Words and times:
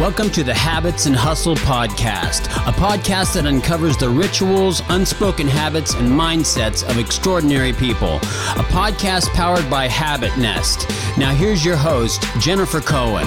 Welcome 0.00 0.30
to 0.30 0.42
the 0.42 0.52
Habits 0.52 1.06
and 1.06 1.14
Hustle 1.14 1.54
Podcast, 1.54 2.46
a 2.68 2.72
podcast 2.72 3.34
that 3.34 3.46
uncovers 3.46 3.96
the 3.96 4.08
rituals, 4.08 4.82
unspoken 4.88 5.46
habits, 5.46 5.94
and 5.94 6.08
mindsets 6.08 6.82
of 6.90 6.98
extraordinary 6.98 7.72
people. 7.72 8.16
A 8.16 8.64
podcast 8.72 9.28
powered 9.34 9.68
by 9.70 9.86
Habit 9.86 10.36
Nest. 10.36 10.88
Now, 11.16 11.32
here's 11.32 11.64
your 11.64 11.76
host, 11.76 12.24
Jennifer 12.40 12.80
Cohen. 12.80 13.26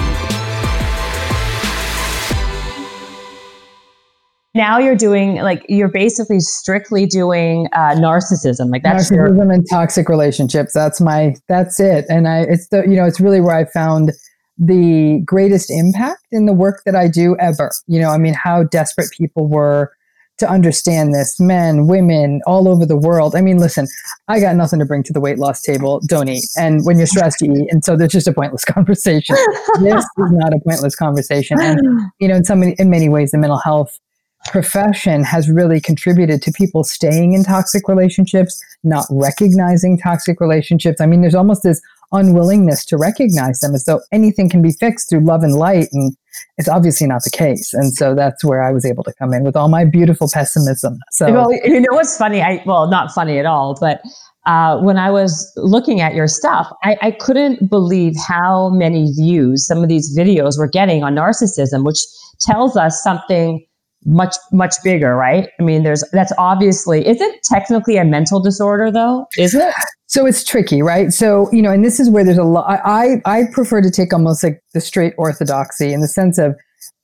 now 4.54 4.78
you're 4.78 4.96
doing 4.96 5.36
like 5.36 5.64
you're 5.68 5.90
basically 5.90 6.40
strictly 6.40 7.06
doing 7.06 7.68
uh, 7.74 7.90
narcissism 7.94 8.70
like 8.70 8.82
that's 8.82 9.10
narcissism 9.10 9.36
your- 9.36 9.52
and 9.52 9.66
toxic 9.70 10.08
relationships 10.08 10.72
that's 10.72 11.00
my 11.00 11.34
that's 11.48 11.78
it 11.78 12.06
and 12.08 12.26
i 12.26 12.40
it's 12.40 12.68
the 12.68 12.78
you 12.88 12.96
know 12.96 13.04
it's 13.04 13.20
really 13.20 13.40
where 13.40 13.54
i 13.54 13.64
found 13.66 14.10
the 14.58 15.22
greatest 15.24 15.70
impact 15.70 16.26
in 16.32 16.46
the 16.46 16.52
work 16.52 16.82
that 16.84 16.96
I 16.96 17.08
do 17.08 17.36
ever. 17.38 17.70
You 17.86 18.00
know, 18.00 18.10
I 18.10 18.18
mean, 18.18 18.34
how 18.34 18.64
desperate 18.64 19.10
people 19.16 19.46
were 19.46 19.92
to 20.38 20.48
understand 20.48 21.12
this 21.12 21.38
men, 21.40 21.86
women, 21.88 22.40
all 22.46 22.68
over 22.68 22.86
the 22.86 22.96
world. 22.96 23.34
I 23.34 23.40
mean, 23.40 23.58
listen, 23.58 23.88
I 24.28 24.38
got 24.40 24.54
nothing 24.54 24.78
to 24.78 24.84
bring 24.84 25.02
to 25.04 25.12
the 25.12 25.20
weight 25.20 25.38
loss 25.38 25.60
table. 25.62 26.00
Don't 26.06 26.28
eat. 26.28 26.44
And 26.56 26.84
when 26.84 26.96
you're 26.96 27.08
stressed, 27.08 27.40
you 27.40 27.52
eat. 27.52 27.72
And 27.72 27.84
so 27.84 27.96
there's 27.96 28.12
just 28.12 28.28
a 28.28 28.32
pointless 28.32 28.64
conversation. 28.64 29.36
this 29.80 30.04
is 30.18 30.32
not 30.32 30.54
a 30.54 30.60
pointless 30.60 30.94
conversation. 30.94 31.60
And, 31.60 31.80
you 32.20 32.28
know, 32.28 32.36
in 32.36 32.44
so 32.44 32.54
many, 32.54 32.76
in 32.78 32.88
many 32.88 33.08
ways, 33.08 33.32
the 33.32 33.38
mental 33.38 33.58
health 33.58 33.98
profession 34.46 35.24
has 35.24 35.50
really 35.50 35.80
contributed 35.80 36.40
to 36.42 36.52
people 36.52 36.84
staying 36.84 37.32
in 37.34 37.42
toxic 37.42 37.88
relationships, 37.88 38.62
not 38.84 39.06
recognizing 39.10 39.98
toxic 39.98 40.40
relationships. 40.40 41.00
I 41.00 41.06
mean, 41.06 41.20
there's 41.20 41.34
almost 41.34 41.64
this 41.64 41.80
unwillingness 42.12 42.84
to 42.86 42.96
recognize 42.96 43.60
them 43.60 43.74
as 43.74 43.84
though 43.84 44.00
anything 44.12 44.48
can 44.48 44.62
be 44.62 44.72
fixed 44.72 45.10
through 45.10 45.20
love 45.20 45.42
and 45.42 45.54
light. 45.54 45.88
And 45.92 46.16
it's 46.56 46.68
obviously 46.68 47.06
not 47.06 47.22
the 47.24 47.30
case. 47.30 47.74
And 47.74 47.92
so 47.92 48.14
that's 48.14 48.44
where 48.44 48.62
I 48.62 48.72
was 48.72 48.84
able 48.84 49.04
to 49.04 49.12
come 49.14 49.34
in 49.34 49.44
with 49.44 49.56
all 49.56 49.68
my 49.68 49.84
beautiful 49.84 50.28
pessimism. 50.32 50.98
So, 51.10 51.32
well, 51.32 51.52
you 51.52 51.80
know 51.80 51.92
what's 51.92 52.16
funny? 52.16 52.42
I, 52.42 52.62
well, 52.64 52.88
not 52.88 53.10
funny 53.12 53.38
at 53.38 53.46
all, 53.46 53.76
but 53.80 54.00
uh, 54.46 54.78
when 54.80 54.96
I 54.96 55.10
was 55.10 55.52
looking 55.56 56.00
at 56.00 56.14
your 56.14 56.28
stuff, 56.28 56.72
I, 56.82 56.96
I 57.02 57.10
couldn't 57.10 57.68
believe 57.68 58.14
how 58.16 58.70
many 58.70 59.12
views 59.12 59.66
some 59.66 59.82
of 59.82 59.88
these 59.88 60.16
videos 60.16 60.58
were 60.58 60.68
getting 60.68 61.02
on 61.02 61.14
narcissism, 61.14 61.84
which 61.84 62.00
tells 62.40 62.76
us 62.76 63.02
something 63.02 63.64
much 64.08 64.34
much 64.52 64.74
bigger 64.82 65.14
right 65.14 65.50
i 65.60 65.62
mean 65.62 65.82
there's 65.82 66.02
that's 66.12 66.32
obviously 66.38 67.06
is 67.06 67.20
it 67.20 67.40
technically 67.44 67.96
a 67.96 68.04
mental 68.04 68.40
disorder 68.40 68.90
though 68.90 69.26
is 69.36 69.54
it 69.54 69.72
so 70.08 70.24
it's 70.24 70.42
tricky, 70.42 70.80
right? 70.80 71.12
So, 71.12 71.52
you 71.52 71.60
know, 71.60 71.70
and 71.70 71.84
this 71.84 72.00
is 72.00 72.08
where 72.08 72.24
there's 72.24 72.38
a 72.38 72.42
lot. 72.42 72.80
I, 72.82 73.20
I 73.26 73.42
prefer 73.52 73.82
to 73.82 73.90
take 73.90 74.14
almost 74.14 74.42
like 74.42 74.62
the 74.72 74.80
straight 74.80 75.12
orthodoxy 75.18 75.92
in 75.92 76.00
the 76.00 76.08
sense 76.08 76.38
of 76.38 76.56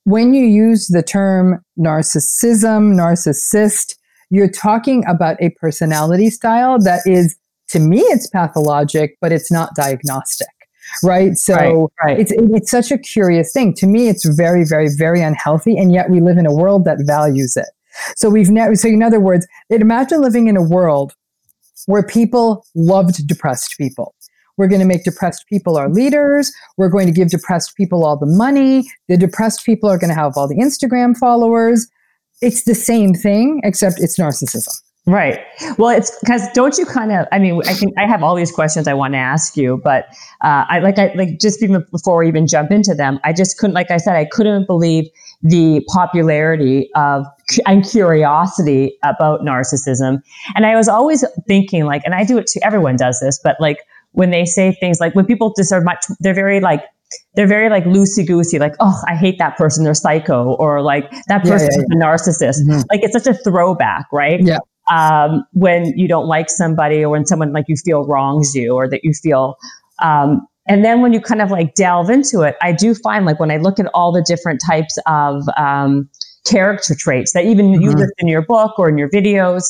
when 0.05 0.33
you 0.33 0.45
use 0.45 0.87
the 0.87 1.03
term 1.03 1.63
narcissism, 1.77 2.95
narcissist, 2.95 3.95
you're 4.31 4.49
talking 4.49 5.03
about 5.07 5.37
a 5.39 5.51
personality 5.61 6.31
style 6.31 6.79
that 6.79 7.01
is, 7.05 7.37
to 7.67 7.79
me, 7.79 7.99
it's 7.99 8.27
pathologic, 8.27 9.17
but 9.21 9.31
it's 9.31 9.51
not 9.51 9.75
diagnostic. 9.75 10.47
Right. 11.03 11.35
So 11.37 11.55
right, 11.55 11.87
right. 12.03 12.19
It's, 12.19 12.31
it's 12.35 12.71
such 12.71 12.91
a 12.91 12.97
curious 12.97 13.51
thing. 13.51 13.73
To 13.75 13.87
me, 13.87 14.07
it's 14.07 14.25
very, 14.25 14.65
very, 14.65 14.89
very 14.89 15.21
unhealthy. 15.21 15.77
And 15.77 15.91
yet 15.91 16.09
we 16.09 16.21
live 16.21 16.37
in 16.37 16.45
a 16.45 16.53
world 16.53 16.85
that 16.85 16.99
values 17.01 17.57
it. 17.57 17.67
So 18.17 18.29
we've 18.29 18.49
never, 18.49 18.75
so 18.75 18.87
in 18.87 19.01
other 19.01 19.19
words, 19.19 19.47
imagine 19.69 20.21
living 20.21 20.47
in 20.47 20.57
a 20.57 20.61
world 20.61 21.13
where 21.85 22.03
people 22.03 22.65
loved 22.75 23.25
depressed 23.27 23.75
people. 23.77 24.15
We're 24.57 24.67
going 24.67 24.81
to 24.81 24.87
make 24.87 25.03
depressed 25.03 25.45
people 25.47 25.77
our 25.77 25.89
leaders. 25.89 26.51
We're 26.77 26.89
going 26.89 27.07
to 27.07 27.13
give 27.13 27.29
depressed 27.29 27.75
people 27.75 28.05
all 28.05 28.17
the 28.17 28.25
money. 28.25 28.87
The 29.07 29.17
depressed 29.17 29.65
people 29.65 29.89
are 29.89 29.97
going 29.97 30.09
to 30.09 30.15
have 30.15 30.33
all 30.37 30.47
the 30.47 30.55
Instagram 30.55 31.17
followers. 31.17 31.87
It's 32.41 32.63
the 32.63 32.75
same 32.75 33.13
thing, 33.13 33.61
except 33.63 33.99
it's 33.99 34.17
narcissism. 34.17 34.73
Right. 35.07 35.39
Well, 35.77 35.95
it's 35.95 36.17
because 36.19 36.47
don't 36.53 36.75
you 36.79 36.85
kind 36.85 37.11
of? 37.11 37.27
I 37.31 37.37
mean, 37.37 37.61
I 37.67 37.75
can. 37.75 37.91
I 37.95 38.07
have 38.07 38.23
all 38.23 38.33
these 38.33 38.51
questions 38.51 38.87
I 38.87 38.95
want 38.95 39.13
to 39.13 39.19
ask 39.19 39.55
you, 39.55 39.79
but 39.83 40.05
uh, 40.43 40.65
I 40.67 40.79
like 40.79 40.97
I 40.97 41.13
like 41.13 41.39
just 41.39 41.61
even 41.61 41.85
before 41.91 42.17
we 42.17 42.27
even 42.27 42.47
jump 42.47 42.71
into 42.71 42.95
them, 42.95 43.19
I 43.23 43.31
just 43.31 43.59
couldn't. 43.59 43.75
Like 43.75 43.91
I 43.91 43.97
said, 43.97 44.15
I 44.15 44.25
couldn't 44.25 44.65
believe 44.65 45.05
the 45.43 45.85
popularity 45.93 46.89
of 46.95 47.23
and 47.67 47.87
curiosity 47.87 48.97
about 49.03 49.41
narcissism. 49.41 50.23
And 50.55 50.65
I 50.65 50.75
was 50.75 50.87
always 50.87 51.23
thinking, 51.47 51.85
like, 51.85 52.01
and 52.03 52.15
I 52.15 52.23
do 52.23 52.39
it 52.39 52.47
too. 52.47 52.59
Everyone 52.63 52.95
does 52.95 53.19
this, 53.19 53.39
but 53.43 53.57
like 53.59 53.77
when 54.13 54.31
they 54.31 54.45
say 54.45 54.75
things 54.79 54.99
like 54.99 55.13
when 55.13 55.27
people 55.27 55.53
just 55.55 55.71
are 55.71 55.81
much, 55.81 56.03
they're 56.19 56.33
very 56.33 56.61
like 56.61 56.83
they're 57.35 57.45
very 57.45 57.69
like 57.69 57.83
loosey 57.83 58.25
goosey, 58.25 58.57
like, 58.57 58.73
oh, 58.79 58.99
I 59.07 59.15
hate 59.15 59.37
that 59.37 59.55
person, 59.55 59.83
they're 59.83 59.93
psycho, 59.93 60.55
or 60.55 60.81
like 60.81 61.11
that 61.27 61.43
person 61.43 61.69
yeah, 61.69 61.77
yeah, 61.77 62.07
yeah. 62.07 62.15
is 62.15 62.31
a 62.31 62.33
narcissist. 62.33 62.63
Mm-hmm. 62.63 62.81
Like 62.89 63.03
it's 63.03 63.13
such 63.13 63.27
a 63.27 63.37
throwback, 63.37 64.07
right? 64.11 64.41
Yeah 64.41 64.57
um, 64.87 65.45
when 65.53 65.97
you 65.97 66.07
don't 66.07 66.27
like 66.27 66.49
somebody 66.49 67.03
or 67.03 67.09
when 67.09 67.25
someone 67.25 67.51
like 67.53 67.65
you 67.67 67.75
feel 67.75 68.05
wrongs 68.05 68.53
you 68.55 68.73
or 68.73 68.89
that 68.89 69.03
you 69.03 69.13
feel 69.13 69.55
um, 70.01 70.45
and 70.67 70.83
then 70.83 71.01
when 71.01 71.13
you 71.13 71.21
kind 71.21 71.41
of 71.41 71.51
like 71.51 71.75
delve 71.75 72.09
into 72.09 72.41
it 72.41 72.55
i 72.61 72.71
do 72.71 72.93
find 72.95 73.25
like 73.25 73.39
when 73.39 73.51
i 73.51 73.57
look 73.57 73.79
at 73.79 73.87
all 73.93 74.11
the 74.11 74.23
different 74.27 74.61
types 74.65 74.97
of 75.05 75.43
um, 75.57 76.09
character 76.45 76.95
traits 76.97 77.33
that 77.33 77.45
even 77.45 77.67
mm-hmm. 77.67 77.81
you 77.81 77.91
list 77.91 78.13
in 78.19 78.27
your 78.27 78.41
book 78.41 78.77
or 78.77 78.89
in 78.89 78.97
your 78.97 79.09
videos 79.09 79.63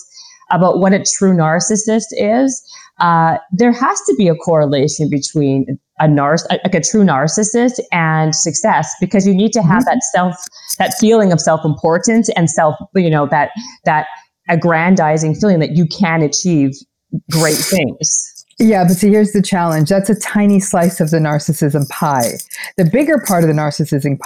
about 0.52 0.80
what 0.80 0.94
a 0.94 1.04
true 1.18 1.34
narcissist 1.34 2.08
is 2.12 2.62
uh, 3.00 3.38
there 3.52 3.74
has 3.74 4.00
to 4.04 4.16
be 4.18 4.30
a 4.30 4.36
correlation 4.36 5.10
between 5.10 5.78
a 6.00 6.08
narc 6.08 6.46
like 6.50 6.74
a 6.74 6.82
true 6.82 7.04
narcissist 7.04 7.80
and 7.92 8.36
success 8.36 8.94
because 9.00 9.26
you 9.26 9.34
need 9.34 9.54
to 9.54 9.62
have 9.62 9.84
mm-hmm. 9.84 9.96
that 9.96 10.04
self 10.14 10.36
that 10.78 10.94
feeling 11.00 11.32
of 11.32 11.40
self-importance 11.40 12.30
and 12.36 12.50
self 12.50 12.76
you 12.96 13.10
know 13.10 13.26
that 13.26 13.52
that 13.86 14.08
aggrandizing 14.50 15.36
feeling 15.36 15.60
that 15.60 15.76
you 15.76 15.86
can 15.88 16.22
achieve 16.22 16.72
great 17.32 17.58
things. 17.58 18.32
Yeah, 18.58 18.86
but 18.86 18.94
see, 18.94 19.10
here's 19.10 19.34
the 19.34 19.42
challenge. 19.42 19.90
That's 19.90 20.10
a 20.10 20.18
tiny 20.18 20.62
slice 20.62 21.02
of 21.02 21.10
the 21.10 21.18
narcissism 21.18 21.90
pie. 21.90 22.38
The 22.78 22.86
bigger 22.86 23.20
part 23.20 23.44
of 23.44 23.50
the 23.50 23.54
narcissism 23.54 24.18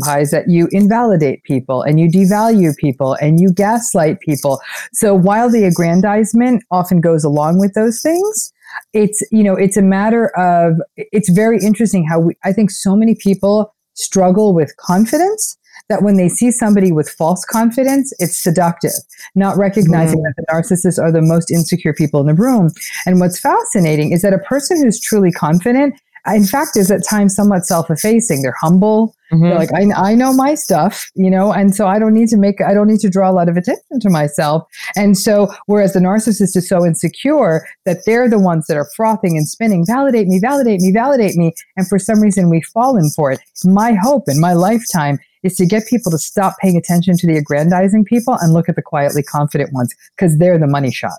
pie 0.00 0.20
is 0.20 0.30
that 0.30 0.48
you 0.48 0.68
invalidate 0.70 1.42
people 1.42 1.82
and 1.82 1.98
you 1.98 2.08
devalue 2.08 2.76
people 2.76 3.14
and 3.14 3.40
you 3.40 3.52
gaslight 3.52 4.20
people. 4.20 4.60
So 4.92 5.16
while 5.16 5.50
the 5.50 5.64
aggrandizement 5.64 6.62
often 6.70 7.00
goes 7.00 7.24
along 7.24 7.58
with 7.58 7.74
those 7.74 8.00
things, 8.00 8.52
it's 8.92 9.20
you 9.32 9.42
know 9.42 9.54
it's 9.54 9.76
a 9.76 9.82
matter 9.82 10.28
of 10.38 10.80
it's 10.96 11.28
very 11.28 11.58
interesting 11.58 12.06
how 12.06 12.20
we 12.20 12.36
I 12.44 12.52
think 12.52 12.70
so 12.70 12.96
many 12.96 13.14
people 13.14 13.74
struggle 13.94 14.54
with 14.54 14.74
confidence 14.78 15.58
that 15.88 16.02
when 16.02 16.16
they 16.16 16.28
see 16.28 16.50
somebody 16.50 16.92
with 16.92 17.08
false 17.08 17.44
confidence, 17.44 18.12
it's 18.18 18.38
seductive, 18.38 18.92
not 19.34 19.56
recognizing 19.56 20.20
mm. 20.20 20.24
that 20.24 20.34
the 20.36 20.46
narcissists 20.52 21.02
are 21.02 21.12
the 21.12 21.22
most 21.22 21.50
insecure 21.50 21.92
people 21.92 22.20
in 22.20 22.26
the 22.26 22.34
room. 22.34 22.70
And 23.06 23.20
what's 23.20 23.38
fascinating 23.38 24.12
is 24.12 24.22
that 24.22 24.32
a 24.32 24.38
person 24.38 24.82
who's 24.82 25.00
truly 25.00 25.32
confident, 25.32 25.94
in 26.32 26.44
fact, 26.44 26.76
is 26.76 26.90
at 26.90 27.04
times 27.04 27.34
somewhat 27.34 27.66
self 27.66 27.90
effacing. 27.90 28.42
They're 28.42 28.54
humble. 28.60 29.14
Mm-hmm. 29.32 29.44
They're 29.44 29.58
like, 29.58 29.72
I, 29.72 30.10
I 30.10 30.14
know 30.14 30.32
my 30.32 30.54
stuff, 30.54 31.10
you 31.14 31.30
know, 31.30 31.52
and 31.52 31.74
so 31.74 31.86
I 31.86 31.98
don't 31.98 32.12
need 32.12 32.28
to 32.28 32.36
make, 32.36 32.60
I 32.60 32.74
don't 32.74 32.86
need 32.86 33.00
to 33.00 33.08
draw 33.08 33.30
a 33.30 33.32
lot 33.32 33.48
of 33.48 33.56
attention 33.56 33.98
to 34.00 34.10
myself. 34.10 34.68
And 34.94 35.16
so, 35.16 35.52
whereas 35.66 35.94
the 35.94 36.00
narcissist 36.00 36.54
is 36.54 36.68
so 36.68 36.84
insecure 36.84 37.66
that 37.86 38.04
they're 38.04 38.28
the 38.28 38.38
ones 38.38 38.66
that 38.66 38.76
are 38.76 38.88
frothing 38.94 39.36
and 39.38 39.48
spinning, 39.48 39.86
validate 39.86 40.28
me, 40.28 40.38
validate 40.38 40.80
me, 40.80 40.92
validate 40.92 41.34
me. 41.36 41.54
And 41.76 41.88
for 41.88 41.98
some 41.98 42.20
reason, 42.20 42.50
we've 42.50 42.66
fallen 42.74 43.08
for 43.10 43.32
it. 43.32 43.40
My 43.64 43.94
hope 43.94 44.24
in 44.28 44.38
my 44.38 44.52
lifetime 44.52 45.18
is 45.42 45.56
to 45.56 45.66
get 45.66 45.86
people 45.86 46.10
to 46.12 46.18
stop 46.18 46.56
paying 46.60 46.76
attention 46.76 47.16
to 47.16 47.26
the 47.26 47.36
aggrandizing 47.36 48.04
people 48.04 48.34
and 48.40 48.52
look 48.52 48.68
at 48.68 48.76
the 48.76 48.82
quietly 48.82 49.22
confident 49.22 49.72
ones 49.72 49.94
because 50.16 50.38
they're 50.38 50.58
the 50.58 50.66
money 50.66 50.90
shot. 50.90 51.18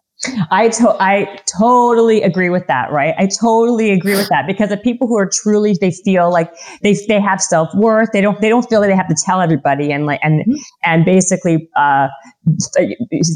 I 0.51 0.69
to- 0.69 0.95
I 0.99 1.37
totally 1.45 2.21
agree 2.21 2.49
with 2.49 2.67
that, 2.67 2.91
right? 2.91 3.13
I 3.17 3.27
totally 3.27 3.91
agree 3.91 4.15
with 4.15 4.29
that 4.29 4.47
because 4.47 4.69
the 4.69 4.77
people 4.77 5.07
who 5.07 5.17
are 5.17 5.27
truly 5.27 5.75
they 5.79 5.91
feel 5.91 6.31
like 6.31 6.51
they 6.81 6.95
they 7.07 7.19
have 7.19 7.41
self 7.41 7.69
worth. 7.75 8.09
They 8.13 8.21
don't 8.21 8.39
they 8.39 8.49
don't 8.49 8.67
feel 8.69 8.79
like 8.79 8.89
they 8.89 8.95
have 8.95 9.09
to 9.09 9.17
tell 9.25 9.41
everybody 9.41 9.91
and 9.91 10.05
like 10.05 10.19
and 10.23 10.41
mm-hmm. 10.41 10.55
and 10.83 11.03
basically 11.03 11.69
uh, 11.75 12.07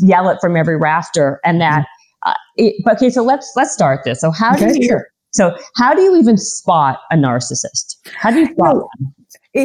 yell 0.01 0.29
it 0.29 0.37
from 0.39 0.55
every 0.55 0.77
rafter 0.77 1.39
and 1.43 1.59
that. 1.61 1.87
Uh, 2.25 2.33
it, 2.55 2.75
okay, 2.89 3.09
so 3.09 3.23
let's 3.23 3.51
let's 3.55 3.73
start 3.73 4.01
this. 4.05 4.21
So 4.21 4.31
how 4.31 4.53
okay, 4.53 4.73
do 4.73 4.79
you 4.79 4.87
sure. 4.87 5.07
so 5.31 5.57
how 5.75 5.93
do 5.93 6.01
you 6.01 6.17
even 6.17 6.37
spot 6.37 6.99
a 7.11 7.15
narcissist? 7.15 7.97
How 8.15 8.31
do 8.31 8.39
you 8.39 8.45
spot 8.47 8.75
one? 8.75 9.13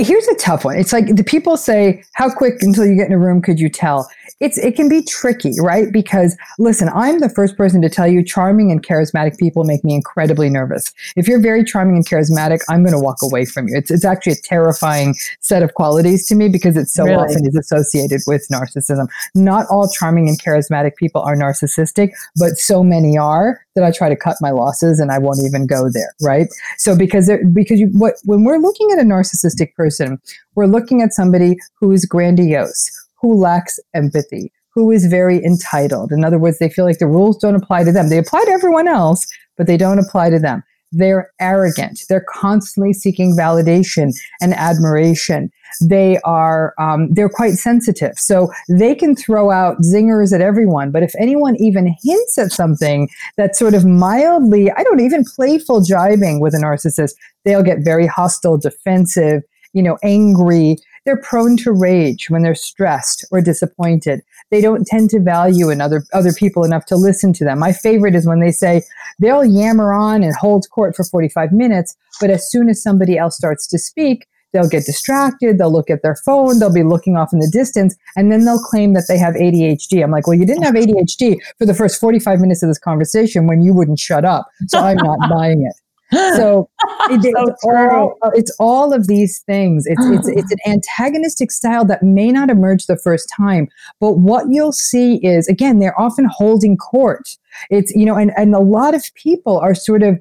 Here's 0.01 0.27
a 0.29 0.35
tough 0.37 0.65
one. 0.65 0.79
It's 0.79 0.93
like 0.93 1.15
the 1.15 1.25
people 1.25 1.59
say, 1.59 2.03
"How 2.15 2.31
quick 2.31 2.63
until 2.63 2.87
you 2.87 2.97
get 2.97 3.09
in 3.09 3.13
a 3.13 3.19
room 3.19 3.43
could 3.43 3.61
you 3.61 3.69
tell?" 3.69 4.09
It's 4.41 4.57
it 4.57 4.75
can 4.75 4.89
be 4.89 5.03
tricky, 5.03 5.53
right? 5.61 5.93
Because 5.93 6.35
listen, 6.59 6.89
I'm 6.95 7.21
the 7.21 7.29
first 7.29 7.59
person 7.59 7.83
to 7.83 7.91
tell 7.91 8.09
you, 8.09 8.25
charming 8.25 8.73
and 8.73 8.83
charismatic 8.83 9.37
people 9.37 9.65
make 9.65 9.85
me 9.85 9.95
incredibly 9.95 10.49
nervous. 10.49 10.95
If 11.15 11.29
you're 11.29 11.43
very 11.43 11.63
charming 11.63 11.97
and 11.97 12.09
charismatic, 12.09 12.61
I'm 12.71 12.83
going 12.83 12.95
to 12.95 12.99
walk 12.99 13.19
away 13.23 13.45
from 13.45 13.69
you. 13.69 13.77
It's 13.77 13.91
it's 13.91 14.05
actually 14.05 14.33
a 14.33 14.43
terrifying 14.43 15.15
set 15.41 15.63
of 15.63 15.75
qualities 15.75 16.27
to 16.29 16.35
me 16.35 16.49
because 16.49 16.75
it 16.79 16.89
so 16.89 17.05
really? 17.05 17.17
often 17.17 17.47
is 17.47 17.55
associated 17.55 18.23
with 18.27 18.49
narcissism. 18.51 19.09
Not 19.35 19.67
all 19.69 19.91
charming 19.91 20.27
and 20.27 20.41
charismatic 20.41 20.97
people 20.97 21.21
are 21.21 21.37
narcissistic, 21.37 22.13
but 22.37 22.57
so 22.57 22.83
many 22.83 23.19
are 23.19 23.61
that 23.75 23.85
I 23.85 23.91
try 23.91 24.09
to 24.09 24.17
cut 24.17 24.37
my 24.41 24.51
losses 24.51 25.01
and 25.01 25.11
I 25.11 25.19
won't 25.19 25.41
even 25.45 25.67
go 25.67 25.89
there, 25.91 26.15
right? 26.21 26.47
So 26.79 26.97
because 26.97 27.27
there, 27.27 27.45
because 27.47 27.79
you 27.79 27.89
what 27.89 28.15
when 28.25 28.45
we're 28.45 28.59
looking 28.59 28.91
at 28.91 28.99
a 28.99 29.03
narcissistic 29.03 29.75
person 29.75 29.82
person, 29.83 30.19
we're 30.55 30.75
looking 30.77 31.03
at 31.03 31.13
somebody 31.13 31.57
who 31.79 31.91
is 31.93 32.05
grandiose, 32.05 32.85
who 33.21 33.35
lacks 33.35 33.81
empathy, 33.95 34.53
who 34.75 34.91
is 34.91 35.07
very 35.07 35.39
entitled. 35.45 36.13
In 36.13 36.25
other 36.25 36.39
words, 36.39 36.59
they 36.59 36.69
feel 36.69 36.85
like 36.85 36.99
the 36.99 37.15
rules 37.19 37.37
don't 37.39 37.61
apply 37.61 37.85
to 37.85 37.93
them. 37.93 38.09
They 38.09 38.19
apply 38.19 38.45
to 38.45 38.51
everyone 38.51 38.89
else, 38.89 39.27
but 39.57 39.67
they 39.67 39.77
don't 39.77 39.99
apply 39.99 40.31
to 40.31 40.39
them. 40.39 40.63
They're 40.93 41.31
arrogant. 41.41 42.03
They're 42.09 42.27
constantly 42.29 42.93
seeking 42.93 43.35
validation 43.35 44.13
and 44.43 44.53
admiration. 44.55 45.51
They 45.81 46.19
are 46.25 46.75
um, 46.79 47.09
they're 47.15 47.31
quite 47.31 47.55
sensitive, 47.55 48.19
so 48.19 48.51
they 48.69 48.95
can 48.95 49.17
throw 49.17 49.51
out 49.51 49.79
zingers 49.81 50.35
at 50.35 50.43
everyone. 50.43 50.91
But 50.91 51.03
if 51.03 51.13
anyone 51.19 51.57
even 51.57 51.97
hints 52.05 52.37
at 52.37 52.53
something 52.53 53.09
that's 53.39 53.59
sort 53.59 53.73
of 53.73 53.87
mildly, 53.87 54.71
I 54.71 54.83
don't 54.83 55.01
even 55.01 55.25
playful 55.25 55.81
jibing 55.81 56.41
with 56.43 56.55
a 56.55 56.59
narcissist, 56.59 57.15
they'll 57.45 57.63
get 57.63 57.79
very 57.83 58.07
hostile, 58.07 58.59
defensive, 58.59 59.43
you 59.73 59.83
know, 59.83 59.99
angry. 60.03 60.77
They're 61.05 61.21
prone 61.21 61.57
to 61.59 61.73
rage 61.73 62.31
when 62.31 62.43
they're 62.43 62.55
stressed 62.55 63.25
or 63.31 63.41
disappointed. 63.41 64.23
They 64.51 64.61
don't 64.61 64.87
tend 64.87 65.11
to 65.11 65.21
value 65.21 65.71
in 65.71 65.81
other, 65.81 66.05
other 66.13 66.33
people 66.33 66.65
enough 66.65 66.87
to 66.87 66.97
listen 66.97 67.33
to 67.35 67.45
them. 67.45 67.59
My 67.59 67.73
favorite 67.73 68.15
is 68.15 68.27
when 68.27 68.41
they 68.41 68.53
say 68.53 68.83
they'll 69.19 69.45
yammer 69.45 69.93
on 69.93 70.23
and 70.23 70.35
hold 70.35 70.69
court 70.71 70.95
for 70.95 71.05
45 71.05 71.53
minutes, 71.53 71.97
but 72.21 72.31
as 72.31 72.49
soon 72.51 72.69
as 72.69 72.83
somebody 72.83 73.19
else 73.19 73.37
starts 73.37 73.67
to 73.69 73.79
speak, 73.79 74.27
they'll 74.53 74.69
get 74.69 74.85
distracted, 74.85 75.59
they'll 75.59 75.73
look 75.73 75.91
at 75.91 76.03
their 76.03 76.17
phone, 76.17 76.59
they'll 76.59 76.73
be 76.73 76.83
looking 76.83 77.17
off 77.17 77.33
in 77.33 77.39
the 77.39 77.49
distance, 77.49 77.97
and 78.17 78.31
then 78.31 78.45
they'll 78.45 78.59
claim 78.59 78.93
that 78.93 79.05
they 79.09 79.19
have 79.19 79.35
ADHD. 79.35 80.03
I'm 80.03 80.11
like, 80.11 80.27
well, 80.27 80.39
you 80.39 80.47
didn't 80.47 80.63
have 80.63 80.75
ADHD 80.75 81.39
for 81.59 81.67
the 81.67 81.75
first 81.75 82.01
45 82.01 82.41
minutes 82.41 82.63
of 82.63 82.69
this 82.69 82.79
conversation 82.79 83.47
when 83.47 83.63
you 83.63 83.73
wouldn't 83.73 83.99
shut 83.99 84.25
up. 84.25 84.49
So 84.69 84.79
I'm 84.79 84.99
not 84.99 85.19
buying 85.31 85.63
it. 85.63 85.75
So, 86.13 86.69
it, 87.11 87.23
so 87.23 87.43
it's, 87.49 87.65
all, 87.65 88.19
it's, 88.35 88.57
all, 88.61 88.93
of 88.93 89.07
these 89.07 89.41
things. 89.41 89.87
It's, 89.87 90.05
it's, 90.07 90.29
it's 90.37 90.53
an 90.53 90.59
antagonistic 90.67 91.51
style 91.51 91.85
that 91.87 92.03
may 92.03 92.31
not 92.31 92.51
emerge 92.51 92.87
the 92.87 92.99
first 92.99 93.33
time, 93.35 93.69
but 94.01 94.19
what 94.19 94.47
you'll 94.51 94.73
see 94.73 95.17
is, 95.17 95.49
again, 95.49 95.79
they're 95.79 95.99
often 95.99 96.27
holding 96.31 96.77
court. 96.77 97.37
It's, 97.71 97.93
you 97.95 98.05
know, 98.05 98.17
and, 98.17 98.33
and 98.37 98.55
a 98.55 98.61
lot 98.61 98.95
of 98.95 99.05
people 99.15 99.59
are 99.59 99.75
sort 99.75 100.03
of, 100.03 100.19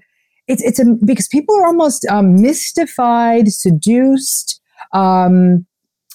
it's, 0.47 0.63
it's 0.63 0.79
a, 0.79 0.85
because 1.05 1.27
people 1.27 1.55
are 1.55 1.65
almost 1.65 2.05
um, 2.07 2.41
mystified, 2.41 3.49
seduced, 3.49 4.61
um, 4.93 5.65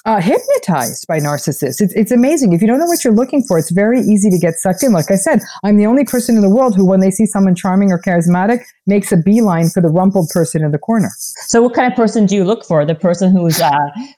uh, 0.07 0.21
hypnotized 0.21 1.07
by 1.09 1.19
narcissists. 1.19 1.81
It's, 1.81 1.93
it's 1.95 2.13
amazing. 2.13 2.53
If 2.53 2.63
you 2.63 2.69
don't 2.69 2.79
know 2.79 2.87
what 2.87 3.03
you're 3.05 3.13
looking 3.13 3.43
for, 3.43 3.59
it's 3.59 3.73
very 3.73 4.01
easy 4.01 4.31
to 4.31 4.39
get 4.39 4.55
sucked 4.55 4.85
in. 4.85 4.93
Like 4.93 5.11
I 5.11 5.17
said, 5.17 5.41
I'm 5.65 5.77
the 5.77 5.87
only 5.87 6.05
person 6.05 6.37
in 6.37 6.43
the 6.43 6.49
world 6.49 6.77
who, 6.77 6.87
when 6.87 7.01
they 7.01 7.11
see 7.11 7.27
someone 7.27 7.57
charming 7.57 7.91
or 7.91 8.01
charismatic, 8.01 8.61
makes 8.87 9.11
a 9.11 9.17
beeline 9.17 9.69
for 9.69 9.83
the 9.83 9.89
rumpled 9.89 10.29
person 10.31 10.65
in 10.65 10.71
the 10.71 10.79
corner. 10.79 11.11
So, 11.49 11.61
what 11.61 11.75
kind 11.75 11.91
of 11.91 11.97
person 11.97 12.25
do 12.25 12.37
you 12.37 12.45
look 12.45 12.65
for? 12.65 12.85
The 12.87 12.95
person 12.95 13.33
who's 13.33 13.61
uh, 13.61 13.71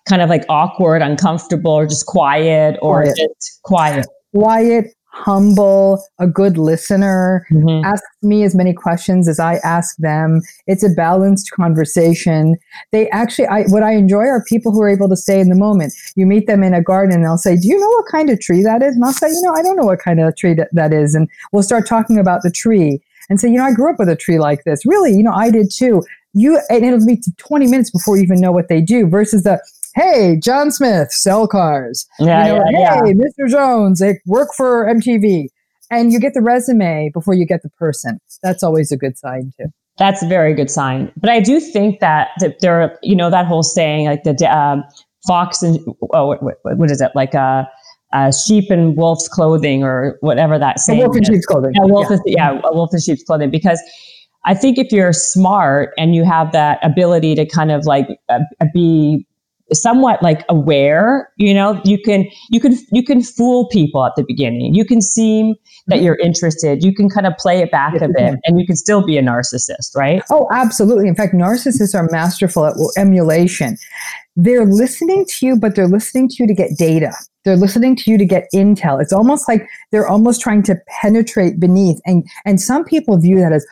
kind 0.06 0.20
of 0.20 0.28
like 0.28 0.44
awkward, 0.50 1.00
uncomfortable, 1.00 1.72
or 1.72 1.86
just 1.86 2.04
quiet, 2.04 2.78
or 2.82 3.02
quiet. 3.02 3.16
just 3.16 3.60
quiet? 3.62 4.06
Quiet, 4.34 4.94
humble, 5.18 6.02
a 6.18 6.26
good 6.26 6.56
listener, 6.56 7.46
mm-hmm. 7.50 7.84
asks 7.84 8.06
me 8.22 8.44
as 8.44 8.54
many 8.54 8.72
questions 8.72 9.28
as 9.28 9.40
I 9.40 9.56
ask 9.56 9.96
them. 9.96 10.40
It's 10.66 10.84
a 10.84 10.90
balanced 10.90 11.50
conversation. 11.50 12.56
They 12.92 13.10
actually, 13.10 13.46
I, 13.48 13.64
what 13.64 13.82
I 13.82 13.92
enjoy 13.92 14.26
are 14.26 14.44
people 14.44 14.72
who 14.72 14.80
are 14.82 14.88
able 14.88 15.08
to 15.08 15.16
stay 15.16 15.40
in 15.40 15.48
the 15.48 15.56
moment. 15.56 15.92
You 16.14 16.24
meet 16.24 16.46
them 16.46 16.62
in 16.62 16.72
a 16.72 16.82
garden 16.82 17.14
and 17.14 17.24
they'll 17.24 17.36
say, 17.36 17.56
Do 17.56 17.66
you 17.66 17.78
know 17.78 17.88
what 17.88 18.06
kind 18.10 18.30
of 18.30 18.40
tree 18.40 18.62
that 18.62 18.82
is? 18.82 18.94
And 18.94 19.04
I'll 19.04 19.12
say, 19.12 19.28
You 19.28 19.42
know, 19.42 19.54
I 19.54 19.62
don't 19.62 19.76
know 19.76 19.86
what 19.86 19.98
kind 19.98 20.20
of 20.20 20.36
tree 20.36 20.54
that, 20.54 20.68
that 20.72 20.92
is. 20.92 21.14
And 21.14 21.28
we'll 21.52 21.64
start 21.64 21.86
talking 21.86 22.18
about 22.18 22.42
the 22.42 22.50
tree 22.50 23.00
and 23.28 23.40
say, 23.40 23.48
You 23.48 23.56
know, 23.56 23.64
I 23.64 23.72
grew 23.72 23.90
up 23.90 23.98
with 23.98 24.08
a 24.08 24.16
tree 24.16 24.38
like 24.38 24.64
this. 24.64 24.86
Really, 24.86 25.12
you 25.12 25.22
know, 25.22 25.32
I 25.32 25.50
did 25.50 25.70
too. 25.72 26.02
You, 26.34 26.60
and 26.70 26.84
it'll 26.84 27.04
be 27.04 27.20
20 27.38 27.66
minutes 27.66 27.90
before 27.90 28.16
you 28.16 28.22
even 28.22 28.40
know 28.40 28.52
what 28.52 28.68
they 28.68 28.80
do 28.80 29.08
versus 29.08 29.42
the, 29.42 29.60
hey, 29.98 30.38
John 30.42 30.70
Smith, 30.70 31.12
sell 31.12 31.46
cars. 31.46 32.06
Yeah, 32.18 32.46
you 32.46 32.52
know, 32.52 32.64
yeah, 32.70 32.94
hey, 32.94 33.00
yeah. 33.08 33.12
Mr. 33.14 33.50
Jones, 33.50 34.00
they 34.00 34.20
work 34.26 34.50
for 34.56 34.86
MTV. 34.86 35.48
And 35.90 36.12
you 36.12 36.20
get 36.20 36.34
the 36.34 36.42
resume 36.42 37.10
before 37.14 37.34
you 37.34 37.46
get 37.46 37.62
the 37.62 37.70
person. 37.70 38.20
That's 38.42 38.62
always 38.62 38.92
a 38.92 38.96
good 38.96 39.16
sign 39.16 39.52
too. 39.58 39.68
That's 39.96 40.22
a 40.22 40.28
very 40.28 40.54
good 40.54 40.70
sign. 40.70 41.10
But 41.16 41.30
I 41.30 41.40
do 41.40 41.60
think 41.60 42.00
that, 42.00 42.28
that 42.40 42.60
there 42.60 42.80
are, 42.80 42.98
you 43.02 43.16
know, 43.16 43.30
that 43.30 43.46
whole 43.46 43.62
saying 43.62 44.06
like 44.06 44.22
the 44.22 44.34
um, 44.54 44.84
fox 45.26 45.62
and, 45.62 45.80
oh, 46.12 46.26
what, 46.26 46.42
what, 46.42 46.56
what 46.62 46.90
is 46.90 47.00
it? 47.00 47.10
Like 47.14 47.34
a, 47.34 47.66
a 48.12 48.32
sheep 48.32 48.70
in 48.70 48.96
wolf's 48.96 49.28
clothing 49.28 49.82
or 49.82 50.18
whatever 50.20 50.58
that 50.58 50.78
saying. 50.78 51.00
A 51.00 51.06
wolf 51.06 51.16
in 51.16 51.24
sheep's 51.24 51.46
clothing. 51.46 51.72
Yeah, 51.74 51.84
wolf 51.84 52.06
yeah. 52.10 52.14
Is, 52.14 52.22
yeah, 52.26 52.60
a 52.64 52.74
wolf 52.74 52.92
in 52.92 53.00
sheep's 53.00 53.24
clothing. 53.24 53.50
Because 53.50 53.80
I 54.44 54.54
think 54.54 54.78
if 54.78 54.92
you're 54.92 55.12
smart 55.14 55.94
and 55.98 56.14
you 56.14 56.24
have 56.24 56.52
that 56.52 56.78
ability 56.82 57.34
to 57.34 57.46
kind 57.46 57.72
of 57.72 57.86
like 57.86 58.06
uh, 58.28 58.40
be 58.72 59.26
somewhat 59.72 60.22
like 60.22 60.44
aware 60.48 61.30
you 61.36 61.54
know? 61.54 61.80
You 61.84 61.98
can 62.00 62.28
you 62.50 62.60
can 62.60 62.76
you 62.92 63.02
can 63.02 63.22
fool 63.22 63.68
people 63.68 64.04
at 64.04 64.12
the 64.16 64.24
beginning. 64.26 64.74
You 64.74 64.84
can 64.84 65.00
seem 65.00 65.54
that 65.86 65.96
mm-hmm. 65.96 66.04
you're 66.04 66.16
interested. 66.16 66.82
You 66.82 66.94
can 66.94 67.08
kind 67.08 67.26
of 67.26 67.34
play 67.38 67.60
it 67.60 67.70
back 67.70 67.94
a 68.00 68.08
bit 68.08 68.36
and 68.44 68.60
you 68.60 68.66
can 68.66 68.76
still 68.76 69.04
be 69.04 69.16
a 69.18 69.22
narcissist 69.22 69.96
right? 69.96 70.22
Oh 70.30 70.48
absolutely. 70.52 71.08
In 71.08 71.14
fact 71.14 71.34
narcissists 71.34 71.94
are 71.94 72.08
masterful 72.10 72.66
at 72.66 72.74
emulation. 72.96 73.76
They're 74.36 74.66
listening 74.66 75.26
to 75.26 75.46
you 75.46 75.58
but 75.58 75.74
they're 75.74 75.88
listening 75.88 76.28
to 76.30 76.36
you 76.40 76.46
to 76.46 76.54
get 76.54 76.76
data. 76.78 77.12
They're 77.44 77.56
listening 77.56 77.96
to 77.96 78.10
you 78.10 78.18
to 78.18 78.26
get 78.26 78.46
intel. 78.54 79.00
It's 79.00 79.12
almost 79.12 79.48
like 79.48 79.66
they're 79.90 80.08
almost 80.08 80.40
trying 80.40 80.62
to 80.64 80.76
penetrate 81.00 81.58
beneath. 81.58 82.00
And 82.04 82.28
and 82.44 82.60
some 82.60 82.84
people 82.84 83.18
view 83.18 83.38
that 83.38 83.52
as 83.52 83.66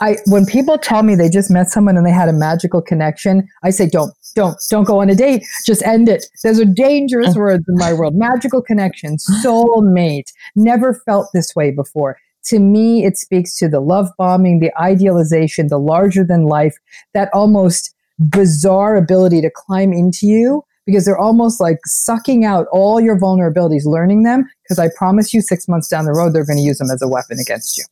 I 0.00 0.16
when 0.26 0.46
people 0.46 0.78
tell 0.78 1.02
me 1.02 1.14
they 1.14 1.28
just 1.28 1.50
met 1.50 1.70
someone 1.70 1.96
and 1.96 2.06
they 2.06 2.10
had 2.10 2.28
a 2.28 2.32
magical 2.32 2.80
connection, 2.80 3.46
I 3.62 3.70
say 3.70 3.88
don't, 3.88 4.14
don't, 4.34 4.56
don't 4.70 4.84
go 4.84 5.00
on 5.00 5.10
a 5.10 5.14
date. 5.14 5.44
Just 5.66 5.82
end 5.82 6.08
it. 6.08 6.26
Those 6.42 6.58
are 6.58 6.64
dangerous 6.64 7.30
uh-huh. 7.30 7.40
words 7.40 7.64
in 7.68 7.76
my 7.76 7.92
world. 7.92 8.14
Magical 8.14 8.62
connection, 8.62 9.16
soulmate. 9.44 10.32
Never 10.56 10.94
felt 10.94 11.28
this 11.34 11.54
way 11.54 11.70
before. 11.70 12.18
To 12.44 12.58
me, 12.58 13.04
it 13.04 13.18
speaks 13.18 13.54
to 13.56 13.68
the 13.68 13.80
love 13.80 14.08
bombing, 14.16 14.60
the 14.60 14.72
idealization, 14.80 15.68
the 15.68 15.78
larger 15.78 16.24
than 16.24 16.44
life, 16.44 16.74
that 17.12 17.28
almost 17.34 17.94
bizarre 18.18 18.96
ability 18.96 19.42
to 19.42 19.50
climb 19.50 19.92
into 19.92 20.26
you 20.26 20.64
because 20.86 21.04
they're 21.04 21.18
almost 21.18 21.60
like 21.60 21.78
sucking 21.84 22.44
out 22.44 22.66
all 22.72 23.00
your 23.00 23.18
vulnerabilities, 23.18 23.84
learning 23.84 24.22
them. 24.22 24.48
Because 24.64 24.78
I 24.78 24.88
promise 24.96 25.34
you, 25.34 25.42
six 25.42 25.68
months 25.68 25.88
down 25.88 26.06
the 26.06 26.12
road, 26.12 26.32
they're 26.32 26.46
going 26.46 26.58
to 26.58 26.64
use 26.64 26.78
them 26.78 26.90
as 26.90 27.02
a 27.02 27.08
weapon 27.08 27.38
against 27.38 27.76
you. 27.76 27.84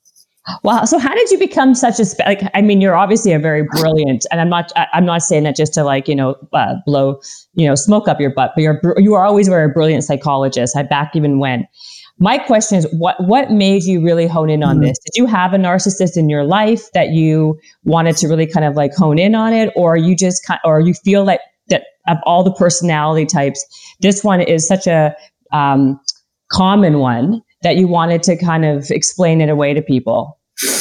Wow. 0.62 0.84
So 0.84 0.98
how 0.98 1.14
did 1.14 1.30
you 1.30 1.38
become 1.38 1.74
such 1.74 2.00
a 2.00 2.04
spe- 2.04 2.20
like? 2.20 2.42
I 2.54 2.62
mean, 2.62 2.80
you're 2.80 2.96
obviously 2.96 3.32
a 3.32 3.38
very 3.38 3.62
brilliant, 3.62 4.24
and 4.30 4.40
I'm 4.40 4.48
not. 4.48 4.72
I, 4.76 4.86
am 4.94 5.04
not 5.04 5.22
saying 5.22 5.44
that 5.44 5.56
just 5.56 5.74
to 5.74 5.84
like 5.84 6.08
you 6.08 6.14
know 6.14 6.36
uh, 6.52 6.74
blow 6.86 7.20
you 7.54 7.66
know 7.66 7.74
smoke 7.74 8.08
up 8.08 8.20
your 8.20 8.30
butt, 8.30 8.52
but 8.54 8.62
you're 8.62 8.80
you 8.96 9.14
are 9.14 9.26
always 9.26 9.46
a 9.46 9.50
very 9.50 9.70
brilliant 9.70 10.04
psychologist. 10.04 10.76
I 10.76 10.82
back 10.82 11.14
even 11.14 11.38
when. 11.38 11.66
My 12.20 12.38
question 12.38 12.78
is, 12.78 12.86
what 12.92 13.16
what 13.22 13.50
made 13.52 13.84
you 13.84 14.02
really 14.02 14.26
hone 14.26 14.50
in 14.50 14.62
on 14.62 14.76
mm-hmm. 14.76 14.86
this? 14.86 14.98
Did 14.98 15.18
you 15.18 15.26
have 15.26 15.52
a 15.52 15.58
narcissist 15.58 16.16
in 16.16 16.28
your 16.28 16.44
life 16.44 16.90
that 16.92 17.10
you 17.10 17.58
wanted 17.84 18.16
to 18.16 18.28
really 18.28 18.46
kind 18.46 18.64
of 18.64 18.74
like 18.74 18.94
hone 18.94 19.18
in 19.18 19.34
on 19.34 19.52
it, 19.52 19.70
or 19.76 19.96
you 19.96 20.16
just 20.16 20.44
kind, 20.46 20.60
or 20.64 20.80
you 20.80 20.94
feel 20.94 21.24
like 21.24 21.40
that 21.68 21.84
of 22.08 22.16
all 22.24 22.42
the 22.42 22.52
personality 22.52 23.26
types, 23.26 23.64
this 24.00 24.24
one 24.24 24.40
is 24.40 24.66
such 24.66 24.86
a 24.86 25.14
um, 25.52 26.00
common 26.50 26.98
one 26.98 27.42
that 27.62 27.76
you 27.76 27.88
wanted 27.88 28.22
to 28.24 28.36
kind 28.36 28.64
of 28.64 28.90
explain 28.90 29.40
it 29.40 29.48
away 29.48 29.74
to 29.74 29.82
people? 29.82 30.38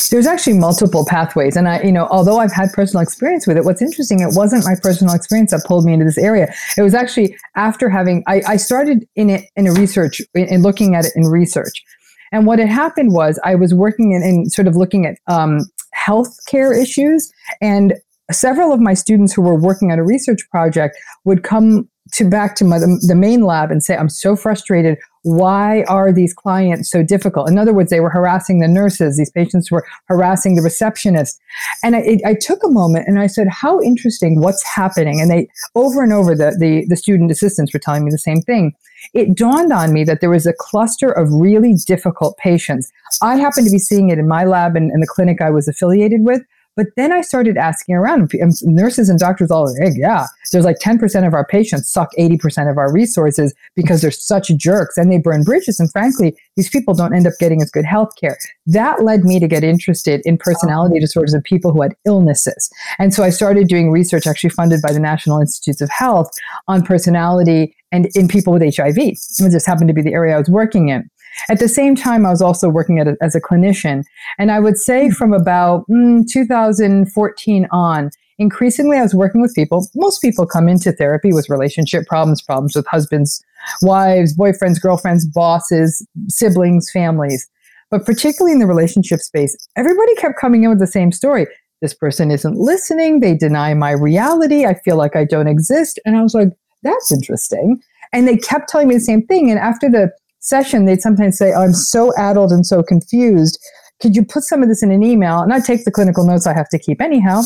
There's 0.10 0.25
actually 0.25 0.57
multiple 0.57 1.05
pathways. 1.05 1.55
And 1.55 1.67
I, 1.67 1.81
you 1.81 1.91
know, 1.91 2.07
although 2.10 2.39
I've 2.39 2.51
had 2.51 2.74
personal 2.74 3.03
experience 3.03 3.46
with 3.46 3.57
it, 3.57 3.65
what's 3.65 3.81
interesting, 3.81 4.22
it 4.22 4.29
wasn't 4.31 4.65
my 4.65 4.74
personal 4.81 5.13
experience 5.13 5.51
that 5.51 5.63
pulled 5.65 5.86
me 5.86 5.93
into 5.93 6.05
this 6.05 6.17
area. 6.17 6.51
It 6.77 6.81
was 6.81 6.96
actually 6.96 7.36
after 7.55 7.89
having, 7.89 8.24
I, 8.25 8.41
I 8.48 8.57
started 8.57 9.07
in 9.15 9.29
it 9.29 9.46
in 9.55 9.67
a 9.67 9.74
research, 9.74 10.19
in, 10.34 10.46
in, 10.46 10.62
looking 10.63 10.96
at 10.96 11.05
it 11.05 11.12
in 11.15 11.24
research. 11.27 11.84
And 12.31 12.48
what 12.48 12.57
had 12.57 12.69
happened 12.69 13.13
was 13.13 13.39
I 13.43 13.53
was 13.55 13.74
working 13.74 14.13
in, 14.13 14.24
in 14.24 14.50
sort 14.50 14.67
of 14.67 14.75
looking 14.75 15.05
at 15.05 15.17
um, 15.27 15.60
healthcare 15.96 16.75
issues. 16.75 17.31
And 17.62 17.93
several 18.31 18.74
of 18.74 18.79
my 18.79 18.96
students 18.96 19.34
who 19.34 19.41
were 19.41 19.60
working 19.60 19.91
on 19.91 20.00
a 20.00 20.03
research 20.03 20.41
project 20.50 20.98
would 21.24 21.43
come 21.43 21.88
to 22.13 22.27
back 22.27 22.55
to 22.55 22.65
my, 22.65 22.79
the, 22.79 23.03
the 23.05 23.15
main 23.15 23.43
lab 23.43 23.69
and 23.69 23.84
say, 23.84 23.96
I'm 23.96 24.10
so 24.10 24.36
frustrated 24.36 24.98
why 25.27 25.84
are 25.84 26.13
these 26.13 26.34
clients 26.34 26.89
so 26.89 27.03
difficult? 27.03 27.50
In 27.50 27.57
other 27.57 27.74
words, 27.74 27.89
they 27.89 28.00
were 28.00 28.10
harassing 28.10 28.60
the 28.60 28.67
nurses. 28.67 29.17
These 29.17 29.29
patients 29.29 29.69
were 29.69 29.86
harassing 30.05 30.55
the 30.55 30.62
receptionist. 30.62 31.41
And 31.84 31.98
I, 31.98 32.19
I, 32.25 32.34
took 32.34 32.63
a 32.63 32.69
moment 32.69 33.10
and 33.10 33.19
I 33.19 33.27
said, 33.27 33.50
how 33.50 33.81
interesting, 33.81 34.39
what's 34.39 34.63
happening? 34.63 35.19
And 35.19 35.29
they, 35.29 35.50
over 35.75 36.01
and 36.01 36.13
over, 36.13 36.34
the, 36.34 36.55
the, 36.57 36.86
the 36.88 36.96
student 36.96 37.29
assistants 37.29 37.74
were 37.74 37.79
telling 37.79 38.05
me 38.05 38.12
the 38.12 38.17
same 38.17 38.41
thing. 38.41 38.74
It 39.13 39.36
dawned 39.36 39.74
on 39.74 39.91
me 39.91 40.05
that 40.05 40.22
there 40.22 40.29
was 40.29 40.46
a 40.46 40.53
cluster 40.57 41.12
of 41.12 41.31
really 41.31 41.74
difficult 41.74 42.38
patients. 42.38 42.89
I 43.22 43.36
happened 43.36 43.65
to 43.65 43.72
be 43.72 43.79
seeing 43.79 44.10
it 44.10 44.19
in 44.19 44.29
my 44.29 44.46
lab 44.46 44.77
and 44.77 44.91
in 44.91 45.01
the 45.01 45.07
clinic 45.07 45.41
I 45.41 45.50
was 45.50 45.67
affiliated 45.67 46.24
with, 46.24 46.41
But 46.77 46.88
then 46.96 47.12
I 47.12 47.22
started 47.22 47.57
asking 47.57 47.96
around, 47.96 48.31
and 48.34 48.53
nurses 48.63 49.10
and 49.10 49.19
doctors 49.19 49.50
all 49.50 49.65
like, 49.79 49.93
yeah, 49.98 50.27
there's 50.51 50.63
like 50.63 50.77
10% 50.77 51.27
of 51.27 51.34
our 51.34 51.46
patients 51.46 51.91
suck 51.91 52.10
80% 52.17 52.69
of 52.69 52.77
our 52.77 52.93
resources 52.93 53.53
because 53.75 54.01
they're 54.01 54.12
such 54.12 54.55
jerks 54.55 54.96
and 54.96 55.12
they 55.12 55.17
burn 55.17 55.43
bridges. 55.43 55.79
And 55.79 55.91
frankly, 55.91 56.38
these 56.55 56.69
people 56.69 56.93
don't 56.93 57.15
end 57.15 57.27
up 57.27 57.34
getting 57.39 57.62
as 57.63 57.72
good 57.72 57.84
health 57.84 58.12
care. 58.19 58.38
That 58.67 59.03
led 59.03 59.24
me 59.24 59.39
to 59.39 59.48
get 59.48 59.63
interested 59.63 60.22
in 60.24 60.38
personality 60.38 61.00
disorders 61.00 61.34
of 61.34 61.43
people 61.43 61.74
who 61.74 61.81
had 61.81 61.96
illnesses. 62.05 62.69
And 63.00 63.13
so 63.13 63.24
I 63.24 63.31
started 63.31 63.67
doing 63.67 63.91
research 63.91 64.27
actually 64.27 64.51
funded 64.51 64.81
by 64.81 64.93
the 64.93 65.00
National 65.00 65.41
Institutes 65.41 65.81
of 65.81 65.89
Health 65.89 66.29
on 66.67 66.84
personality 66.84 67.75
and 67.91 68.07
in 68.13 68.27
people 68.27 68.53
with 68.53 68.62
HIV. 68.62 68.98
It 68.98 69.17
just 69.51 69.65
happened 69.65 69.88
to 69.88 69.93
be 69.93 70.03
the 70.03 70.13
area 70.13 70.36
I 70.36 70.39
was 70.39 70.50
working 70.50 70.89
in. 70.89 71.10
At 71.50 71.60
the 71.60 71.70
same 71.70 71.96
time, 71.96 72.25
I 72.25 72.29
was 72.29 72.41
also 72.41 72.70
working 72.70 73.00
a, 73.00 73.15
as 73.22 73.36
a 73.36 73.41
clinician. 73.41 74.03
And 74.38 74.51
I 74.51 74.60
would 74.60 74.77
say 74.77 75.10
from 75.10 75.34
about 75.34 75.86
mm, 75.89 76.25
2014 76.29 77.67
on, 77.72 78.12
increasingly 78.39 78.98
I 78.98 79.03
was 79.03 79.15
working 79.15 79.41
with 79.41 79.56
people. 79.56 79.88
Most 79.96 80.22
people 80.22 80.46
come 80.46 80.67
into 80.67 80.91
therapy 80.91 81.34
with 81.34 81.50
relationship 81.50 82.06
problems, 82.08 82.41
problems 82.41 82.75
with 82.75 82.88
husbands, 82.88 83.44
wives, 83.82 84.36
boyfriends, 84.36 84.82
girlfriends, 84.82 85.25
bosses, 85.25 86.06
siblings, 86.27 86.89
families. 86.91 87.50
But 87.89 88.06
particularly 88.06 88.53
in 88.53 88.60
the 88.60 88.67
relationship 88.67 89.22
space, 89.22 89.56
everybody 89.75 90.13
kept 90.15 90.39
coming 90.39 90.63
in 90.63 90.70
with 90.70 90.79
the 90.79 90.88
same 90.88 91.12
story. 91.12 91.48
This 91.82 91.94
person 91.94 92.32
isn't 92.32 92.58
listening. 92.58 93.20
They 93.20 93.36
deny 93.36 93.74
my 93.74 93.91
reality. 93.91 94.65
I 94.65 94.79
feel 94.79 94.98
like 94.98 95.15
I 95.15 95.24
don't 95.24 95.48
exist. 95.48 96.00
And 96.06 96.17
I 96.17 96.24
was 96.24 96.34
like, 96.34 96.50
that's 96.84 97.12
interesting. 97.12 97.82
And 98.13 98.27
they 98.27 98.38
kept 98.38 98.70
telling 98.70 98.88
me 98.88 98.96
the 98.96 99.01
same 99.01 99.25
thing. 99.25 99.50
And 99.50 99.60
after 99.60 99.89
the 99.89 100.12
session, 100.48 100.86
they'd 100.86 101.01
sometimes 101.01 101.38
say, 101.38 101.54
oh, 101.54 101.63
I'm 101.63 101.74
so 101.74 102.12
addled 102.18 102.51
and 102.51 102.66
so 102.66 102.82
confused. 102.84 103.60
Could 104.01 104.16
you 104.16 104.24
put 104.24 104.44
some 104.44 104.62
of 104.62 104.70
this 104.70 104.84
in 104.84 104.92
an 104.92 105.04
email? 105.04 105.39
And 105.39 105.54
I 105.54 105.60
take 105.60 105.86
the 105.86 105.92
clinical 105.92 106.25
notes 106.25 106.48
I 106.48 106.54
have 106.54 106.70
to 106.70 106.80
keep 106.80 107.01
anyhow. 107.01 107.42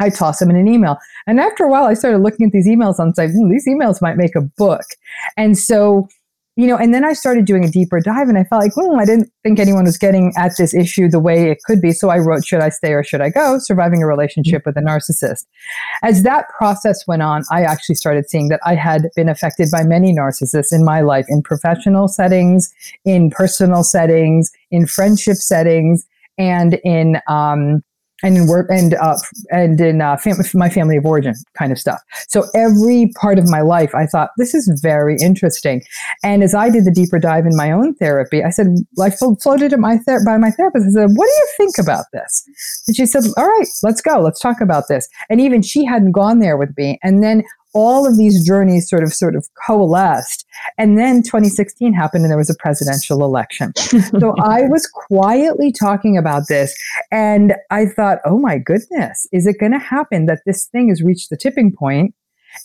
I 0.00 0.10
toss 0.10 0.38
them 0.38 0.50
in 0.50 0.56
an 0.56 0.68
email. 0.68 0.96
And 1.26 1.38
after 1.38 1.64
a 1.64 1.68
while, 1.68 1.84
I 1.84 1.94
started 1.94 2.18
looking 2.18 2.46
at 2.46 2.52
these 2.52 2.68
emails 2.68 2.98
and 2.98 3.14
say, 3.14 3.28
hmm, 3.28 3.50
these 3.50 3.66
emails 3.68 4.00
might 4.00 4.16
make 4.16 4.34
a 4.34 4.40
book. 4.40 4.84
And 5.36 5.58
so 5.58 6.08
you 6.56 6.66
know, 6.66 6.76
and 6.76 6.92
then 6.92 7.02
I 7.02 7.14
started 7.14 7.46
doing 7.46 7.64
a 7.64 7.70
deeper 7.70 7.98
dive 7.98 8.28
and 8.28 8.36
I 8.36 8.44
felt 8.44 8.62
like, 8.62 8.74
hmm, 8.74 8.98
I 8.98 9.06
didn't 9.06 9.32
think 9.42 9.58
anyone 9.58 9.84
was 9.84 9.96
getting 9.96 10.34
at 10.36 10.52
this 10.58 10.74
issue 10.74 11.08
the 11.08 11.18
way 11.18 11.50
it 11.50 11.58
could 11.64 11.80
be. 11.80 11.92
So 11.92 12.10
I 12.10 12.18
wrote, 12.18 12.44
Should 12.44 12.60
I 12.60 12.68
Stay 12.68 12.92
or 12.92 13.02
Should 13.02 13.22
I 13.22 13.30
Go? 13.30 13.58
Surviving 13.58 14.02
a 14.02 14.06
Relationship 14.06 14.62
with 14.66 14.76
a 14.76 14.80
Narcissist. 14.80 15.46
As 16.02 16.24
that 16.24 16.46
process 16.50 17.06
went 17.06 17.22
on, 17.22 17.44
I 17.50 17.62
actually 17.62 17.94
started 17.94 18.28
seeing 18.28 18.48
that 18.48 18.60
I 18.66 18.74
had 18.74 19.08
been 19.16 19.30
affected 19.30 19.70
by 19.72 19.82
many 19.82 20.14
narcissists 20.14 20.72
in 20.72 20.84
my 20.84 21.00
life, 21.00 21.24
in 21.28 21.42
professional 21.42 22.06
settings, 22.06 22.70
in 23.06 23.30
personal 23.30 23.82
settings, 23.82 24.50
in 24.70 24.86
friendship 24.86 25.36
settings, 25.36 26.06
and 26.36 26.74
in, 26.84 27.18
um, 27.28 27.82
and 28.22 28.36
in 28.36 28.46
work 28.46 28.68
and 28.70 28.94
uh, 28.94 29.16
and 29.50 29.80
in 29.80 30.00
uh, 30.00 30.16
fam- 30.16 30.36
my 30.54 30.68
family 30.68 30.96
of 30.96 31.06
origin 31.06 31.34
kind 31.54 31.72
of 31.72 31.78
stuff. 31.78 32.00
So 32.28 32.44
every 32.54 33.12
part 33.20 33.38
of 33.38 33.48
my 33.48 33.60
life, 33.60 33.94
I 33.94 34.06
thought 34.06 34.30
this 34.36 34.54
is 34.54 34.80
very 34.82 35.16
interesting. 35.20 35.82
And 36.22 36.42
as 36.42 36.54
I 36.54 36.70
did 36.70 36.84
the 36.84 36.90
deeper 36.90 37.18
dive 37.18 37.46
in 37.46 37.56
my 37.56 37.70
own 37.70 37.94
therapy, 37.94 38.42
I 38.42 38.50
said, 38.50 38.68
I 39.00 39.10
floated 39.10 39.72
at 39.72 39.78
my 39.78 39.98
ther- 39.98 40.24
by 40.24 40.36
my 40.36 40.50
therapist. 40.50 40.86
I 40.86 40.90
said, 40.90 41.10
"What 41.16 41.26
do 41.26 41.32
you 41.32 41.48
think 41.56 41.78
about 41.78 42.06
this?" 42.12 42.44
And 42.86 42.96
she 42.96 43.06
said, 43.06 43.24
"All 43.36 43.46
right, 43.46 43.68
let's 43.82 44.00
go. 44.00 44.20
Let's 44.20 44.40
talk 44.40 44.60
about 44.60 44.88
this." 44.88 45.08
And 45.28 45.40
even 45.40 45.62
she 45.62 45.84
hadn't 45.84 46.12
gone 46.12 46.38
there 46.38 46.56
with 46.56 46.76
me. 46.76 46.98
And 47.02 47.22
then 47.22 47.42
all 47.74 48.06
of 48.06 48.18
these 48.18 48.44
journeys 48.44 48.88
sort 48.88 49.02
of 49.02 49.12
sort 49.12 49.34
of 49.34 49.48
coalesced. 49.66 50.46
And 50.78 50.98
then 50.98 51.22
2016 51.22 51.92
happened 51.92 52.24
and 52.24 52.30
there 52.30 52.38
was 52.38 52.50
a 52.50 52.56
presidential 52.58 53.24
election. 53.24 53.72
So 54.22 54.34
i 54.42 54.62
was 54.62 54.86
quietly 54.86 55.72
talking 55.72 56.16
about 56.16 56.48
this 56.48 56.74
and 57.10 57.54
i 57.70 57.86
thought 57.86 58.18
oh 58.24 58.38
my 58.38 58.58
goodness 58.58 59.26
is 59.32 59.46
it 59.46 59.58
going 59.58 59.72
to 59.72 59.78
happen 59.78 60.26
that 60.26 60.40
this 60.44 60.66
thing 60.66 60.88
has 60.88 61.02
reached 61.02 61.30
the 61.30 61.36
tipping 61.36 61.74
point 61.74 62.14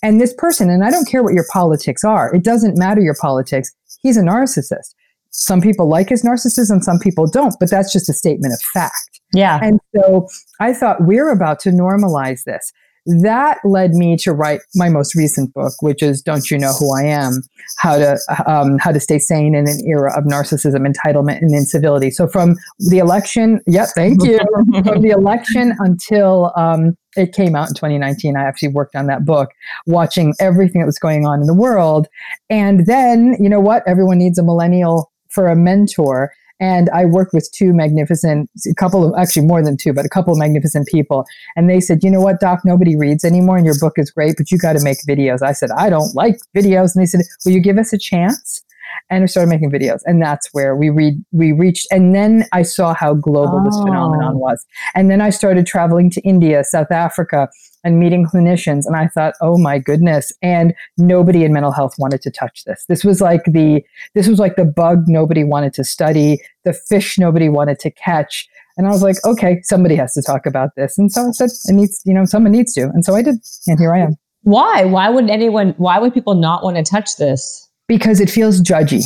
and 0.04 0.20
this 0.20 0.34
person 0.34 0.70
and 0.70 0.84
i 0.84 0.90
don't 0.90 1.08
care 1.08 1.24
what 1.24 1.34
your 1.34 1.46
politics 1.52 2.04
are 2.04 2.34
it 2.36 2.44
doesn't 2.44 2.78
matter 2.78 3.02
your 3.02 3.16
politics 3.20 3.74
he's 4.02 4.18
a 4.18 4.22
narcissist. 4.22 4.94
Some 5.30 5.62
people 5.62 5.88
like 5.88 6.10
his 6.10 6.24
narcissism 6.24 6.82
some 6.82 7.00
people 7.00 7.28
don't 7.28 7.56
but 7.60 7.70
that's 7.70 7.94
just 7.94 8.10
a 8.10 8.14
statement 8.14 8.54
of 8.54 8.62
fact. 8.74 9.22
Yeah. 9.34 9.60
And 9.62 9.80
so 9.96 10.28
i 10.60 10.74
thought 10.74 11.02
we're 11.02 11.30
about 11.30 11.60
to 11.62 11.70
normalize 11.70 12.44
this 12.46 12.72
that 13.08 13.60
led 13.64 13.92
me 13.94 14.18
to 14.18 14.34
write 14.34 14.60
my 14.76 14.90
most 14.90 15.16
recent 15.16 15.54
book, 15.54 15.74
which 15.82 16.04
is 16.04 16.22
"Don't 16.22 16.52
You 16.52 16.60
Know 16.60 16.74
Who 16.74 16.94
I 16.94 17.04
Am: 17.04 17.42
How 17.78 17.98
to 17.98 18.20
um, 18.46 18.78
How 18.80 18.92
to 18.92 19.00
Stay 19.00 19.18
Sane 19.18 19.56
in 19.56 19.68
an 19.68 19.80
Era 19.86 20.16
of 20.18 20.26
Narcissism, 20.26 20.86
Entitlement, 20.86 21.42
and 21.42 21.56
Incivility." 21.56 22.12
So 22.12 22.28
from 22.28 22.56
the 22.80 22.98
election, 23.00 23.62
yeah, 23.66 23.86
thank 23.86 24.24
you. 24.24 24.38
from 24.84 25.02
the 25.02 25.10
election 25.10 25.74
until 25.80 26.52
um, 26.56 26.98
it 27.16 27.34
came 27.34 27.56
out 27.56 27.70
in 27.70 27.76
2019, 27.76 28.36
I 28.36 28.44
actually 28.44 28.70
worked 28.70 28.96
on 28.96 29.08
that 29.08 29.26
book, 29.26 29.52
watching 29.86 30.34
everything 30.40 30.82
that 30.82 30.88
was 30.88 31.00
going 31.00 31.26
on 31.26 31.40
in 31.40 31.48
the 31.48 31.54
world, 31.54 32.08
and 32.50 32.86
then 32.86 33.38
you 33.40 33.50
know 33.50 33.62
what? 33.62 33.84
Everyone 33.88 34.18
needs 34.18 34.38
a 34.38 34.44
millennial 34.44 35.12
for 35.30 35.48
a 35.48 35.56
mentor. 35.56 36.34
And 36.60 36.90
I 36.90 37.06
worked 37.06 37.34
with 37.34 37.50
two 37.52 37.74
magnificent, 37.74 38.50
a 38.70 38.74
couple 38.74 39.06
of, 39.06 39.20
actually 39.20 39.46
more 39.46 39.64
than 39.64 39.78
two, 39.78 39.94
but 39.94 40.06
a 40.06 40.10
couple 40.10 40.34
of 40.34 40.40
magnificent 40.40 40.88
people. 40.88 41.26
And 41.56 41.70
they 41.70 41.80
said, 41.80 42.04
you 42.04 42.10
know 42.10 42.22
what, 42.22 42.40
Doc, 42.40 42.62
nobody 42.66 42.96
reads 42.96 43.24
anymore 43.24 43.58
and 43.58 43.66
your 43.66 43.78
book 43.80 43.94
is 43.98 44.10
great, 44.12 44.36
but 44.38 44.52
you 44.52 44.58
got 44.58 44.74
to 44.74 44.84
make 44.84 44.98
videos. 45.08 45.42
I 45.42 45.52
said, 45.52 45.70
I 45.72 45.90
don't 45.90 46.16
like 46.16 46.38
videos. 46.56 46.96
And 46.96 47.02
they 47.02 47.06
said, 47.06 47.22
will 47.46 47.52
you 47.52 47.62
give 47.62 47.78
us 47.78 47.94
a 47.94 47.98
chance? 47.98 48.64
and 49.10 49.24
we 49.24 49.28
started 49.28 49.50
making 49.50 49.72
videos 49.72 50.02
and 50.06 50.22
that's 50.22 50.48
where 50.54 50.76
we 50.76 50.90
read 50.90 51.24
we 51.32 51.52
reached 51.52 51.88
and 51.92 52.16
then 52.16 52.46
i 52.52 52.62
saw 52.62 52.94
how 52.94 53.14
global 53.14 53.62
oh. 53.62 53.66
this 53.66 53.78
phenomenon 53.80 54.34
oh. 54.36 54.38
was 54.38 54.66
and 54.96 55.10
then 55.12 55.22
i 55.22 55.30
started 55.30 55.66
traveling 55.66 56.10
to 56.10 56.22
india 56.22 56.64
south 56.64 56.92
africa 56.92 57.50
and 57.88 58.00
meeting 58.00 58.26
clinicians 58.26 58.86
and 58.86 58.96
i 58.96 59.08
thought 59.08 59.34
oh 59.42 59.58
my 59.58 59.80
goodness 59.80 60.32
and 60.42 60.74
nobody 60.98 61.44
in 61.44 61.54
mental 61.54 61.72
health 61.72 61.96
wanted 61.98 62.22
to 62.22 62.30
touch 62.30 62.64
this 62.66 62.86
this 62.88 63.04
was 63.04 63.22
like 63.22 63.44
the 63.46 63.84
this 64.14 64.28
was 64.28 64.40
like 64.40 64.56
the 64.56 64.66
bug 64.66 65.06
nobody 65.08 65.44
wanted 65.44 65.74
to 65.74 65.84
study 65.84 66.40
the 66.66 66.74
fish 66.74 67.18
nobody 67.18 67.50
wanted 67.50 67.80
to 67.80 67.90
catch 67.92 68.48
and 68.76 68.88
i 68.88 68.92
was 68.92 69.02
like 69.02 69.16
okay 69.26 69.62
somebody 69.64 69.96
has 69.96 70.14
to 70.14 70.22
talk 70.22 70.46
about 70.46 70.76
this 70.76 70.98
and 70.98 71.12
so 71.12 71.28
i 71.28 71.32
said 71.32 71.50
it 71.66 71.74
needs 71.74 72.02
you 72.06 72.14
know 72.14 72.26
someone 72.26 72.52
needs 72.52 72.74
to 72.74 72.84
and 72.90 73.06
so 73.06 73.16
i 73.16 73.22
did 73.22 73.36
and 73.68 73.80
here 73.80 73.96
i 73.96 74.00
am 74.00 74.16
why 74.44 74.86
why 74.86 75.10
would 75.10 75.30
anyone 75.30 75.74
why 75.78 75.98
would 75.98 76.14
people 76.14 76.36
not 76.36 76.64
want 76.64 76.78
to 76.78 76.84
touch 76.84 77.16
this 77.18 77.68
because 77.88 78.20
it 78.20 78.30
feels 78.30 78.62
judgy. 78.62 79.04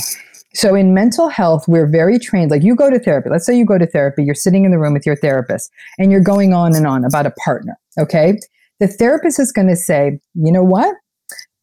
So 0.54 0.76
in 0.76 0.94
mental 0.94 1.30
health, 1.30 1.68
we're 1.68 1.88
very 1.88 2.20
trained. 2.20 2.52
Like 2.52 2.64
you 2.64 2.76
go 2.76 2.90
to 2.90 3.00
therapy. 3.00 3.30
Let's 3.30 3.46
say 3.46 3.58
you 3.58 3.66
go 3.66 3.78
to 3.78 3.86
therapy, 3.86 4.24
you're 4.24 4.36
sitting 4.36 4.66
in 4.66 4.72
the 4.72 4.80
room 4.80 4.94
with 4.94 5.06
your 5.06 5.16
therapist 5.16 5.72
and 5.98 6.12
you're 6.12 6.22
going 6.22 6.54
on 6.54 6.76
and 6.76 6.86
on 6.86 7.06
about 7.06 7.26
a 7.26 7.32
partner. 7.32 7.78
Okay. 7.98 8.38
The 8.82 8.88
therapist 8.88 9.40
is 9.40 9.52
going 9.52 9.68
to 9.68 9.76
say, 9.76 10.20
you 10.34 10.52
know 10.52 10.64
what? 10.64 10.96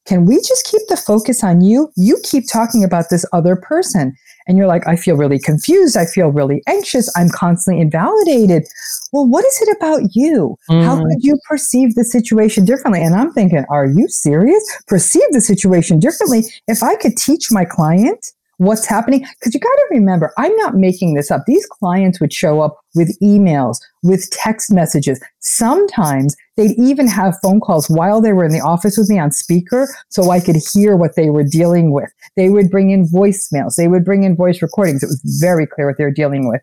Can 0.06 0.24
we 0.24 0.36
just 0.36 0.64
keep 0.64 0.80
the 0.88 0.96
focus 0.96 1.42
on 1.42 1.60
you? 1.60 1.90
You 1.96 2.16
keep 2.22 2.44
talking 2.48 2.84
about 2.84 3.10
this 3.10 3.26
other 3.32 3.56
person. 3.56 4.14
And 4.46 4.56
you're 4.56 4.68
like, 4.68 4.86
I 4.86 4.94
feel 4.94 5.16
really 5.16 5.40
confused. 5.40 5.96
I 5.96 6.06
feel 6.06 6.28
really 6.28 6.62
anxious. 6.68 7.12
I'm 7.16 7.28
constantly 7.28 7.82
invalidated. 7.82 8.66
Well, 9.12 9.26
what 9.26 9.44
is 9.44 9.60
it 9.60 9.76
about 9.76 10.02
you? 10.14 10.56
Mm. 10.70 10.84
How 10.84 10.96
could 10.96 11.18
you 11.18 11.38
perceive 11.48 11.96
the 11.96 12.04
situation 12.04 12.64
differently? 12.64 13.02
And 13.02 13.16
I'm 13.16 13.32
thinking, 13.32 13.66
are 13.68 13.86
you 13.86 14.06
serious? 14.08 14.64
Perceive 14.86 15.28
the 15.32 15.40
situation 15.40 15.98
differently. 15.98 16.44
If 16.68 16.84
I 16.84 16.94
could 16.94 17.16
teach 17.16 17.48
my 17.50 17.64
client 17.64 18.24
what's 18.58 18.86
happening. 18.86 19.20
Because 19.38 19.54
you 19.54 19.60
got 19.60 19.68
to 19.68 19.86
remember, 19.90 20.32
I'm 20.36 20.54
not 20.56 20.74
making 20.74 21.14
this 21.14 21.30
up. 21.30 21.44
These 21.46 21.66
clients 21.66 22.20
would 22.20 22.32
show 22.32 22.60
up 22.60 22.76
with 22.94 23.16
emails, 23.20 23.78
with 24.02 24.30
text 24.30 24.70
messages. 24.70 25.20
Sometimes 25.40 26.36
they'd 26.58 26.78
even 26.78 27.06
have 27.06 27.38
phone 27.40 27.60
calls 27.60 27.88
while 27.88 28.20
they 28.20 28.32
were 28.32 28.44
in 28.44 28.50
the 28.50 28.60
office 28.60 28.98
with 28.98 29.08
me 29.08 29.18
on 29.18 29.30
speaker 29.30 29.88
so 30.08 30.30
I 30.30 30.40
could 30.40 30.56
hear 30.74 30.96
what 30.96 31.14
they 31.14 31.30
were 31.30 31.44
dealing 31.44 31.92
with. 31.92 32.10
They 32.36 32.50
would 32.50 32.68
bring 32.68 32.90
in 32.90 33.06
voicemails, 33.06 33.76
they 33.76 33.88
would 33.88 34.04
bring 34.04 34.24
in 34.24 34.36
voice 34.36 34.60
recordings. 34.60 35.02
It 35.02 35.06
was 35.06 35.22
very 35.40 35.66
clear 35.66 35.86
what 35.86 35.96
they 35.96 36.04
were 36.04 36.10
dealing 36.10 36.48
with. 36.48 36.60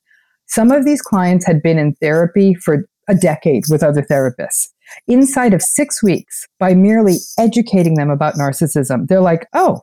Some 0.47 0.69
of 0.69 0.85
these 0.85 1.01
clients 1.01 1.45
had 1.45 1.63
been 1.63 1.79
in 1.79 1.95
therapy 1.95 2.53
for 2.53 2.85
a 3.07 3.15
decade 3.15 3.63
with 3.69 3.83
other 3.83 4.01
therapists. 4.01 4.67
Inside 5.07 5.53
of 5.53 5.61
six 5.61 6.03
weeks, 6.03 6.45
by 6.59 6.73
merely 6.73 7.17
educating 7.39 7.95
them 7.95 8.09
about 8.09 8.35
narcissism, 8.35 9.07
they're 9.07 9.21
like, 9.21 9.47
oh, 9.53 9.81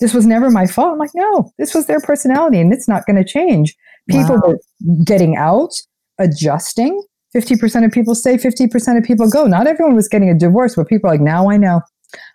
this 0.00 0.12
was 0.12 0.26
never 0.26 0.50
my 0.50 0.66
fault. 0.66 0.92
I'm 0.92 0.98
like, 0.98 1.14
no, 1.14 1.50
this 1.58 1.74
was 1.74 1.86
their 1.86 2.00
personality 2.00 2.60
and 2.60 2.72
it's 2.72 2.86
not 2.86 3.06
going 3.06 3.16
to 3.16 3.24
change. 3.24 3.74
People 4.08 4.36
wow. 4.36 4.42
were 4.48 4.58
getting 5.04 5.36
out, 5.36 5.72
adjusting. 6.18 7.02
50% 7.36 7.84
of 7.84 7.92
people 7.92 8.14
stay, 8.14 8.36
50% 8.36 8.96
of 8.96 9.04
people 9.04 9.28
go. 9.28 9.46
Not 9.46 9.66
everyone 9.66 9.94
was 9.94 10.08
getting 10.08 10.30
a 10.30 10.34
divorce, 10.34 10.74
but 10.74 10.88
people 10.88 11.10
are 11.10 11.12
like, 11.12 11.20
now 11.20 11.50
I 11.50 11.58
know. 11.58 11.82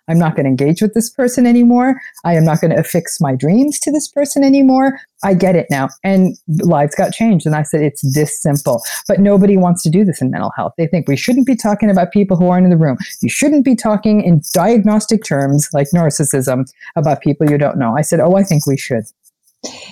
I'm 0.06 0.18
not 0.18 0.36
going 0.36 0.44
to 0.44 0.50
engage 0.50 0.82
with 0.82 0.94
this 0.94 1.10
person 1.10 1.46
anymore. 1.46 2.00
I 2.24 2.34
am 2.34 2.44
not 2.44 2.60
going 2.60 2.70
to 2.70 2.78
affix 2.78 3.20
my 3.20 3.34
dreams 3.34 3.80
to 3.80 3.90
this 3.90 4.06
person 4.06 4.44
anymore. 4.44 5.00
I 5.24 5.34
get 5.34 5.56
it 5.56 5.66
now. 5.70 5.88
And 6.04 6.36
lives 6.62 6.94
got 6.94 7.12
changed. 7.12 7.46
And 7.46 7.56
I 7.56 7.62
said, 7.62 7.80
it's 7.80 8.02
this 8.14 8.40
simple. 8.40 8.82
But 9.08 9.18
nobody 9.18 9.56
wants 9.56 9.82
to 9.84 9.90
do 9.90 10.04
this 10.04 10.20
in 10.20 10.30
mental 10.30 10.52
health. 10.56 10.74
They 10.76 10.86
think 10.86 11.08
we 11.08 11.16
shouldn't 11.16 11.46
be 11.46 11.56
talking 11.56 11.90
about 11.90 12.12
people 12.12 12.36
who 12.36 12.48
aren't 12.48 12.64
in 12.64 12.70
the 12.70 12.76
room. 12.76 12.98
You 13.22 13.30
shouldn't 13.30 13.64
be 13.64 13.74
talking 13.74 14.22
in 14.22 14.42
diagnostic 14.52 15.24
terms 15.24 15.68
like 15.72 15.88
narcissism 15.94 16.70
about 16.94 17.22
people 17.22 17.50
you 17.50 17.58
don't 17.58 17.78
know. 17.78 17.96
I 17.96 18.02
said, 18.02 18.20
oh, 18.20 18.36
I 18.36 18.44
think 18.44 18.66
we 18.66 18.76
should. 18.76 19.04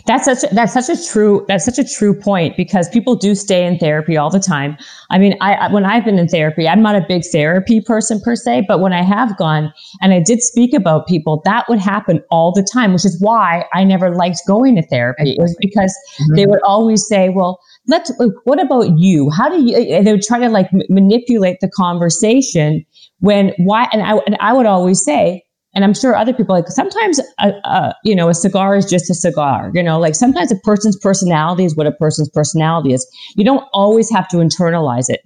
That's 0.06 0.24
such 0.24 0.42
a, 0.42 0.52
that's 0.52 0.72
such 0.72 0.88
a 0.88 1.00
true 1.00 1.44
that's 1.46 1.64
such 1.64 1.78
a 1.78 1.84
true 1.84 2.12
point 2.12 2.56
because 2.56 2.88
people 2.88 3.14
do 3.14 3.36
stay 3.36 3.64
in 3.64 3.78
therapy 3.78 4.16
all 4.16 4.28
the 4.28 4.40
time. 4.40 4.76
I 5.10 5.18
mean, 5.18 5.36
I 5.40 5.72
when 5.72 5.84
I've 5.84 6.04
been 6.04 6.18
in 6.18 6.26
therapy, 6.26 6.66
I'm 6.66 6.82
not 6.82 6.96
a 6.96 7.04
big 7.06 7.22
therapy 7.30 7.80
person 7.80 8.20
per 8.20 8.34
se, 8.34 8.64
but 8.66 8.80
when 8.80 8.92
I 8.92 9.02
have 9.02 9.36
gone 9.36 9.72
and 10.02 10.12
I 10.12 10.20
did 10.20 10.42
speak 10.42 10.74
about 10.74 11.06
people, 11.06 11.40
that 11.44 11.68
would 11.68 11.78
happen 11.78 12.20
all 12.32 12.50
the 12.50 12.66
time, 12.72 12.92
which 12.92 13.04
is 13.04 13.20
why 13.20 13.64
I 13.72 13.84
never 13.84 14.12
liked 14.12 14.40
going 14.44 14.74
to 14.74 14.82
therapy. 14.82 15.30
It 15.30 15.38
was 15.38 15.56
because 15.60 15.96
mm-hmm. 16.20 16.34
they 16.34 16.46
would 16.46 16.62
always 16.62 17.06
say, 17.06 17.28
"Well, 17.28 17.60
let's 17.86 18.10
what 18.42 18.60
about 18.60 18.98
you? 18.98 19.30
How 19.30 19.48
do 19.48 19.62
you?" 19.62 20.02
they 20.02 20.10
would 20.10 20.22
try 20.22 20.40
to 20.40 20.48
like 20.48 20.66
m- 20.74 20.82
manipulate 20.88 21.60
the 21.60 21.70
conversation 21.70 22.84
when 23.20 23.52
why 23.58 23.88
and 23.92 24.02
I 24.02 24.16
and 24.26 24.36
I 24.40 24.52
would 24.52 24.66
always 24.66 25.04
say 25.04 25.44
and 25.74 25.84
I'm 25.84 25.94
sure 25.94 26.16
other 26.16 26.32
people 26.32 26.54
like 26.54 26.68
sometimes 26.68 27.20
a, 27.38 27.48
a, 27.64 27.94
you 28.04 28.14
know 28.14 28.28
a 28.28 28.34
cigar 28.34 28.76
is 28.76 28.86
just 28.86 29.10
a 29.10 29.14
cigar. 29.14 29.70
You 29.74 29.82
know, 29.82 29.98
like 29.98 30.14
sometimes 30.14 30.50
a 30.50 30.56
person's 30.56 30.98
personality 30.98 31.64
is 31.64 31.76
what 31.76 31.86
a 31.86 31.92
person's 31.92 32.28
personality 32.30 32.92
is. 32.92 33.06
You 33.36 33.44
don't 33.44 33.64
always 33.72 34.10
have 34.10 34.28
to 34.28 34.38
internalize 34.38 35.06
it. 35.08 35.20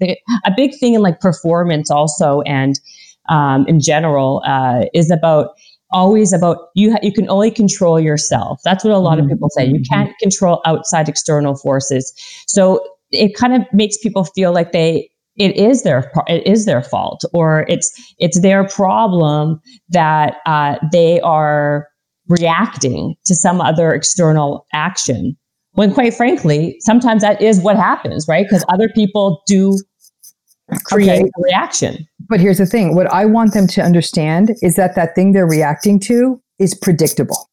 A 0.44 0.52
big 0.56 0.78
thing 0.78 0.94
in 0.94 1.02
like 1.02 1.20
performance 1.20 1.90
also 1.90 2.42
and 2.42 2.78
um, 3.28 3.66
in 3.66 3.80
general 3.80 4.42
uh, 4.46 4.84
is 4.92 5.10
about 5.10 5.50
always 5.90 6.32
about 6.32 6.58
you. 6.74 6.92
Ha- 6.92 6.98
you 7.02 7.12
can 7.12 7.28
only 7.30 7.50
control 7.50 7.98
yourself. 7.98 8.60
That's 8.64 8.84
what 8.84 8.92
a 8.92 8.98
lot 8.98 9.18
of 9.18 9.26
people 9.28 9.48
say. 9.50 9.64
You 9.64 9.80
mm-hmm. 9.80 9.94
can't 9.94 10.18
control 10.18 10.60
outside 10.66 11.08
external 11.08 11.56
forces. 11.56 12.12
So 12.46 12.86
it 13.12 13.34
kind 13.34 13.54
of 13.54 13.62
makes 13.72 13.96
people 13.98 14.24
feel 14.24 14.52
like 14.52 14.72
they 14.72 15.08
it 15.36 15.56
is 15.56 15.82
their 15.82 16.10
it 16.28 16.46
is 16.46 16.64
their 16.64 16.82
fault 16.82 17.24
or 17.32 17.64
it's 17.68 17.90
it's 18.18 18.40
their 18.40 18.66
problem 18.68 19.60
that 19.88 20.36
uh, 20.46 20.76
they 20.92 21.20
are 21.20 21.88
reacting 22.28 23.14
to 23.26 23.34
some 23.34 23.60
other 23.60 23.92
external 23.92 24.66
action. 24.72 25.36
When 25.72 25.92
quite 25.92 26.14
frankly 26.14 26.76
sometimes 26.80 27.22
that 27.22 27.42
is 27.42 27.60
what 27.60 27.76
happens 27.76 28.26
right? 28.28 28.46
Because 28.48 28.64
other 28.68 28.88
people 28.94 29.42
do 29.46 29.76
create 30.84 31.22
okay. 31.22 31.28
a 31.28 31.42
reaction. 31.42 32.06
But 32.28 32.40
here's 32.40 32.58
the 32.58 32.66
thing. 32.66 32.94
What 32.94 33.12
i 33.12 33.24
want 33.24 33.54
them 33.54 33.66
to 33.68 33.82
understand 33.82 34.52
is 34.62 34.76
that 34.76 34.94
that 34.94 35.14
thing 35.14 35.32
they're 35.32 35.46
reacting 35.46 35.98
to 36.00 36.40
is 36.58 36.74
predictable. 36.74 37.50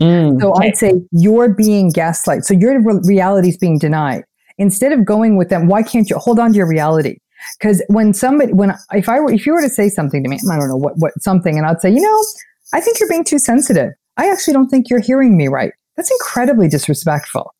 Mm, 0.00 0.40
so 0.40 0.52
okay. 0.52 0.68
i'd 0.68 0.76
say 0.76 0.92
you're 1.10 1.52
being 1.52 1.90
gaslight 1.90 2.44
so 2.44 2.54
your 2.54 2.80
reality 3.02 3.48
is 3.48 3.56
being 3.56 3.80
denied 3.80 4.22
instead 4.58 4.92
of 4.92 5.04
going 5.04 5.36
with 5.36 5.48
them, 5.48 5.66
why 5.66 5.82
can't 5.82 6.10
you 6.10 6.18
hold 6.18 6.38
on 6.38 6.52
to 6.52 6.56
your 6.56 6.68
reality? 6.68 7.18
Because 7.58 7.82
when 7.88 8.12
somebody, 8.12 8.52
when 8.52 8.74
if 8.92 9.08
I 9.08 9.20
were, 9.20 9.32
if 9.32 9.46
you 9.46 9.52
were 9.52 9.62
to 9.62 9.68
say 9.68 9.88
something 9.88 10.22
to 10.22 10.28
me, 10.28 10.38
I 10.50 10.56
don't 10.56 10.68
know 10.68 10.76
what, 10.76 10.94
what 10.96 11.12
something, 11.22 11.56
and 11.56 11.66
I'd 11.66 11.80
say, 11.80 11.90
you 11.90 12.00
know, 12.00 12.24
I 12.72 12.80
think 12.80 13.00
you're 13.00 13.08
being 13.08 13.24
too 13.24 13.38
sensitive. 13.38 13.92
I 14.16 14.30
actually 14.30 14.54
don't 14.54 14.68
think 14.68 14.90
you're 14.90 15.00
hearing 15.00 15.36
me 15.36 15.48
right. 15.48 15.72
That's 15.96 16.10
incredibly 16.10 16.68
disrespectful. 16.68 17.54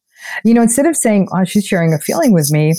You 0.44 0.54
know, 0.54 0.62
instead 0.62 0.86
of 0.86 0.96
saying, 0.96 1.28
oh, 1.32 1.44
she's 1.44 1.64
sharing 1.64 1.94
a 1.94 1.98
feeling 1.98 2.32
with 2.32 2.50
me, 2.50 2.74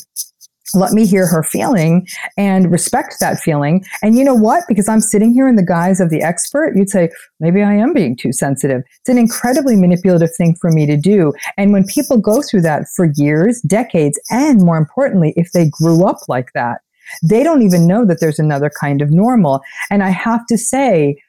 let 0.74 0.92
me 0.92 1.06
hear 1.06 1.28
her 1.28 1.44
feeling 1.44 2.08
and 2.38 2.72
respect 2.72 3.16
that 3.20 3.40
feeling. 3.40 3.84
And 4.02 4.18
you 4.18 4.24
know 4.24 4.36
what? 4.36 4.64
Because 4.68 4.88
I'm 4.88 5.02
sitting 5.02 5.34
here 5.34 5.48
in 5.48 5.56
the 5.56 5.66
guise 5.66 6.00
of 6.00 6.10
the 6.10 6.22
expert, 6.22 6.74
you'd 6.76 6.90
say, 6.90 7.10
maybe 7.40 7.62
I 7.62 7.74
am 7.74 7.94
being 7.94 8.16
too 8.16 8.32
sensitive. 8.32 8.84
It's 9.00 9.10
an 9.10 9.18
incredibly 9.18 9.76
manipulative 9.76 10.34
thing 10.36 10.56
for 10.60 10.72
me 10.72 10.86
to 10.86 10.98
do. 10.98 11.34
And 11.58 11.74
when 11.74 11.86
people 11.86 12.18
go 12.18 12.42
through 12.42 12.62
that 12.62 12.88
for 12.96 13.12
years, 13.16 13.62
decades, 13.62 14.20
and 14.30 14.62
more 14.62 14.78
importantly, 14.78 15.34
if 15.36 15.52
they 15.52 15.70
grew 15.70 16.06
up 16.06 16.18
like 16.28 16.52
that, 16.54 16.82
they 17.24 17.44
don't 17.44 17.64
even 17.64 17.88
know 17.88 18.06
that 18.06 18.20
there's 18.20 18.40
another 18.40 18.72
kind 18.80 19.02
of 19.02 19.12
normal. 19.12 19.62
And 19.90 20.04
I 20.04 20.10
have 20.10 20.46
to 20.48 20.58
say, 20.58 21.22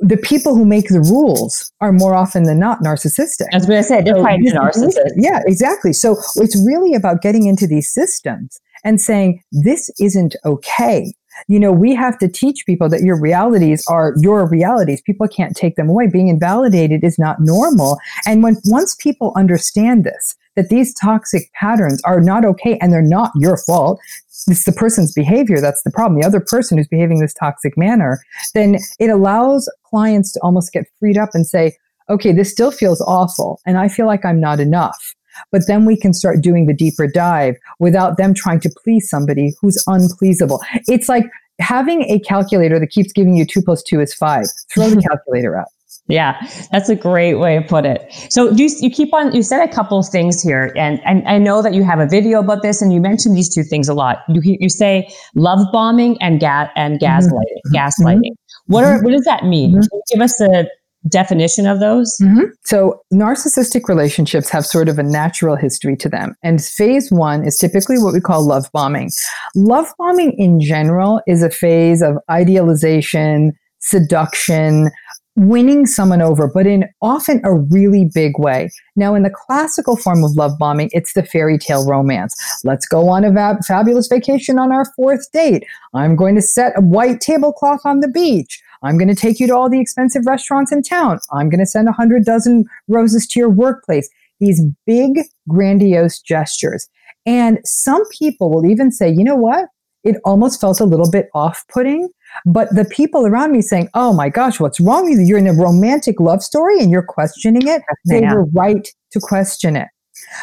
the 0.00 0.16
people 0.16 0.54
who 0.54 0.64
make 0.64 0.88
the 0.88 1.00
rules 1.00 1.72
are 1.80 1.92
more 1.92 2.14
often 2.14 2.44
than 2.44 2.58
not 2.58 2.80
narcissistic. 2.80 3.46
As 3.52 3.68
I 3.68 3.80
said, 3.80 4.04
they're 4.04 4.14
so, 4.14 4.22
narcissists. 4.24 4.94
Yeah, 5.16 5.42
exactly. 5.44 5.92
So 5.92 6.16
it's 6.36 6.56
really 6.64 6.94
about 6.94 7.20
getting 7.20 7.46
into 7.46 7.66
these 7.66 7.92
systems 7.92 8.60
and 8.84 9.00
saying, 9.00 9.42
this 9.52 9.90
isn't 10.00 10.36
okay. 10.44 11.12
You 11.46 11.60
know, 11.60 11.70
we 11.70 11.94
have 11.94 12.18
to 12.18 12.28
teach 12.28 12.66
people 12.66 12.88
that 12.88 13.02
your 13.02 13.20
realities 13.20 13.84
are 13.88 14.14
your 14.20 14.48
realities. 14.48 15.00
People 15.02 15.28
can't 15.28 15.54
take 15.54 15.76
them 15.76 15.88
away. 15.88 16.08
Being 16.08 16.28
invalidated 16.28 17.04
is 17.04 17.18
not 17.18 17.36
normal. 17.38 17.96
And 18.26 18.42
when 18.42 18.56
once 18.64 18.96
people 18.96 19.32
understand 19.36 20.02
this, 20.04 20.34
that 20.56 20.68
these 20.68 20.92
toxic 20.94 21.52
patterns 21.52 22.02
are 22.04 22.20
not 22.20 22.44
okay 22.44 22.76
and 22.80 22.92
they're 22.92 23.02
not 23.02 23.30
your 23.36 23.56
fault, 23.56 24.00
it's 24.48 24.64
the 24.64 24.72
person's 24.72 25.12
behavior 25.12 25.60
that's 25.60 25.82
the 25.84 25.90
problem, 25.90 26.20
the 26.20 26.26
other 26.26 26.40
person 26.40 26.78
who's 26.78 26.88
behaving 26.88 27.20
this 27.20 27.34
toxic 27.34 27.76
manner, 27.76 28.20
then 28.54 28.78
it 28.98 29.08
allows 29.08 29.70
clients 29.84 30.32
to 30.32 30.40
almost 30.42 30.72
get 30.72 30.86
freed 30.98 31.16
up 31.16 31.30
and 31.34 31.46
say, 31.46 31.76
okay, 32.10 32.32
this 32.32 32.50
still 32.50 32.70
feels 32.70 33.00
awful 33.02 33.60
and 33.66 33.78
I 33.78 33.88
feel 33.88 34.06
like 34.06 34.24
I'm 34.24 34.40
not 34.40 34.60
enough. 34.60 35.14
But 35.50 35.62
then 35.66 35.84
we 35.84 35.96
can 35.96 36.12
start 36.12 36.42
doing 36.42 36.66
the 36.66 36.74
deeper 36.74 37.06
dive 37.06 37.56
without 37.78 38.16
them 38.16 38.34
trying 38.34 38.60
to 38.60 38.70
please 38.82 39.08
somebody 39.08 39.54
who's 39.60 39.82
unpleasable. 39.86 40.60
It's 40.86 41.08
like 41.08 41.24
having 41.60 42.02
a 42.02 42.18
calculator 42.20 42.78
that 42.78 42.90
keeps 42.90 43.12
giving 43.12 43.36
you 43.36 43.44
two 43.44 43.62
plus 43.62 43.82
two 43.82 44.00
is 44.00 44.14
five. 44.14 44.46
Throw 44.72 44.90
the 44.90 45.02
calculator 45.08 45.56
out. 45.56 45.68
Yeah, 46.08 46.40
that's 46.72 46.88
a 46.88 46.96
great 46.96 47.34
way 47.34 47.58
to 47.58 47.62
put 47.62 47.84
it. 47.84 48.10
So 48.30 48.50
you, 48.52 48.70
you 48.80 48.90
keep 48.90 49.12
on, 49.12 49.34
you 49.34 49.42
said 49.42 49.62
a 49.62 49.70
couple 49.70 49.98
of 49.98 50.08
things 50.08 50.42
here, 50.42 50.72
and, 50.74 51.00
and 51.04 51.26
I 51.28 51.36
know 51.36 51.60
that 51.60 51.74
you 51.74 51.84
have 51.84 52.00
a 52.00 52.06
video 52.06 52.40
about 52.40 52.62
this, 52.62 52.80
and 52.80 52.94
you 52.94 53.00
mentioned 53.00 53.36
these 53.36 53.54
two 53.54 53.62
things 53.62 53.90
a 53.90 53.94
lot. 53.94 54.20
You, 54.28 54.40
you 54.42 54.70
say 54.70 55.12
love 55.34 55.58
bombing 55.70 56.16
and, 56.22 56.40
ga- 56.40 56.70
and 56.76 56.98
gaslighting. 56.98 57.30
Mm-hmm. 57.30 57.76
Gaslighting. 57.76 58.20
Mm-hmm. 58.20 58.72
What 58.72 58.84
are 58.84 59.02
what 59.02 59.12
does 59.12 59.24
that 59.24 59.44
mean? 59.44 59.76
Mm-hmm. 59.76 59.98
give 60.12 60.20
us 60.22 60.40
a 60.40 60.66
definition 61.08 61.66
of 61.66 61.80
those? 61.80 62.16
Mm-hmm. 62.22 62.44
So, 62.64 63.00
narcissistic 63.12 63.88
relationships 63.88 64.48
have 64.50 64.66
sort 64.66 64.88
of 64.88 64.98
a 64.98 65.02
natural 65.02 65.56
history 65.56 65.96
to 65.96 66.08
them. 66.08 66.34
And 66.42 66.62
phase 66.62 67.10
one 67.10 67.44
is 67.44 67.56
typically 67.56 67.98
what 67.98 68.14
we 68.14 68.20
call 68.20 68.44
love 68.44 68.70
bombing. 68.72 69.10
Love 69.54 69.92
bombing 69.98 70.32
in 70.32 70.60
general 70.60 71.20
is 71.26 71.42
a 71.42 71.50
phase 71.50 72.02
of 72.02 72.18
idealization, 72.30 73.52
seduction, 73.78 74.90
winning 75.38 75.86
someone 75.86 76.20
over, 76.20 76.48
but 76.52 76.66
in 76.66 76.84
often 77.00 77.40
a 77.44 77.54
really 77.54 78.10
big 78.12 78.38
way. 78.38 78.70
Now, 78.96 79.14
in 79.14 79.22
the 79.22 79.30
classical 79.30 79.96
form 79.96 80.24
of 80.24 80.32
love 80.32 80.58
bombing, 80.58 80.90
it's 80.92 81.12
the 81.12 81.22
fairy 81.22 81.58
tale 81.58 81.86
romance. 81.86 82.34
Let's 82.64 82.86
go 82.86 83.08
on 83.08 83.24
a 83.24 83.30
va- 83.30 83.58
fabulous 83.66 84.08
vacation 84.08 84.58
on 84.58 84.72
our 84.72 84.84
fourth 84.96 85.30
date. 85.32 85.64
I'm 85.94 86.16
going 86.16 86.34
to 86.34 86.42
set 86.42 86.76
a 86.76 86.80
white 86.80 87.20
tablecloth 87.20 87.80
on 87.84 88.00
the 88.00 88.08
beach. 88.08 88.60
I'm 88.82 88.98
going 88.98 89.08
to 89.08 89.14
take 89.14 89.40
you 89.40 89.46
to 89.46 89.54
all 89.54 89.68
the 89.68 89.80
expensive 89.80 90.26
restaurants 90.26 90.72
in 90.72 90.82
town. 90.82 91.18
I'm 91.32 91.48
going 91.48 91.60
to 91.60 91.66
send 91.66 91.88
a 91.88 91.92
hundred 91.92 92.24
dozen 92.24 92.64
roses 92.88 93.26
to 93.28 93.40
your 93.40 93.50
workplace. 93.50 94.08
These 94.40 94.62
big, 94.86 95.20
grandiose 95.48 96.20
gestures. 96.20 96.88
And 97.26 97.58
some 97.64 98.02
people 98.10 98.50
will 98.50 98.66
even 98.66 98.92
say, 98.92 99.10
you 99.10 99.24
know 99.24 99.36
what? 99.36 99.66
It 100.04 100.16
almost 100.24 100.60
felt 100.60 100.80
a 100.80 100.84
little 100.84 101.10
bit 101.10 101.28
off 101.34 101.64
putting. 101.68 102.08
But 102.46 102.74
the 102.74 102.84
people 102.84 103.26
around 103.26 103.52
me 103.52 103.62
saying, 103.62 103.88
oh 103.94 104.12
my 104.12 104.28
gosh, 104.28 104.60
what's 104.60 104.80
wrong 104.80 105.04
with 105.04 105.18
you? 105.18 105.26
You're 105.26 105.38
in 105.38 105.46
a 105.46 105.52
romantic 105.52 106.20
love 106.20 106.42
story 106.42 106.80
and 106.80 106.90
you're 106.90 107.02
questioning 107.02 107.66
it. 107.66 107.82
They 108.06 108.20
were 108.20 108.44
right 108.54 108.88
to 109.12 109.20
question 109.20 109.76
it. 109.76 109.88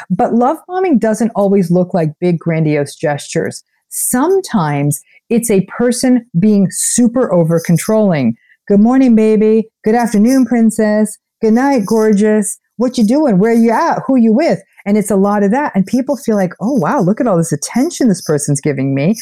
But 0.10 0.34
love 0.34 0.58
bombing 0.68 1.00
doesn't 1.00 1.32
always 1.36 1.72
look 1.72 1.94
like 1.94 2.10
big, 2.20 2.40
grandiose 2.40 2.96
gestures. 2.96 3.64
Sometimes 3.96 5.02
it's 5.30 5.50
a 5.50 5.66
person 5.68 6.30
being 6.38 6.68
super 6.70 7.32
over 7.32 7.62
controlling. 7.66 8.36
Good 8.68 8.82
morning, 8.82 9.16
baby. 9.16 9.70
Good 9.86 9.96
afternoon, 9.96 10.46
princess. 10.46 11.18
Good 11.42 11.54
night, 11.54 11.86
gorgeous. 11.86 12.60
What 12.76 12.98
you 12.98 13.06
doing? 13.06 13.40
Where 13.40 13.54
you 13.54 13.72
at? 13.72 14.00
Who 14.06 14.18
you 14.18 14.34
with? 14.34 14.60
And 14.86 14.98
it's 14.98 15.12
a 15.12 15.16
lot 15.16 15.44
of 15.44 15.52
that. 15.52 15.72
And 15.76 15.86
people 15.86 16.18
feel 16.18 16.36
like, 16.36 16.52
oh 16.60 16.74
wow, 16.74 17.00
look 17.00 17.22
at 17.22 17.28
all 17.28 17.38
this 17.38 17.54
attention 17.54 18.10
this 18.10 18.22
person's 18.22 18.60
giving 18.60 18.94
me. 18.94 19.16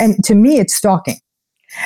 And 0.00 0.22
to 0.24 0.34
me, 0.34 0.58
it's 0.58 0.74
stalking. 0.74 1.20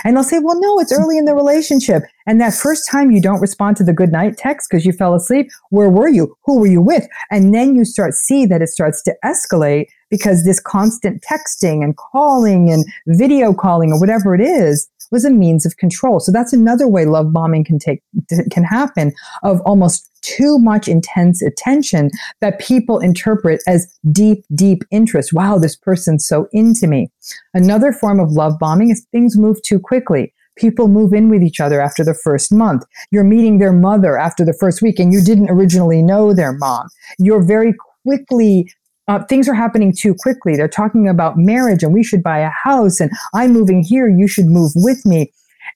And 0.05 0.17
they'll 0.17 0.25
say, 0.25 0.39
well, 0.39 0.61
no, 0.61 0.79
it's 0.79 0.93
early 0.93 1.19
in 1.19 1.25
the 1.25 1.35
relationship. 1.35 2.03
And 2.27 2.41
that 2.41 2.55
first 2.55 2.89
time 2.89 3.11
you 3.11 3.21
don't 3.21 3.41
respond 3.41 3.77
to 3.79 3.85
the 3.85 3.93
good 3.93 4.13
night 4.13 4.37
text 4.37 4.69
because 4.71 4.85
you 4.85 4.93
fell 4.93 5.15
asleep, 5.15 5.51
where 5.71 5.89
were 5.89 6.09
you? 6.09 6.37
Who 6.45 6.61
were 6.61 6.67
you 6.67 6.81
with? 6.81 7.07
And 7.31 7.55
then 7.55 7.75
you 7.75 7.85
start 7.85 8.15
see 8.15 8.47
that 8.47 8.63
it 8.63 8.69
starts 8.69 9.03
to 9.03 9.15
escalate 9.25 9.87
because 10.11 10.45
this 10.45 10.61
constant 10.61 11.23
texting 11.23 11.83
and 11.83 11.97
calling 11.97 12.71
and 12.71 12.85
video 13.07 13.55
calling 13.55 13.93
or 13.93 14.01
whatever 14.01 14.35
it 14.35 14.41
is 14.41 14.89
was 15.11 15.25
a 15.25 15.31
means 15.31 15.67
of 15.67 15.77
control. 15.77 16.21
So 16.21 16.33
that's 16.33 16.53
another 16.53 16.89
way 16.89 17.05
love 17.05 17.33
bombing 17.33 17.65
can 17.65 17.79
take 17.79 18.03
can 18.51 18.65
happen 18.65 19.13
of 19.43 19.61
almost 19.63 20.11
too 20.23 20.59
much 20.59 20.89
intense 20.89 21.43
attention 21.43 22.11
that 22.41 22.59
people 22.59 22.99
interpret 22.99 23.63
as 23.67 23.87
deep 24.13 24.45
deep 24.55 24.83
interest. 24.91 25.33
Wow, 25.33 25.59
this 25.59 25.77
person's 25.77 26.27
so 26.27 26.49
into 26.53 26.87
me. 26.87 27.11
Another 27.55 27.93
form 27.93 28.21
of 28.21 28.33
love 28.33 28.59
bombing 28.59 28.91
is 28.91 29.07
things 29.13 29.37
move 29.37 29.63
too 29.63 29.79
quickly. 29.79 30.33
People 30.57 30.89
move 30.89 31.15
in 31.15 31.31
with 31.31 31.43
each 31.43 31.61
other 31.61 31.81
after 31.81 32.05
the 32.05 32.15
first 32.15 32.53
month. 32.53 32.85
You're 33.11 33.25
meeting 33.25 33.59
their 33.59 33.73
mother 33.73 34.19
after 34.19 34.45
the 34.45 34.53
first 34.53 34.83
week 34.83 34.99
and 34.99 35.13
you 35.13 35.23
didn't 35.23 35.49
originally 35.49 36.03
know 36.03 36.35
their 36.35 36.53
mom. 36.53 36.89
You're 37.19 37.43
very 37.43 37.73
quickly 38.05 38.71
uh, 39.11 39.25
things 39.25 39.49
are 39.49 39.55
happening 39.55 39.93
too 39.93 40.15
quickly. 40.15 40.55
They're 40.57 40.69
talking 40.69 41.09
about 41.09 41.37
marriage 41.37 41.83
and 41.83 41.93
we 41.93 42.05
should 42.05 42.23
buy 42.23 42.39
a 42.39 42.51
house 42.51 43.01
and 43.01 43.11
I'm 43.35 43.53
moving 43.53 43.83
here. 43.83 44.09
You 44.09 44.29
should 44.29 44.47
move 44.47 44.71
with 44.77 45.05
me. 45.05 45.33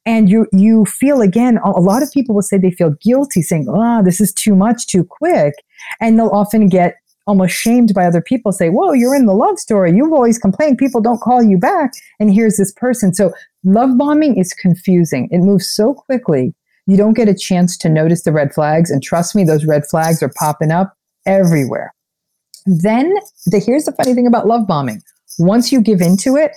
and 0.06 0.28
you 0.30 0.46
you 0.52 0.84
feel 0.84 1.20
again 1.20 1.58
a 1.64 1.80
lot 1.90 2.02
of 2.02 2.12
people 2.12 2.34
will 2.34 2.42
say 2.48 2.58
they 2.58 2.70
feel 2.70 2.92
guilty 3.08 3.42
saying 3.42 3.66
ah 3.68 3.98
oh, 3.98 4.02
this 4.04 4.20
is 4.20 4.32
too 4.32 4.54
much 4.54 4.86
too 4.86 5.04
quick. 5.04 5.54
And 6.00 6.16
they'll 6.16 6.38
often 6.42 6.68
get 6.68 6.96
almost 7.26 7.54
shamed 7.54 7.92
by 7.94 8.04
other 8.06 8.22
people 8.30 8.52
say 8.52 8.68
whoa 8.68 8.92
you're 8.92 9.16
in 9.16 9.26
the 9.26 9.40
love 9.44 9.58
story. 9.58 9.90
You've 9.96 10.12
always 10.12 10.38
complained. 10.38 10.78
People 10.78 11.00
don't 11.00 11.24
call 11.28 11.42
you 11.42 11.58
back. 11.58 11.90
And 12.20 12.32
here's 12.32 12.56
this 12.56 12.72
person. 12.84 13.14
So 13.14 13.32
love 13.64 13.98
bombing 13.98 14.36
is 14.36 14.52
confusing. 14.66 15.28
It 15.32 15.38
moves 15.38 15.68
so 15.68 15.94
quickly. 15.94 16.54
You 16.86 16.96
don't 16.96 17.18
get 17.20 17.34
a 17.34 17.40
chance 17.48 17.76
to 17.78 17.88
notice 17.88 18.22
the 18.22 18.32
red 18.40 18.54
flags. 18.54 18.90
And 18.92 19.02
trust 19.02 19.34
me 19.34 19.42
those 19.42 19.64
red 19.74 19.84
flags 19.86 20.22
are 20.22 20.32
popping 20.38 20.70
up 20.70 20.94
everywhere 21.26 21.93
then 22.66 23.14
the, 23.46 23.58
here's 23.58 23.84
the 23.84 23.92
funny 23.92 24.14
thing 24.14 24.26
about 24.26 24.46
love 24.46 24.66
bombing. 24.66 25.02
Once 25.38 25.72
you 25.72 25.80
give 25.80 26.00
into 26.00 26.36
it 26.36 26.52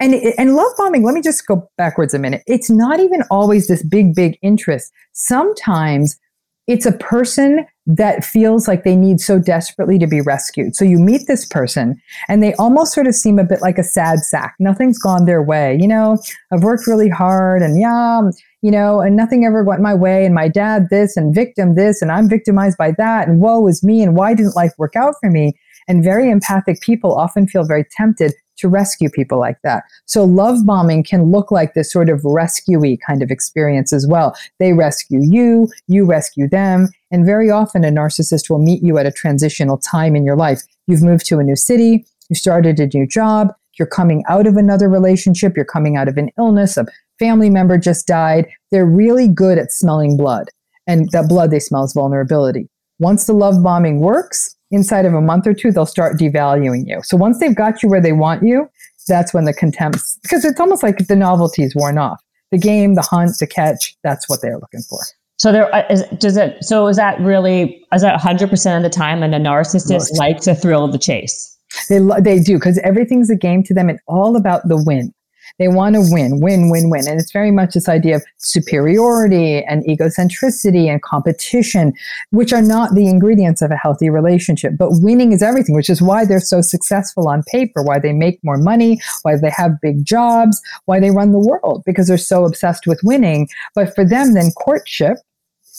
and 0.00 0.14
and 0.38 0.54
love 0.56 0.72
bombing 0.76 1.02
let 1.02 1.14
me 1.14 1.22
just 1.22 1.46
go 1.46 1.68
backwards 1.76 2.14
a 2.14 2.18
minute. 2.18 2.42
It's 2.46 2.70
not 2.70 3.00
even 3.00 3.22
always 3.30 3.68
this 3.68 3.82
big 3.82 4.14
big 4.14 4.38
interest. 4.42 4.92
Sometimes 5.12 6.18
it's 6.66 6.86
a 6.86 6.92
person 6.92 7.64
that 7.86 8.24
feels 8.24 8.66
like 8.66 8.82
they 8.82 8.96
need 8.96 9.20
so 9.20 9.38
desperately 9.38 9.98
to 10.00 10.06
be 10.08 10.20
rescued. 10.20 10.74
So 10.74 10.84
you 10.84 10.98
meet 10.98 11.28
this 11.28 11.46
person 11.46 12.00
and 12.28 12.42
they 12.42 12.54
almost 12.54 12.92
sort 12.92 13.06
of 13.06 13.14
seem 13.14 13.38
a 13.38 13.44
bit 13.44 13.62
like 13.62 13.78
a 13.78 13.84
sad 13.84 14.20
sack. 14.20 14.56
Nothing's 14.58 14.98
gone 14.98 15.26
their 15.26 15.42
way 15.42 15.78
you 15.80 15.86
know? 15.86 16.18
I've 16.52 16.64
worked 16.64 16.86
really 16.86 17.08
hard 17.08 17.62
and 17.62 17.78
yeah 17.80 18.22
you 18.66 18.72
know 18.72 19.00
and 19.00 19.14
nothing 19.14 19.44
ever 19.44 19.62
went 19.62 19.80
my 19.80 19.94
way 19.94 20.26
and 20.26 20.34
my 20.34 20.48
dad 20.48 20.88
this 20.90 21.16
and 21.16 21.32
victim 21.32 21.76
this 21.76 22.02
and 22.02 22.10
i'm 22.10 22.28
victimized 22.28 22.76
by 22.76 22.90
that 22.90 23.28
and 23.28 23.40
woe 23.40 23.68
is 23.68 23.84
me 23.84 24.02
and 24.02 24.16
why 24.16 24.34
didn't 24.34 24.56
life 24.56 24.72
work 24.76 24.96
out 24.96 25.14
for 25.20 25.30
me 25.30 25.56
and 25.86 26.02
very 26.02 26.28
empathic 26.28 26.80
people 26.80 27.14
often 27.14 27.46
feel 27.46 27.64
very 27.64 27.84
tempted 27.96 28.34
to 28.56 28.68
rescue 28.68 29.10
people 29.10 29.38
like 29.38 29.58
that. 29.62 29.84
So 30.06 30.24
love 30.24 30.64
bombing 30.64 31.04
can 31.04 31.30
look 31.30 31.50
like 31.50 31.74
this 31.74 31.92
sort 31.92 32.08
of 32.08 32.22
rescuey 32.22 32.98
kind 33.06 33.22
of 33.22 33.30
experience 33.30 33.92
as 33.92 34.06
well. 34.08 34.34
They 34.58 34.72
rescue 34.72 35.20
you, 35.22 35.68
you 35.86 36.06
rescue 36.06 36.48
them, 36.48 36.88
and 37.10 37.26
very 37.26 37.50
often 37.50 37.84
a 37.84 37.90
narcissist 37.90 38.48
will 38.48 38.58
meet 38.58 38.82
you 38.82 38.96
at 38.98 39.06
a 39.06 39.12
transitional 39.12 39.78
time 39.78 40.16
in 40.16 40.24
your 40.24 40.36
life. 40.36 40.62
You've 40.86 41.02
moved 41.02 41.26
to 41.26 41.38
a 41.38 41.44
new 41.44 41.54
city, 41.54 42.06
you 42.30 42.34
started 42.34 42.80
a 42.80 42.86
new 42.86 43.06
job, 43.06 43.52
you're 43.78 43.86
coming 43.86 44.24
out 44.28 44.46
of 44.46 44.56
another 44.56 44.88
relationship, 44.88 45.54
you're 45.54 45.64
coming 45.64 45.96
out 45.96 46.08
of 46.08 46.16
an 46.16 46.30
illness, 46.38 46.76
a 46.76 46.86
family 47.18 47.50
member 47.50 47.78
just 47.78 48.06
died. 48.06 48.46
They're 48.70 48.86
really 48.86 49.28
good 49.28 49.58
at 49.58 49.72
smelling 49.72 50.16
blood. 50.16 50.48
And 50.86 51.10
that 51.10 51.28
blood 51.28 51.50
they 51.50 51.58
smell 51.58 51.84
is 51.84 51.92
vulnerability. 51.92 52.68
Once 52.98 53.26
the 53.26 53.32
love 53.32 53.62
bombing 53.62 54.00
works, 54.00 54.56
inside 54.70 55.04
of 55.04 55.14
a 55.14 55.20
month 55.20 55.46
or 55.46 55.54
two, 55.54 55.70
they'll 55.70 55.86
start 55.86 56.18
devaluing 56.18 56.84
you. 56.86 57.00
So 57.02 57.16
once 57.16 57.38
they've 57.38 57.54
got 57.54 57.82
you 57.82 57.88
where 57.88 58.00
they 58.00 58.12
want 58.12 58.42
you, 58.42 58.68
that's 59.08 59.32
when 59.32 59.44
the 59.44 59.52
contempt, 59.52 59.98
because 60.22 60.44
it's 60.44 60.58
almost 60.58 60.82
like 60.82 60.98
the 61.06 61.16
novelty 61.16 61.62
is 61.62 61.74
worn 61.74 61.98
off. 61.98 62.20
The 62.50 62.58
game, 62.58 62.94
the 62.94 63.02
hunt, 63.02 63.32
the 63.38 63.46
catch, 63.46 63.96
that's 64.02 64.28
what 64.28 64.40
they're 64.42 64.58
looking 64.58 64.82
for. 64.88 64.98
So 65.38 65.52
there 65.52 65.72
uh, 65.74 65.82
does 66.18 66.36
it, 66.36 66.64
so 66.64 66.86
is 66.86 66.96
that 66.96 67.20
really, 67.20 67.84
is 67.92 68.02
that 68.02 68.18
100% 68.18 68.76
of 68.76 68.82
the 68.82 68.90
time 68.90 69.22
and 69.22 69.34
a 69.34 69.38
narcissist 69.38 69.90
Most. 69.90 70.18
likes 70.18 70.46
a 70.46 70.54
thrill 70.54 70.84
of 70.84 70.92
the 70.92 70.98
chase? 70.98 71.52
They, 71.88 71.98
they 72.20 72.40
do 72.40 72.54
because 72.54 72.78
everything's 72.78 73.28
a 73.28 73.36
game 73.36 73.62
to 73.64 73.74
them 73.74 73.88
and 73.88 73.98
all 74.06 74.36
about 74.36 74.66
the 74.68 74.82
win. 74.82 75.12
They 75.58 75.68
want 75.68 75.94
to 75.94 76.02
win, 76.10 76.40
win, 76.40 76.70
win, 76.70 76.90
win. 76.90 77.08
And 77.08 77.18
it's 77.18 77.32
very 77.32 77.50
much 77.50 77.74
this 77.74 77.88
idea 77.88 78.16
of 78.16 78.24
superiority 78.38 79.64
and 79.64 79.84
egocentricity 79.84 80.86
and 80.86 81.00
competition, 81.02 81.94
which 82.30 82.52
are 82.52 82.62
not 82.62 82.94
the 82.94 83.08
ingredients 83.08 83.62
of 83.62 83.70
a 83.70 83.76
healthy 83.76 84.10
relationship. 84.10 84.74
But 84.78 84.90
winning 84.92 85.32
is 85.32 85.42
everything, 85.42 85.74
which 85.74 85.88
is 85.88 86.02
why 86.02 86.24
they're 86.24 86.40
so 86.40 86.60
successful 86.60 87.28
on 87.28 87.42
paper, 87.44 87.82
why 87.82 87.98
they 87.98 88.12
make 88.12 88.38
more 88.42 88.58
money, 88.58 89.00
why 89.22 89.36
they 89.36 89.50
have 89.50 89.80
big 89.80 90.04
jobs, 90.04 90.60
why 90.84 91.00
they 91.00 91.10
run 91.10 91.32
the 91.32 91.38
world, 91.38 91.82
because 91.86 92.08
they're 92.08 92.18
so 92.18 92.44
obsessed 92.44 92.86
with 92.86 93.00
winning. 93.02 93.48
But 93.74 93.94
for 93.94 94.04
them, 94.04 94.34
then 94.34 94.50
courtship, 94.52 95.16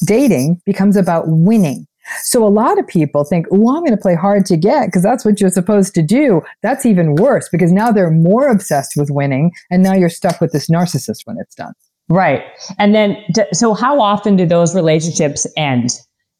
dating 0.06 0.62
becomes 0.66 0.96
about 0.96 1.26
winning. 1.28 1.88
So 2.22 2.46
a 2.46 2.50
lot 2.50 2.80
of 2.80 2.88
people 2.88 3.24
think, 3.24 3.48
oh, 3.52 3.76
I'm 3.76 3.82
going 3.82 3.92
to 3.92 3.98
play 3.98 4.16
hard 4.16 4.46
to 4.48 4.58
get 4.58 4.88
because 4.88 5.04
that's 5.04 5.26
what 5.26 5.42
you're 5.42 5.50
supposed 5.50 5.94
to 5.96 6.02
do. 6.02 6.42
That's 6.64 6.86
even 6.86 7.16
worse 7.16 7.50
because 7.50 7.72
now 7.72 7.92
they're 7.92 8.12
more 8.12 8.48
obsessed 8.48 8.94
with 8.96 9.10
winning 9.10 9.52
and 9.70 9.84
now 9.84 9.94
you're 9.94 10.10
stuck 10.10 10.40
with 10.40 10.52
this 10.52 10.70
narcissist 10.70 11.26
when 11.26 11.38
it's 11.40 11.56
done. 11.56 11.74
Right. 12.10 12.44
And 12.80 12.96
then, 12.96 13.18
so 13.52 13.74
how 13.74 14.00
often 14.00 14.38
do 14.38 14.46
those 14.46 14.74
relationships 14.74 15.46
end 15.58 15.92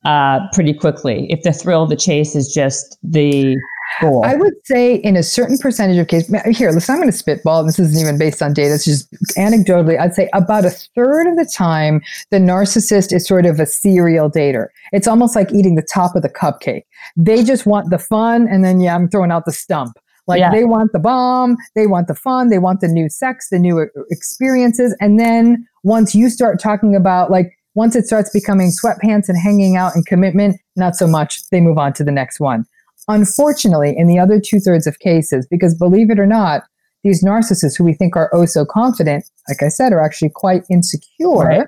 uh, 0.06 0.40
pretty 0.54 0.74
quickly 0.74 1.28
if 1.30 1.44
the 1.44 1.52
thrill 1.52 1.84
of 1.84 1.90
the 1.90 1.96
chase 1.98 2.36
is 2.36 2.54
just 2.54 2.98
the 3.04 3.58
Cool. 4.00 4.24
I 4.24 4.36
would 4.36 4.54
say 4.66 4.96
in 4.96 5.16
a 5.16 5.24
certain 5.24 5.58
percentage 5.58 5.98
of 5.98 6.08
cases, 6.08 6.30
here, 6.56 6.72
listen, 6.72 6.94
I'm 6.94 7.00
going 7.00 7.12
to 7.12 7.18
spitball, 7.18 7.64
this 7.64 7.80
isn't 7.80 8.00
even 8.00 8.18
based 8.18 8.42
on 8.44 8.54
data, 8.54 8.76
it's 8.76 8.86
just 8.86 9.12
anecdotally, 9.38 10.00
I'd 10.00 10.14
say 10.14 10.30
about 10.34 10.66
a 10.66 10.70
third 10.70 11.28
of 11.28 11.36
the 11.36 11.50
time, 11.52 12.02
the 12.30 12.38
narcissist 12.38 13.12
is 13.12 13.28
sort 13.28 13.46
of 13.46 13.60
a 13.60 13.66
serial 13.66 14.30
dater. 14.30 14.68
It's 14.92 15.08
almost 15.08 15.36
like 15.36 15.52
eating 15.52 15.76
the 15.76 15.82
top 15.82 16.16
of 16.16 16.22
the 16.22 16.30
cupcake. 16.30 16.84
They 17.16 17.44
just 17.44 17.66
want 17.66 17.90
the 17.90 17.98
fun, 17.98 18.48
and 18.48 18.64
then, 18.64 18.82
yeah, 18.82 18.96
I'm 18.96 19.10
throwing 19.10 19.32
out 19.32 19.46
the 19.46 19.52
stump. 19.52 19.98
Like 20.28 20.40
yeah. 20.40 20.52
they 20.52 20.66
want 20.66 20.92
the 20.92 21.00
bomb, 21.00 21.56
they 21.74 21.88
want 21.88 22.08
the 22.08 22.16
fun, 22.16 22.50
they 22.50 22.60
want 22.60 22.82
the 22.82 22.90
new 22.90 23.10
sex, 23.10 23.50
the 23.50 23.60
new 23.60 23.80
uh, 23.80 23.86
experiences. 24.12 24.96
And 25.00 25.20
then 25.20 25.66
once 25.84 26.14
you 26.14 26.30
start 26.30 26.60
talking 26.60 26.96
about, 26.96 27.32
like, 27.32 27.58
once 27.76 27.96
it 27.96 28.06
starts 28.06 28.30
becoming 28.32 28.72
sweatpants 28.72 29.30
and 29.30 29.38
hanging 29.42 29.78
out 29.78 29.96
and 29.96 30.06
commitment, 30.06 30.60
not 30.76 30.96
so 30.96 31.08
much. 31.08 31.48
They 31.50 31.62
move 31.62 31.78
on 31.78 31.94
to 31.94 32.04
the 32.04 32.12
next 32.12 32.40
one. 32.40 32.66
Unfortunately, 33.08 33.96
in 33.98 34.08
the 34.08 34.20
other 34.20 34.40
two 34.40 34.60
thirds 34.60 34.86
of 34.86 35.00
cases, 35.00 35.48
because 35.50 35.76
believe 35.76 36.10
it 36.10 36.20
or 36.20 36.26
not, 36.26 36.64
these 37.04 37.24
narcissists 37.24 37.78
who 37.78 37.84
we 37.84 37.94
think 37.94 38.16
are 38.16 38.30
oh 38.34 38.46
so 38.46 38.66
confident, 38.66 39.24
like 39.48 39.64
I 39.64 39.70
said, 39.70 39.94
are 39.94 40.04
actually 40.04 40.32
quite 40.34 40.64
insecure. 40.70 41.30
Right. 41.30 41.68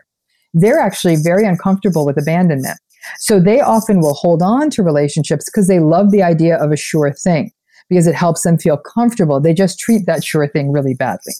They're 0.54 0.80
actually 0.80 1.16
very 1.16 1.46
uncomfortable 1.46 2.06
with 2.06 2.18
abandonment. 2.18 2.78
So 3.20 3.40
they 3.40 3.62
often 3.62 4.02
will 4.02 4.16
hold 4.16 4.42
on 4.42 4.70
to 4.72 4.84
relationships 4.84 5.46
because 5.46 5.68
they 5.68 5.80
love 5.80 6.12
the 6.12 6.24
idea 6.24 6.58
of 6.58 6.72
a 6.72 6.78
sure 6.78 7.14
thing 7.14 7.52
because 7.90 8.08
it 8.08 8.16
helps 8.16 8.44
them 8.44 8.58
feel 8.58 8.78
comfortable. 8.78 9.40
They 9.40 9.54
just 9.54 9.80
treat 9.80 10.06
that 10.06 10.24
sure 10.24 10.48
thing 10.48 10.72
really 10.72 10.94
badly. 10.94 11.34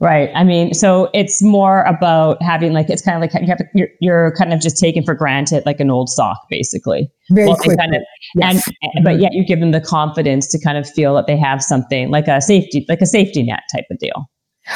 Right. 0.00 0.30
I 0.34 0.42
mean, 0.42 0.74
so 0.74 1.08
it's 1.14 1.42
more 1.42 1.82
about 1.82 2.42
having 2.42 2.72
like 2.72 2.90
it's 2.90 3.02
kind 3.02 3.16
of 3.16 3.20
like 3.20 3.40
you 3.40 3.48
have, 3.48 3.60
you're, 3.74 3.88
you're 4.00 4.34
kind 4.36 4.52
of 4.52 4.60
just 4.60 4.76
taken 4.76 5.04
for 5.04 5.14
granted, 5.14 5.64
like 5.64 5.78
an 5.78 5.90
old 5.90 6.08
sock, 6.08 6.38
basically. 6.50 7.08
Very 7.30 7.46
well, 7.46 7.56
quickly. 7.56 7.76
Kind 7.76 7.94
of, 7.94 8.02
yes. 8.34 8.66
And 8.66 8.74
eh, 8.96 9.00
but 9.04 9.20
yet 9.20 9.32
you 9.32 9.44
give 9.44 9.60
them 9.60 9.70
the 9.70 9.80
confidence 9.80 10.48
to 10.48 10.60
kind 10.60 10.76
of 10.76 10.88
feel 10.90 11.14
that 11.14 11.26
they 11.26 11.36
have 11.36 11.62
something 11.62 12.10
like 12.10 12.26
a 12.26 12.40
safety, 12.40 12.84
like 12.88 13.00
a 13.00 13.06
safety 13.06 13.42
net 13.42 13.62
type 13.72 13.84
of 13.90 13.98
deal. 13.98 14.28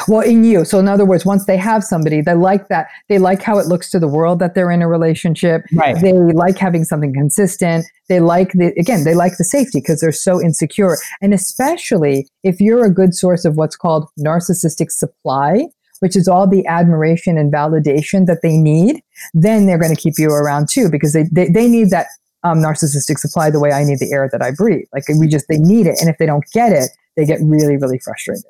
Well, 0.07 0.21
in 0.21 0.43
you. 0.43 0.65
So, 0.65 0.79
in 0.79 0.87
other 0.87 1.05
words, 1.05 1.25
once 1.25 1.45
they 1.45 1.57
have 1.57 1.83
somebody, 1.83 2.21
they 2.21 2.33
like 2.33 2.67
that. 2.67 2.87
They 3.07 3.17
like 3.17 3.41
how 3.41 3.57
it 3.59 3.67
looks 3.67 3.89
to 3.91 3.99
the 3.99 4.07
world 4.07 4.39
that 4.39 4.55
they're 4.55 4.71
in 4.71 4.81
a 4.81 4.87
relationship. 4.87 5.63
Right. 5.73 5.99
They 5.99 6.13
like 6.13 6.57
having 6.57 6.83
something 6.83 7.13
consistent. 7.13 7.85
They 8.09 8.19
like 8.19 8.51
the, 8.53 8.73
again, 8.77 9.03
they 9.03 9.15
like 9.15 9.37
the 9.37 9.43
safety 9.43 9.79
because 9.79 10.01
they're 10.01 10.11
so 10.11 10.41
insecure. 10.41 10.97
And 11.21 11.33
especially 11.33 12.27
if 12.43 12.59
you're 12.59 12.85
a 12.85 12.93
good 12.93 13.15
source 13.15 13.45
of 13.45 13.55
what's 13.55 13.75
called 13.75 14.07
narcissistic 14.19 14.91
supply, 14.91 15.67
which 15.99 16.15
is 16.15 16.27
all 16.27 16.47
the 16.47 16.65
admiration 16.67 17.37
and 17.37 17.51
validation 17.51 18.25
that 18.25 18.41
they 18.43 18.57
need, 18.57 19.01
then 19.33 19.65
they're 19.65 19.79
going 19.79 19.95
to 19.95 20.01
keep 20.01 20.15
you 20.17 20.29
around 20.29 20.67
too 20.69 20.89
because 20.89 21.13
they, 21.13 21.23
they, 21.31 21.47
they 21.47 21.67
need 21.67 21.89
that 21.89 22.07
um, 22.43 22.59
narcissistic 22.59 23.17
supply 23.17 23.49
the 23.49 23.59
way 23.59 23.71
I 23.71 23.83
need 23.83 23.99
the 23.99 24.11
air 24.11 24.29
that 24.31 24.41
I 24.41 24.51
breathe. 24.51 24.85
Like 24.93 25.03
we 25.17 25.27
just, 25.27 25.45
they 25.47 25.57
need 25.57 25.87
it. 25.87 25.95
And 25.99 26.09
if 26.09 26.17
they 26.17 26.25
don't 26.25 26.43
get 26.53 26.71
it, 26.71 26.91
they 27.15 27.25
get 27.25 27.39
really, 27.41 27.77
really 27.77 27.97
frustrated. 27.97 28.43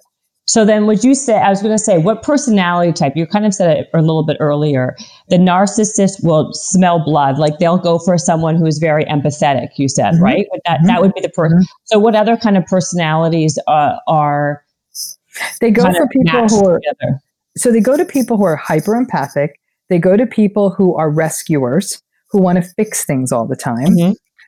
So 0.47 0.63
then 0.63 0.85
would 0.85 1.03
you 1.03 1.15
say, 1.15 1.37
I 1.37 1.49
was 1.49 1.61
going 1.61 1.75
to 1.75 1.83
say, 1.83 1.97
what 1.97 2.21
personality 2.21 2.93
type, 2.93 3.13
you 3.15 3.25
kind 3.25 3.45
of 3.45 3.53
said 3.53 3.77
it 3.77 3.89
a 3.93 4.01
little 4.01 4.23
bit 4.23 4.37
earlier, 4.39 4.95
the 5.29 5.37
narcissist 5.37 6.23
will 6.23 6.53
smell 6.53 7.03
blood. 7.03 7.39
Like 7.39 7.57
they'll 7.57 7.79
go 7.79 7.97
for 7.97 8.17
someone 8.17 8.55
who 8.55 8.65
is 8.65 8.77
very 8.77 9.05
empathetic, 9.05 9.69
you 9.77 9.89
said, 9.89 10.13
mm-hmm. 10.13 10.23
right? 10.23 10.47
But 10.51 10.61
that, 10.65 10.77
mm-hmm. 10.77 10.87
that 10.87 11.01
would 11.01 11.13
be 11.13 11.21
the 11.21 11.29
person. 11.29 11.57
Mm-hmm. 11.57 11.83
So 11.85 11.99
what 11.99 12.15
other 12.15 12.37
kind 12.37 12.57
of 12.57 12.65
personalities 12.65 13.57
uh, 13.67 13.95
are? 14.07 14.63
They 15.61 15.71
go 15.71 15.91
for 15.91 16.07
people 16.07 16.47
who 16.47 16.69
are, 16.69 16.79
together? 16.79 17.19
so 17.57 17.71
they 17.71 17.81
go 17.81 17.97
to 17.97 18.05
people 18.05 18.37
who 18.37 18.45
are 18.45 18.55
hyper 18.55 18.95
empathic. 18.95 19.59
They 19.89 19.99
go 19.99 20.15
to 20.15 20.25
people 20.25 20.69
who 20.69 20.95
are 20.95 21.09
rescuers, 21.09 22.01
who 22.29 22.39
want 22.39 22.63
to 22.63 22.69
fix 22.75 23.03
things 23.03 23.31
all 23.31 23.45
the 23.45 23.55
time. 23.55 23.97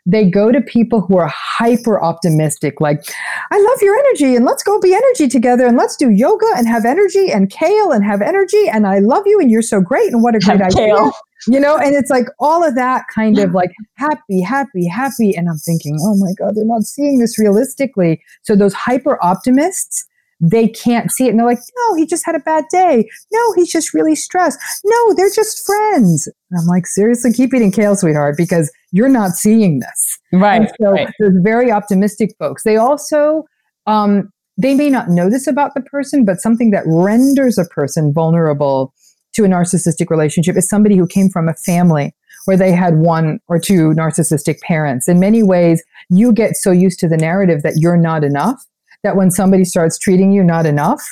They 0.10 0.30
go 0.30 0.52
to 0.54 0.62
people 0.62 1.02
who 1.02 1.18
are 1.18 1.28
hyper 1.28 2.02
optimistic, 2.02 2.80
like, 2.80 3.04
I 3.52 3.60
love 3.60 3.82
your 3.82 3.96
energy 3.96 4.36
and 4.36 4.46
let's 4.46 4.64
go 4.64 4.80
be 4.80 4.94
energy 4.94 5.28
together 5.28 5.66
and 5.66 5.78
let's 5.78 5.98
do 5.98 6.10
yoga 6.10 6.48
and 6.56 6.68
have 6.68 6.86
energy 6.86 7.32
and 7.32 7.50
kale 7.50 7.92
and 7.92 8.06
have 8.06 8.22
energy 8.22 8.70
and 8.70 8.88
I 8.88 9.00
love 9.00 9.24
you 9.26 9.40
and 9.40 9.52
you're 9.52 9.62
so 9.62 9.82
great 9.82 10.14
and 10.14 10.24
what 10.24 10.36
a 10.36 10.40
great 10.40 10.60
have 10.60 10.74
idea. 10.74 10.96
Kale. 10.96 11.12
You 11.48 11.60
know, 11.60 11.78
and 11.78 11.96
it's 11.96 12.10
like 12.10 12.26
all 12.40 12.64
of 12.64 12.74
that 12.76 13.06
kind 13.14 13.38
of 13.38 13.52
like 13.54 13.70
happy, 13.96 14.42
happy, 14.42 14.88
happy. 14.88 15.36
And 15.36 15.48
I'm 15.48 15.60
thinking, 15.60 15.98
oh 16.02 16.18
my 16.18 16.34
God, 16.38 16.56
they're 16.56 16.66
not 16.66 16.82
seeing 16.82 17.20
this 17.20 17.38
realistically. 17.38 18.22
So 18.42 18.56
those 18.56 18.74
hyper 18.74 19.24
optimists, 19.24 20.04
they 20.42 20.68
can't 20.68 21.12
see 21.12 21.28
it. 21.28 21.30
And 21.30 21.40
they're 21.40 21.46
like, 21.46 21.60
no, 21.78 21.96
he 21.96 22.06
just 22.06 22.26
had 22.26 22.36
a 22.36 22.40
bad 22.40 22.66
day. 22.72 23.08
No, 23.32 23.54
he's 23.54 23.72
just 23.72 23.94
really 23.94 24.16
stressed. 24.16 24.60
No, 24.84 25.14
they're 25.14 25.30
just 25.30 25.66
friends. 25.66 26.28
And 26.50 26.60
I'm 26.60 26.66
like, 26.66 26.88
seriously, 26.88 27.32
keep 27.32 27.54
eating 27.54 27.72
kale, 27.72 27.96
sweetheart, 27.96 28.36
because 28.36 28.72
you're 28.98 29.08
not 29.08 29.32
seeing 29.32 29.80
this. 29.80 30.20
Right. 30.34 30.62
And 30.62 30.72
so 30.82 30.92
right. 30.92 31.14
there's 31.20 31.38
very 31.44 31.72
optimistic 31.72 32.32
folks. 32.40 32.64
They 32.64 32.78
also 32.78 33.44
um, 33.86 34.32
they 34.58 34.74
may 34.74 34.90
not 34.90 35.10
know 35.10 35.30
this 35.30 35.48
about 35.48 35.76
the 35.76 35.82
person, 35.82 36.26
but 36.26 36.42
something 36.42 36.72
that 36.72 36.84
renders 36.88 37.58
a 37.58 37.66
person 37.66 38.12
vulnerable 38.12 38.94
to 39.34 39.46
a 39.46 39.48
narcissistic 39.48 40.10
relationship 40.10 40.58
is 40.58 40.68
somebody 40.68 40.98
who 40.98 41.06
came 41.06 41.30
from 41.30 41.48
a 41.48 41.54
family 41.54 42.14
where 42.46 42.58
they 42.58 42.72
had 42.72 42.98
one 42.98 43.40
or 43.48 43.60
two 43.60 43.90
narcissistic 43.90 44.60
parents. 44.62 45.08
In 45.08 45.20
many 45.20 45.44
ways, 45.44 45.84
you 46.10 46.34
get 46.34 46.56
so 46.56 46.72
used 46.72 47.00
to 47.02 47.08
the 47.08 47.18
narrative 47.18 47.62
that 47.62 47.76
you're 47.78 47.98
not 47.98 48.24
enough 48.24 48.64
that 49.04 49.16
when 49.16 49.30
somebody 49.30 49.64
starts 49.64 50.00
treating 50.00 50.32
you 50.32 50.44
not 50.44 50.66
enough, 50.66 51.04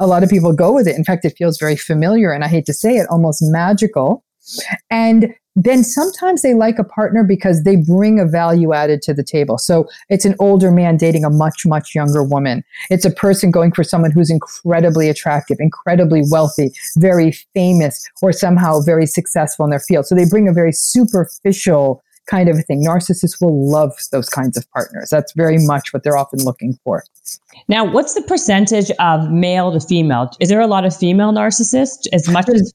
a 0.00 0.06
lot 0.06 0.22
of 0.22 0.30
people 0.30 0.52
go 0.52 0.72
with 0.72 0.88
it. 0.88 0.96
In 0.96 1.04
fact, 1.04 1.24
it 1.24 1.34
feels 1.36 1.58
very 1.58 1.76
familiar 1.76 2.32
and 2.32 2.42
I 2.42 2.48
hate 2.48 2.66
to 2.66 2.74
say 2.74 2.96
it, 2.96 3.06
almost 3.10 3.40
magical. 3.42 4.24
And 4.90 5.34
then 5.58 5.82
sometimes 5.82 6.42
they 6.42 6.54
like 6.54 6.78
a 6.78 6.84
partner 6.84 7.24
because 7.24 7.64
they 7.64 7.74
bring 7.74 8.20
a 8.20 8.26
value 8.26 8.72
added 8.72 9.02
to 9.02 9.12
the 9.12 9.24
table. 9.24 9.58
So 9.58 9.88
it's 10.08 10.24
an 10.24 10.36
older 10.38 10.70
man 10.70 10.96
dating 10.96 11.24
a 11.24 11.30
much, 11.30 11.66
much 11.66 11.94
younger 11.94 12.22
woman. 12.22 12.62
It's 12.90 13.04
a 13.04 13.10
person 13.10 13.50
going 13.50 13.72
for 13.72 13.82
someone 13.82 14.12
who's 14.12 14.30
incredibly 14.30 15.08
attractive, 15.08 15.56
incredibly 15.58 16.22
wealthy, 16.30 16.72
very 16.96 17.32
famous, 17.54 18.08
or 18.22 18.32
somehow 18.32 18.80
very 18.80 19.06
successful 19.06 19.64
in 19.64 19.70
their 19.70 19.80
field. 19.80 20.06
So 20.06 20.14
they 20.14 20.26
bring 20.26 20.48
a 20.48 20.52
very 20.52 20.72
superficial 20.72 22.02
kind 22.30 22.48
of 22.48 22.64
thing. 22.66 22.84
Narcissists 22.84 23.40
will 23.40 23.68
love 23.68 23.92
those 24.12 24.28
kinds 24.28 24.56
of 24.56 24.70
partners. 24.70 25.10
That's 25.10 25.32
very 25.32 25.58
much 25.58 25.92
what 25.92 26.04
they're 26.04 26.16
often 26.16 26.44
looking 26.44 26.78
for. 26.84 27.02
Now, 27.68 27.84
what's 27.84 28.14
the 28.14 28.22
percentage 28.22 28.90
of 29.00 29.30
male 29.30 29.72
to 29.72 29.80
female? 29.80 30.30
Is 30.38 30.50
there 30.50 30.60
a 30.60 30.66
lot 30.66 30.84
of 30.84 30.94
female 30.94 31.32
narcissists 31.32 32.06
as 32.12 32.28
much 32.28 32.48
as 32.48 32.72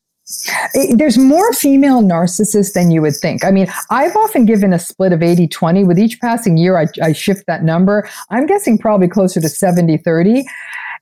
There's 0.95 1.17
more 1.17 1.51
female 1.53 2.01
narcissists 2.01 2.73
than 2.73 2.91
you 2.91 3.01
would 3.01 3.15
think. 3.15 3.43
I 3.43 3.51
mean, 3.51 3.67
I've 3.89 4.15
often 4.15 4.45
given 4.45 4.71
a 4.71 4.79
split 4.79 5.11
of 5.11 5.21
80 5.21 5.47
20. 5.47 5.83
With 5.83 5.99
each 5.99 6.19
passing 6.21 6.57
year, 6.57 6.77
I, 6.77 6.87
I 7.01 7.11
shift 7.11 7.45
that 7.47 7.63
number. 7.63 8.07
I'm 8.29 8.45
guessing 8.45 8.77
probably 8.77 9.09
closer 9.09 9.41
to 9.41 9.49
70 9.49 9.97
30. 9.97 10.45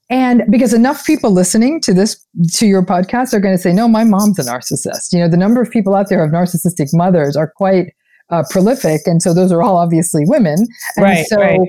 And 0.10 0.44
because 0.50 0.74
enough 0.74 1.06
people 1.06 1.32
listening 1.32 1.80
to 1.82 1.94
this, 1.94 2.26
to 2.56 2.68
your 2.68 2.84
podcast, 2.84 3.34
are 3.34 3.40
going 3.40 3.56
to 3.56 3.62
say, 3.62 3.72
no, 3.72 3.88
my 3.88 4.04
mom's 4.04 4.40
a 4.40 4.44
narcissist. 4.44 5.14
You 5.14 5.20
know, 5.20 5.30
the 5.30 5.38
number 5.38 5.62
of 5.62 5.72
people 5.72 5.96
out 5.96 6.10
there 6.10 6.24
of 6.24 6.32
narcissistic 6.32 6.90
mothers 6.92 7.38
are 7.38 7.48
quite 7.56 7.94
uh, 8.30 8.44
prolific. 8.50 9.02
And 9.06 9.22
so 9.22 9.34
those 9.34 9.52
are 9.54 9.62
all 9.62 9.78
obviously 9.78 10.24
women. 10.26 10.68
And 10.98 11.04
right, 11.04 11.26
so 11.28 11.38
right. 11.38 11.60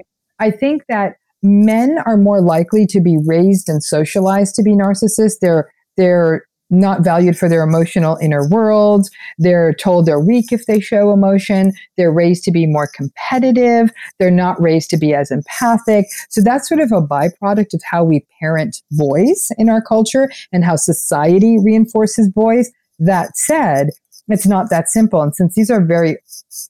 I 0.40 0.50
think 0.50 0.82
that 0.88 1.16
men 1.42 1.98
are 2.04 2.16
more 2.16 2.40
likely 2.40 2.84
to 2.86 3.00
be 3.00 3.16
raised 3.24 3.68
and 3.68 3.82
socialized 3.82 4.56
to 4.56 4.62
be 4.62 4.72
narcissists. 4.72 5.38
They're, 5.40 5.70
they're 5.96 6.44
not 6.72 7.02
valued 7.02 7.38
for 7.38 7.48
their 7.48 7.62
emotional 7.62 8.16
inner 8.16 8.48
world. 8.48 9.08
They're 9.38 9.74
told 9.74 10.06
they're 10.06 10.18
weak 10.18 10.50
if 10.50 10.66
they 10.66 10.80
show 10.80 11.12
emotion. 11.12 11.72
They're 11.96 12.12
raised 12.12 12.42
to 12.44 12.50
be 12.50 12.66
more 12.66 12.88
competitive. 12.92 13.90
They're 14.18 14.30
not 14.30 14.60
raised 14.60 14.90
to 14.90 14.96
be 14.96 15.14
as 15.14 15.30
empathic. 15.30 16.06
So 16.30 16.40
that's 16.40 16.68
sort 16.68 16.80
of 16.80 16.90
a 16.90 17.02
byproduct 17.02 17.74
of 17.74 17.82
how 17.88 18.02
we 18.02 18.26
parent 18.40 18.82
boys 18.90 19.52
in 19.58 19.68
our 19.68 19.82
culture 19.82 20.30
and 20.50 20.64
how 20.64 20.76
society 20.76 21.58
reinforces 21.58 22.28
boys. 22.28 22.70
That 22.98 23.36
said, 23.36 23.90
it's 24.28 24.46
not 24.46 24.70
that 24.70 24.88
simple. 24.88 25.20
And 25.20 25.34
since 25.34 25.54
these 25.54 25.70
are 25.70 25.84
very 25.84 26.16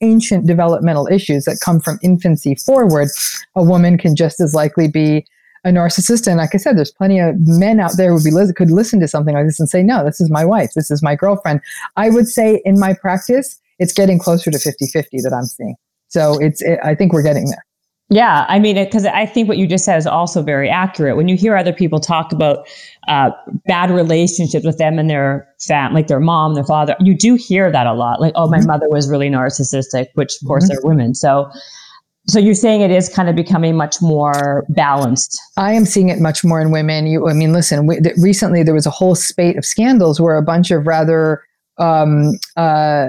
ancient 0.01 0.47
developmental 0.47 1.07
issues 1.07 1.45
that 1.45 1.59
come 1.63 1.79
from 1.79 1.99
infancy 2.01 2.55
forward, 2.55 3.09
a 3.55 3.63
woman 3.63 3.97
can 3.97 4.15
just 4.15 4.41
as 4.41 4.53
likely 4.53 4.87
be 4.87 5.25
a 5.63 5.69
narcissist. 5.69 6.27
And 6.27 6.37
like 6.37 6.53
I 6.53 6.57
said, 6.57 6.77
there's 6.77 6.91
plenty 6.91 7.19
of 7.19 7.35
men 7.39 7.79
out 7.79 7.97
there 7.97 8.11
who 8.11 8.23
be 8.23 8.53
could 8.53 8.71
listen 8.71 8.99
to 8.99 9.07
something 9.07 9.33
like 9.33 9.45
this 9.45 9.59
and 9.59 9.69
say, 9.69 9.83
no, 9.83 10.03
this 10.03 10.19
is 10.19 10.29
my 10.29 10.43
wife. 10.43 10.71
This 10.75 10.91
is 10.91 11.01
my 11.01 11.15
girlfriend. 11.15 11.61
I 11.95 12.09
would 12.09 12.27
say 12.27 12.61
in 12.65 12.79
my 12.79 12.93
practice, 12.93 13.59
it's 13.79 13.93
getting 13.93 14.19
closer 14.19 14.51
to 14.51 14.59
50 14.59 14.87
50 14.87 15.21
that 15.21 15.33
I'm 15.33 15.45
seeing. 15.45 15.75
So 16.09 16.39
it's, 16.39 16.61
it, 16.61 16.79
I 16.83 16.95
think 16.95 17.13
we're 17.13 17.23
getting 17.23 17.45
there. 17.45 17.65
Yeah, 18.09 18.45
I 18.47 18.59
mean, 18.59 18.75
because 18.75 19.05
I 19.05 19.25
think 19.25 19.47
what 19.47 19.57
you 19.57 19.65
just 19.65 19.85
said 19.85 19.97
is 19.97 20.05
also 20.05 20.43
very 20.43 20.69
accurate. 20.69 21.15
When 21.15 21.27
you 21.27 21.35
hear 21.35 21.55
other 21.55 21.73
people 21.73 21.99
talk 21.99 22.31
about 22.31 22.67
uh, 23.07 23.31
bad 23.65 23.89
relationships 23.89 24.65
with 24.65 24.77
them 24.77 24.99
and 24.99 25.09
their 25.09 25.47
fam, 25.59 25.93
like 25.93 26.07
their 26.07 26.19
mom, 26.19 26.53
their 26.53 26.65
father, 26.65 26.95
you 26.99 27.15
do 27.17 27.35
hear 27.35 27.71
that 27.71 27.87
a 27.87 27.93
lot. 27.93 28.21
Like, 28.21 28.33
oh, 28.35 28.47
my 28.49 28.59
mm-hmm. 28.59 28.67
mother 28.67 28.89
was 28.89 29.09
really 29.09 29.29
narcissistic, 29.29 30.07
which 30.13 30.35
of 30.41 30.47
course 30.47 30.69
mm-hmm. 30.69 30.85
are 30.85 30.87
women. 30.87 31.15
So 31.15 31.49
so 32.27 32.39
you're 32.39 32.53
saying 32.53 32.81
it 32.81 32.91
is 32.91 33.09
kind 33.09 33.27
of 33.27 33.35
becoming 33.35 33.75
much 33.75 34.01
more 34.01 34.65
balanced. 34.69 35.37
I 35.57 35.73
am 35.73 35.85
seeing 35.85 36.09
it 36.09 36.19
much 36.19 36.43
more 36.43 36.61
in 36.61 36.71
women. 36.71 37.05
You, 37.05 37.27
I 37.27 37.33
mean, 37.33 37.51
listen. 37.51 37.85
We, 37.85 37.99
th- 37.99 38.15
recently, 38.17 38.63
there 38.63 38.73
was 38.73 38.85
a 38.85 38.91
whole 38.91 39.15
spate 39.15 39.57
of 39.57 39.65
scandals 39.65 40.21
where 40.21 40.37
a 40.37 40.41
bunch 40.41 40.71
of 40.71 40.87
rather 40.87 41.43
um, 41.77 42.39
uh, 42.55 43.07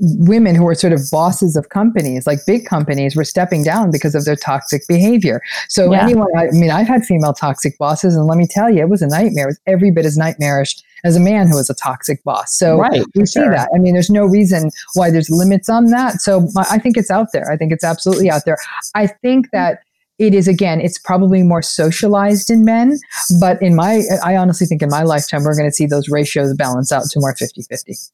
women 0.00 0.54
who 0.54 0.64
were 0.64 0.74
sort 0.74 0.92
of 0.92 1.00
bosses 1.10 1.56
of 1.56 1.68
companies, 1.68 2.26
like 2.26 2.38
big 2.46 2.64
companies, 2.66 3.14
were 3.14 3.24
stepping 3.24 3.62
down 3.62 3.90
because 3.90 4.14
of 4.14 4.24
their 4.24 4.36
toxic 4.36 4.86
behavior. 4.88 5.42
So 5.68 5.92
yeah. 5.92 6.02
anyone, 6.02 6.28
I 6.36 6.46
mean, 6.52 6.70
I've 6.70 6.88
had 6.88 7.04
female 7.04 7.32
toxic 7.32 7.76
bosses, 7.78 8.16
and 8.16 8.26
let 8.26 8.38
me 8.38 8.46
tell 8.46 8.70
you, 8.70 8.80
it 8.80 8.88
was 8.88 9.02
a 9.02 9.06
nightmare. 9.06 9.44
It 9.44 9.48
was 9.48 9.60
every 9.66 9.90
bit 9.90 10.06
as 10.06 10.16
nightmarish 10.16 10.76
as 11.04 11.16
a 11.16 11.20
man 11.20 11.48
who 11.48 11.56
was 11.56 11.70
a 11.70 11.74
toxic 11.74 12.22
boss. 12.24 12.54
So 12.56 12.78
right, 12.78 13.02
we 13.14 13.26
see 13.26 13.40
sure. 13.40 13.50
that. 13.50 13.68
I 13.74 13.78
mean, 13.78 13.94
there's 13.94 14.10
no 14.10 14.26
reason 14.26 14.70
why 14.94 15.10
there's 15.10 15.30
limits 15.30 15.68
on 15.68 15.86
that. 15.86 16.20
So 16.20 16.48
I 16.56 16.78
think 16.78 16.96
it's 16.96 17.10
out 17.10 17.28
there. 17.32 17.50
I 17.50 17.56
think 17.56 17.72
it's 17.72 17.84
absolutely 17.84 18.30
out 18.30 18.44
there. 18.44 18.58
I 18.94 19.06
think 19.06 19.50
that 19.52 19.82
it 20.20 20.34
is 20.34 20.46
again 20.46 20.80
it's 20.80 20.98
probably 20.98 21.42
more 21.42 21.62
socialized 21.62 22.50
in 22.50 22.64
men 22.64 22.98
but 23.40 23.60
in 23.62 23.74
my 23.74 24.02
i 24.22 24.36
honestly 24.36 24.66
think 24.66 24.82
in 24.82 24.90
my 24.90 25.02
lifetime 25.02 25.42
we're 25.42 25.56
going 25.56 25.68
to 25.68 25.74
see 25.74 25.86
those 25.86 26.08
ratios 26.08 26.54
balance 26.54 26.92
out 26.92 27.04
to 27.10 27.18
more 27.18 27.34
50-50 27.34 28.10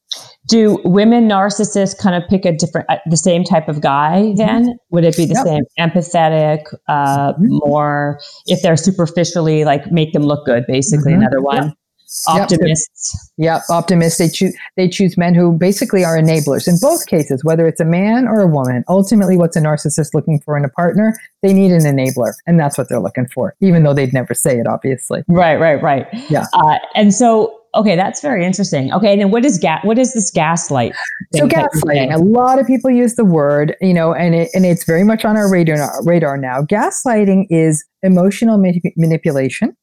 do 0.47 0.79
women 0.85 1.27
narcissists 1.27 1.95
kind 1.97 2.15
of 2.15 2.27
pick 2.29 2.45
a 2.45 2.53
different 2.53 2.89
uh, 2.89 2.97
the 3.07 3.17
same 3.17 3.43
type 3.43 3.67
of 3.67 3.81
guy 3.81 4.21
mm-hmm. 4.21 4.37
then 4.37 4.63
mm-hmm. 4.63 4.71
would 4.89 5.03
it 5.03 5.15
be 5.17 5.25
the 5.25 5.33
yep. 5.33 5.45
same 5.45 5.63
empathetic 5.77 6.73
uh, 6.87 7.33
mm-hmm. 7.33 7.57
more 7.67 8.19
if 8.47 8.61
they're 8.61 8.77
superficially 8.77 9.65
like 9.65 9.91
make 9.91 10.13
them 10.13 10.23
look 10.23 10.45
good 10.45 10.63
basically 10.67 11.11
mm-hmm. 11.11 11.21
another 11.21 11.41
one 11.41 11.67
yep 11.67 11.77
optimists. 12.27 13.31
Yep, 13.37 13.63
optimists. 13.69 14.17
They 14.17 14.29
choose 14.29 14.55
they 14.75 14.87
choose 14.87 15.17
men 15.17 15.35
who 15.35 15.51
basically 15.51 16.03
are 16.03 16.17
enablers. 16.17 16.67
In 16.67 16.75
both 16.81 17.05
cases, 17.07 17.43
whether 17.43 17.67
it's 17.67 17.79
a 17.79 17.85
man 17.85 18.27
or 18.27 18.41
a 18.41 18.47
woman, 18.47 18.83
ultimately, 18.87 19.37
what's 19.37 19.55
a 19.55 19.61
narcissist 19.61 20.13
looking 20.13 20.39
for 20.39 20.57
in 20.57 20.65
a 20.65 20.69
partner? 20.69 21.15
They 21.41 21.53
need 21.53 21.71
an 21.71 21.83
enabler, 21.83 22.33
and 22.45 22.59
that's 22.59 22.77
what 22.77 22.89
they're 22.89 22.99
looking 22.99 23.27
for, 23.27 23.55
even 23.61 23.83
though 23.83 23.93
they'd 23.93 24.13
never 24.13 24.33
say 24.33 24.57
it, 24.57 24.67
obviously. 24.67 25.23
Right, 25.27 25.57
right, 25.57 25.81
right. 25.81 26.07
Yeah. 26.29 26.45
Uh, 26.53 26.77
and 26.95 27.13
so. 27.13 27.53
Okay, 27.75 27.95
that's 27.95 28.21
very 28.21 28.43
interesting. 28.43 28.91
Okay, 28.91 29.11
and 29.11 29.21
then 29.21 29.29
what 29.29 29.45
is 29.45 29.59
gas? 29.59 29.83
What 29.83 29.99
is 29.99 30.13
this 30.13 30.31
gaslight? 30.31 30.95
So 31.35 31.47
gaslighting. 31.47 32.11
A 32.11 32.17
lot 32.17 32.57
of 32.57 32.65
people 32.65 32.89
use 32.89 33.15
the 33.15 33.25
word, 33.25 33.75
you 33.81 33.93
know, 33.93 34.15
and 34.15 34.33
it, 34.33 34.49
and 34.55 34.65
it's 34.65 34.83
very 34.83 35.03
much 35.03 35.25
on 35.25 35.37
our 35.37 35.51
radar 35.51 35.91
radar 36.03 36.37
now. 36.37 36.61
Gaslighting 36.61 37.45
is 37.51 37.85
emotional 38.01 38.57
manipulation 38.95 39.75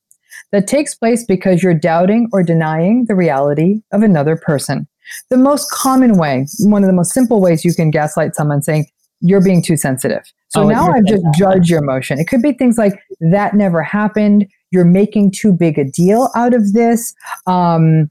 that 0.52 0.66
takes 0.66 0.94
place 0.94 1.24
because 1.24 1.62
you're 1.62 1.74
doubting 1.74 2.28
or 2.32 2.42
denying 2.42 3.06
the 3.06 3.14
reality 3.14 3.80
of 3.92 4.02
another 4.02 4.36
person. 4.36 4.86
The 5.30 5.36
most 5.36 5.70
common 5.70 6.16
way, 6.16 6.46
one 6.60 6.82
of 6.82 6.86
the 6.86 6.94
most 6.94 7.12
simple 7.12 7.40
ways 7.40 7.64
you 7.64 7.74
can 7.74 7.90
gaslight 7.90 8.34
someone 8.34 8.62
saying, 8.62 8.86
you're 9.20 9.42
being 9.42 9.62
too 9.62 9.76
sensitive. 9.76 10.22
So 10.48 10.62
oh, 10.62 10.68
now 10.68 10.92
I've 10.92 11.06
just 11.06 11.24
judged 11.34 11.68
your 11.68 11.82
emotion. 11.82 12.18
It 12.18 12.28
could 12.28 12.42
be 12.42 12.52
things 12.52 12.78
like, 12.78 13.00
that 13.20 13.54
never 13.54 13.82
happened. 13.82 14.46
You're 14.70 14.84
making 14.84 15.32
too 15.32 15.52
big 15.52 15.78
a 15.78 15.84
deal 15.84 16.30
out 16.36 16.54
of 16.54 16.72
this. 16.72 17.14
Um, 17.46 18.10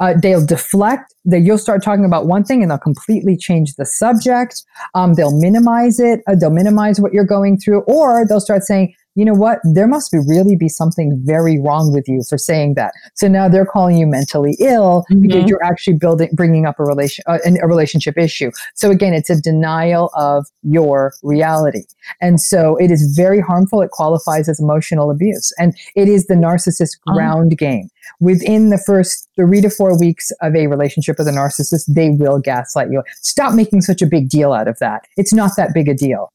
uh, 0.00 0.14
they'll 0.20 0.44
deflect 0.44 1.14
that 1.24 1.40
you'll 1.40 1.58
start 1.58 1.82
talking 1.82 2.04
about 2.04 2.26
one 2.26 2.44
thing 2.44 2.62
and 2.62 2.70
they'll 2.70 2.78
completely 2.78 3.36
change 3.36 3.74
the 3.74 3.84
subject 3.84 4.62
um, 4.94 5.14
they'll 5.14 5.36
minimize 5.36 5.98
it 5.98 6.20
uh, 6.28 6.34
they'll 6.36 6.48
minimize 6.48 7.00
what 7.00 7.12
you're 7.12 7.24
going 7.24 7.58
through 7.58 7.80
or 7.80 8.24
they'll 8.28 8.40
start 8.40 8.62
saying 8.62 8.94
you 9.14 9.24
know 9.24 9.34
what? 9.34 9.60
There 9.62 9.86
must 9.86 10.10
be 10.10 10.18
really 10.18 10.56
be 10.56 10.68
something 10.68 11.20
very 11.24 11.60
wrong 11.60 11.92
with 11.92 12.08
you 12.08 12.22
for 12.28 12.36
saying 12.36 12.74
that. 12.74 12.92
So 13.14 13.28
now 13.28 13.48
they're 13.48 13.66
calling 13.66 13.96
you 13.96 14.06
mentally 14.06 14.56
ill 14.58 15.04
mm-hmm. 15.10 15.22
because 15.22 15.48
you're 15.48 15.62
actually 15.62 15.98
building, 15.98 16.30
bringing 16.32 16.66
up 16.66 16.80
a 16.80 16.84
relation, 16.84 17.22
uh, 17.28 17.38
a 17.44 17.66
relationship 17.66 18.18
issue. 18.18 18.50
So 18.74 18.90
again, 18.90 19.14
it's 19.14 19.30
a 19.30 19.40
denial 19.40 20.10
of 20.14 20.46
your 20.62 21.12
reality. 21.22 21.84
And 22.20 22.40
so 22.40 22.76
it 22.76 22.90
is 22.90 23.14
very 23.16 23.40
harmful. 23.40 23.82
It 23.82 23.90
qualifies 23.90 24.48
as 24.48 24.58
emotional 24.58 25.10
abuse 25.10 25.52
and 25.58 25.74
it 25.94 26.08
is 26.08 26.26
the 26.26 26.34
narcissist 26.34 26.96
uh-huh. 27.06 27.14
ground 27.14 27.52
oh. 27.52 27.56
game. 27.56 27.88
Within 28.20 28.70
the 28.70 28.78
first 28.78 29.28
three 29.36 29.60
to 29.60 29.70
four 29.70 29.98
weeks 29.98 30.30
of 30.42 30.54
a 30.54 30.66
relationship 30.66 31.18
with 31.18 31.28
a 31.28 31.32
narcissist, 31.32 31.84
they 31.88 32.10
will 32.10 32.38
gaslight 32.38 32.90
you. 32.90 33.02
Stop 33.22 33.54
making 33.54 33.80
such 33.80 34.02
a 34.02 34.06
big 34.06 34.28
deal 34.28 34.52
out 34.52 34.68
of 34.68 34.78
that. 34.80 35.04
It's 35.16 35.32
not 35.32 35.52
that 35.56 35.72
big 35.72 35.88
a 35.88 35.94
deal. 35.94 36.32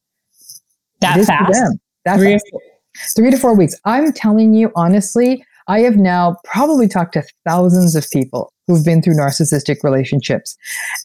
That 1.00 1.24
fast. 1.26 1.78
That's 2.04 2.20
three, 2.20 2.38
three 3.16 3.30
to 3.30 3.36
four 3.36 3.54
weeks. 3.54 3.74
I'm 3.84 4.12
telling 4.12 4.54
you, 4.54 4.72
honestly, 4.74 5.44
I 5.68 5.80
have 5.80 5.96
now 5.96 6.36
probably 6.44 6.88
talked 6.88 7.12
to 7.14 7.22
thousands 7.46 7.94
of 7.94 8.08
people 8.10 8.52
who've 8.66 8.84
been 8.84 9.02
through 9.02 9.14
narcissistic 9.14 9.82
relationships. 9.82 10.56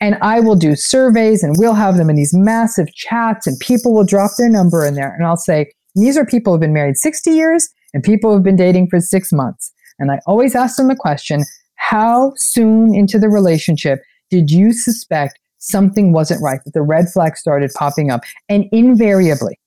And 0.01 0.15
I 0.21 0.39
will 0.39 0.55
do 0.55 0.75
surveys 0.75 1.43
and 1.43 1.55
we'll 1.57 1.73
have 1.73 1.97
them 1.97 2.09
in 2.09 2.15
these 2.15 2.33
massive 2.33 2.93
chats, 2.93 3.47
and 3.47 3.59
people 3.59 3.93
will 3.93 4.05
drop 4.05 4.31
their 4.37 4.49
number 4.49 4.85
in 4.85 4.95
there. 4.95 5.13
And 5.13 5.25
I'll 5.25 5.37
say, 5.37 5.71
these 5.95 6.17
are 6.17 6.25
people 6.25 6.53
who've 6.53 6.59
been 6.59 6.73
married 6.73 6.97
60 6.97 7.31
years 7.31 7.69
and 7.93 8.03
people 8.03 8.33
who've 8.33 8.43
been 8.43 8.55
dating 8.55 8.89
for 8.89 8.99
six 8.99 9.31
months. 9.31 9.71
And 9.99 10.11
I 10.11 10.19
always 10.27 10.55
ask 10.55 10.77
them 10.77 10.87
the 10.87 10.95
question 10.95 11.43
how 11.75 12.33
soon 12.35 12.95
into 12.95 13.19
the 13.19 13.29
relationship 13.29 13.99
did 14.29 14.49
you 14.49 14.73
suspect 14.73 15.39
something 15.59 16.11
wasn't 16.11 16.41
right, 16.41 16.59
that 16.65 16.73
the 16.73 16.81
red 16.81 17.09
flag 17.09 17.37
started 17.37 17.71
popping 17.75 18.11
up? 18.11 18.21
And 18.49 18.65
invariably, 18.71 19.57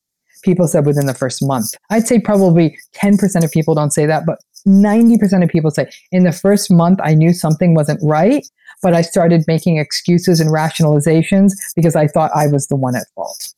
people 0.43 0.67
said 0.67 0.85
within 0.85 1.05
the 1.05 1.13
first 1.13 1.45
month. 1.45 1.73
I'd 1.89 2.07
say 2.07 2.19
probably 2.19 2.77
10% 2.95 3.43
of 3.43 3.51
people 3.51 3.75
don't 3.75 3.91
say 3.91 4.05
that, 4.05 4.25
but 4.25 4.39
90% 4.67 5.43
of 5.43 5.49
people 5.49 5.71
say 5.71 5.89
in 6.11 6.23
the 6.23 6.31
first 6.31 6.71
month, 6.71 6.99
I 7.03 7.13
knew 7.13 7.33
something 7.33 7.73
wasn't 7.73 7.99
right, 8.03 8.45
but 8.81 8.93
I 8.93 9.01
started 9.01 9.43
making 9.47 9.77
excuses 9.77 10.39
and 10.39 10.49
rationalizations 10.49 11.53
because 11.75 11.95
I 11.95 12.07
thought 12.07 12.31
I 12.35 12.47
was 12.47 12.67
the 12.67 12.75
one 12.75 12.95
at 12.95 13.07
fault. 13.15 13.53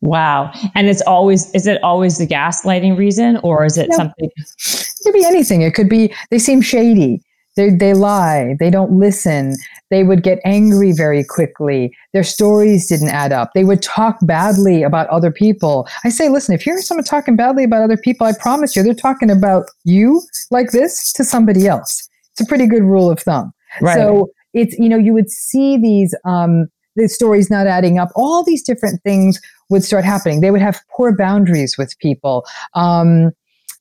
Wow. 0.00 0.50
And 0.74 0.88
it's 0.88 1.02
always, 1.02 1.52
is 1.54 1.66
it 1.66 1.82
always 1.82 2.18
the 2.18 2.26
gaslighting 2.26 2.96
reason 2.96 3.36
or 3.42 3.64
is 3.64 3.76
it 3.76 3.88
no, 3.90 3.96
something? 3.96 4.30
It 4.36 5.04
could 5.04 5.12
be 5.12 5.24
anything. 5.24 5.62
It 5.62 5.74
could 5.74 5.88
be 5.88 6.14
they 6.30 6.38
seem 6.38 6.62
shady. 6.62 7.22
They, 7.56 7.70
they 7.70 7.94
lie. 7.94 8.56
They 8.58 8.70
don't 8.70 8.92
listen. 8.92 9.56
They 9.90 10.04
would 10.04 10.22
get 10.22 10.38
angry 10.44 10.92
very 10.92 11.24
quickly. 11.24 11.94
Their 12.12 12.22
stories 12.22 12.88
didn't 12.88 13.08
add 13.08 13.32
up. 13.32 13.50
They 13.54 13.64
would 13.64 13.82
talk 13.82 14.18
badly 14.22 14.82
about 14.84 15.08
other 15.08 15.32
people. 15.32 15.88
I 16.04 16.10
say, 16.10 16.28
listen, 16.28 16.54
if 16.54 16.64
you 16.64 16.72
hear 16.72 16.82
someone 16.82 17.04
talking 17.04 17.36
badly 17.36 17.64
about 17.64 17.82
other 17.82 17.96
people, 17.96 18.26
I 18.26 18.32
promise 18.40 18.76
you, 18.76 18.82
they're 18.82 18.94
talking 18.94 19.30
about 19.30 19.66
you 19.84 20.22
like 20.50 20.70
this 20.70 21.12
to 21.14 21.24
somebody 21.24 21.66
else. 21.66 22.08
It's 22.32 22.40
a 22.40 22.46
pretty 22.46 22.66
good 22.66 22.84
rule 22.84 23.10
of 23.10 23.18
thumb. 23.18 23.52
Right. 23.80 23.96
So 23.96 24.30
it's, 24.54 24.78
you 24.78 24.88
know, 24.88 24.96
you 24.96 25.12
would 25.12 25.30
see 25.30 25.76
these, 25.76 26.14
um, 26.24 26.68
the 26.96 27.08
stories 27.08 27.50
not 27.50 27.66
adding 27.66 27.98
up, 27.98 28.10
all 28.14 28.44
these 28.44 28.62
different 28.62 29.02
things 29.02 29.40
would 29.70 29.84
start 29.84 30.04
happening. 30.04 30.40
They 30.40 30.50
would 30.50 30.62
have 30.62 30.80
poor 30.96 31.16
boundaries 31.16 31.76
with 31.78 31.98
people. 31.98 32.44
Um, 32.74 33.32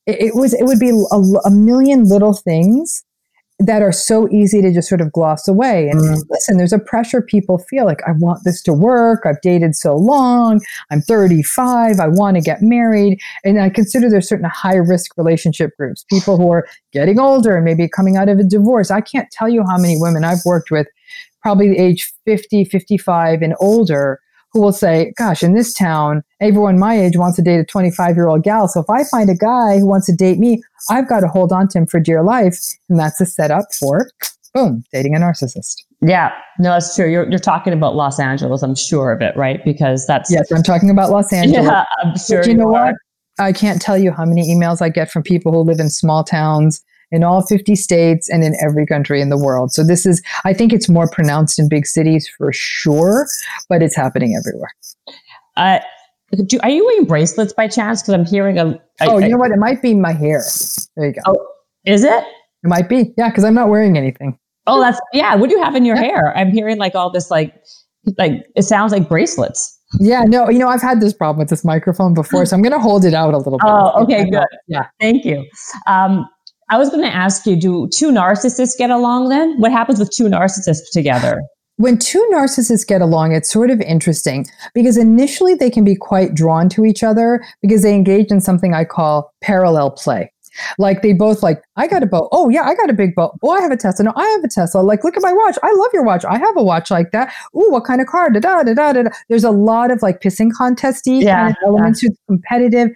it, 0.06 0.22
it, 0.22 0.36
was, 0.36 0.54
it 0.54 0.64
would 0.64 0.80
be 0.80 0.90
a, 0.90 1.16
a 1.46 1.52
million 1.52 2.06
little 2.06 2.34
things 2.34 3.04
that 3.60 3.82
are 3.82 3.92
so 3.92 4.30
easy 4.30 4.62
to 4.62 4.72
just 4.72 4.88
sort 4.88 5.02
of 5.02 5.12
gloss 5.12 5.46
away. 5.48 5.90
And 5.90 6.00
mm. 6.00 6.24
listen, 6.30 6.58
there's 6.58 6.72
a 6.72 6.80
pressure 6.80 7.22
people 7.22 7.58
feel 7.58 7.86
like, 7.86 8.00
I 8.08 8.14
want 8.14 8.46
this 8.46 8.62
to 8.64 8.74
work. 8.74 9.24
I've 9.26 9.42
dated 9.42 9.76
so 9.76 9.96
long. 9.96 10.62
I'm 10.90 11.02
35. 11.02 12.00
I 12.00 12.08
want 12.08 12.38
to 12.38 12.42
get 12.42 12.62
married. 12.62 13.20
And 13.44 13.62
I 13.62 13.70
consider 13.70 14.10
there's 14.10 14.30
certain 14.30 14.50
high 14.50 14.78
risk 14.78 15.18
relationship 15.18 15.76
groups, 15.76 16.06
people 16.10 16.38
who 16.38 16.50
are 16.52 16.66
getting 16.94 17.20
older 17.20 17.58
and 17.58 17.66
maybe 17.66 17.90
coming 17.90 18.16
out 18.16 18.30
of 18.30 18.40
a 18.40 18.44
divorce. 18.44 18.92
I 18.92 19.02
can't 19.02 19.30
tell 19.32 19.50
you 19.50 19.64
how 19.68 19.78
many 19.78 19.98
women 20.00 20.24
I've 20.24 20.46
worked 20.46 20.72
with, 20.72 20.88
probably 21.42 21.78
age 21.78 22.14
50, 22.26 22.64
55 22.64 23.42
and 23.42 23.56
older, 23.60 24.22
who 24.52 24.62
will 24.62 24.74
say, 24.74 25.14
Gosh, 25.18 25.44
in 25.44 25.54
this 25.54 25.74
town, 25.74 26.24
everyone 26.40 26.80
my 26.80 27.00
age 27.00 27.18
wants 27.18 27.36
to 27.38 27.42
date 27.42 27.60
a 27.60 27.66
25 27.66 28.16
year 28.16 28.28
old 28.28 28.44
gal. 28.44 28.68
So 28.68 28.82
if 28.82 28.90
I 28.90 29.04
find 29.04 29.30
a 29.30 29.36
guy 29.36 29.80
who 29.80 29.88
wants 29.88 30.08
to 30.08 30.16
date 30.16 30.40
me, 30.40 30.62
I've 30.90 31.08
got 31.08 31.22
to 31.22 31.28
hold 31.28 31.52
on 31.52 31.68
to 31.70 31.80
him 31.80 31.88
for 31.88 32.00
dear 32.00 32.24
life. 32.24 32.58
And 32.90 33.00
that's 33.00 33.20
a 33.22 33.26
setup 33.26 33.66
for, 33.80 34.10
boom, 34.54 34.84
dating 34.92 35.16
a 35.16 35.20
narcissist. 35.20 35.84
Yeah, 36.02 36.32
no, 36.60 36.72
that's 36.72 36.96
true. 36.96 37.10
You're, 37.10 37.30
you're 37.30 37.40
talking 37.40 37.74
about 37.74 37.96
Los 37.96 38.20
Angeles, 38.20 38.64
I'm 38.64 38.76
sure 38.76 39.12
of 39.12 39.22
it, 39.22 39.36
right? 39.36 39.64
Because 39.66 40.08
that's. 40.08 40.32
Yes, 40.32 40.50
I'm 40.52 40.64
talking 40.64 40.90
about 40.90 41.10
Los 41.10 41.32
Angeles. 41.34 41.66
Yeah, 41.66 41.86
I'm 42.02 42.18
sure. 42.18 42.42
But 42.42 42.48
you 42.48 42.56
know 42.56 42.68
what? 42.68 42.96
I 43.38 43.54
can't 43.54 43.82
tell 43.82 43.98
you 43.98 44.12
how 44.12 44.26
many 44.26 44.54
emails 44.54 44.82
I 44.82 44.90
get 44.90 45.10
from 45.10 45.24
people 45.24 45.52
who 45.52 45.60
live 45.60 45.80
in 45.80 45.90
small 45.90 46.24
towns 46.24 46.82
in 47.12 47.24
all 47.24 47.42
50 47.46 47.76
states 47.76 48.30
and 48.30 48.44
in 48.44 48.56
every 48.62 48.86
country 48.86 49.22
in 49.22 49.30
the 49.30 49.38
world. 49.38 49.72
So 49.72 49.84
this 49.84 50.06
is, 50.06 50.22
I 50.46 50.54
think 50.54 50.74
it's 50.74 50.90
more 50.90 51.10
pronounced 51.10 51.60
in 51.60 51.68
big 51.68 51.86
cities 51.86 52.30
for 52.38 52.52
sure, 52.54 53.28
but 53.68 53.82
it's 53.82 53.96
happening 53.96 54.36
everywhere. 54.38 54.72
Uh, 55.58 55.80
do, 56.46 56.60
are 56.62 56.70
you 56.70 56.86
wearing 56.86 57.06
bracelets 57.06 57.54
by 57.54 57.68
chance? 57.68 58.02
Because 58.02 58.14
I'm 58.14 58.26
hearing 58.26 58.60
a. 58.60 58.80
oh, 59.02 59.18
you 59.18 59.30
know 59.30 59.38
what? 59.38 59.52
It 59.52 59.58
might 59.58 59.82
be 59.82 59.94
my 59.94 60.14
hair. 60.14 60.44
There 60.96 61.08
you 61.08 61.14
go. 61.14 61.22
Oh, 61.26 61.48
is 61.86 62.04
it? 62.04 62.24
It 62.64 62.68
might 62.68 62.88
be. 62.88 63.14
Yeah, 63.18 63.30
because 63.30 63.44
I'm 63.44 63.56
not 63.56 63.70
wearing 63.70 63.98
anything. 63.98 64.38
Oh, 64.68 64.80
that's 64.80 65.00
yeah. 65.12 65.36
What 65.36 65.50
do 65.50 65.58
you 65.58 65.64
have 65.64 65.76
in 65.76 65.86
your 65.86 65.96
yeah. 65.96 66.04
hair? 66.04 66.38
I'm 66.38 66.52
hearing 66.52 66.78
like 66.78 66.94
all 66.94 67.10
this 67.12 67.32
like, 67.32 67.56
like 68.18 68.46
it 68.56 68.64
sounds 68.64 68.92
like 68.92 69.10
bracelets. 69.10 69.80
Yeah, 70.00 70.24
no, 70.24 70.50
you 70.50 70.60
know, 70.60 70.68
I've 70.68 70.84
had 70.84 71.02
this 71.02 71.14
problem 71.14 71.40
with 71.40 71.50
this 71.50 71.66
microphone 71.66 72.14
before, 72.14 72.46
so 72.46 72.56
I'm 72.56 72.62
going 72.62 72.74
to 72.74 72.80
hold 72.80 73.06
it 73.06 73.16
out 73.16 73.34
a 73.34 73.38
little 73.38 73.58
bit. 73.58 73.62
Oh, 73.64 74.04
okay, 74.04 74.30
good. 74.30 74.46
Yeah, 74.68 74.86
thank 75.00 75.26
you. 75.26 75.44
Um, 75.88 76.30
I 76.70 76.78
was 76.78 76.90
going 76.90 77.04
to 77.04 77.14
ask 77.14 77.46
you 77.46 77.56
do 77.56 77.90
two 77.94 78.12
narcissists 78.12 78.78
get 78.78 78.90
along 78.90 79.30
then? 79.30 79.60
What 79.60 79.72
happens 79.72 80.00
with 80.00 80.12
two 80.12 80.26
narcissists 80.26 80.92
together? 80.92 81.42
When 81.78 81.98
two 81.98 82.28
narcissists 82.32 82.86
get 82.86 83.02
along, 83.02 83.32
it's 83.32 83.50
sort 83.50 83.70
of 83.72 83.80
interesting 83.82 84.46
because 84.74 84.98
initially 84.98 85.56
they 85.56 85.70
can 85.70 85.84
be 85.84 85.96
quite 85.96 86.36
drawn 86.36 86.68
to 86.70 86.86
each 86.86 87.04
other 87.04 87.44
because 87.62 87.84
they 87.84 87.96
engage 87.96 88.32
in 88.32 88.42
something 88.42 88.74
I 88.74 88.84
call 88.84 89.34
parallel 89.42 89.92
play. 89.92 90.32
Like 90.78 91.02
they 91.02 91.14
both 91.14 91.42
like, 91.42 91.64
I 91.76 91.88
got 91.88 92.04
a 92.04 92.06
boat. 92.06 92.28
Oh 92.32 92.50
yeah, 92.50 92.64
I 92.64 92.76
got 92.76 92.90
a 92.90 92.94
big 92.94 93.16
boat. 93.16 93.38
Oh, 93.42 93.52
I 93.52 93.62
have 93.62 93.72
a 93.72 93.78
Tesla. 93.78 94.06
No, 94.06 94.14
I 94.16 94.28
have 94.28 94.44
a 94.44 94.50
Tesla. 94.50 94.82
Like, 94.82 95.04
look 95.04 95.16
at 95.16 95.24
my 95.24 95.32
watch. 95.32 95.58
I 95.64 95.72
love 95.74 95.90
your 95.94 96.04
watch. 96.04 96.26
I 96.26 96.38
have 96.38 96.58
a 96.58 96.64
watch 96.64 96.92
like 96.92 97.12
that. 97.12 97.34
Ooh, 97.56 97.72
what 97.72 97.86
kind 97.86 98.02
of 98.02 98.08
car? 98.08 98.30
Da 98.30 98.40
da 98.40 98.64
da 98.64 98.74
da 98.74 98.92
da. 98.92 99.10
There's 99.30 99.44
a 99.44 99.52
lot 99.52 99.92
of 99.92 100.02
like 100.02 100.22
pissing 100.22 100.52
contesty 100.56 101.18
yeah, 101.18 101.40
kind 101.40 101.52
of 101.52 101.68
elements. 101.68 102.04
Yeah. 102.04 102.10
competitive 102.28 102.90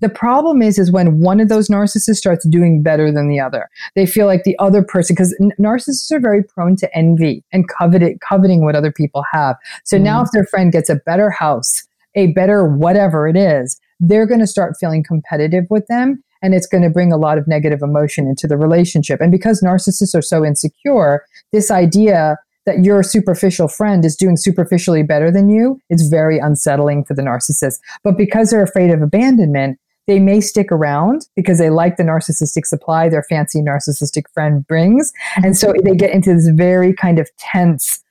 the 0.00 0.08
problem 0.08 0.62
is 0.62 0.78
is 0.78 0.90
when 0.90 1.20
one 1.20 1.40
of 1.40 1.48
those 1.48 1.68
narcissists 1.68 2.16
starts 2.16 2.46
doing 2.48 2.82
better 2.82 3.12
than 3.12 3.28
the 3.28 3.40
other 3.40 3.68
they 3.94 4.06
feel 4.06 4.26
like 4.26 4.44
the 4.44 4.58
other 4.58 4.82
person 4.82 5.14
because 5.14 5.36
n- 5.40 5.52
narcissists 5.58 6.10
are 6.12 6.20
very 6.20 6.42
prone 6.42 6.76
to 6.76 6.96
envy 6.96 7.44
and 7.52 7.68
covet 7.68 8.20
coveting 8.20 8.64
what 8.64 8.76
other 8.76 8.92
people 8.92 9.24
have 9.30 9.56
so 9.84 9.98
mm. 9.98 10.02
now 10.02 10.22
if 10.22 10.30
their 10.32 10.46
friend 10.46 10.72
gets 10.72 10.88
a 10.88 10.96
better 11.06 11.30
house 11.30 11.86
a 12.14 12.28
better 12.32 12.66
whatever 12.66 13.28
it 13.28 13.36
is 13.36 13.80
they're 14.00 14.26
going 14.26 14.40
to 14.40 14.46
start 14.46 14.76
feeling 14.78 15.02
competitive 15.02 15.64
with 15.70 15.86
them 15.86 16.22
and 16.42 16.54
it's 16.54 16.66
going 16.66 16.82
to 16.82 16.90
bring 16.90 17.12
a 17.12 17.16
lot 17.16 17.38
of 17.38 17.48
negative 17.48 17.80
emotion 17.82 18.26
into 18.26 18.46
the 18.46 18.56
relationship 18.56 19.20
and 19.20 19.32
because 19.32 19.62
narcissists 19.62 20.14
are 20.14 20.22
so 20.22 20.44
insecure 20.44 21.24
this 21.52 21.70
idea 21.70 22.36
that 22.66 22.84
your 22.84 23.02
superficial 23.02 23.68
friend 23.68 24.04
is 24.04 24.16
doing 24.16 24.36
superficially 24.36 25.04
better 25.04 25.30
than 25.30 25.48
you, 25.48 25.80
it's 25.88 26.08
very 26.08 26.38
unsettling 26.38 27.04
for 27.04 27.14
the 27.14 27.22
narcissist. 27.22 27.78
But 28.02 28.18
because 28.18 28.50
they're 28.50 28.62
afraid 28.62 28.90
of 28.90 29.00
abandonment, 29.00 29.78
they 30.06 30.18
may 30.18 30.40
stick 30.40 30.70
around 30.70 31.26
because 31.34 31.58
they 31.58 31.70
like 31.70 31.96
the 31.96 32.02
narcissistic 32.02 32.66
supply 32.66 33.08
their 33.08 33.24
fancy 33.24 33.60
narcissistic 33.60 34.24
friend 34.32 34.66
brings. 34.66 35.12
And 35.36 35.56
so 35.56 35.72
they 35.84 35.94
get 35.94 36.10
into 36.10 36.34
this 36.34 36.48
very 36.48 36.94
kind 36.94 37.18
of 37.18 37.28
tense 37.38 38.02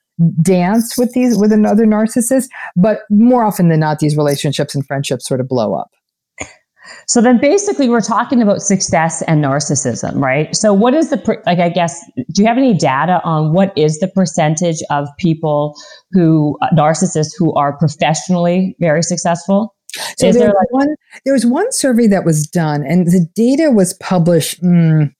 dance 0.41 0.97
with 0.97 1.11
these 1.11 1.37
with 1.37 1.51
another 1.51 1.85
narcissist 1.85 2.45
but 2.77 3.01
more 3.09 3.43
often 3.43 3.67
than 3.67 3.81
not 3.81 3.99
these 3.99 4.15
relationships 4.15 4.73
and 4.73 4.87
friendships 4.87 5.27
sort 5.27 5.41
of 5.41 5.47
blow 5.49 5.73
up. 5.73 5.91
So 7.07 7.19
then 7.19 7.39
basically 7.39 7.89
we're 7.89 7.99
talking 7.99 8.41
about 8.41 8.61
success 8.61 9.23
and 9.23 9.43
narcissism 9.43 10.21
right? 10.21 10.55
So 10.55 10.73
what 10.73 10.93
is 10.93 11.09
the 11.09 11.17
like 11.45 11.59
i 11.59 11.67
guess 11.67 12.01
do 12.31 12.41
you 12.41 12.47
have 12.47 12.57
any 12.57 12.73
data 12.73 13.21
on 13.25 13.53
what 13.53 13.77
is 13.77 13.99
the 13.99 14.07
percentage 14.07 14.81
of 14.89 15.07
people 15.17 15.75
who 16.11 16.57
uh, 16.61 16.69
narcissists 16.69 17.31
who 17.37 17.53
are 17.55 17.77
professionally 17.77 18.75
very 18.79 19.03
successful 19.03 19.74
so 20.17 20.31
there, 20.31 20.47
was 20.47 20.55
like- 20.57 20.71
one, 20.71 20.95
there 21.23 21.33
was 21.33 21.45
one 21.45 21.71
survey 21.71 22.07
that 22.07 22.25
was 22.25 22.47
done, 22.47 22.83
and 22.83 23.07
the 23.07 23.27
data 23.35 23.71
was 23.71 23.93
published. 23.95 24.61
Mm, 24.61 25.13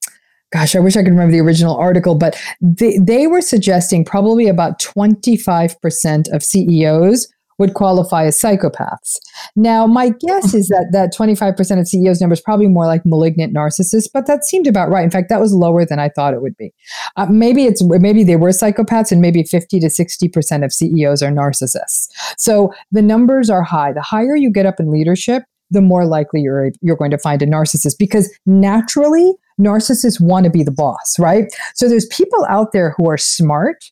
gosh, 0.51 0.75
I 0.75 0.79
wish 0.79 0.95
I 0.95 1.03
could 1.03 1.11
remember 1.11 1.31
the 1.31 1.41
original 1.41 1.75
article, 1.75 2.15
but 2.15 2.39
they, 2.61 2.97
they 2.97 3.27
were 3.27 3.41
suggesting 3.41 4.05
probably 4.05 4.47
about 4.47 4.79
25% 4.79 6.33
of 6.33 6.43
CEOs 6.43 7.27
would 7.57 7.73
qualify 7.73 8.25
as 8.25 8.39
psychopaths. 8.39 9.17
Now, 9.55 9.87
my 9.87 10.09
guess 10.09 10.53
is 10.53 10.67
that 10.67 10.89
that 10.91 11.13
25% 11.13 11.79
of 11.79 11.87
CEOs 11.87 12.21
number 12.21 12.33
is 12.33 12.41
probably 12.41 12.67
more 12.67 12.85
like 12.85 13.05
malignant 13.05 13.53
narcissists, 13.53 14.09
but 14.11 14.27
that 14.27 14.45
seemed 14.45 14.67
about 14.67 14.89
right. 14.89 15.03
In 15.03 15.11
fact, 15.11 15.29
that 15.29 15.39
was 15.39 15.53
lower 15.53 15.85
than 15.85 15.99
I 15.99 16.09
thought 16.09 16.33
it 16.33 16.41
would 16.41 16.57
be. 16.57 16.73
Uh, 17.15 17.27
maybe 17.27 17.65
it's 17.65 17.83
maybe 17.83 18.23
they 18.23 18.35
were 18.35 18.49
psychopaths, 18.49 19.11
and 19.11 19.21
maybe 19.21 19.43
50 19.43 19.79
to 19.79 19.87
60% 19.87 20.65
of 20.65 20.73
CEOs 20.73 21.21
are 21.21 21.31
narcissists. 21.31 22.07
So 22.37 22.73
the 22.91 23.01
numbers 23.01 23.49
are 23.49 23.63
high. 23.63 23.93
The 23.93 24.01
higher 24.01 24.35
you 24.35 24.51
get 24.51 24.65
up 24.65 24.79
in 24.79 24.91
leadership, 24.91 25.43
the 25.71 25.81
more 25.81 26.05
likely 26.05 26.41
you're 26.41 26.71
you're 26.81 26.95
going 26.95 27.11
to 27.11 27.17
find 27.17 27.41
a 27.41 27.47
narcissist 27.47 27.97
because 27.97 28.33
naturally 28.45 29.33
narcissists 29.59 30.19
want 30.19 30.43
to 30.43 30.49
be 30.49 30.63
the 30.63 30.71
boss, 30.71 31.17
right? 31.19 31.45
So 31.75 31.87
there's 31.87 32.07
people 32.07 32.45
out 32.49 32.71
there 32.73 32.93
who 32.97 33.09
are 33.09 33.17
smart 33.17 33.91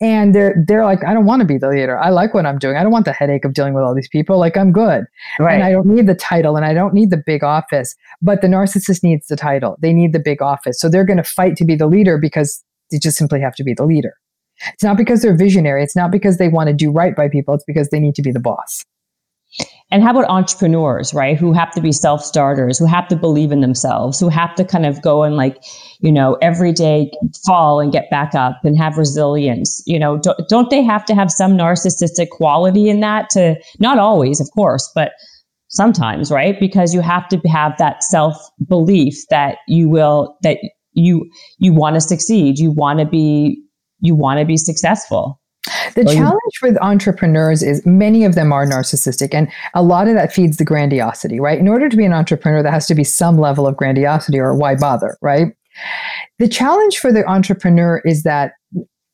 and 0.00 0.34
they're 0.34 0.64
they're 0.66 0.84
like 0.84 1.04
i 1.04 1.14
don't 1.14 1.26
want 1.26 1.40
to 1.40 1.46
be 1.46 1.58
the 1.58 1.68
leader. 1.68 1.98
I 1.98 2.10
like 2.10 2.34
what 2.34 2.46
i'm 2.46 2.58
doing. 2.58 2.76
I 2.76 2.82
don't 2.82 2.92
want 2.92 3.04
the 3.04 3.12
headache 3.12 3.44
of 3.44 3.54
dealing 3.54 3.74
with 3.74 3.84
all 3.84 3.94
these 3.94 4.08
people. 4.08 4.38
Like 4.38 4.56
i'm 4.56 4.72
good. 4.72 5.04
Right. 5.38 5.54
and 5.54 5.62
i 5.62 5.70
don't 5.70 5.86
need 5.86 6.06
the 6.06 6.14
title 6.14 6.56
and 6.56 6.64
i 6.64 6.74
don't 6.74 6.94
need 6.94 7.10
the 7.10 7.22
big 7.24 7.44
office 7.44 7.94
but 8.20 8.42
the 8.42 8.48
narcissist 8.48 9.02
needs 9.02 9.26
the 9.28 9.36
title. 9.36 9.76
They 9.80 9.92
need 9.92 10.12
the 10.12 10.18
big 10.18 10.42
office. 10.42 10.80
So 10.80 10.88
they're 10.88 11.04
going 11.04 11.18
to 11.18 11.22
fight 11.22 11.56
to 11.56 11.64
be 11.64 11.76
the 11.76 11.86
leader 11.86 12.18
because 12.18 12.62
they 12.90 12.98
just 12.98 13.16
simply 13.16 13.40
have 13.40 13.54
to 13.56 13.64
be 13.64 13.74
the 13.74 13.84
leader. 13.84 14.14
It's 14.72 14.82
not 14.82 14.96
because 14.96 15.22
they're 15.22 15.36
visionary. 15.36 15.84
It's 15.84 15.94
not 15.94 16.10
because 16.10 16.38
they 16.38 16.48
want 16.48 16.68
to 16.68 16.74
do 16.74 16.90
right 16.90 17.14
by 17.14 17.28
people. 17.28 17.54
It's 17.54 17.64
because 17.64 17.90
they 17.90 18.00
need 18.00 18.14
to 18.16 18.22
be 18.22 18.32
the 18.32 18.40
boss 18.40 18.84
and 19.90 20.02
how 20.02 20.10
about 20.10 20.28
entrepreneurs, 20.28 21.14
right? 21.14 21.36
Who 21.36 21.52
have 21.52 21.70
to 21.72 21.80
be 21.80 21.92
self 21.92 22.22
starters, 22.22 22.78
who 22.78 22.84
have 22.84 23.08
to 23.08 23.16
believe 23.16 23.50
in 23.50 23.60
themselves, 23.62 24.20
who 24.20 24.28
have 24.28 24.54
to 24.56 24.64
kind 24.64 24.84
of 24.84 25.00
go 25.00 25.22
and 25.22 25.36
like, 25.36 25.56
you 26.00 26.12
know, 26.12 26.36
every 26.42 26.72
day 26.72 27.10
fall 27.46 27.80
and 27.80 27.90
get 27.90 28.10
back 28.10 28.34
up 28.34 28.58
and 28.64 28.76
have 28.76 28.98
resilience. 28.98 29.82
You 29.86 29.98
know, 29.98 30.18
don't, 30.18 30.38
don't 30.48 30.70
they 30.70 30.82
have 30.82 31.04
to 31.06 31.14
have 31.14 31.30
some 31.30 31.56
narcissistic 31.56 32.28
quality 32.30 32.90
in 32.90 33.00
that 33.00 33.30
to, 33.30 33.56
not 33.78 33.98
always, 33.98 34.40
of 34.40 34.50
course, 34.54 34.90
but 34.94 35.12
sometimes, 35.68 36.30
right? 36.30 36.60
Because 36.60 36.92
you 36.92 37.00
have 37.00 37.26
to 37.28 37.38
have 37.48 37.76
that 37.78 38.04
self 38.04 38.36
belief 38.66 39.14
that 39.30 39.58
you 39.68 39.88
will, 39.88 40.36
that 40.42 40.58
you, 40.92 41.30
you 41.58 41.72
want 41.72 41.94
to 41.94 42.00
succeed. 42.02 42.58
You 42.58 42.72
want 42.72 42.98
to 42.98 43.06
be, 43.06 43.62
you 44.00 44.14
want 44.14 44.38
to 44.40 44.44
be 44.44 44.58
successful. 44.58 45.37
The 45.94 46.04
well, 46.04 46.14
challenge 46.14 46.62
with 46.62 46.78
entrepreneurs 46.80 47.62
is 47.62 47.84
many 47.84 48.24
of 48.24 48.34
them 48.34 48.52
are 48.52 48.64
narcissistic, 48.64 49.34
and 49.34 49.50
a 49.74 49.82
lot 49.82 50.08
of 50.08 50.14
that 50.14 50.32
feeds 50.32 50.56
the 50.56 50.64
grandiosity, 50.64 51.40
right? 51.40 51.58
In 51.58 51.68
order 51.68 51.88
to 51.88 51.96
be 51.96 52.04
an 52.04 52.12
entrepreneur, 52.12 52.62
there 52.62 52.72
has 52.72 52.86
to 52.86 52.94
be 52.94 53.04
some 53.04 53.38
level 53.38 53.66
of 53.66 53.76
grandiosity, 53.76 54.38
or 54.38 54.54
why 54.54 54.74
bother, 54.74 55.18
right? 55.20 55.48
The 56.38 56.48
challenge 56.48 56.98
for 56.98 57.12
the 57.12 57.26
entrepreneur 57.28 58.00
is 58.04 58.22
that 58.22 58.52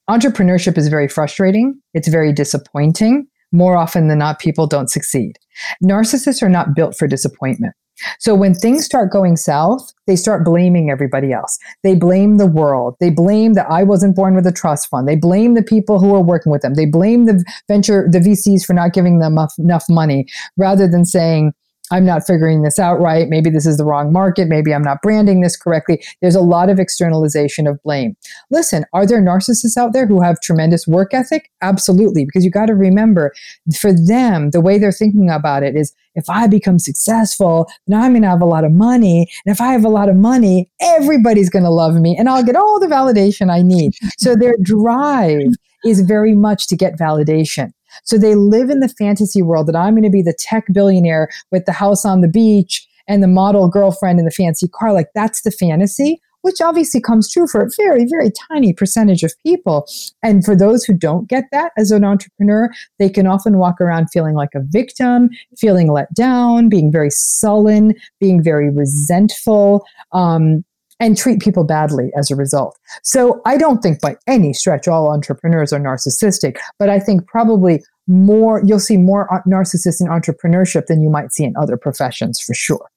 entrepreneurship 0.08 0.76
is 0.76 0.88
very 0.88 1.08
frustrating, 1.08 1.80
it's 1.94 2.08
very 2.08 2.32
disappointing. 2.32 3.26
More 3.52 3.76
often 3.76 4.08
than 4.08 4.18
not, 4.18 4.40
people 4.40 4.66
don't 4.66 4.90
succeed. 4.90 5.38
Narcissists 5.82 6.42
are 6.42 6.48
not 6.48 6.74
built 6.74 6.96
for 6.96 7.06
disappointment. 7.06 7.74
So 8.18 8.34
when 8.34 8.54
things 8.54 8.84
start 8.84 9.10
going 9.10 9.36
south, 9.36 9.92
they 10.06 10.16
start 10.16 10.44
blaming 10.44 10.90
everybody 10.90 11.32
else. 11.32 11.58
They 11.82 11.94
blame 11.94 12.36
the 12.36 12.46
world. 12.46 12.96
They 13.00 13.10
blame 13.10 13.54
that 13.54 13.70
I 13.70 13.82
wasn't 13.82 14.16
born 14.16 14.34
with 14.34 14.46
a 14.46 14.52
trust 14.52 14.88
fund. 14.88 15.08
They 15.08 15.16
blame 15.16 15.54
the 15.54 15.62
people 15.62 15.98
who 15.98 16.14
are 16.14 16.22
working 16.22 16.52
with 16.52 16.62
them. 16.62 16.74
They 16.74 16.86
blame 16.86 17.26
the 17.26 17.44
venture, 17.68 18.08
the 18.10 18.18
VCs 18.18 18.64
for 18.64 18.72
not 18.72 18.92
giving 18.92 19.18
them 19.18 19.32
enough, 19.32 19.54
enough 19.58 19.84
money 19.88 20.26
rather 20.56 20.88
than 20.88 21.04
saying, 21.04 21.52
I'm 21.90 22.06
not 22.06 22.26
figuring 22.26 22.62
this 22.62 22.78
out 22.78 22.98
right. 23.00 23.28
Maybe 23.28 23.50
this 23.50 23.66
is 23.66 23.76
the 23.76 23.84
wrong 23.84 24.12
market. 24.12 24.48
Maybe 24.48 24.72
I'm 24.72 24.82
not 24.82 25.02
branding 25.02 25.42
this 25.42 25.56
correctly. 25.56 26.02
There's 26.22 26.34
a 26.34 26.40
lot 26.40 26.70
of 26.70 26.78
externalization 26.78 27.66
of 27.66 27.82
blame. 27.82 28.16
Listen, 28.50 28.84
are 28.94 29.06
there 29.06 29.20
narcissists 29.20 29.76
out 29.76 29.92
there 29.92 30.06
who 30.06 30.22
have 30.22 30.40
tremendous 30.40 30.86
work 30.86 31.12
ethic? 31.12 31.50
Absolutely. 31.60 32.24
Because 32.24 32.44
you 32.44 32.50
got 32.50 32.66
to 32.66 32.74
remember, 32.74 33.32
for 33.78 33.92
them, 33.92 34.50
the 34.50 34.62
way 34.62 34.78
they're 34.78 34.92
thinking 34.92 35.28
about 35.28 35.62
it 35.62 35.76
is 35.76 35.94
if 36.14 36.24
I 36.30 36.46
become 36.46 36.78
successful, 36.78 37.68
then 37.86 38.00
I'm 38.00 38.12
going 38.12 38.22
to 38.22 38.28
have 38.28 38.42
a 38.42 38.46
lot 38.46 38.64
of 38.64 38.72
money. 38.72 39.28
And 39.44 39.54
if 39.54 39.60
I 39.60 39.72
have 39.72 39.84
a 39.84 39.90
lot 39.90 40.08
of 40.08 40.16
money, 40.16 40.70
everybody's 40.80 41.50
going 41.50 41.64
to 41.64 41.70
love 41.70 41.96
me 41.96 42.16
and 42.16 42.28
I'll 42.28 42.44
get 42.44 42.56
all 42.56 42.80
the 42.80 42.86
validation 42.86 43.50
I 43.50 43.62
need. 43.62 43.92
So 44.18 44.34
their 44.34 44.54
drive 44.62 45.48
is 45.84 46.00
very 46.00 46.34
much 46.34 46.66
to 46.68 46.76
get 46.76 46.98
validation. 46.98 47.72
So 48.02 48.18
they 48.18 48.34
live 48.34 48.70
in 48.70 48.80
the 48.80 48.88
fantasy 48.88 49.42
world 49.42 49.66
that 49.68 49.76
I'm 49.76 49.94
going 49.94 50.02
to 50.02 50.10
be 50.10 50.22
the 50.22 50.36
tech 50.38 50.64
billionaire 50.72 51.28
with 51.50 51.64
the 51.64 51.72
house 51.72 52.04
on 52.04 52.20
the 52.20 52.28
beach 52.28 52.86
and 53.06 53.22
the 53.22 53.28
model 53.28 53.68
girlfriend 53.68 54.18
in 54.18 54.24
the 54.24 54.30
fancy 54.30 54.68
car. 54.68 54.92
Like 54.92 55.08
that's 55.14 55.42
the 55.42 55.50
fantasy, 55.50 56.20
which 56.42 56.60
obviously 56.60 57.00
comes 57.00 57.30
true 57.30 57.46
for 57.46 57.62
a 57.62 57.70
very, 57.76 58.06
very 58.06 58.30
tiny 58.50 58.72
percentage 58.72 59.22
of 59.22 59.32
people. 59.44 59.86
And 60.22 60.44
for 60.44 60.56
those 60.56 60.84
who 60.84 60.94
don't 60.94 61.28
get 61.28 61.44
that 61.52 61.72
as 61.76 61.90
an 61.90 62.04
entrepreneur, 62.04 62.70
they 62.98 63.08
can 63.08 63.26
often 63.26 63.58
walk 63.58 63.80
around 63.80 64.08
feeling 64.12 64.34
like 64.34 64.54
a 64.54 64.60
victim, 64.60 65.30
feeling 65.56 65.90
let 65.90 66.12
down, 66.14 66.68
being 66.68 66.90
very 66.90 67.10
sullen, 67.10 67.94
being 68.20 68.42
very 68.42 68.70
resentful. 68.70 69.84
Um, 70.12 70.64
and 71.04 71.18
treat 71.18 71.38
people 71.40 71.64
badly 71.64 72.10
as 72.16 72.30
a 72.30 72.36
result. 72.36 72.78
So 73.02 73.42
I 73.44 73.58
don't 73.58 73.82
think 73.82 74.00
by 74.00 74.16
any 74.26 74.54
stretch 74.54 74.88
all 74.88 75.12
entrepreneurs 75.12 75.70
are 75.70 75.78
narcissistic, 75.78 76.56
but 76.78 76.88
I 76.88 76.98
think 76.98 77.26
probably 77.26 77.82
more 78.06 78.62
you'll 78.64 78.80
see 78.80 78.96
more 78.96 79.32
uh, 79.32 79.40
narcissists 79.46 80.00
in 80.00 80.06
entrepreneurship 80.06 80.86
than 80.86 81.02
you 81.02 81.10
might 81.10 81.30
see 81.30 81.44
in 81.44 81.54
other 81.58 81.76
professions 81.76 82.40
for 82.40 82.54
sure. 82.54 82.88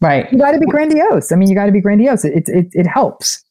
Right. 0.00 0.30
You 0.32 0.38
got 0.38 0.50
to 0.50 0.58
be 0.58 0.66
grandiose. 0.66 1.30
I 1.30 1.36
mean, 1.36 1.48
you 1.48 1.54
got 1.54 1.66
to 1.66 1.72
be 1.72 1.80
grandiose. 1.80 2.24
It, 2.24 2.48
it, 2.48 2.66
it 2.72 2.86
helps 2.88 3.44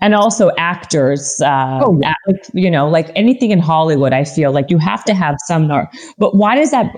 and 0.00 0.14
also 0.14 0.50
actors 0.56 1.40
uh, 1.42 1.80
oh, 1.82 1.98
yeah. 2.00 2.14
you 2.54 2.70
know 2.70 2.88
like 2.88 3.10
anything 3.14 3.50
in 3.50 3.58
hollywood 3.58 4.12
i 4.12 4.24
feel 4.24 4.50
like 4.50 4.70
you 4.70 4.78
have 4.78 5.04
to 5.04 5.14
have 5.14 5.36
some 5.46 5.68
but 6.18 6.34
why 6.34 6.56
does 6.56 6.70
that 6.70 6.90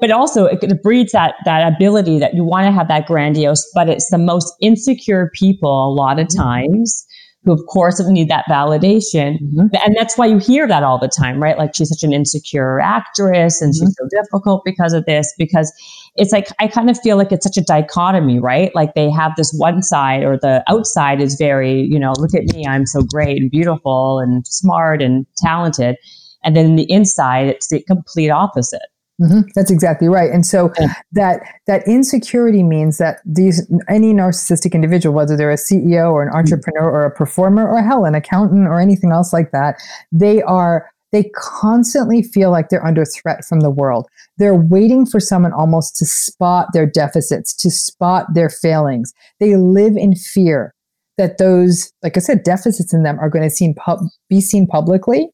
but 0.00 0.10
also 0.10 0.46
it 0.46 0.82
breeds 0.82 1.12
that 1.12 1.34
that 1.44 1.70
ability 1.74 2.18
that 2.18 2.34
you 2.34 2.42
want 2.42 2.66
to 2.66 2.72
have 2.72 2.88
that 2.88 3.06
grandiose 3.06 3.70
but 3.74 3.88
it's 3.88 4.08
the 4.10 4.18
most 4.18 4.54
insecure 4.60 5.30
people 5.34 5.86
a 5.86 5.92
lot 5.92 6.18
of 6.18 6.26
mm-hmm. 6.28 6.42
times 6.42 7.06
who 7.44 7.52
of 7.52 7.60
course 7.66 8.00
need 8.08 8.28
that 8.28 8.44
validation. 8.48 9.40
Mm-hmm. 9.40 9.66
and 9.84 9.96
that's 9.96 10.16
why 10.16 10.26
you 10.26 10.38
hear 10.38 10.66
that 10.66 10.82
all 10.82 10.98
the 10.98 11.08
time 11.08 11.42
right? 11.42 11.58
Like 11.58 11.74
she's 11.74 11.88
such 11.88 12.02
an 12.02 12.12
insecure 12.12 12.80
actress 12.80 13.60
and 13.60 13.72
mm-hmm. 13.72 13.86
she's 13.86 13.96
so 13.96 14.08
difficult 14.10 14.62
because 14.64 14.92
of 14.92 15.04
this 15.04 15.32
because 15.38 15.72
it's 16.16 16.32
like 16.32 16.48
i 16.60 16.68
kind 16.68 16.90
of 16.90 16.98
feel 17.00 17.16
like 17.16 17.32
it's 17.32 17.44
such 17.44 17.56
a 17.56 17.64
dichotomy 17.64 18.38
right? 18.38 18.74
Like 18.74 18.94
they 18.94 19.10
have 19.10 19.32
this 19.36 19.52
one 19.56 19.82
side 19.82 20.22
or 20.22 20.38
the 20.38 20.64
outside 20.68 21.20
is 21.20 21.34
very 21.34 21.82
you 21.82 21.98
know 21.98 22.12
look 22.18 22.34
at 22.34 22.44
me 22.54 22.66
i'm 22.66 22.86
so 22.86 23.02
great 23.02 23.40
and 23.40 23.50
beautiful 23.50 24.20
and 24.20 24.46
smart 24.46 25.02
and 25.02 25.26
talented. 25.36 25.96
And 26.42 26.56
then 26.56 26.76
the 26.76 26.90
inside 26.90 27.46
it's 27.48 27.68
the 27.68 27.82
complete 27.82 28.30
opposite 28.30 28.82
Mm-hmm. 29.20 29.42
That's 29.54 29.70
exactly 29.70 30.08
right. 30.08 30.30
And 30.30 30.44
so 30.44 30.72
that 31.12 31.40
that 31.66 31.86
insecurity 31.86 32.64
means 32.64 32.98
that 32.98 33.20
these 33.24 33.70
any 33.88 34.12
narcissistic 34.12 34.72
individual, 34.72 35.14
whether 35.14 35.36
they're 35.36 35.52
a 35.52 35.56
CEO 35.56 36.12
or 36.12 36.22
an 36.22 36.28
mm-hmm. 36.28 36.38
entrepreneur 36.38 36.90
or 36.90 37.04
a 37.04 37.10
performer 37.10 37.68
or 37.68 37.80
hell 37.80 38.04
an 38.04 38.14
accountant 38.14 38.66
or 38.66 38.80
anything 38.80 39.12
else 39.12 39.32
like 39.32 39.52
that, 39.52 39.80
they 40.10 40.42
are 40.42 40.90
they 41.12 41.30
constantly 41.36 42.24
feel 42.24 42.50
like 42.50 42.70
they're 42.70 42.84
under 42.84 43.04
threat 43.04 43.44
from 43.44 43.60
the 43.60 43.70
world. 43.70 44.08
They're 44.36 44.56
waiting 44.56 45.06
for 45.06 45.20
someone 45.20 45.52
almost 45.52 45.94
to 45.98 46.06
spot 46.06 46.70
their 46.72 46.86
deficits, 46.86 47.54
to 47.54 47.70
spot 47.70 48.34
their 48.34 48.50
failings. 48.50 49.14
They 49.38 49.54
live 49.54 49.96
in 49.96 50.16
fear 50.16 50.74
that 51.16 51.38
those, 51.38 51.92
like 52.02 52.16
I 52.16 52.20
said, 52.20 52.42
deficits 52.42 52.92
in 52.92 53.04
them 53.04 53.20
are 53.20 53.30
going 53.30 53.48
to 53.48 53.50
seen 53.50 53.74
pub- 53.74 54.08
be 54.28 54.40
seen 54.40 54.66
publicly 54.66 55.28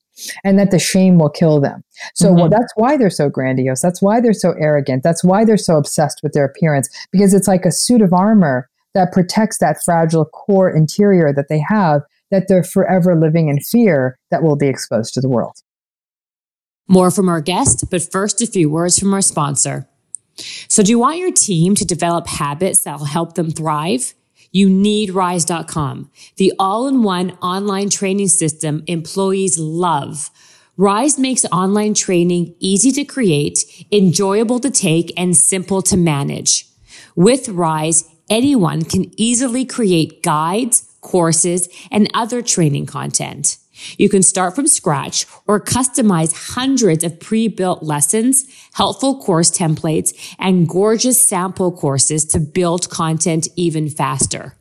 and 0.45 0.59
that 0.59 0.71
the 0.71 0.79
shame 0.79 1.19
will 1.19 1.31
kill 1.31 1.61
them. 1.61 1.83
So 2.15 2.27
mm-hmm. 2.27 2.37
well, 2.37 2.49
that's 2.49 2.73
why 2.77 2.97
they're 2.97 3.11
so 3.11 3.29
grandiose. 3.29 3.81
That's 3.81 4.03
why 4.03 4.21
they're 4.21 4.33
so 4.33 4.55
arrogant. 4.59 5.03
That's 5.03 5.25
why 5.25 5.45
they're 5.45 5.57
so 5.57 5.77
obsessed 5.77 6.21
with 6.23 6.33
their 6.33 6.45
appearance 6.45 6.89
because 7.13 7.35
it's 7.35 7.49
like 7.49 7.65
a 7.65 7.73
suit 7.73 8.03
of 8.03 8.13
armor 8.13 8.69
that 8.95 9.13
protects 9.13 9.59
that 9.59 9.83
fragile 9.85 10.25
core 10.25 10.71
interior 10.71 11.33
that 11.33 11.49
they 11.49 11.63
have 11.69 12.03
that 12.31 12.47
they're 12.49 12.65
forever 12.65 13.17
living 13.17 13.49
in 13.49 13.61
fear 13.61 14.19
that 14.31 14.43
will 14.43 14.57
be 14.57 14.69
exposed 14.69 15.15
to 15.15 15.21
the 15.21 15.29
world. 15.29 15.57
More 16.89 17.11
from 17.11 17.29
our 17.29 17.41
guest, 17.41 17.85
but 17.91 18.03
first 18.11 18.41
a 18.41 18.47
few 18.47 18.69
words 18.69 18.99
from 18.99 19.15
our 19.15 19.21
sponsor. 19.21 19.89
So 20.69 20.83
do 20.83 20.91
you 20.91 20.99
want 20.99 21.19
your 21.19 21.33
team 21.33 21.75
to 21.77 21.85
develop 21.85 22.27
habits 22.27 22.85
that 22.85 22.99
will 22.99 23.07
help 23.07 23.35
them 23.35 23.51
thrive? 23.51 24.15
You 24.51 24.69
need 24.69 25.11
rise.com, 25.11 26.11
the 26.37 26.53
all 26.59 26.89
in 26.89 27.03
one 27.03 27.33
online 27.43 27.91
training 27.91 28.29
system 28.29 28.83
employees 28.87 29.59
love. 29.59 30.31
Rise 30.77 31.19
makes 31.19 31.45
online 31.47 31.95
training 31.95 32.55
easy 32.59 32.91
to 32.93 33.05
create, 33.05 33.87
enjoyable 33.93 34.59
to 34.61 34.71
take, 34.71 35.13
and 35.17 35.37
simple 35.37 35.83
to 35.83 35.97
manage. 35.97 36.67
With 37.15 37.49
Rise, 37.51 38.05
anyone 38.31 38.85
can 38.85 39.13
easily 39.21 39.65
create 39.65 40.23
guides, 40.23 40.91
courses, 41.01 41.69
and 41.91 42.11
other 42.15 42.41
training 42.41 42.87
content. 42.87 43.59
You 43.99 44.09
can 44.09 44.22
start 44.22 44.55
from 44.55 44.66
scratch 44.66 45.26
or 45.47 45.61
customize 45.61 46.55
hundreds 46.55 47.05
of 47.05 47.20
pre-built 47.20 47.83
lessons, 47.83 48.45
helpful 48.74 49.20
course 49.20 49.51
templates, 49.51 50.12
and 50.39 50.68
gorgeous 50.68 51.26
sample 51.26 51.72
courses 51.72 52.24
to 52.26 52.41
build 52.41 52.91
content 52.91 53.49
even 53.57 53.89
faster. 53.89 54.57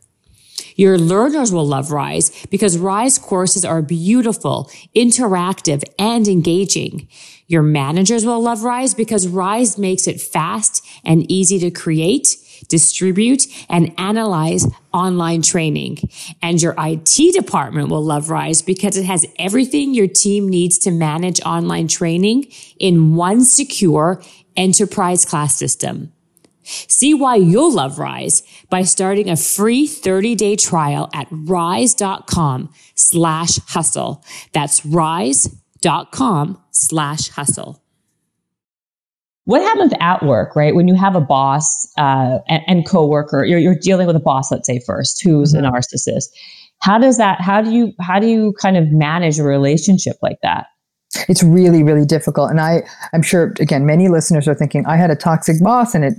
Your 0.75 0.97
learners 0.97 1.51
will 1.51 1.67
love 1.67 1.91
Rise 1.91 2.45
because 2.47 2.77
Rise 2.77 3.17
courses 3.17 3.65
are 3.65 3.81
beautiful, 3.81 4.71
interactive, 4.95 5.83
and 5.99 6.25
engaging. 6.27 7.09
Your 7.47 7.63
managers 7.63 8.25
will 8.25 8.41
love 8.41 8.63
Rise 8.63 8.93
because 8.93 9.27
Rise 9.27 9.77
makes 9.77 10.07
it 10.07 10.21
fast 10.21 10.85
and 11.03 11.29
easy 11.29 11.59
to 11.59 11.71
create 11.71 12.37
distribute, 12.67 13.43
and 13.69 13.93
analyze 13.97 14.67
online 14.93 15.41
training. 15.41 15.97
And 16.41 16.61
your 16.61 16.75
IT 16.77 17.33
department 17.33 17.89
will 17.89 18.03
love 18.03 18.29
Rise 18.29 18.61
because 18.61 18.97
it 18.97 19.05
has 19.05 19.25
everything 19.37 19.93
your 19.93 20.07
team 20.07 20.47
needs 20.47 20.77
to 20.79 20.91
manage 20.91 21.41
online 21.41 21.87
training 21.87 22.51
in 22.79 23.15
one 23.15 23.43
secure 23.43 24.21
enterprise 24.55 25.25
class 25.25 25.55
system. 25.55 26.11
See 26.63 27.13
why 27.13 27.35
you'll 27.35 27.73
love 27.73 27.97
Rise 27.97 28.43
by 28.69 28.83
starting 28.83 29.29
a 29.29 29.37
free 29.37 29.87
30 29.87 30.35
day 30.35 30.55
trial 30.55 31.09
at 31.13 31.27
rise.com 31.31 32.71
slash 32.95 33.57
hustle. 33.67 34.23
That's 34.53 34.85
rise.com 34.85 36.61
slash 36.71 37.29
hustle 37.29 37.81
what 39.49 39.63
happens 39.63 39.91
at 39.99 40.21
work, 40.21 40.55
right? 40.55 40.75
When 40.75 40.87
you 40.87 40.93
have 40.93 41.15
a 41.15 41.21
boss 41.21 41.87
uh, 41.97 42.37
and, 42.47 42.61
and 42.67 42.87
coworker, 42.87 43.43
you're, 43.43 43.57
you're 43.57 43.73
dealing 43.73 44.05
with 44.05 44.15
a 44.15 44.19
boss, 44.19 44.51
let's 44.51 44.67
say 44.67 44.79
first, 44.85 45.23
who's 45.23 45.55
mm-hmm. 45.55 45.65
a 45.65 45.71
narcissist. 45.71 46.25
How 46.83 46.99
does 46.99 47.17
that? 47.17 47.41
How 47.41 47.59
do 47.59 47.71
you 47.71 47.91
how 47.99 48.19
do 48.19 48.27
you 48.27 48.53
kind 48.61 48.77
of 48.77 48.91
manage 48.91 49.39
a 49.39 49.43
relationship 49.43 50.17
like 50.21 50.37
that? 50.43 50.67
It's 51.27 51.41
really 51.41 51.81
really 51.81 52.05
difficult, 52.05 52.51
and 52.51 52.61
I 52.61 52.83
I'm 53.11 53.23
sure 53.23 53.55
again 53.59 53.87
many 53.87 54.07
listeners 54.07 54.47
are 54.47 54.53
thinking 54.53 54.85
I 54.85 54.97
had 54.97 55.09
a 55.09 55.15
toxic 55.15 55.59
boss 55.61 55.95
and 55.95 56.05
it 56.05 56.13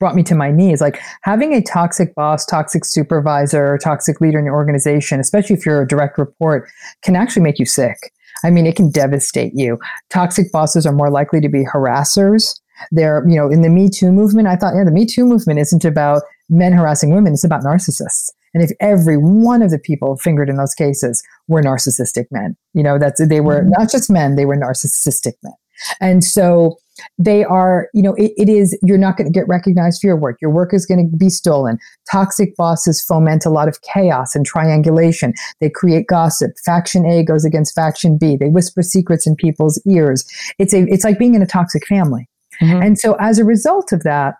brought 0.00 0.16
me 0.16 0.24
to 0.24 0.34
my 0.34 0.50
knees. 0.50 0.80
Like 0.80 1.00
having 1.22 1.54
a 1.54 1.62
toxic 1.62 2.12
boss, 2.16 2.44
toxic 2.44 2.84
supervisor, 2.84 3.78
toxic 3.78 4.20
leader 4.20 4.40
in 4.40 4.44
your 4.44 4.54
organization, 4.54 5.20
especially 5.20 5.54
if 5.54 5.64
you're 5.64 5.82
a 5.82 5.86
direct 5.86 6.18
report, 6.18 6.68
can 7.02 7.14
actually 7.14 7.42
make 7.42 7.60
you 7.60 7.66
sick. 7.66 7.96
I 8.42 8.50
mean, 8.50 8.66
it 8.66 8.74
can 8.74 8.90
devastate 8.90 9.52
you. 9.54 9.78
Toxic 10.10 10.50
bosses 10.50 10.86
are 10.86 10.92
more 10.92 11.10
likely 11.10 11.40
to 11.40 11.48
be 11.48 11.64
harassers. 11.64 12.60
They're, 12.90 13.24
you 13.28 13.36
know, 13.36 13.48
in 13.48 13.62
the 13.62 13.68
Me 13.68 13.88
Too 13.88 14.12
movement, 14.12 14.48
I 14.48 14.56
thought, 14.56 14.74
yeah, 14.76 14.84
the 14.84 14.90
Me 14.90 15.06
Too 15.06 15.24
movement 15.24 15.58
isn't 15.60 15.84
about 15.84 16.22
men 16.48 16.72
harassing 16.72 17.14
women, 17.14 17.32
it's 17.34 17.44
about 17.44 17.62
narcissists. 17.62 18.30
And 18.52 18.62
if 18.62 18.70
every 18.80 19.16
one 19.16 19.62
of 19.62 19.70
the 19.70 19.78
people 19.78 20.16
fingered 20.16 20.48
in 20.48 20.56
those 20.56 20.74
cases 20.74 21.22
were 21.48 21.62
narcissistic 21.62 22.26
men, 22.30 22.56
you 22.72 22.82
know, 22.82 22.98
that's 22.98 23.26
they 23.26 23.40
were 23.40 23.60
mm-hmm. 23.60 23.70
not 23.70 23.90
just 23.90 24.10
men, 24.10 24.36
they 24.36 24.46
were 24.46 24.56
narcissistic 24.56 25.34
men. 25.42 25.54
And 26.00 26.22
so 26.22 26.78
they 27.18 27.42
are, 27.44 27.88
you 27.92 28.02
know, 28.02 28.14
it, 28.14 28.32
it 28.36 28.48
is, 28.48 28.78
you're 28.84 28.96
not 28.96 29.16
going 29.16 29.26
to 29.26 29.36
get 29.36 29.48
recognized 29.48 30.00
for 30.00 30.06
your 30.06 30.16
work. 30.16 30.38
Your 30.40 30.52
work 30.52 30.72
is 30.72 30.86
going 30.86 31.10
to 31.10 31.16
be 31.16 31.28
stolen. 31.28 31.78
Toxic 32.10 32.54
bosses 32.56 33.02
foment 33.02 33.44
a 33.44 33.50
lot 33.50 33.66
of 33.66 33.80
chaos 33.82 34.36
and 34.36 34.46
triangulation. 34.46 35.34
They 35.60 35.70
create 35.70 36.06
gossip. 36.06 36.52
Faction 36.64 37.04
A 37.06 37.24
goes 37.24 37.44
against 37.44 37.74
faction 37.74 38.16
B. 38.16 38.36
They 38.36 38.48
whisper 38.48 38.82
secrets 38.82 39.26
in 39.26 39.34
people's 39.34 39.82
ears. 39.88 40.24
It's 40.60 40.72
a, 40.72 40.84
it's 40.88 41.02
like 41.02 41.18
being 41.18 41.34
in 41.34 41.42
a 41.42 41.46
toxic 41.46 41.84
family. 41.86 42.28
Mm-hmm. 42.60 42.82
And 42.82 42.98
so 42.98 43.14
as 43.14 43.38
a 43.38 43.44
result 43.44 43.92
of 43.92 44.02
that, 44.02 44.34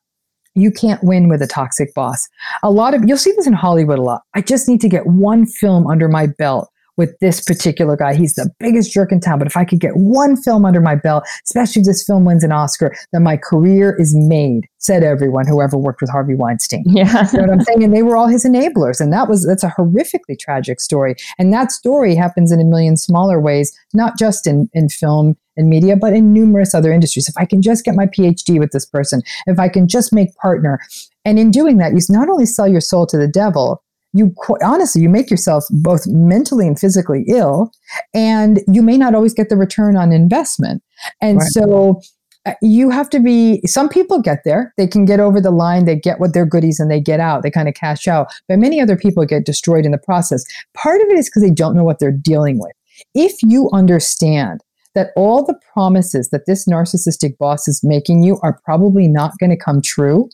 you 0.54 0.70
can't 0.70 1.02
win 1.02 1.28
with 1.28 1.42
a 1.42 1.46
toxic 1.46 1.92
boss. 1.94 2.28
A 2.62 2.70
lot 2.70 2.94
of, 2.94 3.04
you'll 3.04 3.18
see 3.18 3.32
this 3.32 3.46
in 3.46 3.52
Hollywood 3.52 3.98
a 3.98 4.02
lot. 4.02 4.22
I 4.34 4.40
just 4.40 4.68
need 4.68 4.80
to 4.82 4.88
get 4.88 5.06
one 5.06 5.46
film 5.46 5.86
under 5.86 6.08
my 6.08 6.26
belt 6.26 6.70
with 6.96 7.18
this 7.20 7.42
particular 7.42 7.96
guy. 7.96 8.14
He's 8.14 8.34
the 8.34 8.50
biggest 8.58 8.92
jerk 8.92 9.12
in 9.12 9.20
town. 9.20 9.38
But 9.38 9.48
if 9.48 9.56
I 9.56 9.64
could 9.64 9.80
get 9.80 9.96
one 9.96 10.36
film 10.36 10.64
under 10.64 10.80
my 10.80 10.94
belt, 10.94 11.24
especially 11.44 11.80
if 11.80 11.86
this 11.86 12.04
film 12.04 12.24
wins 12.24 12.44
an 12.44 12.52
Oscar, 12.52 12.94
then 13.12 13.22
my 13.22 13.36
career 13.36 13.96
is 13.98 14.14
made, 14.14 14.66
said 14.78 15.02
everyone 15.02 15.46
who 15.46 15.60
ever 15.60 15.76
worked 15.76 16.00
with 16.00 16.10
Harvey 16.10 16.34
Weinstein. 16.34 16.84
Yeah. 16.94 17.28
you 17.32 17.38
know 17.38 17.44
what 17.44 17.52
I'm 17.52 17.60
saying? 17.62 17.82
And 17.82 17.94
they 17.94 18.02
were 18.02 18.16
all 18.16 18.28
his 18.28 18.44
enablers. 18.44 19.00
And 19.00 19.12
that 19.12 19.28
was 19.28 19.44
that's 19.46 19.64
a 19.64 19.74
horrifically 19.76 20.38
tragic 20.38 20.80
story. 20.80 21.16
And 21.38 21.52
that 21.52 21.72
story 21.72 22.14
happens 22.14 22.52
in 22.52 22.60
a 22.60 22.64
million 22.64 22.96
smaller 22.96 23.40
ways, 23.40 23.76
not 23.92 24.16
just 24.16 24.46
in, 24.46 24.70
in 24.74 24.88
film 24.88 25.36
and 25.56 25.68
media, 25.68 25.96
but 25.96 26.12
in 26.12 26.32
numerous 26.32 26.74
other 26.74 26.92
industries. 26.92 27.28
If 27.28 27.34
I 27.36 27.46
can 27.46 27.62
just 27.62 27.84
get 27.84 27.94
my 27.94 28.06
PhD 28.06 28.58
with 28.58 28.70
this 28.70 28.86
person, 28.86 29.22
if 29.46 29.58
I 29.58 29.68
can 29.68 29.88
just 29.88 30.12
make 30.12 30.34
partner. 30.36 30.78
And 31.24 31.38
in 31.38 31.50
doing 31.50 31.78
that, 31.78 31.94
you 31.94 32.00
not 32.10 32.28
only 32.28 32.46
sell 32.46 32.68
your 32.68 32.80
soul 32.80 33.06
to 33.06 33.16
the 33.16 33.28
devil, 33.28 33.82
you 34.14 34.32
quite 34.36 34.62
honestly 34.62 35.02
you 35.02 35.08
make 35.08 35.30
yourself 35.30 35.64
both 35.70 36.06
mentally 36.06 36.66
and 36.66 36.78
physically 36.78 37.24
ill 37.28 37.70
and 38.14 38.60
you 38.68 38.80
may 38.80 38.96
not 38.96 39.14
always 39.14 39.34
get 39.34 39.48
the 39.48 39.56
return 39.56 39.96
on 39.96 40.12
investment. 40.12 40.82
And 41.20 41.38
right. 41.38 41.48
so 41.48 42.00
uh, 42.46 42.52
you 42.62 42.90
have 42.90 43.10
to 43.10 43.20
be 43.20 43.60
some 43.66 43.88
people 43.88 44.20
get 44.20 44.40
there. 44.44 44.72
They 44.76 44.86
can 44.86 45.04
get 45.04 45.20
over 45.20 45.40
the 45.40 45.50
line. 45.50 45.84
They 45.84 45.96
get 45.96 46.20
what 46.20 46.32
their 46.32 46.46
goodies 46.46 46.78
and 46.78 46.90
they 46.90 47.00
get 47.00 47.20
out. 47.20 47.42
They 47.42 47.50
kind 47.50 47.68
of 47.68 47.74
cash 47.74 48.06
out. 48.06 48.32
But 48.48 48.58
many 48.58 48.80
other 48.80 48.96
people 48.96 49.24
get 49.26 49.44
destroyed 49.44 49.84
in 49.84 49.92
the 49.92 49.98
process. 49.98 50.44
Part 50.74 51.00
of 51.00 51.08
it 51.08 51.18
is 51.18 51.28
because 51.28 51.42
they 51.42 51.50
don't 51.50 51.74
know 51.74 51.84
what 51.84 51.98
they're 51.98 52.12
dealing 52.12 52.58
with. 52.58 52.72
If 53.14 53.42
you 53.42 53.68
understand 53.72 54.60
that 54.94 55.10
all 55.16 55.44
the 55.44 55.58
promises 55.72 56.28
that 56.30 56.46
this 56.46 56.68
narcissistic 56.68 57.36
boss 57.38 57.66
is 57.66 57.80
making 57.82 58.22
you 58.22 58.38
are 58.42 58.60
probably 58.64 59.08
not 59.08 59.32
going 59.40 59.50
to 59.50 59.56
come 59.56 59.82
true 59.82 60.28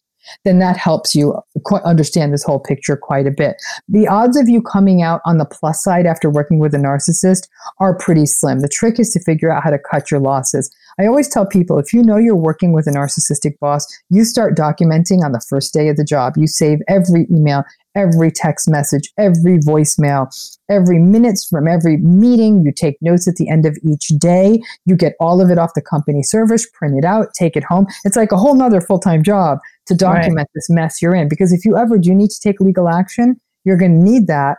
then 0.44 0.58
that 0.58 0.76
helps 0.76 1.14
you 1.14 1.38
understand 1.84 2.32
this 2.32 2.44
whole 2.44 2.60
picture 2.60 2.96
quite 2.96 3.26
a 3.26 3.30
bit. 3.30 3.56
The 3.88 4.08
odds 4.08 4.36
of 4.36 4.48
you 4.48 4.62
coming 4.62 5.02
out 5.02 5.20
on 5.24 5.38
the 5.38 5.44
plus 5.44 5.82
side 5.82 6.06
after 6.06 6.30
working 6.30 6.58
with 6.58 6.74
a 6.74 6.78
narcissist 6.78 7.48
are 7.78 7.96
pretty 7.96 8.26
slim. 8.26 8.60
The 8.60 8.68
trick 8.68 8.98
is 8.98 9.10
to 9.10 9.20
figure 9.20 9.52
out 9.52 9.62
how 9.62 9.70
to 9.70 9.78
cut 9.78 10.10
your 10.10 10.20
losses. 10.20 10.70
I 10.98 11.06
always 11.06 11.28
tell 11.28 11.46
people 11.46 11.78
if 11.78 11.92
you 11.92 12.02
know 12.02 12.16
you're 12.16 12.36
working 12.36 12.72
with 12.72 12.86
a 12.86 12.90
narcissistic 12.90 13.58
boss, 13.58 13.86
you 14.10 14.24
start 14.24 14.56
documenting 14.56 15.24
on 15.24 15.32
the 15.32 15.42
first 15.48 15.72
day 15.72 15.88
of 15.88 15.96
the 15.96 16.04
job. 16.04 16.34
You 16.36 16.46
save 16.46 16.80
every 16.88 17.26
email, 17.30 17.64
every 17.94 18.30
text 18.30 18.68
message, 18.68 19.10
every 19.18 19.58
voicemail, 19.58 20.28
every 20.68 20.98
minutes 20.98 21.46
from 21.46 21.66
every 21.66 21.96
meeting. 21.98 22.62
You 22.64 22.72
take 22.72 22.96
notes 23.00 23.26
at 23.26 23.36
the 23.36 23.48
end 23.48 23.66
of 23.66 23.76
each 23.82 24.08
day. 24.18 24.62
You 24.86 24.96
get 24.96 25.14
all 25.20 25.40
of 25.40 25.50
it 25.50 25.58
off 25.58 25.74
the 25.74 25.82
company 25.82 26.22
servers, 26.22 26.66
print 26.74 26.96
it 26.96 27.04
out, 27.04 27.28
take 27.34 27.56
it 27.56 27.64
home. 27.64 27.86
It's 28.04 28.16
like 28.16 28.32
a 28.32 28.36
whole 28.36 28.54
nother 28.54 28.80
full 28.80 28.98
time 28.98 29.22
job 29.22 29.58
to 29.86 29.94
document 29.94 30.36
right. 30.36 30.46
this 30.54 30.70
mess 30.70 31.02
you're 31.02 31.14
in. 31.14 31.28
Because 31.28 31.52
if 31.52 31.64
you 31.64 31.76
ever 31.76 31.98
do 31.98 32.14
need 32.14 32.30
to 32.30 32.40
take 32.40 32.60
legal 32.60 32.88
action, 32.88 33.40
you're 33.64 33.76
going 33.76 33.92
to 33.92 34.10
need 34.10 34.26
that. 34.28 34.58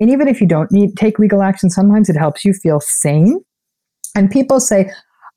And 0.00 0.10
even 0.10 0.28
if 0.28 0.40
you 0.40 0.46
don't 0.46 0.70
need 0.72 0.96
take 0.96 1.18
legal 1.18 1.42
action, 1.42 1.70
sometimes 1.70 2.08
it 2.08 2.16
helps 2.16 2.44
you 2.44 2.52
feel 2.52 2.80
sane. 2.80 3.40
And 4.16 4.30
people 4.30 4.60
say, 4.60 4.90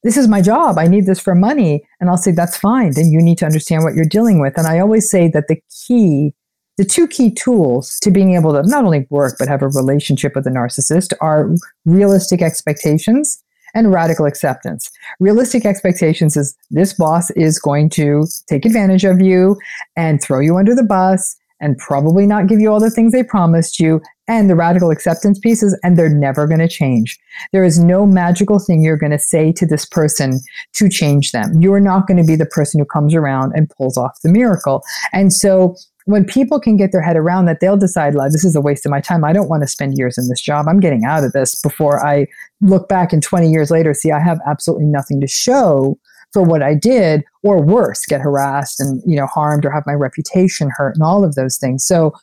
this 0.04 0.18
is 0.18 0.28
my 0.28 0.42
job. 0.42 0.78
I 0.78 0.88
need 0.88 1.06
this 1.06 1.20
for 1.20 1.36
money. 1.36 1.84
And 2.00 2.10
I'll 2.10 2.18
say, 2.18 2.32
that's 2.32 2.58
fine. 2.58 2.92
Then 2.94 3.12
you 3.12 3.20
need 3.20 3.38
to 3.40 3.46
understand 3.46 3.84
what 3.84 3.96
you're 3.96 4.06
dealing 4.06 4.40
with. 4.40 4.58
And 4.58 4.68
I 4.68 4.80
always 4.80 5.10
say 5.10 5.30
that 5.30 5.48
the 5.48 5.60
key, 5.86 6.34
the 6.78 6.86
two 6.86 7.07
key 7.07 7.32
tools 7.32 7.99
to 7.99 8.11
being 8.11 8.36
able 8.36 8.53
to 8.53 8.67
not 8.67 8.86
only 8.86 9.07
work, 9.09 9.36
but 9.39 9.47
have 9.47 9.61
a 9.61 9.67
relationship 9.67 10.36
with 10.36 10.45
a 10.47 10.51
narcissist 10.51 11.13
are 11.21 11.49
realistic 11.86 12.41
expectations 12.41 13.43
and 13.73 13.91
radical 13.91 14.25
acceptance. 14.25 14.89
Realistic 15.19 15.65
expectations 15.65 16.38
is 16.38 16.55
this 16.69 16.93
boss 16.93 17.30
is 17.32 17.59
going 17.59 17.89
to 17.91 18.25
take 18.47 18.65
advantage 18.65 19.03
of 19.03 19.21
you 19.21 19.57
and 19.95 20.21
throw 20.21 20.39
you 20.39 20.57
under 20.57 20.73
the 20.73 20.84
bus 20.84 21.36
and 21.59 21.78
probably 21.78 22.28
not 22.28 22.47
give 22.47 22.59
you 22.59 22.71
all 22.71 22.80
the 22.80 22.91
things 22.91 23.11
they 23.11 23.23
promised 23.23 23.80
you. 23.80 23.99
And 24.28 24.49
the 24.49 24.55
radical 24.55 24.91
acceptance 24.91 25.39
pieces, 25.39 25.80
and 25.84 25.97
they're 25.97 26.09
never 26.09 26.47
going 26.47 26.59
to 26.59 26.67
change. 26.67 27.17
There 27.53 27.63
is 27.63 27.80
no 27.80 28.05
magical 28.05 28.59
thing 28.59 28.84
you're 28.84 28.97
going 28.97 29.13
to 29.13 29.19
say 29.19 29.53
to 29.53 29.65
this 29.65 29.86
person 29.86 30.41
to 30.73 30.89
change 30.89 31.32
them. 31.32 31.61
You're 31.61 31.80
not 31.80 32.07
going 32.07 32.17
to 32.17 32.25
be 32.25 32.36
the 32.36 32.45
person 32.45 32.80
who 32.80 32.86
comes 32.86 33.15
around 33.15 33.53
and 33.55 33.69
pulls 33.69 33.97
off 33.97 34.19
the 34.23 34.30
miracle. 34.30 34.84
And 35.13 35.32
so 35.32 35.78
when 36.08 36.24
people 36.24 36.58
can 36.58 36.78
get 36.78 36.93
their 36.93 37.01
head 37.01 37.18
around 37.18 37.45
that, 37.45 37.60
they'll 37.60 37.76
decide, 37.76 38.16
like, 38.16 38.32
this 38.32 38.45
is 38.45 38.55
a 38.55 38.62
waste 38.62 38.86
of 38.86 38.91
my 38.91 39.01
time. 39.01 39.26
I 39.26 39.34
don't 39.34 39.49
want 39.49 39.62
to 39.64 39.68
spend 39.68 39.97
years 39.97 40.18
in 40.18 40.30
this 40.30 40.39
job. 40.39 40.66
I'm 40.70 40.80
getting 40.80 41.03
out 41.03 41.26
of 41.26 41.34
this 41.34 41.62
before 41.62 42.05
I 42.05 42.28
look 42.62 42.88
back 42.88 43.12
and 43.12 43.22
20 43.22 43.49
years 43.49 43.72
later, 43.72 43.93
see, 43.93 44.14
I 44.14 44.20
have 44.22 44.39
absolutely 44.47 44.86
nothing 44.86 45.20
to 45.20 45.28
show 45.28 45.99
for 46.32 46.43
what 46.43 46.64
I 46.64 46.76
did, 46.76 47.26
or 47.43 47.62
worse, 47.62 48.05
get 48.05 48.22
harassed 48.22 48.80
and, 48.80 49.01
you 49.05 49.18
know, 49.18 49.26
harmed 49.26 49.66
or 49.66 49.70
have 49.70 49.84
my 49.86 49.93
reputation 49.93 50.70
hurt 50.78 50.95
and 50.95 51.03
all 51.03 51.26
of 51.26 51.36
those 51.36 51.58
things. 51.58 51.86
So 51.86 52.14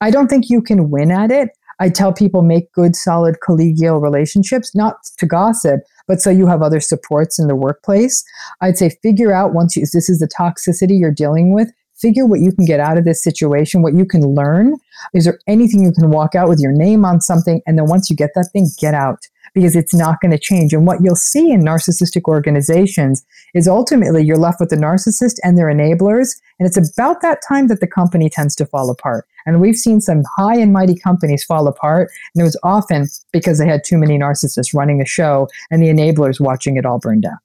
I 0.00 0.10
don't 0.10 0.26
think 0.26 0.50
you 0.50 0.60
can 0.60 0.90
win 0.90 1.12
at 1.12 1.30
it. 1.30 1.50
I 1.78 1.88
tell 1.88 2.12
people 2.12 2.42
make 2.42 2.72
good, 2.72 2.96
solid 2.96 3.36
collegial 3.46 4.02
relationships, 4.02 4.74
not 4.74 4.96
to 5.18 5.26
gossip, 5.26 5.82
but 6.08 6.20
so 6.20 6.30
you 6.30 6.48
have 6.48 6.62
other 6.62 6.80
supports 6.80 7.38
in 7.38 7.46
the 7.46 7.54
workplace. 7.56 8.24
I'd 8.60 8.76
say 8.76 8.90
figure 9.02 9.32
out 9.32 9.54
once 9.54 9.76
you, 9.76 9.82
this 9.82 10.10
is 10.10 10.18
the 10.18 10.28
toxicity 10.28 10.98
you're 10.98 11.12
dealing 11.12 11.54
with, 11.54 11.70
figure 12.00 12.26
what 12.26 12.40
you 12.40 12.52
can 12.52 12.64
get 12.64 12.80
out 12.80 12.98
of 12.98 13.04
this 13.04 13.22
situation, 13.22 13.82
what 13.82 13.94
you 13.94 14.04
can 14.04 14.22
learn. 14.34 14.76
Is 15.14 15.24
there 15.24 15.38
anything 15.46 15.82
you 15.82 15.92
can 15.92 16.10
walk 16.10 16.34
out 16.34 16.48
with 16.48 16.60
your 16.60 16.72
name 16.72 17.04
on 17.04 17.20
something? 17.20 17.60
And 17.66 17.78
then 17.78 17.86
once 17.86 18.10
you 18.10 18.16
get 18.16 18.30
that 18.34 18.48
thing, 18.52 18.68
get 18.78 18.94
out 18.94 19.26
because 19.54 19.74
it's 19.74 19.94
not 19.94 20.20
going 20.20 20.30
to 20.30 20.38
change. 20.38 20.72
And 20.72 20.86
what 20.86 21.02
you'll 21.02 21.16
see 21.16 21.50
in 21.50 21.62
narcissistic 21.62 22.22
organizations 22.28 23.24
is 23.54 23.66
ultimately 23.66 24.24
you're 24.24 24.36
left 24.36 24.60
with 24.60 24.70
the 24.70 24.76
narcissist 24.76 25.36
and 25.42 25.58
their 25.58 25.66
enablers. 25.66 26.40
And 26.58 26.66
it's 26.66 26.76
about 26.76 27.20
that 27.22 27.40
time 27.46 27.68
that 27.68 27.80
the 27.80 27.86
company 27.86 28.30
tends 28.30 28.54
to 28.56 28.66
fall 28.66 28.90
apart. 28.90 29.26
And 29.46 29.60
we've 29.60 29.76
seen 29.76 30.00
some 30.00 30.22
high 30.36 30.56
and 30.56 30.72
mighty 30.72 30.94
companies 30.94 31.44
fall 31.44 31.66
apart. 31.66 32.10
And 32.34 32.42
it 32.42 32.44
was 32.44 32.58
often 32.62 33.08
because 33.32 33.58
they 33.58 33.66
had 33.66 33.82
too 33.84 33.98
many 33.98 34.18
narcissists 34.18 34.74
running 34.74 34.98
the 34.98 35.06
show 35.06 35.48
and 35.70 35.82
the 35.82 35.88
enablers 35.88 36.40
watching 36.40 36.76
it 36.76 36.86
all 36.86 36.98
burn 36.98 37.20
down. 37.20 37.38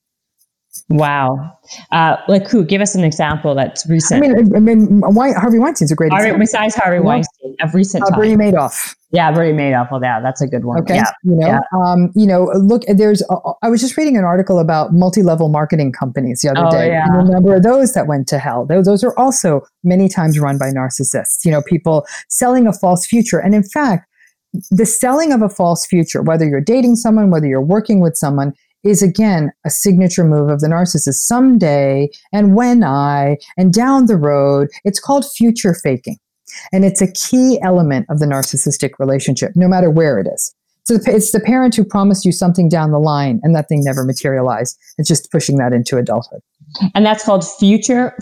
Wow. 0.87 1.57
Uh, 1.91 2.17
like 2.27 2.47
who? 2.47 2.63
Give 2.63 2.79
us 2.79 2.93
an 2.93 3.03
example 3.03 3.55
that's 3.55 3.89
recent. 3.89 4.23
I 4.23 4.27
mean, 4.27 4.55
I 4.55 4.59
mean, 4.59 5.01
why, 5.01 5.33
Harvey 5.33 5.57
Weinstein's 5.57 5.91
a 5.91 5.95
great 5.95 6.11
Harvey, 6.11 6.27
example. 6.27 6.43
Besides 6.43 6.75
Harvey 6.75 6.99
Weinstein, 6.99 7.55
of 7.61 7.73
recent 7.73 8.03
uh, 8.03 8.15
Bernie 8.15 8.35
Madoff. 8.35 8.95
Yeah, 9.09 9.31
Bernie 9.31 9.57
Madoff. 9.57 9.89
Well, 9.89 9.99
yeah, 10.03 10.21
that's 10.21 10.41
a 10.41 10.47
good 10.47 10.63
one. 10.63 10.81
Okay. 10.81 10.95
Yeah. 10.95 11.11
You 11.23 11.35
know, 11.37 11.47
yeah. 11.47 11.59
um, 11.73 12.11
you 12.15 12.27
know, 12.27 12.51
look, 12.55 12.83
there's, 12.87 13.23
uh, 13.31 13.53
I 13.63 13.69
was 13.69 13.81
just 13.81 13.97
reading 13.97 14.15
an 14.15 14.25
article 14.25 14.59
about 14.59 14.93
multi-level 14.93 15.49
marketing 15.49 15.91
companies 15.91 16.41
the 16.41 16.51
other 16.51 16.67
oh, 16.67 16.69
day. 16.69 16.89
Yeah. 16.89 17.05
And 17.07 17.29
a 17.29 17.31
number 17.31 17.55
of 17.55 17.63
those 17.63 17.93
that 17.93 18.05
went 18.05 18.27
to 18.27 18.37
hell. 18.37 18.67
Those, 18.67 18.85
those 18.85 19.03
are 19.03 19.17
also 19.17 19.61
many 19.83 20.07
times 20.07 20.37
run 20.37 20.59
by 20.59 20.69
narcissists, 20.69 21.45
you 21.45 21.49
know, 21.49 21.63
people 21.63 22.05
selling 22.29 22.67
a 22.67 22.73
false 22.73 23.07
future. 23.07 23.39
And 23.39 23.55
in 23.55 23.63
fact, 23.63 24.07
the 24.69 24.85
selling 24.85 25.33
of 25.33 25.41
a 25.41 25.49
false 25.49 25.85
future, 25.85 26.21
whether 26.21 26.47
you're 26.47 26.61
dating 26.61 26.97
someone, 26.97 27.31
whether 27.31 27.47
you're 27.47 27.59
working 27.59 28.01
with 28.01 28.15
someone, 28.15 28.53
is 28.85 29.01
again 29.01 29.51
a 29.65 29.69
signature 29.69 30.23
move 30.23 30.49
of 30.49 30.61
the 30.61 30.67
narcissist. 30.67 31.15
Someday 31.15 32.09
and 32.31 32.55
when 32.55 32.83
I 32.83 33.37
and 33.57 33.73
down 33.73 34.05
the 34.05 34.15
road, 34.15 34.69
it's 34.85 34.99
called 34.99 35.25
future 35.29 35.73
faking. 35.73 36.17
And 36.71 36.85
it's 36.85 37.01
a 37.01 37.11
key 37.11 37.59
element 37.61 38.05
of 38.09 38.19
the 38.19 38.25
narcissistic 38.25 38.91
relationship, 38.99 39.51
no 39.55 39.67
matter 39.67 39.89
where 39.89 40.19
it 40.19 40.27
is. 40.33 40.53
So 40.83 40.99
it's 41.07 41.31
the 41.31 41.39
parent 41.39 41.75
who 41.75 41.83
promised 41.83 42.25
you 42.25 42.31
something 42.31 42.69
down 42.69 42.91
the 42.91 42.99
line 42.99 43.39
and 43.41 43.55
that 43.55 43.67
thing 43.67 43.81
never 43.83 44.03
materialized. 44.03 44.77
It's 44.99 45.09
just 45.09 45.31
pushing 45.31 45.57
that 45.57 45.73
into 45.73 45.97
adulthood. 45.97 46.41
And 46.93 47.03
that's 47.05 47.25
called 47.25 47.45
future 47.47 48.15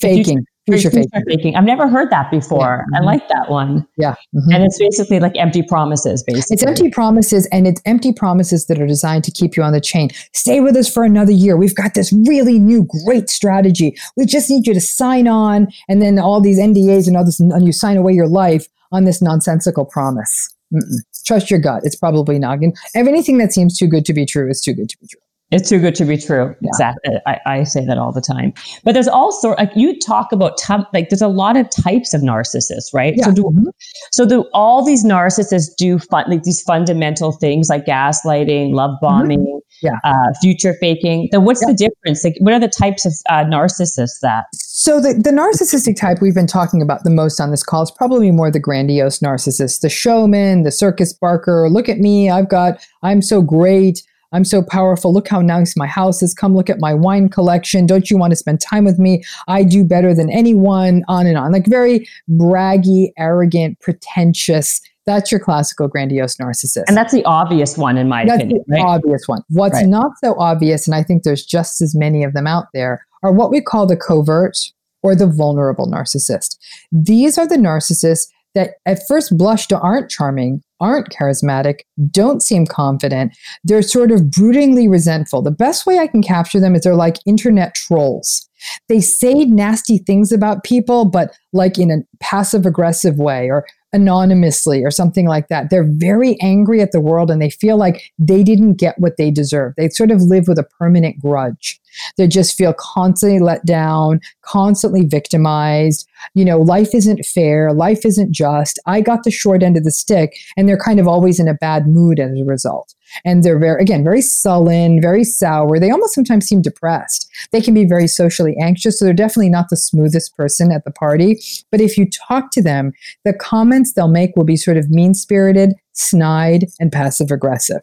faking. 0.00 0.24
Future, 0.24 0.42
future, 0.66 0.90
future 0.90 1.08
faking. 1.12 1.38
faking. 1.38 1.56
I've 1.56 1.64
never 1.64 1.88
heard 1.88 2.10
that 2.10 2.30
before. 2.30 2.86
Yeah. 2.92 2.98
Mm-hmm. 2.98 3.08
I 3.08 3.12
like 3.12 3.28
that 3.28 3.50
one. 3.50 3.86
Yeah. 3.96 4.14
Mm-hmm. 4.34 4.52
And 4.52 4.64
it's 4.64 4.78
basically 4.78 5.20
like 5.20 5.36
empty 5.36 5.62
promises, 5.62 6.22
basically. 6.22 6.54
It's 6.54 6.62
empty 6.62 6.90
promises, 6.90 7.46
and 7.52 7.66
it's 7.66 7.80
empty 7.84 8.12
promises 8.12 8.66
that 8.66 8.80
are 8.80 8.86
designed 8.86 9.24
to 9.24 9.30
keep 9.30 9.56
you 9.56 9.62
on 9.62 9.72
the 9.72 9.80
chain. 9.80 10.10
Stay 10.32 10.60
with 10.60 10.76
us 10.76 10.92
for 10.92 11.04
another 11.04 11.32
year. 11.32 11.56
We've 11.56 11.74
got 11.74 11.94
this 11.94 12.12
really 12.26 12.58
new, 12.58 12.86
great 13.04 13.28
strategy. 13.28 13.96
We 14.16 14.26
just 14.26 14.50
need 14.50 14.66
you 14.66 14.74
to 14.74 14.80
sign 14.80 15.28
on, 15.28 15.68
and 15.88 16.02
then 16.02 16.18
all 16.18 16.40
these 16.40 16.58
NDAs 16.58 17.06
and 17.06 17.16
all 17.16 17.24
this, 17.24 17.40
and 17.40 17.64
you 17.64 17.72
sign 17.72 17.96
away 17.96 18.12
your 18.12 18.28
life 18.28 18.66
on 18.92 19.04
this 19.04 19.22
nonsensical 19.22 19.84
promise. 19.84 20.54
Mm-mm. 20.72 20.98
Trust 21.26 21.50
your 21.50 21.60
gut. 21.60 21.82
It's 21.84 21.96
probably 21.96 22.38
not. 22.38 22.58
And 22.58 22.76
anything 22.94 23.38
that 23.38 23.52
seems 23.52 23.78
too 23.78 23.86
good 23.86 24.04
to 24.06 24.12
be 24.12 24.26
true 24.26 24.48
is 24.50 24.60
too 24.60 24.72
good 24.72 24.88
to 24.88 24.98
be 24.98 25.06
true. 25.06 25.20
It's 25.50 25.68
too 25.68 25.80
good 25.80 25.96
to 25.96 26.04
be 26.04 26.16
true. 26.16 26.54
Yeah. 26.60 26.68
Exactly. 26.68 27.16
I, 27.26 27.38
I, 27.44 27.64
say 27.64 27.84
that 27.84 27.98
all 27.98 28.12
the 28.12 28.20
time. 28.20 28.52
But 28.84 28.92
there's 28.92 29.08
also 29.08 29.50
like 29.50 29.72
you 29.74 29.98
talk 29.98 30.30
about 30.30 30.56
t- 30.58 30.74
like 30.92 31.08
there's 31.08 31.22
a 31.22 31.28
lot 31.28 31.56
of 31.56 31.68
types 31.70 32.14
of 32.14 32.20
narcissists, 32.20 32.94
right? 32.94 33.14
Yeah. 33.16 33.24
So 33.24 33.32
do 33.32 33.42
mm-hmm. 33.42 33.68
so 34.12 34.26
do 34.26 34.44
all 34.54 34.84
these 34.84 35.04
narcissists 35.04 35.74
do 35.76 35.98
fun 35.98 36.26
like 36.28 36.44
these 36.44 36.62
fundamental 36.62 37.32
things 37.32 37.68
like 37.68 37.84
gaslighting, 37.84 38.74
love 38.74 38.90
mm-hmm. 38.92 39.06
bombing, 39.06 39.40
mm-hmm. 39.40 39.86
yeah, 39.86 39.98
uh, 40.04 40.32
future 40.40 40.74
faking. 40.80 41.28
Then 41.32 41.44
what's 41.44 41.62
yeah. 41.62 41.72
the 41.72 41.74
difference? 41.74 42.22
Like 42.22 42.36
what 42.38 42.54
are 42.54 42.60
the 42.60 42.68
types 42.68 43.04
of 43.04 43.12
uh, 43.28 43.44
narcissists 43.44 44.20
that? 44.22 44.44
So 44.54 45.00
the 45.00 45.14
the 45.14 45.30
narcissistic 45.30 45.96
type 45.96 46.20
we've 46.20 46.34
been 46.34 46.46
talking 46.46 46.80
about 46.80 47.02
the 47.02 47.10
most 47.10 47.40
on 47.40 47.50
this 47.50 47.64
call 47.64 47.82
is 47.82 47.90
probably 47.90 48.30
more 48.30 48.52
the 48.52 48.60
grandiose 48.60 49.18
narcissist, 49.18 49.80
the 49.80 49.90
showman, 49.90 50.62
the 50.62 50.70
circus 50.70 51.12
barker. 51.12 51.68
Look 51.68 51.88
at 51.88 51.98
me, 51.98 52.30
I've 52.30 52.48
got, 52.48 52.86
I'm 53.02 53.20
so 53.20 53.42
great. 53.42 54.02
I'm 54.32 54.44
so 54.44 54.62
powerful. 54.62 55.12
Look 55.12 55.28
how 55.28 55.40
nice 55.40 55.76
my 55.76 55.86
house 55.86 56.22
is. 56.22 56.34
Come 56.34 56.54
look 56.54 56.70
at 56.70 56.80
my 56.80 56.94
wine 56.94 57.28
collection. 57.28 57.86
Don't 57.86 58.10
you 58.10 58.16
want 58.16 58.30
to 58.30 58.36
spend 58.36 58.60
time 58.60 58.84
with 58.84 58.98
me? 58.98 59.22
I 59.48 59.64
do 59.64 59.84
better 59.84 60.14
than 60.14 60.30
anyone, 60.30 61.04
on 61.08 61.26
and 61.26 61.36
on. 61.36 61.52
Like 61.52 61.66
very 61.66 62.08
braggy, 62.30 63.12
arrogant, 63.18 63.80
pretentious. 63.80 64.80
That's 65.06 65.32
your 65.32 65.40
classical 65.40 65.88
grandiose 65.88 66.36
narcissist. 66.36 66.84
And 66.86 66.96
that's 66.96 67.12
the 67.12 67.24
obvious 67.24 67.76
one, 67.76 67.98
in 67.98 68.08
my 68.08 68.24
that's 68.24 68.44
opinion. 68.44 68.64
the 68.68 68.74
right? 68.74 68.84
obvious 68.84 69.26
one. 69.26 69.42
What's 69.48 69.74
right. 69.74 69.86
not 69.86 70.12
so 70.22 70.38
obvious, 70.38 70.86
and 70.86 70.94
I 70.94 71.02
think 71.02 71.24
there's 71.24 71.44
just 71.44 71.80
as 71.80 71.94
many 71.94 72.22
of 72.22 72.32
them 72.32 72.46
out 72.46 72.66
there, 72.72 73.04
are 73.22 73.32
what 73.32 73.50
we 73.50 73.60
call 73.60 73.86
the 73.86 73.96
covert 73.96 74.56
or 75.02 75.16
the 75.16 75.26
vulnerable 75.26 75.86
narcissist. 75.86 76.56
These 76.92 77.38
are 77.38 77.48
the 77.48 77.56
narcissists 77.56 78.28
that 78.54 78.74
at 78.86 79.06
first 79.06 79.36
blush 79.36 79.66
aren't 79.70 80.10
charming, 80.10 80.62
aren't 80.80 81.10
charismatic, 81.10 81.80
don't 82.10 82.42
seem 82.42 82.66
confident. 82.66 83.36
They're 83.64 83.82
sort 83.82 84.10
of 84.10 84.22
broodingly 84.22 84.90
resentful. 84.90 85.42
The 85.42 85.50
best 85.50 85.86
way 85.86 85.98
I 85.98 86.06
can 86.06 86.22
capture 86.22 86.60
them 86.60 86.74
is 86.74 86.82
they're 86.82 86.94
like 86.94 87.18
internet 87.26 87.74
trolls. 87.74 88.48
They 88.88 89.00
say 89.00 89.44
nasty 89.44 89.98
things 89.98 90.32
about 90.32 90.64
people, 90.64 91.04
but 91.04 91.36
like 91.52 91.78
in 91.78 91.90
a 91.90 91.98
passive 92.20 92.66
aggressive 92.66 93.18
way 93.18 93.48
or 93.50 93.66
anonymously 93.92 94.84
or 94.84 94.90
something 94.90 95.26
like 95.26 95.48
that. 95.48 95.70
They're 95.70 95.88
very 95.88 96.40
angry 96.40 96.80
at 96.80 96.92
the 96.92 97.00
world 97.00 97.30
and 97.30 97.42
they 97.42 97.50
feel 97.50 97.76
like 97.76 98.12
they 98.18 98.42
didn't 98.42 98.74
get 98.74 98.98
what 98.98 99.16
they 99.16 99.30
deserve. 99.30 99.74
They 99.76 99.88
sort 99.88 100.10
of 100.10 100.22
live 100.22 100.46
with 100.46 100.58
a 100.58 100.64
permanent 100.64 101.20
grudge. 101.20 101.80
They 102.16 102.28
just 102.28 102.56
feel 102.56 102.72
constantly 102.72 103.40
let 103.40 103.64
down, 103.66 104.20
constantly 104.42 105.06
victimized. 105.06 106.08
You 106.34 106.44
know, 106.44 106.58
life 106.58 106.94
isn't 106.94 107.26
fair, 107.26 107.72
life 107.72 108.04
isn't 108.04 108.32
just. 108.32 108.78
I 108.86 109.00
got 109.00 109.24
the 109.24 109.30
short 109.30 109.62
end 109.62 109.76
of 109.76 109.84
the 109.84 109.90
stick, 109.90 110.36
and 110.56 110.68
they're 110.68 110.78
kind 110.78 111.00
of 111.00 111.08
always 111.08 111.40
in 111.40 111.48
a 111.48 111.54
bad 111.54 111.88
mood 111.88 112.20
as 112.20 112.38
a 112.38 112.44
result. 112.44 112.94
And 113.24 113.42
they're 113.42 113.58
very, 113.58 113.80
again, 113.80 114.04
very 114.04 114.22
sullen, 114.22 115.00
very 115.00 115.24
sour. 115.24 115.78
They 115.78 115.90
almost 115.90 116.14
sometimes 116.14 116.46
seem 116.46 116.62
depressed. 116.62 117.28
They 117.52 117.60
can 117.60 117.74
be 117.74 117.84
very 117.84 118.06
socially 118.06 118.56
anxious. 118.60 118.98
So 118.98 119.04
they're 119.04 119.14
definitely 119.14 119.50
not 119.50 119.68
the 119.68 119.76
smoothest 119.76 120.36
person 120.36 120.72
at 120.72 120.84
the 120.84 120.90
party. 120.90 121.40
But 121.70 121.80
if 121.80 121.96
you 121.96 122.08
talk 122.08 122.50
to 122.52 122.62
them, 122.62 122.92
the 123.24 123.32
comments 123.32 123.92
they'll 123.92 124.08
make 124.08 124.36
will 124.36 124.44
be 124.44 124.56
sort 124.56 124.76
of 124.76 124.90
mean 124.90 125.14
spirited, 125.14 125.74
snide, 125.92 126.66
and 126.78 126.92
passive 126.92 127.30
aggressive. 127.30 127.82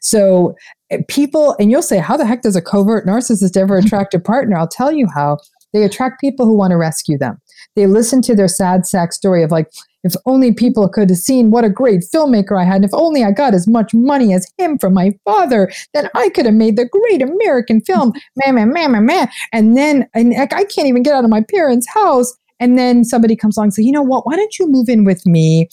So 0.00 0.56
eh, 0.90 0.98
people, 1.08 1.56
and 1.58 1.70
you'll 1.70 1.82
say, 1.82 1.98
how 1.98 2.16
the 2.16 2.26
heck 2.26 2.42
does 2.42 2.56
a 2.56 2.62
covert 2.62 3.06
narcissist 3.06 3.56
ever 3.56 3.78
attract 3.78 4.14
a 4.14 4.20
partner? 4.20 4.56
I'll 4.56 4.68
tell 4.68 4.92
you 4.92 5.08
how. 5.14 5.38
They 5.74 5.82
attract 5.82 6.20
people 6.20 6.46
who 6.46 6.56
want 6.56 6.70
to 6.70 6.78
rescue 6.78 7.18
them. 7.18 7.38
They 7.76 7.86
listen 7.86 8.22
to 8.22 8.34
their 8.34 8.48
sad 8.48 8.86
sack 8.86 9.12
story 9.12 9.42
of 9.42 9.50
like, 9.50 9.70
if 10.04 10.14
only 10.26 10.52
people 10.52 10.88
could 10.88 11.10
have 11.10 11.18
seen 11.18 11.50
what 11.50 11.64
a 11.64 11.70
great 11.70 12.04
filmmaker 12.14 12.60
I 12.60 12.64
had, 12.64 12.76
and 12.76 12.84
if 12.84 12.94
only 12.94 13.24
I 13.24 13.32
got 13.32 13.54
as 13.54 13.66
much 13.66 13.92
money 13.94 14.32
as 14.32 14.50
him 14.58 14.78
from 14.78 14.94
my 14.94 15.12
father, 15.24 15.70
then 15.94 16.08
I 16.14 16.28
could 16.30 16.46
have 16.46 16.54
made 16.54 16.76
the 16.76 16.86
great 16.86 17.22
American 17.22 17.80
film. 17.80 18.12
Man, 18.36 18.54
man, 18.54 18.72
man, 18.72 18.92
man, 18.92 19.06
man. 19.06 19.28
And 19.52 19.76
then 19.76 20.08
and 20.14 20.34
I 20.34 20.64
can't 20.64 20.88
even 20.88 21.02
get 21.02 21.14
out 21.14 21.24
of 21.24 21.30
my 21.30 21.42
parents' 21.42 21.88
house. 21.88 22.36
And 22.60 22.78
then 22.78 23.04
somebody 23.04 23.36
comes 23.36 23.56
along 23.56 23.66
and 23.66 23.74
says, 23.74 23.84
you 23.84 23.92
know 23.92 24.02
what? 24.02 24.26
Why 24.26 24.36
don't 24.36 24.58
you 24.58 24.66
move 24.68 24.88
in 24.88 25.04
with 25.04 25.24
me? 25.26 25.68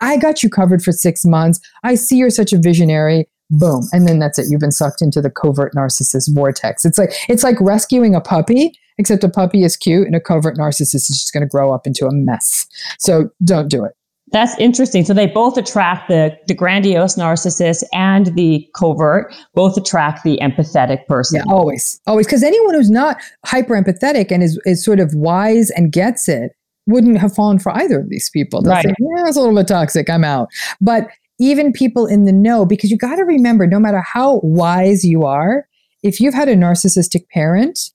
I 0.00 0.16
got 0.16 0.42
you 0.42 0.48
covered 0.48 0.82
for 0.82 0.92
six 0.92 1.24
months. 1.24 1.60
I 1.84 1.94
see 1.94 2.16
you're 2.16 2.30
such 2.30 2.54
a 2.54 2.58
visionary 2.58 3.28
boom 3.50 3.82
and 3.92 4.06
then 4.06 4.18
that's 4.20 4.38
it 4.38 4.46
you've 4.48 4.60
been 4.60 4.70
sucked 4.70 5.02
into 5.02 5.20
the 5.20 5.30
covert 5.30 5.74
narcissist 5.74 6.32
vortex 6.32 6.84
it's 6.84 6.98
like 6.98 7.10
it's 7.28 7.42
like 7.42 7.60
rescuing 7.60 8.14
a 8.14 8.20
puppy 8.20 8.72
except 9.00 9.24
a 9.24 9.28
puppy 9.28 9.64
is 9.64 9.76
cute 9.76 10.06
and 10.06 10.14
a 10.14 10.20
covert 10.20 10.56
narcissist 10.56 10.94
is 10.94 11.08
just 11.08 11.32
going 11.32 11.42
to 11.42 11.48
grow 11.48 11.74
up 11.74 11.86
into 11.86 12.06
a 12.06 12.12
mess 12.12 12.66
so 12.98 13.28
don't 13.44 13.68
do 13.68 13.84
it 13.84 13.92
that's 14.32 14.56
interesting. 14.58 15.04
So 15.04 15.12
they 15.12 15.26
both 15.26 15.56
attract 15.56 16.08
the, 16.08 16.36
the 16.46 16.54
grandiose 16.54 17.16
narcissist 17.16 17.82
and 17.92 18.26
the 18.36 18.68
covert, 18.74 19.34
both 19.54 19.76
attract 19.76 20.22
the 20.22 20.38
empathetic 20.40 21.06
person. 21.06 21.42
Yeah, 21.44 21.52
always. 21.52 22.00
Always. 22.06 22.26
Because 22.26 22.42
anyone 22.42 22.74
who's 22.74 22.90
not 22.90 23.16
hyper 23.44 23.74
empathetic 23.74 24.30
and 24.30 24.42
is, 24.42 24.60
is 24.64 24.84
sort 24.84 25.00
of 25.00 25.14
wise 25.14 25.70
and 25.70 25.90
gets 25.90 26.28
it 26.28 26.52
wouldn't 26.86 27.18
have 27.18 27.34
fallen 27.34 27.58
for 27.58 27.76
either 27.76 28.00
of 28.00 28.08
these 28.08 28.30
people. 28.30 28.62
They'll 28.62 28.72
right. 28.72 28.84
say, 28.84 28.94
yeah, 28.98 29.26
it's 29.26 29.36
a 29.36 29.40
little 29.40 29.54
bit 29.54 29.68
toxic. 29.68 30.08
I'm 30.08 30.24
out. 30.24 30.48
But 30.80 31.08
even 31.38 31.72
people 31.72 32.06
in 32.06 32.24
the 32.24 32.32
know, 32.32 32.64
because 32.64 32.90
you 32.90 32.98
got 32.98 33.16
to 33.16 33.24
remember 33.24 33.66
no 33.66 33.80
matter 33.80 34.00
how 34.00 34.40
wise 34.42 35.04
you 35.04 35.24
are, 35.24 35.66
if 36.02 36.20
you've 36.20 36.34
had 36.34 36.48
a 36.48 36.54
narcissistic 36.54 37.28
parent, 37.30 37.90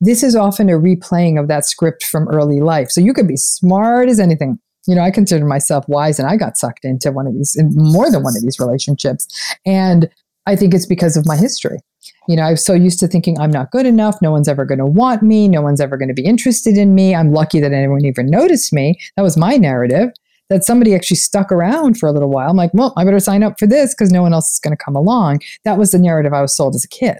this 0.00 0.22
is 0.22 0.36
often 0.36 0.68
a 0.68 0.74
replaying 0.74 1.40
of 1.40 1.48
that 1.48 1.66
script 1.66 2.04
from 2.04 2.28
early 2.28 2.60
life. 2.60 2.90
So 2.90 3.00
you 3.00 3.12
could 3.12 3.28
be 3.28 3.36
smart 3.36 4.08
as 4.08 4.20
anything. 4.20 4.58
You 4.86 4.94
know, 4.94 5.02
I 5.02 5.10
consider 5.10 5.44
myself 5.44 5.84
wise 5.88 6.18
and 6.18 6.28
I 6.28 6.36
got 6.36 6.56
sucked 6.56 6.84
into 6.84 7.12
one 7.12 7.26
of 7.26 7.34
these, 7.34 7.56
in 7.56 7.74
more 7.74 8.10
than 8.10 8.22
one 8.22 8.36
of 8.36 8.42
these 8.42 8.58
relationships. 8.58 9.26
And 9.66 10.08
I 10.46 10.56
think 10.56 10.72
it's 10.72 10.86
because 10.86 11.16
of 11.16 11.26
my 11.26 11.36
history. 11.36 11.78
You 12.26 12.36
know, 12.36 12.44
I'm 12.44 12.56
so 12.56 12.72
used 12.72 13.00
to 13.00 13.08
thinking 13.08 13.38
I'm 13.38 13.50
not 13.50 13.70
good 13.70 13.84
enough. 13.84 14.22
No 14.22 14.30
one's 14.30 14.48
ever 14.48 14.64
going 14.64 14.78
to 14.78 14.86
want 14.86 15.22
me. 15.22 15.48
No 15.48 15.60
one's 15.60 15.80
ever 15.80 15.96
going 15.96 16.08
to 16.08 16.14
be 16.14 16.24
interested 16.24 16.78
in 16.78 16.94
me. 16.94 17.14
I'm 17.14 17.32
lucky 17.32 17.60
that 17.60 17.72
anyone 17.72 18.04
even 18.04 18.30
noticed 18.30 18.72
me. 18.72 18.98
That 19.16 19.22
was 19.22 19.36
my 19.36 19.56
narrative 19.56 20.10
that 20.48 20.64
somebody 20.64 20.94
actually 20.94 21.18
stuck 21.18 21.52
around 21.52 21.98
for 21.98 22.08
a 22.08 22.12
little 22.12 22.30
while. 22.30 22.50
I'm 22.50 22.56
like, 22.56 22.72
well, 22.72 22.94
I 22.96 23.04
better 23.04 23.20
sign 23.20 23.42
up 23.42 23.58
for 23.58 23.66
this 23.66 23.94
because 23.94 24.10
no 24.10 24.22
one 24.22 24.32
else 24.32 24.50
is 24.50 24.58
going 24.58 24.74
to 24.74 24.82
come 24.82 24.96
along. 24.96 25.40
That 25.64 25.76
was 25.76 25.90
the 25.90 25.98
narrative 25.98 26.32
I 26.32 26.40
was 26.40 26.56
sold 26.56 26.74
as 26.74 26.84
a 26.84 26.88
kid. 26.88 27.18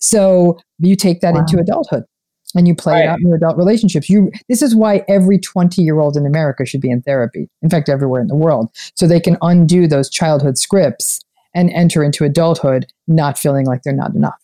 So 0.00 0.58
you 0.78 0.96
take 0.96 1.20
that 1.20 1.34
wow. 1.34 1.40
into 1.40 1.58
adulthood 1.58 2.04
and 2.54 2.66
you 2.66 2.74
play 2.74 2.94
right. 2.94 3.04
it 3.04 3.08
out 3.08 3.20
in 3.20 3.28
your 3.28 3.36
adult 3.36 3.56
relationships. 3.56 4.08
You 4.08 4.30
this 4.48 4.62
is 4.62 4.74
why 4.74 5.04
every 5.08 5.38
20 5.38 5.82
year 5.82 6.00
old 6.00 6.16
in 6.16 6.26
America 6.26 6.64
should 6.64 6.80
be 6.80 6.90
in 6.90 7.02
therapy. 7.02 7.48
In 7.62 7.70
fact, 7.70 7.88
everywhere 7.88 8.20
in 8.20 8.28
the 8.28 8.36
world, 8.36 8.68
so 8.94 9.06
they 9.06 9.20
can 9.20 9.36
undo 9.42 9.86
those 9.86 10.10
childhood 10.10 10.58
scripts 10.58 11.20
and 11.54 11.70
enter 11.70 12.02
into 12.02 12.24
adulthood 12.24 12.86
not 13.08 13.38
feeling 13.38 13.66
like 13.66 13.82
they're 13.82 13.92
not 13.92 14.14
enough. 14.14 14.40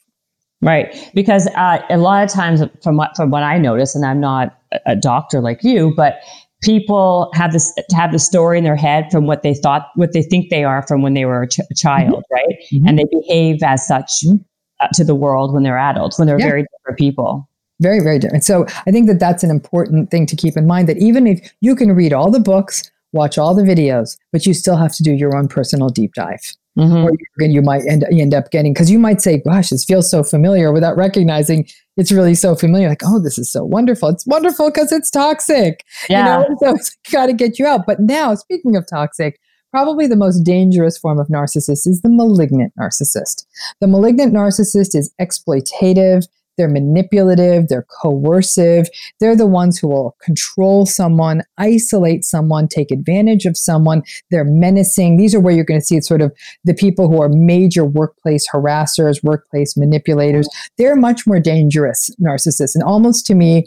Right, 0.62 1.10
because 1.14 1.46
uh, 1.48 1.80
a 1.90 1.98
lot 1.98 2.24
of 2.24 2.30
times, 2.30 2.62
from 2.82 2.96
what 2.96 3.14
from 3.14 3.30
what 3.30 3.42
I 3.42 3.58
notice, 3.58 3.94
and 3.94 4.04
I'm 4.04 4.20
not 4.20 4.58
a 4.86 4.96
doctor 4.96 5.40
like 5.40 5.62
you, 5.62 5.92
but 5.96 6.20
people 6.62 7.30
have 7.34 7.52
this 7.52 7.72
have 7.94 8.12
the 8.12 8.18
story 8.18 8.58
in 8.58 8.64
their 8.64 8.76
head 8.76 9.06
from 9.10 9.26
what 9.26 9.42
they 9.42 9.54
thought 9.54 9.88
what 9.96 10.12
they 10.12 10.22
think 10.22 10.48
they 10.48 10.64
are 10.64 10.82
from 10.86 11.02
when 11.02 11.14
they 11.14 11.24
were 11.24 11.42
a, 11.42 11.48
ch- 11.48 11.60
a 11.60 11.74
child 11.74 12.24
mm-hmm. 12.24 12.34
right 12.34 12.56
mm-hmm. 12.72 12.88
and 12.88 12.98
they 12.98 13.04
behave 13.04 13.62
as 13.62 13.86
such 13.86 14.10
mm-hmm. 14.24 14.36
Uh, 14.80 14.88
to 14.94 15.04
the 15.04 15.14
world 15.14 15.52
when 15.52 15.62
they're 15.62 15.78
adults 15.78 16.18
when 16.18 16.26
they're 16.26 16.38
yeah. 16.38 16.48
very 16.48 16.66
different 16.78 16.98
people. 16.98 17.48
Very 17.80 18.00
very 18.00 18.18
different. 18.18 18.44
So 18.44 18.66
i 18.86 18.90
think 18.90 19.06
that 19.06 19.18
that's 19.18 19.42
an 19.42 19.50
important 19.50 20.10
thing 20.10 20.26
to 20.26 20.36
keep 20.36 20.56
in 20.56 20.66
mind 20.66 20.88
that 20.88 20.98
even 20.98 21.26
if 21.26 21.52
you 21.60 21.76
can 21.76 21.92
read 21.92 22.12
all 22.12 22.30
the 22.30 22.40
books 22.40 22.90
watch 23.12 23.38
all 23.38 23.54
the 23.54 23.62
videos 23.62 24.18
but 24.32 24.44
you 24.44 24.52
still 24.52 24.76
have 24.76 24.94
to 24.94 25.02
do 25.02 25.12
your 25.12 25.36
own 25.36 25.48
personal 25.48 25.88
deep 25.88 26.14
dive. 26.14 26.40
Mm-hmm. 26.76 27.06
or 27.06 27.10
you, 27.10 27.54
you 27.54 27.62
might 27.62 27.86
end, 27.86 28.04
you 28.10 28.20
end 28.20 28.34
up 28.34 28.50
getting 28.50 28.74
because 28.74 28.90
you 28.90 28.98
might 28.98 29.22
say 29.22 29.38
gosh 29.38 29.70
this 29.70 29.82
feels 29.82 30.10
so 30.10 30.22
familiar 30.22 30.72
without 30.72 30.94
recognizing 30.94 31.66
it's 31.96 32.12
really 32.12 32.34
so 32.34 32.54
familiar. 32.54 32.90
Like 32.90 33.00
oh 33.02 33.18
this 33.18 33.38
is 33.38 33.50
so 33.50 33.64
wonderful. 33.64 34.10
It's 34.10 34.26
wonderful 34.26 34.70
because 34.70 34.92
it's 34.92 35.10
toxic. 35.10 35.84
Yeah. 36.10 36.40
you 36.40 36.48
know? 36.48 36.56
So 36.60 36.74
it's 36.74 36.94
got 37.10 37.26
to 37.26 37.32
get 37.32 37.58
you 37.58 37.66
out. 37.66 37.86
But 37.86 38.00
now 38.00 38.34
speaking 38.34 38.76
of 38.76 38.86
toxic 38.86 39.40
probably 39.70 40.06
the 40.06 40.16
most 40.16 40.40
dangerous 40.40 40.98
form 40.98 41.18
of 41.18 41.28
narcissist 41.28 41.86
is 41.86 42.00
the 42.02 42.08
malignant 42.08 42.72
narcissist 42.78 43.44
the 43.80 43.86
malignant 43.86 44.32
narcissist 44.32 44.94
is 44.94 45.12
exploitative 45.20 46.24
they're 46.56 46.68
manipulative, 46.68 47.68
they're 47.68 47.86
coercive. 48.00 48.88
They're 49.20 49.36
the 49.36 49.46
ones 49.46 49.78
who 49.78 49.88
will 49.88 50.16
control 50.22 50.86
someone, 50.86 51.42
isolate 51.58 52.24
someone, 52.24 52.68
take 52.68 52.90
advantage 52.90 53.44
of 53.44 53.56
someone. 53.56 54.02
They're 54.30 54.44
menacing. 54.44 55.16
These 55.16 55.34
are 55.34 55.40
where 55.40 55.54
you're 55.54 55.64
going 55.64 55.80
to 55.80 55.86
see 55.86 56.00
sort 56.00 56.22
of 56.22 56.34
the 56.64 56.74
people 56.74 57.08
who 57.08 57.20
are 57.20 57.28
major 57.28 57.84
workplace 57.84 58.48
harassers, 58.48 59.22
workplace 59.22 59.76
manipulators. 59.76 60.48
They're 60.78 60.96
much 60.96 61.26
more 61.26 61.40
dangerous 61.40 62.10
narcissists. 62.20 62.74
And 62.74 62.82
almost 62.82 63.26
to 63.26 63.34
me, 63.34 63.66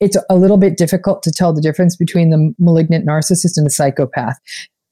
it's 0.00 0.16
a 0.28 0.36
little 0.36 0.58
bit 0.58 0.76
difficult 0.76 1.22
to 1.22 1.30
tell 1.30 1.52
the 1.52 1.62
difference 1.62 1.96
between 1.96 2.30
the 2.30 2.54
malignant 2.58 3.06
narcissist 3.06 3.56
and 3.56 3.64
the 3.64 3.70
psychopath. 3.70 4.38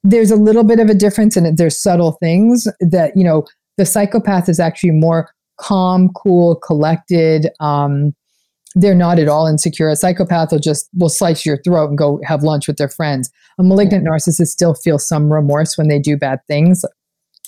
There's 0.05 0.31
a 0.31 0.37
little 0.37 0.65
bit 0.65 0.79
of 0.79 0.89
a 0.89 0.95
difference, 0.95 1.37
and 1.37 1.57
there's 1.57 1.77
subtle 1.77 2.13
things 2.21 2.69
that, 2.81 3.17
you 3.17 3.25
know, 3.25 3.45
the 3.79 3.87
psychopath 3.87 4.49
is 4.49 4.61
actually 4.61 4.93
more 4.93 5.31
calm, 5.59 6.11
cool, 6.15 6.57
collected. 6.57 7.49
Um, 7.59 8.15
they're 8.77 8.95
not 8.95 9.19
at 9.19 9.29
all 9.29 9.47
insecure. 9.47 9.89
A 9.89 9.97
psychopath 9.97 10.53
will 10.53 10.59
just 10.59 10.89
will 10.99 11.09
slice 11.09 11.47
your 11.47 11.63
throat 11.63 11.89
and 11.89 11.99
go 11.99 12.21
have 12.25 12.43
lunch 12.43 12.67
with 12.67 12.77
their 12.77 12.89
friends. 12.89 13.31
A 13.59 13.63
malignant 13.63 14.05
narcissist 14.07 14.49
still 14.49 14.75
feels 14.75 15.07
some 15.09 15.33
remorse 15.33 15.79
when 15.79 15.89
they 15.89 15.99
do 15.99 16.17
bad 16.17 16.41
things. 16.49 16.85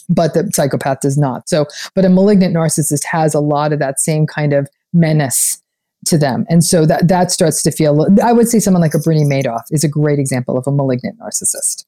but 0.09 0.35
the 0.35 0.51
psychopath 0.53 1.01
does 1.01 1.19
not. 1.19 1.49
So, 1.49 1.67
but 1.95 2.05
a 2.05 2.09
malignant 2.09 2.55
narcissist 2.55 3.05
has 3.05 3.35
a 3.35 3.41
lot 3.41 3.73
of 3.73 3.79
that 3.81 4.01
same 4.01 4.27
kind 4.27 4.53
of 4.53 4.69
menace 4.93 5.63
to 6.07 6.19
them. 6.19 6.47
And 6.49 6.65
so 6.65 6.87
that, 6.87 7.09
that 7.09 7.31
starts 7.31 7.63
to 7.63 7.71
feel, 7.71 8.07
I 8.23 8.33
would 8.33 8.49
say 8.49 8.61
someone 8.61 8.81
like 8.81 8.95
a 8.95 8.99
Bernie 8.99 9.25
Madoff 9.25 9.63
is 9.71 9.83
a 9.83 9.89
great 9.89 10.19
example 10.19 10.57
of 10.57 10.67
a 10.67 10.73
malignant 10.73 11.19
narcissist. 11.19 11.86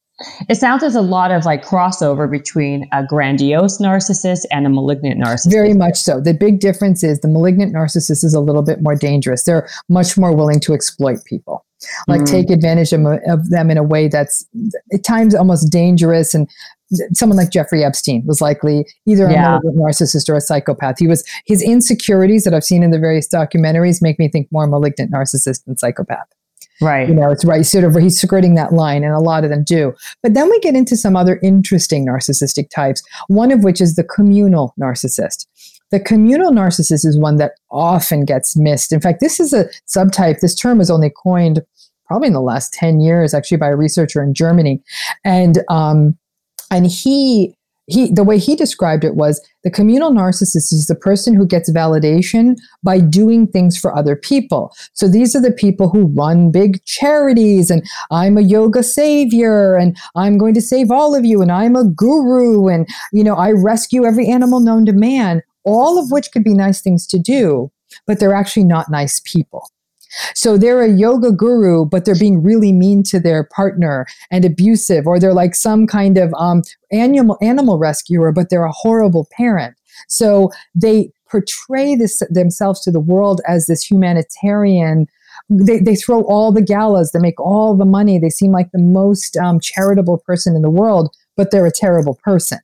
It 0.48 0.56
sounds 0.56 0.82
as 0.82 0.94
a 0.94 1.00
lot 1.00 1.30
of 1.30 1.44
like 1.44 1.64
crossover 1.64 2.30
between 2.30 2.88
a 2.92 3.04
grandiose 3.04 3.78
narcissist 3.78 4.44
and 4.50 4.66
a 4.66 4.70
malignant 4.70 5.20
narcissist. 5.20 5.52
Very 5.52 5.74
much 5.74 5.96
so. 5.96 6.20
The 6.20 6.34
big 6.34 6.58
difference 6.58 7.04
is 7.04 7.20
the 7.20 7.28
malignant 7.28 7.72
narcissist 7.72 8.24
is 8.24 8.34
a 8.34 8.40
little 8.40 8.62
bit 8.62 8.82
more 8.82 8.96
dangerous. 8.96 9.44
They're 9.44 9.68
much 9.88 10.18
more 10.18 10.34
willing 10.34 10.58
to 10.60 10.74
exploit 10.74 11.24
people, 11.24 11.64
like 12.08 12.22
mm. 12.22 12.30
take 12.30 12.50
advantage 12.50 12.92
of, 12.92 13.06
of 13.28 13.50
them 13.50 13.70
in 13.70 13.78
a 13.78 13.84
way 13.84 14.08
that's 14.08 14.44
at 14.92 15.04
times 15.04 15.34
almost 15.34 15.70
dangerous 15.70 16.34
and 16.34 16.48
someone 17.12 17.36
like 17.36 17.50
Jeffrey 17.50 17.84
Epstein 17.84 18.24
was 18.26 18.40
likely 18.40 18.86
either 19.06 19.30
yeah. 19.30 19.58
a 19.58 19.60
narcissist 19.78 20.28
or 20.28 20.34
a 20.34 20.40
psychopath. 20.40 20.98
He 20.98 21.06
was 21.06 21.24
his 21.46 21.62
insecurities 21.62 22.44
that 22.44 22.54
I've 22.54 22.64
seen 22.64 22.82
in 22.82 22.90
the 22.90 22.98
various 22.98 23.28
documentaries 23.28 24.00
make 24.00 24.18
me 24.18 24.28
think 24.28 24.48
more 24.50 24.66
malignant 24.66 25.12
narcissist 25.12 25.64
than 25.64 25.76
psychopath. 25.76 26.26
Right. 26.80 27.08
You 27.08 27.14
know, 27.14 27.30
it's 27.30 27.44
right. 27.44 27.64
Sort 27.66 27.84
of 27.84 27.96
he's 27.96 28.20
skirting 28.20 28.54
that 28.54 28.72
line, 28.72 29.02
and 29.02 29.12
a 29.12 29.20
lot 29.20 29.44
of 29.44 29.50
them 29.50 29.64
do. 29.64 29.94
But 30.22 30.34
then 30.34 30.48
we 30.48 30.60
get 30.60 30.76
into 30.76 30.96
some 30.96 31.16
other 31.16 31.40
interesting 31.42 32.06
narcissistic 32.06 32.70
types, 32.70 33.02
one 33.26 33.50
of 33.50 33.64
which 33.64 33.80
is 33.80 33.96
the 33.96 34.04
communal 34.04 34.74
narcissist. 34.80 35.46
The 35.90 36.00
communal 36.00 36.52
narcissist 36.52 37.04
is 37.06 37.18
one 37.18 37.36
that 37.36 37.52
often 37.70 38.24
gets 38.24 38.56
missed. 38.56 38.92
In 38.92 39.00
fact, 39.00 39.20
this 39.20 39.40
is 39.40 39.52
a 39.52 39.64
subtype. 39.88 40.40
This 40.40 40.54
term 40.54 40.78
was 40.78 40.90
only 40.90 41.10
coined 41.10 41.62
probably 42.06 42.28
in 42.28 42.34
the 42.34 42.40
last 42.40 42.72
10 42.72 43.00
years, 43.00 43.34
actually, 43.34 43.58
by 43.58 43.68
a 43.68 43.76
researcher 43.76 44.22
in 44.22 44.34
Germany. 44.34 44.82
And 45.24 45.58
um, 45.68 46.16
and 46.70 46.86
he 46.86 47.56
he 47.88 48.12
the 48.12 48.22
way 48.22 48.38
he 48.38 48.54
described 48.54 49.02
it 49.02 49.16
was 49.16 49.44
the 49.64 49.70
communal 49.70 50.12
narcissist 50.12 50.72
is 50.72 50.86
the 50.86 50.94
person 50.94 51.34
who 51.34 51.46
gets 51.46 51.72
validation 51.72 52.54
by 52.82 53.00
doing 53.00 53.46
things 53.46 53.76
for 53.76 53.96
other 53.96 54.14
people. 54.14 54.72
So 54.92 55.08
these 55.08 55.34
are 55.34 55.40
the 55.40 55.50
people 55.50 55.88
who 55.88 56.12
run 56.14 56.52
big 56.52 56.84
charities 56.84 57.70
and 57.70 57.82
i'm 58.10 58.36
a 58.36 58.42
yoga 58.42 58.82
savior 58.82 59.74
and 59.74 59.96
i'm 60.14 60.38
going 60.38 60.54
to 60.54 60.60
save 60.60 60.90
all 60.90 61.14
of 61.14 61.24
you 61.24 61.42
and 61.42 61.50
i'm 61.50 61.74
a 61.76 61.84
guru 61.84 62.68
and 62.68 62.86
you 63.12 63.24
know 63.24 63.34
i 63.34 63.50
rescue 63.50 64.04
every 64.04 64.28
animal 64.28 64.60
known 64.60 64.86
to 64.86 64.92
man. 64.92 65.42
All 65.64 66.02
of 66.02 66.10
which 66.10 66.30
could 66.32 66.44
be 66.44 66.54
nice 66.54 66.80
things 66.80 67.06
to 67.08 67.18
do 67.18 67.70
but 68.06 68.20
they're 68.20 68.34
actually 68.34 68.64
not 68.64 68.90
nice 68.90 69.20
people 69.20 69.70
so 70.34 70.56
they're 70.56 70.82
a 70.82 70.90
yoga 70.90 71.32
guru, 71.32 71.84
but 71.84 72.04
they're 72.04 72.14
being 72.14 72.42
really 72.42 72.72
mean 72.72 73.02
to 73.04 73.20
their 73.20 73.44
partner 73.44 74.06
and 74.30 74.44
abusive, 74.44 75.06
or 75.06 75.18
they're 75.18 75.34
like 75.34 75.54
some 75.54 75.86
kind 75.86 76.18
of 76.18 76.32
um, 76.34 76.62
animal 76.92 77.38
animal 77.42 77.78
rescuer, 77.78 78.32
but 78.32 78.50
they're 78.50 78.64
a 78.64 78.72
horrible 78.72 79.26
parent. 79.32 79.76
So 80.08 80.50
they 80.74 81.10
portray 81.30 81.94
this 81.94 82.22
themselves 82.30 82.80
to 82.82 82.90
the 82.90 83.00
world 83.00 83.40
as 83.46 83.66
this 83.66 83.82
humanitarian. 83.82 85.06
They, 85.50 85.78
they 85.78 85.94
throw 85.94 86.22
all 86.22 86.52
the 86.52 86.62
galas, 86.62 87.12
they 87.12 87.20
make 87.20 87.40
all 87.40 87.76
the 87.76 87.84
money, 87.84 88.18
they 88.18 88.30
seem 88.30 88.52
like 88.52 88.70
the 88.72 88.78
most 88.78 89.36
um, 89.36 89.60
charitable 89.60 90.18
person 90.18 90.56
in 90.56 90.62
the 90.62 90.70
world, 90.70 91.14
but 91.36 91.50
they're 91.50 91.66
a 91.66 91.72
terrible 91.72 92.18
person. 92.24 92.58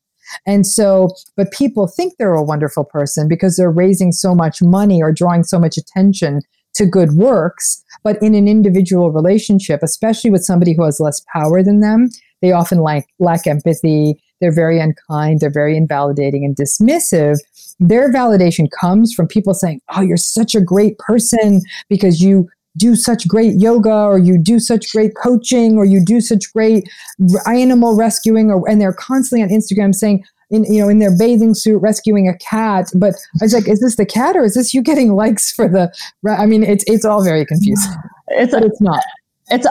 And 0.46 0.66
so, 0.66 1.10
but 1.36 1.52
people 1.52 1.86
think 1.86 2.14
they're 2.18 2.34
a 2.34 2.42
wonderful 2.42 2.84
person 2.84 3.28
because 3.28 3.56
they're 3.56 3.70
raising 3.70 4.10
so 4.10 4.34
much 4.34 4.62
money 4.62 5.02
or 5.02 5.12
drawing 5.12 5.44
so 5.44 5.58
much 5.58 5.76
attention 5.76 6.40
to 6.74 6.86
good 6.86 7.12
works, 7.12 7.82
but 8.02 8.20
in 8.22 8.34
an 8.34 8.48
individual 8.48 9.10
relationship, 9.10 9.80
especially 9.82 10.30
with 10.30 10.44
somebody 10.44 10.74
who 10.74 10.84
has 10.84 11.00
less 11.00 11.24
power 11.32 11.62
than 11.62 11.80
them, 11.80 12.08
they 12.42 12.52
often 12.52 12.80
lack, 12.80 13.06
lack 13.18 13.46
empathy. 13.46 14.20
They're 14.40 14.54
very 14.54 14.78
unkind. 14.78 15.40
They're 15.40 15.50
very 15.50 15.76
invalidating 15.76 16.44
and 16.44 16.54
dismissive. 16.54 17.38
Their 17.80 18.12
validation 18.12 18.68
comes 18.70 19.14
from 19.14 19.26
people 19.28 19.54
saying, 19.54 19.80
Oh, 19.96 20.02
you're 20.02 20.16
such 20.16 20.54
a 20.54 20.60
great 20.60 20.98
person 20.98 21.62
because 21.88 22.20
you 22.20 22.48
do 22.76 22.96
such 22.96 23.28
great 23.28 23.54
yoga 23.54 23.94
or 23.94 24.18
you 24.18 24.36
do 24.36 24.58
such 24.58 24.90
great 24.92 25.12
coaching 25.16 25.78
or 25.78 25.84
you 25.84 26.04
do 26.04 26.20
such 26.20 26.52
great 26.52 26.88
animal 27.46 27.96
rescuing 27.96 28.50
or 28.50 28.68
and 28.68 28.80
they're 28.80 28.92
constantly 28.92 29.42
on 29.42 29.48
Instagram 29.48 29.94
saying 29.94 30.24
in 30.54 30.64
you 30.72 30.80
know 30.80 30.88
in 30.88 30.98
their 30.98 31.16
bathing 31.16 31.54
suit 31.54 31.78
rescuing 31.78 32.28
a 32.28 32.36
cat. 32.38 32.90
But 32.94 33.14
i 33.40 33.44
was 33.44 33.54
like 33.54 33.68
is 33.68 33.80
this 33.80 33.96
the 33.96 34.06
cat 34.06 34.36
or 34.36 34.44
is 34.44 34.54
this 34.54 34.72
you 34.72 34.82
getting 34.82 35.14
likes 35.14 35.52
for 35.52 35.68
the 35.68 35.92
i 36.28 36.46
mean 36.46 36.62
it's 36.62 36.84
it's 36.86 37.04
all 37.04 37.22
very 37.24 37.44
confusing. 37.44 37.92
It's 38.28 38.54
it's 38.54 38.80
not. 38.80 39.02
it's 39.50 39.66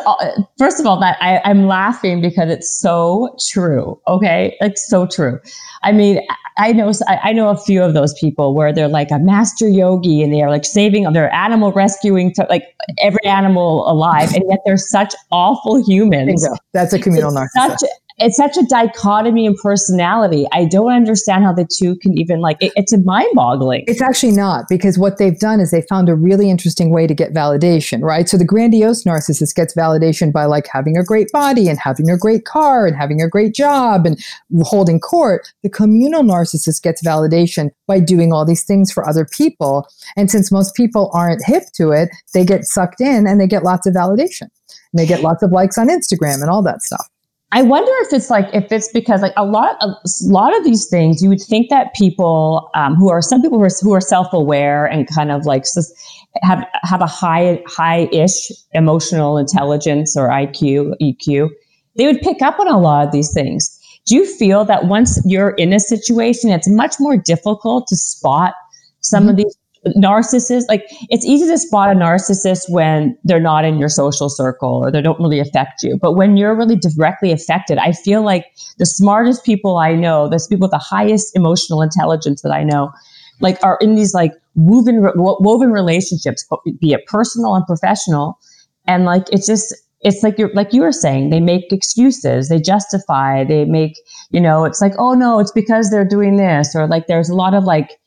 first 0.59 0.79
of 0.79 0.85
all 0.85 0.99
that 0.99 1.17
I, 1.19 1.41
i'm 1.43 1.65
laughing 1.65 2.21
because 2.21 2.51
it's 2.51 2.69
so 2.69 3.35
true 3.49 3.99
okay? 4.07 4.55
Like 4.61 4.77
so 4.77 5.07
true. 5.07 5.39
I 5.81 5.91
mean 5.91 6.21
i 6.59 6.71
know 6.71 6.91
i 7.07 7.33
know 7.33 7.49
a 7.49 7.57
few 7.57 7.81
of 7.81 7.95
those 7.95 8.13
people 8.13 8.53
where 8.53 8.71
they're 8.71 8.87
like 8.87 9.09
a 9.09 9.17
master 9.17 9.67
yogi 9.67 10.21
and 10.21 10.31
they're 10.31 10.51
like 10.51 10.65
saving 10.65 11.11
they're 11.13 11.33
animal 11.33 11.71
rescuing 11.71 12.31
to 12.35 12.45
like 12.47 12.63
every 12.99 13.25
animal 13.25 13.89
alive 13.89 14.31
and 14.35 14.43
yet 14.49 14.59
they're 14.65 14.77
such 14.77 15.15
awful 15.31 15.83
humans. 15.83 16.47
That's 16.73 16.93
a 16.93 16.99
communal 16.99 17.31
narcissist. 17.31 17.79
such, 17.79 17.89
it's 18.17 18.37
such 18.37 18.57
a 18.57 18.63
dichotomy 18.67 19.45
in 19.45 19.55
personality. 19.61 20.45
I 20.51 20.65
don't 20.65 20.91
understand 20.91 21.43
how 21.43 21.53
the 21.53 21.65
two 21.65 21.95
can 21.97 22.17
even 22.17 22.39
like 22.39 22.57
it, 22.61 22.71
it's 22.75 22.95
mind 23.03 23.29
boggling. 23.33 23.83
It's 23.87 24.01
actually 24.01 24.33
not 24.33 24.65
because 24.69 24.97
what 24.97 25.17
they've 25.17 25.37
done 25.37 25.59
is 25.59 25.71
they 25.71 25.81
found 25.83 26.09
a 26.09 26.15
really 26.15 26.49
interesting 26.49 26.91
way 26.91 27.07
to 27.07 27.13
get 27.13 27.33
validation, 27.33 28.01
right? 28.01 28.29
So 28.29 28.37
the 28.37 28.45
grandiose 28.45 29.03
narcissist 29.03 29.55
gets 29.55 29.75
validation 29.75 30.31
by 30.31 30.45
like 30.45 30.67
having 30.71 30.97
a 30.97 31.03
great 31.03 31.31
body 31.31 31.67
and 31.67 31.79
having 31.79 32.09
a 32.09 32.17
great 32.17 32.45
car 32.45 32.85
and 32.85 32.95
having 32.95 33.21
a 33.21 33.27
great 33.27 33.53
job 33.55 34.05
and 34.05 34.23
holding 34.61 34.99
court. 34.99 35.51
The 35.63 35.69
communal 35.69 36.23
narcissist 36.23 36.81
gets 36.83 37.01
validation 37.01 37.71
by 37.87 37.99
doing 37.99 38.31
all 38.31 38.45
these 38.45 38.63
things 38.63 38.91
for 38.91 39.07
other 39.07 39.25
people. 39.25 39.87
And 40.15 40.29
since 40.29 40.51
most 40.51 40.75
people 40.75 41.09
aren't 41.13 41.43
hip 41.45 41.63
to 41.75 41.91
it, 41.91 42.09
they 42.33 42.45
get 42.45 42.65
sucked 42.65 43.01
in 43.01 43.27
and 43.27 43.39
they 43.39 43.47
get 43.47 43.63
lots 43.63 43.87
of 43.87 43.93
validation. 43.93 44.49
And 44.93 44.99
they 44.99 45.05
get 45.07 45.21
lots 45.21 45.41
of 45.41 45.51
likes 45.51 45.77
on 45.77 45.87
Instagram 45.87 46.41
and 46.41 46.49
all 46.49 46.61
that 46.63 46.83
stuff. 46.83 47.07
I 47.55 47.61
wonder 47.61 47.91
if 48.01 48.11
it's 48.13 48.29
like 48.29 48.47
if 48.51 48.71
it's 48.71 48.91
because 48.91 49.21
like 49.21 49.33
a 49.37 49.45
lot 49.45 49.77
a 49.81 49.93
lot 50.23 50.57
of 50.57 50.63
these 50.63 50.87
things 50.87 51.21
you 51.21 51.29
would 51.29 51.41
think 51.41 51.69
that 51.69 51.93
people 51.93 52.71
um, 52.73 52.95
who 52.95 53.09
are 53.11 53.21
some 53.21 53.41
people 53.41 53.59
who 53.59 53.65
are, 53.65 53.69
who 53.81 53.93
are 53.93 54.01
self 54.01 54.33
aware 54.33 54.85
and 54.85 55.07
kind 55.07 55.31
of 55.31 55.45
like 55.45 55.65
have 56.41 56.67
have 56.81 57.01
a 57.01 57.07
high 57.07 57.61
high 57.67 58.09
ish 58.11 58.51
emotional 58.73 59.37
intelligence 59.37 60.17
or 60.17 60.29
IQ 60.29 60.95
EQ 60.99 61.49
they 61.95 62.07
would 62.07 62.21
pick 62.21 62.41
up 62.41 62.59
on 62.59 62.67
a 62.67 62.79
lot 62.79 63.05
of 63.05 63.11
these 63.11 63.31
things. 63.33 63.79
Do 64.05 64.15
you 64.15 64.25
feel 64.25 64.65
that 64.65 64.85
once 64.85 65.21
you're 65.25 65.51
in 65.51 65.71
a 65.73 65.79
situation, 65.79 66.49
it's 66.49 66.67
much 66.67 66.95
more 66.99 67.17
difficult 67.17 67.87
to 67.87 67.95
spot 67.95 68.53
some 69.01 69.23
mm-hmm. 69.23 69.29
of 69.29 69.37
these 69.37 69.57
narcissists 69.97 70.63
like 70.69 70.85
it's 71.09 71.25
easy 71.25 71.45
to 71.45 71.57
spot 71.57 71.91
a 71.91 71.93
narcissist 71.93 72.69
when 72.69 73.17
they're 73.23 73.39
not 73.39 73.65
in 73.65 73.77
your 73.77 73.89
social 73.89 74.29
circle 74.29 74.81
or 74.83 74.91
they 74.91 75.01
don't 75.01 75.19
really 75.19 75.39
affect 75.39 75.83
you. 75.83 75.97
But 76.01 76.13
when 76.13 76.37
you're 76.37 76.55
really 76.55 76.77
directly 76.77 77.31
affected 77.31 77.77
i 77.77 77.91
feel 77.91 78.23
like 78.23 78.45
the 78.77 78.85
smartest 78.85 79.43
people 79.43 79.77
i 79.77 79.93
know 79.93 80.29
the 80.29 80.45
people 80.49 80.65
with 80.65 80.71
the 80.71 80.77
highest 80.77 81.35
emotional 81.35 81.81
intelligence 81.81 82.41
that 82.41 82.51
i 82.51 82.63
know 82.63 82.91
like 83.41 83.57
are 83.63 83.77
in 83.81 83.95
these 83.95 84.13
like 84.13 84.33
woven 84.55 85.05
woven 85.15 85.71
relationships 85.71 86.47
be 86.79 86.93
it 86.93 87.05
personal 87.07 87.55
and 87.55 87.65
professional. 87.65 88.39
And 88.87 89.05
like 89.05 89.25
it's 89.31 89.47
just 89.47 89.73
it's 90.01 90.23
like 90.23 90.37
you're 90.37 90.53
like 90.53 90.73
you 90.73 90.81
were 90.81 90.91
saying 90.91 91.29
they 91.29 91.39
make 91.39 91.71
excuses 91.71 92.49
they 92.49 92.59
justify 92.59 93.43
they 93.45 93.63
make 93.63 93.97
you 94.31 94.41
know 94.41 94.65
it's 94.65 94.81
like 94.81 94.93
oh 94.97 95.13
no 95.13 95.39
it's 95.39 95.51
because 95.51 95.89
they're 95.89 96.07
doing 96.07 96.35
this 96.35 96.75
or 96.75 96.87
like 96.87 97.07
there's 97.07 97.29
a 97.29 97.35
lot 97.35 97.53
of 97.53 97.63
like 97.63 97.97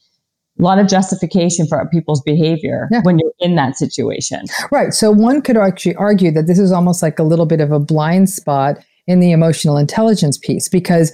a 0.58 0.62
lot 0.62 0.78
of 0.78 0.88
justification 0.88 1.66
for 1.66 1.86
people's 1.88 2.22
behavior 2.22 2.88
yeah. 2.90 3.00
when 3.02 3.18
you're 3.18 3.32
in 3.40 3.56
that 3.56 3.76
situation. 3.76 4.44
Right. 4.70 4.92
So 4.94 5.10
one 5.10 5.42
could 5.42 5.56
actually 5.56 5.96
argue 5.96 6.30
that 6.32 6.46
this 6.46 6.58
is 6.58 6.72
almost 6.72 7.02
like 7.02 7.18
a 7.18 7.22
little 7.22 7.46
bit 7.46 7.60
of 7.60 7.72
a 7.72 7.78
blind 7.78 8.30
spot 8.30 8.78
in 9.06 9.20
the 9.20 9.32
emotional 9.32 9.76
intelligence 9.76 10.38
piece 10.38 10.68
because 10.68 11.12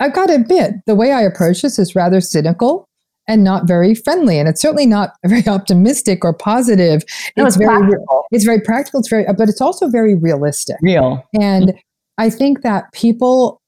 I've 0.00 0.14
got 0.14 0.26
to 0.26 0.34
admit 0.34 0.74
the 0.86 0.94
way 0.94 1.12
I 1.12 1.22
approach 1.22 1.62
this 1.62 1.78
is 1.78 1.94
rather 1.94 2.20
cynical 2.20 2.88
and 3.26 3.42
not 3.42 3.66
very 3.66 3.94
friendly 3.94 4.38
and 4.38 4.48
it's 4.48 4.60
certainly 4.60 4.86
not 4.86 5.14
very 5.26 5.46
optimistic 5.46 6.24
or 6.24 6.32
positive 6.32 7.02
no, 7.36 7.46
it's, 7.46 7.56
it's, 7.56 7.64
very 7.64 7.78
practical. 7.78 8.24
it's 8.30 8.44
very 8.44 8.60
practical 8.60 9.00
it's 9.00 9.08
very 9.08 9.24
but 9.36 9.48
it's 9.48 9.60
also 9.60 9.88
very 9.88 10.14
realistic 10.14 10.76
real 10.82 11.26
and 11.40 11.74
i 12.18 12.28
think 12.28 12.62
that 12.62 12.92
people 12.92 13.62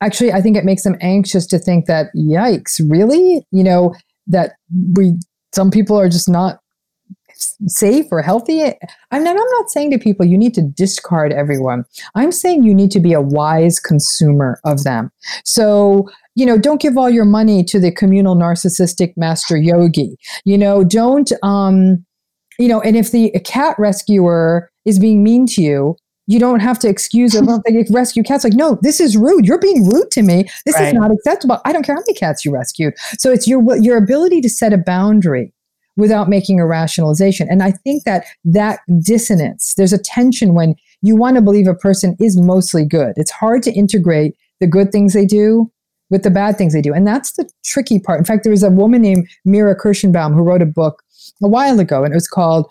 actually 0.00 0.32
i 0.32 0.40
think 0.40 0.56
it 0.56 0.64
makes 0.64 0.84
them 0.84 0.96
anxious 1.00 1.46
to 1.46 1.58
think 1.58 1.86
that 1.86 2.06
yikes 2.14 2.80
really 2.88 3.44
you 3.50 3.64
know 3.64 3.92
that 4.26 4.52
we 4.96 5.14
some 5.52 5.70
people 5.70 5.98
are 5.98 6.08
just 6.08 6.28
not 6.28 6.60
safe 7.66 8.06
or 8.10 8.22
healthy. 8.22 8.62
I'm 9.10 9.22
not, 9.24 9.36
I'm 9.36 9.36
not 9.36 9.70
saying 9.70 9.90
to 9.90 9.98
people 9.98 10.24
you 10.24 10.38
need 10.38 10.54
to 10.54 10.62
discard 10.62 11.32
everyone. 11.32 11.84
I'm 12.14 12.32
saying 12.32 12.64
you 12.64 12.74
need 12.74 12.90
to 12.92 13.00
be 13.00 13.12
a 13.12 13.20
wise 13.20 13.78
consumer 13.78 14.58
of 14.64 14.84
them. 14.84 15.10
So, 15.44 16.08
you 16.34 16.46
know, 16.46 16.58
don't 16.58 16.80
give 16.80 16.96
all 16.96 17.10
your 17.10 17.24
money 17.24 17.64
to 17.64 17.78
the 17.78 17.92
communal 17.92 18.36
narcissistic 18.36 19.14
master 19.16 19.56
yogi. 19.56 20.16
You 20.44 20.58
know, 20.58 20.84
don't 20.84 21.30
um, 21.42 22.04
you 22.58 22.68
know, 22.68 22.80
and 22.80 22.96
if 22.96 23.10
the 23.10 23.30
cat 23.44 23.76
rescuer 23.78 24.70
is 24.84 24.98
being 24.98 25.22
mean 25.22 25.46
to 25.46 25.62
you, 25.62 25.96
you 26.26 26.38
don't 26.38 26.60
have 26.60 26.78
to 26.80 26.88
excuse. 26.88 27.34
Well, 27.40 27.62
they 27.66 27.84
rescue 27.90 28.22
cats. 28.22 28.44
Like, 28.44 28.54
no, 28.54 28.78
this 28.82 29.00
is 29.00 29.16
rude. 29.16 29.46
You're 29.46 29.60
being 29.60 29.88
rude 29.88 30.10
to 30.12 30.22
me. 30.22 30.44
This 30.64 30.74
right. 30.74 30.88
is 30.88 30.92
not 30.92 31.10
acceptable. 31.10 31.60
I 31.64 31.72
don't 31.72 31.84
care 31.84 31.94
how 31.94 32.00
many 32.00 32.14
cats 32.14 32.44
you 32.44 32.52
rescued. 32.52 32.94
So 33.18 33.30
it's 33.30 33.46
your 33.46 33.62
your 33.78 33.96
ability 33.96 34.40
to 34.40 34.48
set 34.48 34.72
a 34.72 34.78
boundary 34.78 35.52
without 35.96 36.28
making 36.28 36.60
a 36.60 36.66
rationalization. 36.66 37.48
And 37.50 37.62
I 37.62 37.70
think 37.70 38.04
that 38.04 38.26
that 38.44 38.80
dissonance, 39.00 39.74
there's 39.76 39.94
a 39.94 39.98
tension 39.98 40.54
when 40.54 40.74
you 41.02 41.16
want 41.16 41.36
to 41.36 41.42
believe 41.42 41.66
a 41.66 41.74
person 41.74 42.16
is 42.20 42.38
mostly 42.38 42.84
good. 42.84 43.14
It's 43.16 43.30
hard 43.30 43.62
to 43.62 43.72
integrate 43.72 44.34
the 44.60 44.66
good 44.66 44.92
things 44.92 45.14
they 45.14 45.24
do 45.24 45.70
with 46.10 46.22
the 46.22 46.30
bad 46.30 46.56
things 46.56 46.72
they 46.72 46.82
do. 46.82 46.92
And 46.92 47.06
that's 47.06 47.32
the 47.32 47.48
tricky 47.64 47.98
part. 47.98 48.18
In 48.18 48.24
fact, 48.24 48.44
there 48.44 48.50
was 48.50 48.62
a 48.62 48.70
woman 48.70 49.02
named 49.02 49.26
Mira 49.44 49.76
Kirshenbaum 49.76 50.34
who 50.34 50.42
wrote 50.42 50.62
a 50.62 50.66
book 50.66 51.02
a 51.42 51.48
while 51.48 51.80
ago, 51.80 52.04
and 52.04 52.12
it 52.12 52.16
was 52.16 52.28
called 52.28 52.70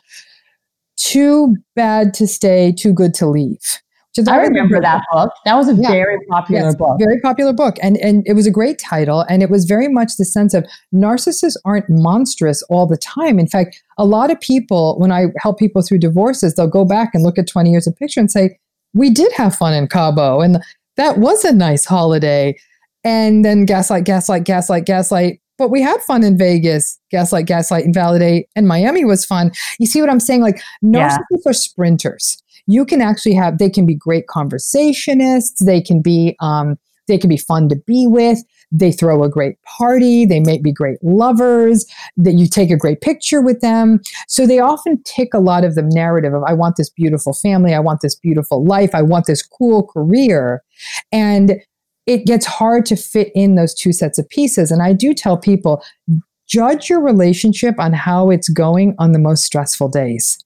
Too 0.97 1.55
Bad 1.75 2.13
to 2.15 2.27
Stay, 2.27 2.71
Too 2.71 2.93
Good 2.93 3.13
to 3.15 3.27
Leave. 3.27 3.81
I 4.27 4.37
remember 4.37 4.79
that 4.79 5.03
book. 5.11 5.33
That 5.43 5.55
was 5.55 5.67
a 5.67 5.73
yeah. 5.73 5.89
very 5.89 6.25
popular 6.27 6.61
yes, 6.63 6.75
book. 6.75 6.97
Very 6.99 7.19
popular 7.19 7.51
book. 7.51 7.75
And 7.81 7.97
and 7.97 8.23
it 8.25 8.33
was 8.33 8.47
a 8.47 8.51
great 8.51 8.79
title. 8.79 9.25
And 9.27 9.43
it 9.43 9.49
was 9.49 9.65
very 9.65 9.89
much 9.89 10.15
the 10.17 10.25
sense 10.25 10.53
of 10.53 10.65
narcissists 10.93 11.57
aren't 11.65 11.89
monstrous 11.89 12.63
all 12.63 12.85
the 12.87 12.97
time. 12.97 13.39
In 13.39 13.47
fact, 13.47 13.83
a 13.97 14.05
lot 14.05 14.31
of 14.31 14.39
people, 14.39 14.97
when 14.99 15.11
I 15.11 15.25
help 15.39 15.59
people 15.59 15.81
through 15.81 15.99
divorces, 15.99 16.55
they'll 16.55 16.67
go 16.67 16.85
back 16.85 17.11
and 17.13 17.23
look 17.23 17.37
at 17.37 17.47
20 17.47 17.69
years 17.69 17.87
of 17.87 17.97
picture 17.97 18.19
and 18.19 18.31
say, 18.31 18.57
We 18.93 19.09
did 19.09 19.31
have 19.33 19.55
fun 19.55 19.73
in 19.73 19.87
Cabo. 19.87 20.39
And 20.39 20.63
that 20.95 21.17
was 21.17 21.43
a 21.43 21.51
nice 21.51 21.83
holiday. 21.83 22.57
And 23.03 23.43
then 23.43 23.65
gaslight, 23.65 24.05
gaslight, 24.05 24.45
gaslight, 24.45 24.85
gaslight 24.85 25.41
but 25.57 25.69
we 25.69 25.81
had 25.81 26.01
fun 26.01 26.23
in 26.23 26.37
Vegas, 26.37 26.99
gaslight, 27.11 27.45
gaslight, 27.45 27.85
invalidate, 27.85 28.47
and 28.55 28.67
Miami 28.67 29.05
was 29.05 29.25
fun. 29.25 29.51
You 29.79 29.85
see 29.85 30.01
what 30.01 30.09
I'm 30.09 30.19
saying? 30.19 30.41
Like 30.41 30.61
narcissists 30.83 31.19
yeah. 31.31 31.49
are 31.49 31.53
sprinters. 31.53 32.41
You 32.67 32.85
can 32.85 33.01
actually 33.01 33.35
have 33.35 33.57
they 33.57 33.69
can 33.69 33.85
be 33.85 33.95
great 33.95 34.27
conversationists. 34.27 35.63
They 35.63 35.81
can 35.81 36.01
be 36.01 36.35
um, 36.39 36.77
they 37.07 37.17
can 37.17 37.29
be 37.29 37.37
fun 37.37 37.69
to 37.69 37.75
be 37.75 38.07
with. 38.07 38.39
They 38.71 38.91
throw 38.91 39.23
a 39.23 39.29
great 39.29 39.61
party. 39.61 40.25
They 40.25 40.39
may 40.39 40.57
be 40.57 40.71
great 40.71 40.97
lovers. 41.03 41.85
That 42.17 42.33
you 42.33 42.47
take 42.47 42.71
a 42.71 42.77
great 42.77 43.01
picture 43.01 43.41
with 43.41 43.61
them. 43.61 44.01
So 44.27 44.47
they 44.47 44.59
often 44.59 45.01
tick 45.03 45.33
a 45.33 45.39
lot 45.39 45.63
of 45.63 45.75
the 45.75 45.83
narrative 45.83 46.33
of 46.33 46.43
I 46.43 46.53
want 46.53 46.75
this 46.75 46.89
beautiful 46.89 47.33
family. 47.33 47.73
I 47.73 47.79
want 47.79 48.01
this 48.01 48.15
beautiful 48.15 48.65
life. 48.65 48.95
I 48.95 49.03
want 49.03 49.27
this 49.27 49.43
cool 49.43 49.85
career. 49.85 50.63
And 51.11 51.61
it 52.05 52.25
gets 52.25 52.45
hard 52.45 52.85
to 52.87 52.95
fit 52.95 53.31
in 53.35 53.55
those 53.55 53.73
two 53.73 53.91
sets 53.91 54.17
of 54.17 54.27
pieces. 54.29 54.71
And 54.71 54.81
I 54.81 54.93
do 54.93 55.13
tell 55.13 55.37
people 55.37 55.83
judge 56.47 56.89
your 56.89 57.01
relationship 57.01 57.79
on 57.79 57.93
how 57.93 58.29
it's 58.29 58.49
going 58.49 58.95
on 58.99 59.11
the 59.11 59.19
most 59.19 59.43
stressful 59.43 59.89
days 59.89 60.37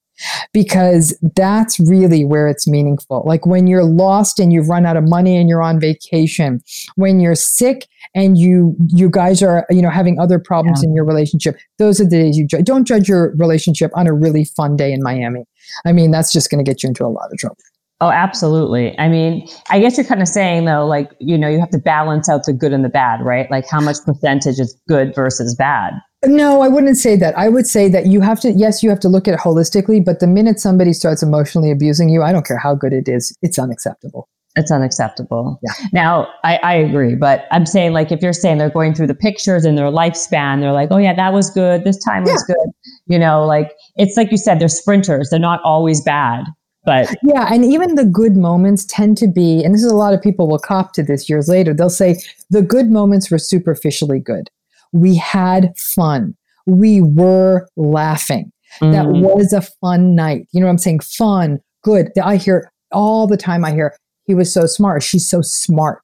because 0.53 1.17
that's 1.35 1.79
really 1.79 2.25
where 2.25 2.47
it's 2.47 2.67
meaningful. 2.67 3.23
Like 3.25 3.45
when 3.45 3.67
you're 3.67 3.83
lost 3.83 4.39
and 4.39 4.51
you've 4.51 4.67
run 4.67 4.85
out 4.85 4.97
of 4.97 5.07
money 5.07 5.37
and 5.37 5.47
you're 5.47 5.61
on 5.61 5.79
vacation, 5.79 6.61
when 6.95 7.19
you're 7.19 7.35
sick 7.35 7.87
and 8.15 8.37
you 8.37 8.75
you 8.87 9.09
guys 9.09 9.41
are 9.41 9.65
you 9.69 9.81
know 9.81 9.89
having 9.89 10.19
other 10.19 10.39
problems 10.39 10.81
yeah. 10.81 10.89
in 10.89 10.95
your 10.95 11.05
relationship, 11.05 11.57
those 11.77 11.99
are 12.01 12.05
the 12.05 12.09
days 12.11 12.37
you 12.37 12.45
ju- 12.45 12.61
don't 12.61 12.85
judge 12.85 13.07
your 13.07 13.33
relationship 13.37 13.91
on 13.95 14.07
a 14.07 14.13
really 14.13 14.45
fun 14.45 14.75
day 14.75 14.91
in 14.91 15.01
Miami. 15.01 15.45
I 15.85 15.91
mean, 15.91 16.11
that's 16.11 16.31
just 16.31 16.49
going 16.49 16.63
to 16.63 16.69
get 16.69 16.83
you 16.83 16.87
into 16.89 17.05
a 17.05 17.07
lot 17.07 17.31
of 17.31 17.37
trouble. 17.37 17.57
Oh, 18.01 18.11
absolutely. 18.11 18.97
I 18.97 19.09
mean, 19.09 19.45
I 19.69 19.79
guess 19.79 19.97
you're 19.97 20.05
kind 20.05 20.21
of 20.21 20.27
saying 20.29 20.65
though, 20.65 20.87
like, 20.87 21.11
you 21.19 21.37
know, 21.37 21.49
you 21.49 21.59
have 21.59 21.71
to 21.71 21.79
balance 21.79 22.29
out 22.29 22.45
the 22.45 22.53
good 22.53 22.71
and 22.71 22.83
the 22.83 22.89
bad, 22.89 23.21
right? 23.21 23.51
Like 23.51 23.67
how 23.69 23.81
much 23.81 23.97
percentage 24.05 24.57
is 24.57 24.79
good 24.87 25.13
versus 25.13 25.53
bad. 25.53 25.93
No, 26.25 26.61
I 26.61 26.69
wouldn't 26.69 26.97
say 26.97 27.17
that. 27.17 27.37
I 27.37 27.49
would 27.49 27.67
say 27.67 27.89
that 27.89 28.05
you 28.05 28.21
have 28.21 28.39
to, 28.41 28.51
yes, 28.51 28.83
you 28.83 28.89
have 28.89 28.99
to 29.01 29.09
look 29.09 29.27
at 29.27 29.33
it 29.33 29.39
holistically, 29.39 30.03
but 30.03 30.21
the 30.21 30.27
minute 30.27 30.59
somebody 30.59 30.93
starts 30.93 31.21
emotionally 31.21 31.71
abusing 31.71 32.09
you, 32.09 32.23
I 32.23 32.31
don't 32.31 32.45
care 32.45 32.57
how 32.57 32.73
good 32.73 32.93
it 32.93 33.07
is, 33.07 33.35
it's 33.41 33.59
unacceptable. 33.59 34.29
It's 34.55 34.71
unacceptable. 34.71 35.59
Yeah. 35.61 35.87
Now, 35.93 36.27
I, 36.43 36.57
I 36.57 36.73
agree, 36.73 37.15
but 37.15 37.45
I'm 37.51 37.65
saying, 37.65 37.93
like, 37.93 38.11
if 38.11 38.21
you're 38.21 38.33
saying 38.33 38.57
they're 38.57 38.69
going 38.69 38.93
through 38.93 39.07
the 39.07 39.15
pictures 39.15 39.63
and 39.63 39.77
their 39.77 39.85
lifespan, 39.85 40.59
they're 40.59 40.73
like, 40.73 40.89
oh, 40.91 40.97
yeah, 40.97 41.13
that 41.13 41.33
was 41.33 41.49
good. 41.51 41.83
This 41.83 42.03
time 42.03 42.23
was 42.23 42.43
yeah. 42.49 42.55
good. 42.55 42.71
You 43.07 43.19
know, 43.19 43.45
like, 43.45 43.73
it's 43.95 44.17
like 44.17 44.31
you 44.31 44.37
said, 44.37 44.59
they're 44.59 44.67
sprinters. 44.67 45.29
They're 45.29 45.39
not 45.39 45.61
always 45.63 46.01
bad. 46.01 46.45
But 46.85 47.13
yeah, 47.23 47.53
and 47.53 47.65
even 47.65 47.95
the 47.95 48.05
good 48.05 48.37
moments 48.37 48.85
tend 48.85 49.17
to 49.17 49.27
be, 49.27 49.63
and 49.63 49.73
this 49.73 49.83
is 49.83 49.91
a 49.91 49.95
lot 49.95 50.13
of 50.13 50.21
people 50.21 50.47
will 50.47 50.59
cop 50.59 50.93
to 50.93 51.03
this 51.03 51.29
years 51.29 51.47
later. 51.49 51.73
They'll 51.73 51.89
say 51.89 52.21
the 52.49 52.61
good 52.61 52.89
moments 52.89 53.29
were 53.29 53.37
superficially 53.37 54.19
good. 54.19 54.49
We 54.93 55.15
had 55.15 55.77
fun. 55.77 56.35
We 56.65 57.01
were 57.01 57.67
laughing. 57.75 58.51
Mm. 58.81 58.91
That 58.93 59.07
was 59.07 59.51
a 59.53 59.61
fun 59.61 60.15
night. 60.15 60.47
You 60.51 60.61
know 60.61 60.67
what 60.67 60.71
I'm 60.71 60.77
saying? 60.77 61.01
Fun, 61.01 61.59
good. 61.83 62.11
I 62.23 62.37
hear 62.37 62.71
all 62.91 63.27
the 63.27 63.37
time. 63.37 63.65
I 63.65 63.71
hear 63.71 63.95
he 64.25 64.33
was 64.33 64.53
so 64.53 64.65
smart. 64.65 65.03
She's 65.03 65.29
so 65.29 65.41
smart. 65.41 66.03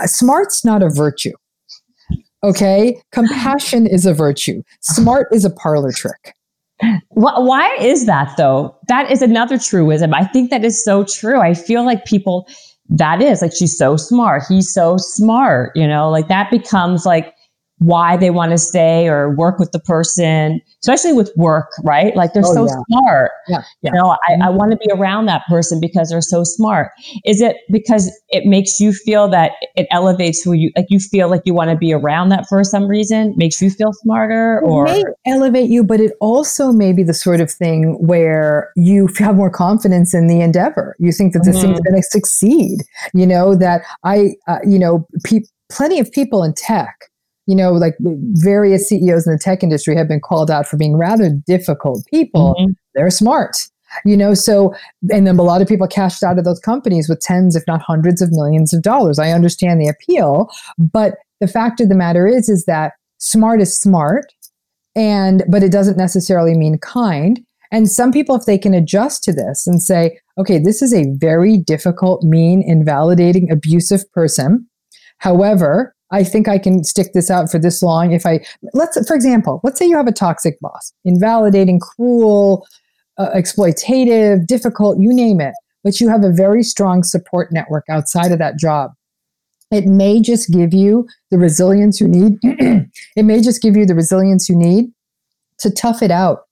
Uh, 0.00 0.06
smart's 0.06 0.64
not 0.64 0.82
a 0.82 0.88
virtue. 0.88 1.32
Okay, 2.44 3.00
compassion 3.12 3.86
is 3.86 4.04
a 4.04 4.12
virtue. 4.12 4.62
Smart 4.80 5.28
is 5.32 5.44
a 5.44 5.50
parlor 5.50 5.92
trick. 5.92 6.34
Why 7.10 7.74
is 7.80 8.06
that 8.06 8.36
though? 8.36 8.76
That 8.88 9.10
is 9.10 9.22
another 9.22 9.58
truism. 9.58 10.14
I 10.14 10.24
think 10.24 10.50
that 10.50 10.64
is 10.64 10.82
so 10.84 11.04
true. 11.04 11.40
I 11.40 11.54
feel 11.54 11.84
like 11.84 12.04
people, 12.04 12.48
that 12.88 13.22
is 13.22 13.40
like, 13.40 13.52
she's 13.54 13.76
so 13.76 13.96
smart. 13.96 14.42
He's 14.48 14.72
so 14.72 14.96
smart, 14.98 15.72
you 15.74 15.86
know, 15.86 16.10
like 16.10 16.28
that 16.28 16.50
becomes 16.50 17.06
like 17.06 17.34
why 17.82 18.16
they 18.16 18.30
want 18.30 18.52
to 18.52 18.58
stay 18.58 19.08
or 19.08 19.34
work 19.34 19.58
with 19.58 19.72
the 19.72 19.80
person, 19.80 20.60
especially 20.82 21.12
with 21.12 21.30
work, 21.36 21.68
right? 21.82 22.14
Like 22.16 22.32
they're 22.32 22.42
oh, 22.46 22.54
so 22.54 22.66
yeah. 22.66 22.82
smart. 22.88 23.30
Yeah, 23.48 23.62
yeah. 23.82 23.90
You 23.92 23.98
know, 23.98 24.10
I, 24.10 24.16
I 24.32 24.36
mm-hmm. 24.36 24.56
want 24.56 24.70
to 24.72 24.76
be 24.76 24.90
around 24.92 25.26
that 25.26 25.42
person 25.48 25.80
because 25.80 26.10
they're 26.10 26.20
so 26.20 26.44
smart. 26.44 26.90
Is 27.24 27.40
it 27.40 27.56
because 27.70 28.10
it 28.28 28.46
makes 28.46 28.78
you 28.78 28.92
feel 28.92 29.28
that 29.28 29.52
it 29.74 29.86
elevates 29.90 30.42
who 30.42 30.52
you 30.52 30.70
like 30.76 30.86
you 30.88 31.00
feel 31.00 31.28
like 31.28 31.42
you 31.44 31.54
want 31.54 31.70
to 31.70 31.76
be 31.76 31.92
around 31.92 32.28
that 32.28 32.46
for 32.48 32.62
some 32.64 32.86
reason, 32.86 33.34
makes 33.36 33.60
you 33.60 33.70
feel 33.70 33.92
smarter 33.92 34.60
or 34.60 34.86
it 34.86 35.04
may 35.04 35.32
elevate 35.32 35.70
you, 35.70 35.82
but 35.82 36.00
it 36.00 36.12
also 36.20 36.72
may 36.72 36.92
be 36.92 37.02
the 37.02 37.14
sort 37.14 37.40
of 37.40 37.50
thing 37.50 37.94
where 38.04 38.70
you 38.76 39.08
have 39.18 39.36
more 39.36 39.50
confidence 39.50 40.14
in 40.14 40.28
the 40.28 40.40
endeavor. 40.40 40.96
You 40.98 41.12
think 41.12 41.32
that 41.32 41.44
this 41.44 41.56
mm-hmm. 41.56 41.74
thing's 41.74 41.80
going 41.80 42.00
to 42.00 42.02
succeed. 42.02 42.82
You 43.12 43.26
know, 43.26 43.54
that 43.56 43.82
I, 44.04 44.36
uh, 44.46 44.58
you 44.64 44.78
know, 44.78 45.06
pe- 45.24 45.40
plenty 45.70 45.98
of 45.98 46.12
people 46.12 46.44
in 46.44 46.54
tech 46.54 47.11
you 47.46 47.56
know, 47.56 47.72
like 47.72 47.96
various 48.00 48.88
CEOs 48.88 49.26
in 49.26 49.32
the 49.32 49.38
tech 49.38 49.62
industry 49.62 49.96
have 49.96 50.08
been 50.08 50.20
called 50.20 50.50
out 50.50 50.66
for 50.66 50.76
being 50.76 50.96
rather 50.96 51.30
difficult 51.46 52.04
people. 52.06 52.54
Mm-hmm. 52.58 52.72
They're 52.94 53.10
smart, 53.10 53.56
you 54.04 54.16
know, 54.16 54.34
so, 54.34 54.74
and 55.10 55.26
then 55.26 55.38
a 55.38 55.42
lot 55.42 55.60
of 55.60 55.68
people 55.68 55.86
cashed 55.88 56.22
out 56.22 56.38
of 56.38 56.44
those 56.44 56.60
companies 56.60 57.08
with 57.08 57.20
tens, 57.20 57.56
if 57.56 57.64
not 57.66 57.82
hundreds 57.82 58.22
of 58.22 58.30
millions 58.32 58.72
of 58.72 58.82
dollars. 58.82 59.18
I 59.18 59.30
understand 59.30 59.80
the 59.80 59.88
appeal, 59.88 60.48
but 60.78 61.14
the 61.40 61.48
fact 61.48 61.80
of 61.80 61.88
the 61.88 61.94
matter 61.94 62.26
is, 62.26 62.48
is 62.48 62.64
that 62.66 62.92
smart 63.18 63.60
is 63.60 63.76
smart 63.76 64.26
and, 64.94 65.42
but 65.48 65.62
it 65.62 65.72
doesn't 65.72 65.96
necessarily 65.96 66.54
mean 66.54 66.78
kind. 66.78 67.40
And 67.72 67.90
some 67.90 68.12
people, 68.12 68.36
if 68.36 68.44
they 68.44 68.58
can 68.58 68.74
adjust 68.74 69.24
to 69.24 69.32
this 69.32 69.66
and 69.66 69.82
say, 69.82 70.20
okay, 70.38 70.58
this 70.58 70.82
is 70.82 70.92
a 70.92 71.06
very 71.16 71.56
difficult, 71.56 72.22
mean, 72.22 72.62
invalidating, 72.62 73.50
abusive 73.50 74.02
person. 74.12 74.68
However, 75.18 75.94
I 76.12 76.22
think 76.22 76.46
I 76.46 76.58
can 76.58 76.84
stick 76.84 77.14
this 77.14 77.30
out 77.30 77.50
for 77.50 77.58
this 77.58 77.82
long. 77.82 78.12
If 78.12 78.26
I, 78.26 78.44
let's, 78.74 79.04
for 79.06 79.16
example, 79.16 79.60
let's 79.64 79.78
say 79.78 79.86
you 79.86 79.96
have 79.96 80.06
a 80.06 80.12
toxic 80.12 80.60
boss, 80.60 80.92
invalidating, 81.04 81.80
cruel, 81.80 82.66
uh, 83.18 83.30
exploitative, 83.34 84.46
difficult, 84.46 85.00
you 85.00 85.12
name 85.12 85.40
it, 85.40 85.54
but 85.82 86.00
you 86.00 86.08
have 86.08 86.22
a 86.22 86.30
very 86.30 86.62
strong 86.62 87.02
support 87.02 87.50
network 87.50 87.84
outside 87.88 88.30
of 88.30 88.38
that 88.38 88.58
job. 88.58 88.92
It 89.70 89.86
may 89.86 90.20
just 90.20 90.52
give 90.52 90.74
you 90.74 91.08
the 91.30 91.38
resilience 91.38 91.98
you 92.00 92.08
need. 92.08 92.38
it 93.16 93.24
may 93.24 93.40
just 93.40 93.62
give 93.62 93.74
you 93.74 93.86
the 93.86 93.94
resilience 93.94 94.48
you 94.48 94.56
need 94.56 94.92
to 95.58 95.70
tough 95.70 96.02
it 96.02 96.10
out 96.10 96.42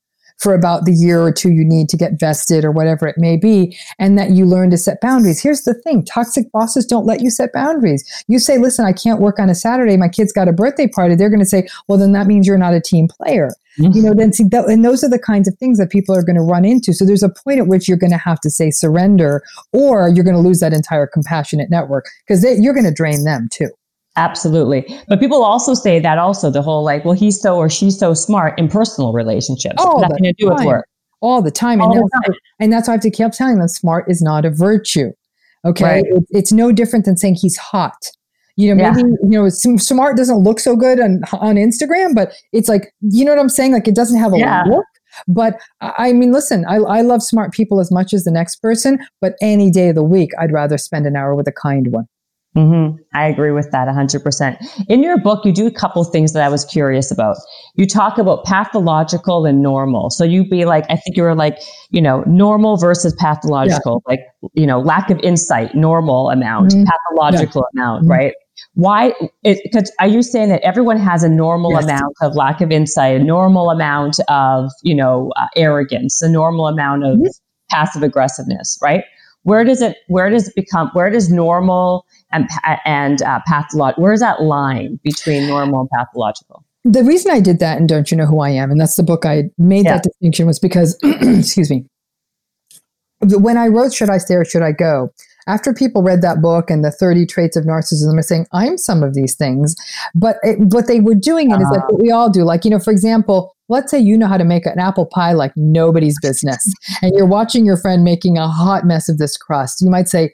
for 0.41 0.55
about 0.55 0.85
the 0.85 0.91
year 0.91 1.21
or 1.21 1.31
two 1.31 1.51
you 1.51 1.63
need 1.63 1.87
to 1.89 1.97
get 1.97 2.19
vested 2.19 2.65
or 2.65 2.71
whatever 2.71 3.07
it 3.07 3.17
may 3.17 3.37
be, 3.37 3.77
and 3.99 4.17
that 4.17 4.31
you 4.31 4.45
learn 4.45 4.71
to 4.71 4.77
set 4.77 4.99
boundaries. 4.99 5.41
Here's 5.41 5.61
the 5.61 5.75
thing 5.75 6.03
toxic 6.03 6.51
bosses 6.51 6.85
don't 6.85 7.05
let 7.05 7.21
you 7.21 7.29
set 7.29 7.53
boundaries. 7.53 8.03
You 8.27 8.39
say, 8.39 8.57
listen, 8.57 8.85
I 8.85 8.93
can't 8.93 9.21
work 9.21 9.39
on 9.39 9.49
a 9.49 9.55
Saturday, 9.55 9.97
my 9.97 10.09
kid's 10.09 10.33
got 10.33 10.47
a 10.47 10.53
birthday 10.53 10.87
party. 10.87 11.15
They're 11.15 11.29
going 11.29 11.39
to 11.39 11.45
say, 11.45 11.67
well, 11.87 11.99
then 11.99 12.13
that 12.13 12.25
means 12.25 12.47
you're 12.47 12.57
not 12.57 12.73
a 12.73 12.81
team 12.81 13.07
player. 13.07 13.49
Mm-hmm. 13.79 13.93
You 13.93 14.03
know, 14.03 14.13
then 14.13 14.33
see, 14.33 14.43
that, 14.45 14.65
and 14.65 14.83
those 14.83 15.03
are 15.03 15.09
the 15.09 15.19
kinds 15.19 15.47
of 15.47 15.57
things 15.57 15.77
that 15.77 15.89
people 15.89 16.15
are 16.15 16.23
going 16.23 16.35
to 16.35 16.41
run 16.41 16.65
into. 16.65 16.91
So 16.91 17.05
there's 17.05 17.23
a 17.23 17.29
point 17.29 17.59
at 17.59 17.67
which 17.67 17.87
you're 17.87 17.97
going 17.97 18.11
to 18.11 18.17
have 18.17 18.39
to 18.41 18.49
say 18.49 18.71
surrender, 18.71 19.43
or 19.71 20.09
you're 20.09 20.25
going 20.25 20.35
to 20.35 20.41
lose 20.41 20.59
that 20.59 20.73
entire 20.73 21.07
compassionate 21.07 21.69
network 21.69 22.07
because 22.25 22.43
you're 22.43 22.73
going 22.73 22.85
to 22.85 22.93
drain 22.93 23.23
them 23.23 23.47
too. 23.51 23.69
Absolutely. 24.17 24.85
But 25.07 25.19
people 25.19 25.43
also 25.43 25.73
say 25.73 25.99
that 25.99 26.17
also 26.17 26.49
the 26.49 26.61
whole 26.61 26.83
like, 26.83 27.05
well, 27.05 27.13
he's 27.13 27.39
so 27.39 27.55
or 27.55 27.69
she's 27.69 27.97
so 27.97 28.13
smart 28.13 28.59
in 28.59 28.67
personal 28.67 29.13
relationships. 29.13 29.75
All 29.77 30.01
Nothing 30.01 30.23
to 30.23 30.33
do 30.33 30.49
with 30.49 30.65
work. 30.65 30.87
All 31.21 31.41
the 31.41 31.51
time. 31.51 31.81
All 31.81 31.91
and, 31.91 32.01
the 32.01 32.09
that's, 32.11 32.27
time. 32.27 32.35
and 32.59 32.73
that's 32.73 32.87
why 32.87 32.93
I 32.93 32.95
have 32.95 33.01
to 33.01 33.11
keep 33.11 33.31
telling 33.31 33.59
them 33.59 33.67
smart 33.67 34.05
is 34.09 34.21
not 34.21 34.43
a 34.43 34.49
virtue. 34.49 35.11
Okay. 35.63 35.83
Right. 35.85 36.05
It, 36.05 36.23
it's 36.31 36.51
no 36.51 36.71
different 36.71 37.05
than 37.05 37.15
saying 37.15 37.35
he's 37.35 37.55
hot. 37.57 38.11
You 38.57 38.75
know, 38.75 38.83
maybe, 38.83 39.07
yeah. 39.07 39.29
you 39.29 39.41
know, 39.41 39.49
smart 39.49 40.17
doesn't 40.17 40.39
look 40.39 40.59
so 40.59 40.75
good 40.75 40.99
on, 40.99 41.21
on 41.33 41.55
Instagram, 41.55 42.13
but 42.13 42.33
it's 42.51 42.67
like, 42.67 42.93
you 42.99 43.23
know 43.23 43.31
what 43.31 43.39
I'm 43.39 43.49
saying? 43.49 43.71
Like 43.71 43.87
it 43.87 43.95
doesn't 43.95 44.19
have 44.19 44.33
a 44.33 44.37
yeah. 44.37 44.63
look, 44.63 44.85
But 45.27 45.59
I 45.79 46.13
mean, 46.13 46.31
listen, 46.31 46.65
I, 46.65 46.75
I 46.77 47.01
love 47.01 47.21
smart 47.21 47.53
people 47.53 47.79
as 47.79 47.91
much 47.91 48.13
as 48.13 48.23
the 48.23 48.31
next 48.31 48.57
person, 48.57 48.99
but 49.19 49.35
any 49.41 49.71
day 49.71 49.89
of 49.89 49.95
the 49.95 50.03
week, 50.03 50.31
I'd 50.39 50.51
rather 50.51 50.77
spend 50.77 51.05
an 51.05 51.15
hour 51.15 51.35
with 51.35 51.47
a 51.47 51.51
kind 51.51 51.87
one. 51.91 52.07
Mm-hmm. 52.55 52.97
I 53.13 53.27
agree 53.27 53.51
with 53.51 53.71
that 53.71 53.87
100%. 53.87 54.85
In 54.89 55.01
your 55.01 55.17
book, 55.17 55.45
you 55.45 55.53
do 55.53 55.67
a 55.67 55.71
couple 55.71 56.03
things 56.03 56.33
that 56.33 56.43
I 56.43 56.49
was 56.49 56.65
curious 56.65 57.09
about. 57.09 57.37
You 57.75 57.87
talk 57.87 58.17
about 58.17 58.43
pathological 58.43 59.45
and 59.45 59.61
normal. 59.61 60.09
So 60.09 60.25
you'd 60.25 60.49
be 60.49 60.65
like, 60.65 60.83
I 60.89 60.97
think 60.97 61.15
you 61.15 61.23
were 61.23 61.35
like, 61.35 61.57
you 61.91 62.01
know, 62.01 62.23
normal 62.27 62.75
versus 62.75 63.13
pathological, 63.17 64.03
yeah. 64.05 64.11
like, 64.11 64.51
you 64.53 64.67
know, 64.67 64.79
lack 64.81 65.09
of 65.09 65.19
insight, 65.19 65.75
normal 65.75 66.29
amount, 66.29 66.71
mm-hmm. 66.71 66.83
pathological 66.83 67.65
yeah. 67.73 67.81
amount, 67.81 68.03
mm-hmm. 68.03 68.11
right? 68.11 68.33
Why? 68.73 69.13
Because 69.43 69.91
are 69.99 70.07
you 70.07 70.21
saying 70.21 70.49
that 70.49 70.61
everyone 70.61 70.97
has 70.97 71.23
a 71.23 71.29
normal 71.29 71.71
yes. 71.71 71.85
amount 71.85 72.15
of 72.21 72.35
lack 72.35 72.59
of 72.59 72.69
insight, 72.69 73.19
a 73.19 73.23
normal 73.23 73.69
amount 73.69 74.19
of, 74.27 74.69
you 74.83 74.93
know, 74.93 75.31
uh, 75.37 75.47
arrogance, 75.55 76.21
a 76.21 76.29
normal 76.29 76.67
amount 76.67 77.05
of 77.05 77.17
mm-hmm. 77.17 77.27
passive 77.69 78.03
aggressiveness, 78.03 78.77
right? 78.81 79.05
Where 79.43 79.63
does 79.63 79.81
it, 79.81 79.97
where 80.07 80.29
does 80.29 80.49
it 80.49 80.55
become, 80.55 80.89
where 80.93 81.09
does 81.09 81.31
normal 81.31 82.05
and, 82.31 82.49
and 82.85 83.21
uh, 83.21 83.39
pathological, 83.47 84.03
where's 84.03 84.19
that 84.19 84.41
line 84.41 84.99
between 85.03 85.47
normal 85.47 85.81
and 85.81 85.89
pathological? 85.89 86.63
The 86.83 87.03
reason 87.03 87.31
I 87.31 87.39
did 87.39 87.59
that 87.59 87.77
and 87.77 87.87
Don't 87.87 88.09
You 88.09 88.17
Know 88.17 88.25
Who 88.25 88.39
I 88.39 88.49
Am, 88.49 88.71
and 88.71 88.79
that's 88.79 88.95
the 88.95 89.03
book 89.03 89.25
I 89.25 89.43
made 89.57 89.85
yeah. 89.85 89.93
that 89.93 90.03
distinction 90.03 90.47
was 90.47 90.59
because, 90.59 90.97
excuse 91.03 91.69
me, 91.69 91.85
when 93.19 93.57
I 93.57 93.67
wrote 93.67 93.93
Should 93.93 94.09
I 94.09 94.17
Stay 94.17 94.35
or 94.35 94.45
Should 94.45 94.63
I 94.63 94.71
Go, 94.71 95.11
after 95.47 95.73
people 95.73 96.03
read 96.03 96.21
that 96.21 96.41
book 96.41 96.69
and 96.69 96.83
the 96.83 96.91
30 96.91 97.25
traits 97.25 97.55
of 97.55 97.65
narcissism 97.65 98.17
are 98.17 98.21
saying 98.21 98.45
i'm 98.51 98.77
some 98.77 99.03
of 99.03 99.13
these 99.13 99.35
things 99.35 99.75
but 100.13 100.37
it, 100.43 100.59
what 100.73 100.87
they 100.87 100.99
were 100.99 101.15
doing 101.15 101.51
it 101.51 101.55
uh-huh. 101.55 101.63
is 101.63 101.77
like 101.77 101.89
what 101.89 102.01
we 102.01 102.11
all 102.11 102.29
do 102.29 102.43
like 102.43 102.63
you 102.65 102.71
know 102.71 102.79
for 102.79 102.91
example 102.91 103.55
let's 103.69 103.91
say 103.91 103.99
you 103.99 104.17
know 104.17 104.27
how 104.27 104.37
to 104.37 104.45
make 104.45 104.65
an 104.65 104.79
apple 104.79 105.05
pie 105.05 105.33
like 105.33 105.51
nobody's 105.55 106.19
business 106.21 106.65
and 107.01 107.13
you're 107.15 107.25
watching 107.25 107.65
your 107.65 107.77
friend 107.77 108.03
making 108.03 108.37
a 108.37 108.47
hot 108.47 108.85
mess 108.85 109.09
of 109.09 109.17
this 109.17 109.37
crust 109.37 109.81
you 109.81 109.89
might 109.89 110.07
say 110.07 110.33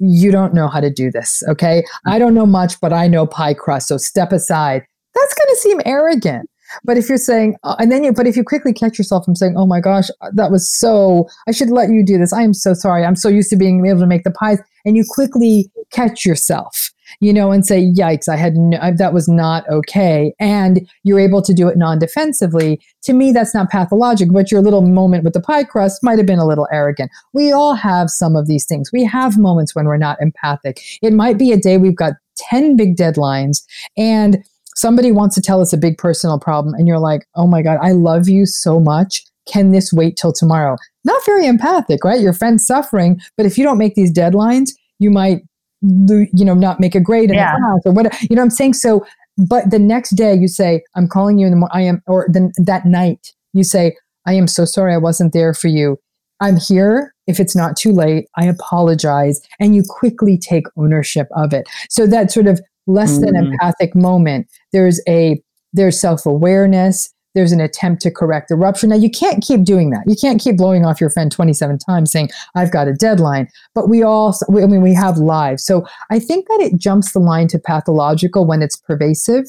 you 0.00 0.32
don't 0.32 0.54
know 0.54 0.66
how 0.66 0.80
to 0.80 0.90
do 0.90 1.10
this. 1.10 1.42
Okay. 1.48 1.84
I 2.06 2.18
don't 2.18 2.34
know 2.34 2.46
much, 2.46 2.80
but 2.80 2.92
I 2.92 3.06
know 3.06 3.26
pie 3.26 3.54
crust. 3.54 3.88
So 3.88 3.96
step 3.96 4.32
aside. 4.32 4.82
That's 5.14 5.34
going 5.34 5.48
to 5.48 5.56
seem 5.56 5.80
arrogant. 5.84 6.48
But 6.84 6.96
if 6.96 7.08
you're 7.08 7.18
saying, 7.18 7.56
uh, 7.64 7.76
and 7.78 7.90
then 7.90 8.04
you, 8.04 8.12
but 8.12 8.26
if 8.26 8.36
you 8.36 8.44
quickly 8.44 8.72
catch 8.72 8.96
yourself 8.96 9.24
from 9.24 9.34
saying, 9.34 9.54
oh 9.56 9.66
my 9.66 9.80
gosh, 9.80 10.08
that 10.32 10.50
was 10.50 10.70
so, 10.70 11.28
I 11.48 11.52
should 11.52 11.70
let 11.70 11.90
you 11.90 12.04
do 12.04 12.16
this. 12.16 12.32
I 12.32 12.42
am 12.42 12.54
so 12.54 12.74
sorry. 12.74 13.04
I'm 13.04 13.16
so 13.16 13.28
used 13.28 13.50
to 13.50 13.56
being 13.56 13.84
able 13.84 14.00
to 14.00 14.06
make 14.06 14.22
the 14.22 14.30
pies. 14.30 14.58
And 14.84 14.96
you 14.96 15.04
quickly 15.08 15.70
catch 15.90 16.24
yourself 16.24 16.92
you 17.20 17.32
know, 17.32 17.50
and 17.50 17.66
say, 17.66 17.82
yikes, 17.82 18.28
I 18.28 18.36
had 18.36 18.54
no, 18.54 18.78
that 18.96 19.12
was 19.12 19.28
not 19.28 19.68
okay. 19.68 20.32
And 20.38 20.88
you're 21.02 21.20
able 21.20 21.42
to 21.42 21.52
do 21.52 21.68
it 21.68 21.76
non 21.76 21.98
defensively. 21.98 22.80
To 23.04 23.12
me, 23.12 23.32
that's 23.32 23.54
not 23.54 23.70
pathologic, 23.70 24.32
but 24.32 24.50
your 24.50 24.60
little 24.60 24.82
moment 24.82 25.24
with 25.24 25.32
the 25.32 25.40
pie 25.40 25.64
crust 25.64 26.02
might 26.02 26.18
have 26.18 26.26
been 26.26 26.38
a 26.38 26.46
little 26.46 26.68
arrogant. 26.72 27.10
We 27.32 27.52
all 27.52 27.74
have 27.74 28.10
some 28.10 28.36
of 28.36 28.46
these 28.46 28.66
things. 28.66 28.90
We 28.92 29.04
have 29.04 29.38
moments 29.38 29.74
when 29.74 29.86
we're 29.86 29.96
not 29.96 30.18
empathic. 30.20 30.80
It 31.02 31.12
might 31.12 31.38
be 31.38 31.52
a 31.52 31.56
day 31.56 31.76
we've 31.76 31.96
got 31.96 32.14
10 32.36 32.76
big 32.76 32.96
deadlines 32.96 33.62
and 33.96 34.44
somebody 34.74 35.12
wants 35.12 35.34
to 35.34 35.42
tell 35.42 35.60
us 35.60 35.72
a 35.72 35.78
big 35.78 35.98
personal 35.98 36.38
problem. 36.38 36.74
And 36.74 36.88
you're 36.88 36.98
like, 36.98 37.26
oh 37.34 37.46
my 37.46 37.62
God, 37.62 37.78
I 37.82 37.92
love 37.92 38.28
you 38.28 38.46
so 38.46 38.80
much. 38.80 39.22
Can 39.46 39.72
this 39.72 39.92
wait 39.92 40.16
till 40.16 40.32
tomorrow? 40.32 40.76
Not 41.04 41.24
very 41.26 41.46
empathic, 41.46 42.04
right? 42.04 42.20
Your 42.20 42.32
friend's 42.32 42.66
suffering, 42.66 43.20
but 43.36 43.46
if 43.46 43.58
you 43.58 43.64
don't 43.64 43.78
make 43.78 43.94
these 43.94 44.12
deadlines, 44.12 44.70
you 44.98 45.10
might 45.10 45.42
you 45.82 46.44
know, 46.44 46.54
not 46.54 46.80
make 46.80 46.94
a 46.94 47.00
grade 47.00 47.30
in 47.30 47.36
yeah. 47.36 47.54
the 47.54 47.60
class 47.60 47.80
or 47.86 47.92
whatever. 47.92 48.16
You 48.22 48.36
know 48.36 48.42
what 48.42 48.46
I'm 48.46 48.50
saying? 48.50 48.74
So, 48.74 49.04
but 49.36 49.70
the 49.70 49.78
next 49.78 50.10
day 50.10 50.34
you 50.34 50.48
say, 50.48 50.82
I'm 50.94 51.08
calling 51.08 51.38
you 51.38 51.46
in 51.46 51.52
the 51.52 51.56
morning. 51.56 51.76
I 51.76 51.82
am, 51.82 52.02
or 52.06 52.26
then 52.30 52.52
that 52.56 52.86
night 52.86 53.32
you 53.52 53.64
say, 53.64 53.96
I 54.26 54.34
am 54.34 54.46
so 54.46 54.64
sorry 54.64 54.94
I 54.94 54.98
wasn't 54.98 55.32
there 55.32 55.54
for 55.54 55.68
you. 55.68 55.98
I'm 56.40 56.56
here. 56.56 57.14
If 57.26 57.38
it's 57.38 57.54
not 57.54 57.76
too 57.76 57.92
late, 57.92 58.26
I 58.36 58.46
apologize. 58.46 59.40
And 59.58 59.74
you 59.74 59.82
quickly 59.88 60.38
take 60.38 60.64
ownership 60.76 61.28
of 61.36 61.52
it. 61.52 61.68
So 61.88 62.06
that 62.06 62.30
sort 62.30 62.46
of 62.46 62.60
less 62.86 63.12
mm-hmm. 63.12 63.26
than 63.26 63.36
empathic 63.36 63.94
moment, 63.94 64.48
there's 64.72 65.00
a, 65.08 65.42
there's 65.72 66.00
self 66.00 66.26
awareness, 66.26 67.12
there's 67.34 67.52
an 67.52 67.60
attempt 67.60 68.02
to 68.02 68.10
correct 68.10 68.48
the 68.48 68.56
rupture. 68.56 68.86
Now, 68.86 68.96
you 68.96 69.10
can't 69.10 69.42
keep 69.42 69.64
doing 69.64 69.90
that. 69.90 70.02
You 70.06 70.16
can't 70.20 70.40
keep 70.40 70.56
blowing 70.56 70.84
off 70.84 71.00
your 71.00 71.10
friend 71.10 71.30
27 71.30 71.78
times 71.78 72.10
saying, 72.10 72.30
I've 72.54 72.72
got 72.72 72.88
a 72.88 72.92
deadline. 72.92 73.48
But 73.74 73.88
we 73.88 74.02
all, 74.02 74.36
I 74.48 74.66
mean, 74.66 74.82
we 74.82 74.94
have 74.94 75.18
lives. 75.18 75.64
So 75.64 75.86
I 76.10 76.18
think 76.18 76.48
that 76.48 76.60
it 76.60 76.78
jumps 76.78 77.12
the 77.12 77.20
line 77.20 77.48
to 77.48 77.58
pathological 77.58 78.46
when 78.46 78.62
it's 78.62 78.76
pervasive, 78.76 79.44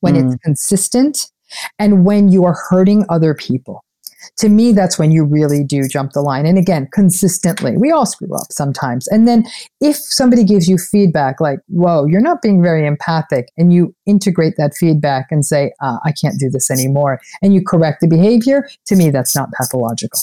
when 0.00 0.14
mm. 0.14 0.26
it's 0.26 0.42
consistent, 0.42 1.30
and 1.78 2.04
when 2.04 2.30
you 2.30 2.44
are 2.44 2.56
hurting 2.68 3.04
other 3.08 3.34
people 3.34 3.84
to 4.38 4.48
me, 4.48 4.72
that's 4.72 4.98
when 4.98 5.10
you 5.10 5.24
really 5.24 5.64
do 5.64 5.88
jump 5.88 6.12
the 6.12 6.20
line. 6.20 6.46
And 6.46 6.58
again, 6.58 6.88
consistently, 6.92 7.76
we 7.76 7.90
all 7.90 8.06
screw 8.06 8.34
up 8.34 8.46
sometimes. 8.50 9.06
And 9.08 9.26
then 9.26 9.44
if 9.80 9.96
somebody 9.96 10.44
gives 10.44 10.68
you 10.68 10.78
feedback 10.78 11.40
like, 11.40 11.60
whoa, 11.68 12.06
you're 12.06 12.20
not 12.20 12.42
being 12.42 12.62
very 12.62 12.86
empathic, 12.86 13.48
and 13.56 13.72
you 13.72 13.94
integrate 14.06 14.54
that 14.56 14.72
feedback 14.78 15.26
and 15.30 15.44
say, 15.44 15.72
uh, 15.80 15.98
I 16.04 16.12
can't 16.12 16.38
do 16.38 16.50
this 16.50 16.70
anymore, 16.70 17.20
and 17.42 17.54
you 17.54 17.62
correct 17.64 18.00
the 18.00 18.08
behavior, 18.08 18.68
to 18.86 18.96
me, 18.96 19.10
that's 19.10 19.34
not 19.34 19.50
pathological. 19.52 20.20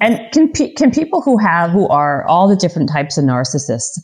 And 0.00 0.20
can, 0.32 0.52
can 0.52 0.90
people 0.90 1.20
who 1.20 1.38
have, 1.38 1.70
who 1.70 1.88
are 1.88 2.26
all 2.26 2.48
the 2.48 2.56
different 2.56 2.88
types 2.88 3.18
of 3.18 3.24
narcissists, 3.24 3.98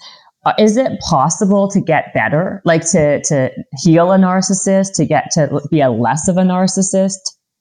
uh, 0.47 0.53
is 0.59 0.77
it 0.77 0.99
possible 1.01 1.69
to 1.69 1.81
get 1.81 2.15
better 2.15 2.63
like 2.65 2.81
to 2.81 3.21
to 3.25 3.51
heal 3.83 4.11
a 4.13 4.17
narcissist 4.17 4.95
to 4.95 5.05
get 5.05 5.31
to 5.31 5.61
be 5.71 5.83
a 5.83 5.91
less 5.91 6.29
of 6.29 6.39
a 6.39 6.43
narcissist 6.43 7.19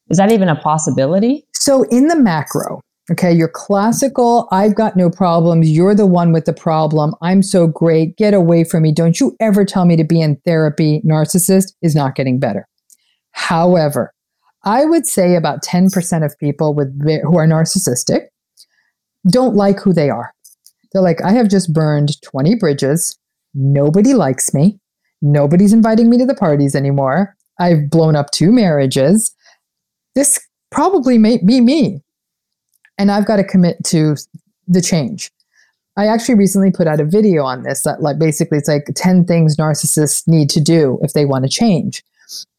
is 0.09 0.17
that 0.17 0.31
even 0.31 0.49
a 0.49 0.55
possibility? 0.55 1.45
So, 1.53 1.83
in 1.83 2.07
the 2.07 2.15
macro, 2.15 2.81
okay, 3.11 3.31
your 3.31 3.47
classical, 3.47 4.47
I've 4.51 4.75
got 4.75 4.95
no 4.95 5.09
problems. 5.09 5.69
You're 5.69 5.95
the 5.95 6.05
one 6.05 6.31
with 6.31 6.45
the 6.45 6.53
problem. 6.53 7.13
I'm 7.21 7.43
so 7.43 7.67
great. 7.67 8.17
Get 8.17 8.33
away 8.33 8.63
from 8.63 8.83
me. 8.83 8.91
Don't 8.91 9.19
you 9.19 9.35
ever 9.39 9.65
tell 9.65 9.85
me 9.85 9.95
to 9.95 10.03
be 10.03 10.21
in 10.21 10.37
therapy. 10.45 11.01
Narcissist 11.05 11.73
is 11.81 11.95
not 11.95 12.15
getting 12.15 12.39
better. 12.39 12.67
However, 13.31 14.13
I 14.63 14.85
would 14.85 15.05
say 15.05 15.35
about 15.35 15.63
10% 15.63 16.25
of 16.25 16.37
people 16.39 16.73
with 16.73 16.93
who 17.23 17.37
are 17.37 17.47
narcissistic 17.47 18.27
don't 19.29 19.55
like 19.55 19.79
who 19.79 19.93
they 19.93 20.09
are. 20.09 20.33
They're 20.91 21.01
like, 21.01 21.21
I 21.21 21.31
have 21.31 21.49
just 21.49 21.73
burned 21.73 22.21
20 22.21 22.55
bridges. 22.55 23.17
Nobody 23.53 24.13
likes 24.13 24.53
me. 24.53 24.79
Nobody's 25.21 25.73
inviting 25.73 26.09
me 26.09 26.17
to 26.17 26.25
the 26.25 26.35
parties 26.35 26.75
anymore. 26.75 27.35
I've 27.59 27.89
blown 27.89 28.15
up 28.15 28.31
two 28.31 28.51
marriages 28.51 29.33
this 30.19 30.37
probably 30.69 31.17
may 31.17 31.37
be 31.37 31.61
me. 31.61 32.01
And 32.97 33.09
I've 33.09 33.25
got 33.25 33.37
to 33.37 33.43
commit 33.43 33.77
to 33.85 34.17
the 34.67 34.81
change. 34.81 35.31
I 35.95 36.07
actually 36.07 36.35
recently 36.35 36.71
put 36.71 36.87
out 36.87 36.99
a 36.99 37.05
video 37.05 37.43
on 37.43 37.63
this 37.63 37.83
that 37.83 38.01
like 38.01 38.19
basically 38.19 38.57
it's 38.57 38.67
like 38.67 38.85
10 38.93 39.25
things 39.25 39.55
narcissists 39.55 40.27
need 40.27 40.49
to 40.49 40.59
do 40.59 40.99
if 41.01 41.13
they 41.13 41.23
want 41.23 41.45
to 41.45 41.49
change. 41.49 42.03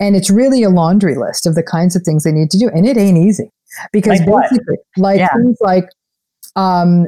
And 0.01 0.17
it's 0.17 0.31
really 0.31 0.63
a 0.63 0.71
laundry 0.71 1.17
list 1.17 1.47
of 1.47 1.55
the 1.55 1.63
kinds 1.63 1.95
of 1.95 2.03
things 2.03 2.25
they 2.25 2.33
need 2.33 2.51
to 2.51 2.59
do. 2.59 2.71
And 2.71 2.87
it 2.87 2.97
ain't 2.97 3.19
easy. 3.19 3.51
Because 3.93 4.21
like 4.21 4.51
basically, 4.51 4.79
what? 4.95 5.05
like 5.05 5.19
yeah. 5.19 5.29
things 5.37 5.59
like 5.61 5.85
um, 6.57 7.07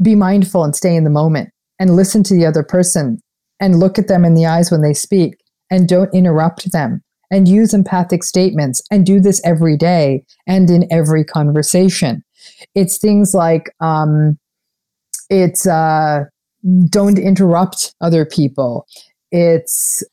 be 0.00 0.14
mindful 0.14 0.62
and 0.62 0.76
stay 0.76 0.94
in 0.94 1.02
the 1.02 1.10
moment 1.10 1.50
and 1.80 1.96
listen 1.96 2.22
to 2.22 2.34
the 2.34 2.46
other 2.46 2.62
person 2.62 3.20
and 3.58 3.80
look 3.80 3.98
at 3.98 4.06
them 4.06 4.24
in 4.24 4.34
the 4.34 4.46
eyes 4.46 4.70
when 4.70 4.82
they 4.82 4.94
speak 4.94 5.38
and 5.70 5.88
don't 5.88 6.14
interrupt 6.14 6.70
them 6.70 7.02
and 7.30 7.48
use 7.48 7.74
empathic 7.74 8.22
statements 8.22 8.82
and 8.90 9.04
do 9.04 9.20
this 9.20 9.40
every 9.44 9.76
day 9.76 10.24
and 10.46 10.70
in 10.70 10.86
every 10.92 11.24
conversation. 11.24 12.24
It's 12.74 12.98
things 12.98 13.34
like 13.34 13.70
um, 13.80 14.38
it's 15.30 15.66
uh, 15.66 16.24
don't 16.88 17.18
interrupt 17.18 17.94
other 18.00 18.24
people. 18.24 18.86
It's 19.32 20.04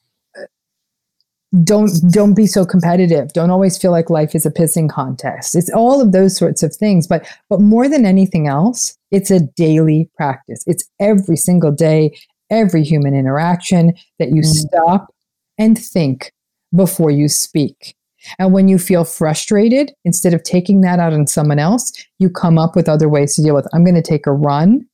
don't 1.64 1.91
don't 2.11 2.34
be 2.34 2.47
so 2.47 2.66
competitive 2.66 3.32
don't 3.34 3.51
always 3.51 3.78
feel 3.78 3.91
like 3.91 4.09
life 4.09 4.34
is 4.34 4.43
a 4.43 4.49
pissing 4.49 4.89
contest 4.89 5.53
it's 5.53 5.70
all 5.70 6.01
of 6.01 6.11
those 6.11 6.36
sorts 6.36 6.64
of 6.64 6.76
things 6.76 7.05
but 7.05 7.28
but 7.47 7.61
more 7.61 7.88
than 7.88 8.07
anything 8.07 8.47
else 8.47 8.97
it's 9.11 9.30
a 9.30 9.39
daily 9.55 10.09
practice 10.18 10.64
it's 10.66 10.89
every 10.99 11.38
single 11.38 11.72
day 11.72 12.11
every 12.49 12.84
human 12.84 13.14
interaction 13.14 13.93
that 14.18 14.30
you 14.30 14.41
mm. 14.41 14.45
stop 14.45 15.14
and 15.59 15.78
think 15.78 16.32
before 16.76 17.11
you 17.11 17.28
speak. 17.28 17.95
And 18.39 18.53
when 18.53 18.67
you 18.67 18.78
feel 18.80 19.03
frustrated, 19.03 19.91
instead 20.05 20.34
of 20.34 20.43
taking 20.43 20.82
that 20.82 20.99
out 20.99 21.13
on 21.13 21.28
someone 21.28 21.59
else, 21.59 21.91
you 22.19 22.30
come 22.30 22.57
up 22.57 22.76
with 22.76 22.88
other 22.88 23.09
ways 23.09 23.36
to 23.36 23.43
deal 23.43 23.55
with. 23.55 23.67
I'm 23.74 23.84
going 23.84 23.95
to 23.95 24.01
take 24.01 24.26
a 24.26 24.32
run. 24.32 24.86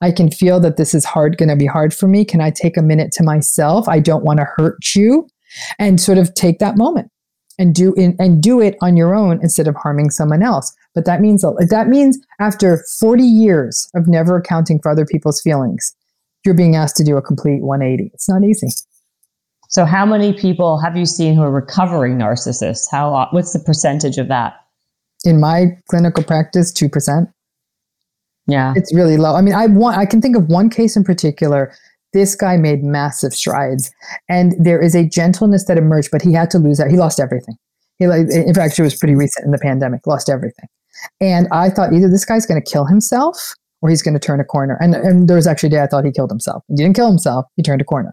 I 0.00 0.10
can 0.10 0.30
feel 0.30 0.60
that 0.60 0.76
this 0.76 0.94
is 0.94 1.04
hard 1.04 1.36
going 1.36 1.50
to 1.50 1.56
be 1.56 1.66
hard 1.66 1.94
for 1.94 2.08
me. 2.08 2.24
Can 2.24 2.40
I 2.40 2.50
take 2.50 2.76
a 2.76 2.82
minute 2.82 3.12
to 3.12 3.22
myself? 3.22 3.88
I 3.88 4.00
don't 4.00 4.24
want 4.24 4.38
to 4.38 4.48
hurt 4.56 4.94
you 4.94 5.28
and 5.78 6.00
sort 6.00 6.18
of 6.18 6.34
take 6.34 6.58
that 6.58 6.76
moment 6.76 7.10
and 7.58 7.74
do 7.74 7.92
in, 7.94 8.16
and 8.18 8.42
do 8.42 8.60
it 8.60 8.76
on 8.80 8.96
your 8.96 9.14
own 9.14 9.38
instead 9.42 9.68
of 9.68 9.76
harming 9.76 10.10
someone 10.10 10.42
else. 10.42 10.74
But 10.94 11.04
that 11.04 11.20
means 11.20 11.42
that 11.42 11.88
means 11.88 12.18
after 12.40 12.82
40 12.98 13.22
years 13.22 13.88
of 13.94 14.08
never 14.08 14.36
accounting 14.36 14.80
for 14.80 14.90
other 14.90 15.04
people's 15.04 15.42
feelings, 15.42 15.94
you're 16.44 16.54
being 16.54 16.74
asked 16.74 16.96
to 16.96 17.04
do 17.04 17.18
a 17.18 17.22
complete 17.22 17.62
180. 17.62 18.10
It's 18.14 18.28
not 18.28 18.42
easy. 18.42 18.68
So, 19.70 19.84
how 19.84 20.04
many 20.04 20.32
people 20.32 20.78
have 20.80 20.96
you 20.96 21.06
seen 21.06 21.34
who 21.34 21.42
are 21.42 21.50
recovering 21.50 22.18
narcissists? 22.18 22.86
How 22.90 23.14
uh, 23.14 23.28
what's 23.30 23.52
the 23.52 23.60
percentage 23.60 24.18
of 24.18 24.28
that? 24.28 24.54
In 25.24 25.38
my 25.38 25.78
clinical 25.88 26.24
practice, 26.24 26.72
2%. 26.72 27.32
Yeah. 28.46 28.72
It's 28.74 28.92
really 28.92 29.16
low. 29.16 29.36
I 29.36 29.42
mean, 29.42 29.54
I 29.54 29.66
want 29.66 29.96
I 29.96 30.06
can 30.06 30.20
think 30.20 30.36
of 30.36 30.48
one 30.48 30.70
case 30.70 30.96
in 30.96 31.04
particular. 31.04 31.72
This 32.12 32.34
guy 32.34 32.56
made 32.56 32.82
massive 32.82 33.32
strides, 33.32 33.92
and 34.28 34.54
there 34.58 34.82
is 34.82 34.96
a 34.96 35.08
gentleness 35.08 35.66
that 35.66 35.78
emerged, 35.78 36.08
but 36.10 36.22
he 36.22 36.32
had 36.32 36.50
to 36.50 36.58
lose 36.58 36.78
that. 36.78 36.90
He 36.90 36.96
lost 36.96 37.20
everything. 37.20 37.54
He, 37.98 38.06
in 38.06 38.52
fact, 38.54 38.76
it 38.76 38.82
was 38.82 38.96
pretty 38.96 39.14
recent 39.14 39.44
in 39.44 39.52
the 39.52 39.58
pandemic. 39.58 40.04
Lost 40.08 40.28
everything, 40.28 40.66
and 41.20 41.46
I 41.52 41.70
thought 41.70 41.92
either 41.92 42.08
this 42.08 42.24
guy's 42.24 42.46
going 42.46 42.60
to 42.60 42.68
kill 42.68 42.86
himself 42.86 43.54
or 43.82 43.90
he's 43.90 44.02
going 44.02 44.14
to 44.14 44.20
turn 44.20 44.40
a 44.40 44.44
corner. 44.44 44.76
And 44.80 44.96
and 44.96 45.28
there 45.28 45.36
was 45.36 45.46
actually 45.46 45.68
a 45.68 45.70
day 45.70 45.82
I 45.82 45.86
thought 45.86 46.04
he 46.04 46.10
killed 46.10 46.30
himself. 46.30 46.64
He 46.66 46.74
didn't 46.74 46.96
kill 46.96 47.08
himself. 47.08 47.46
He 47.54 47.62
turned 47.62 47.80
a 47.80 47.84
corner, 47.84 48.12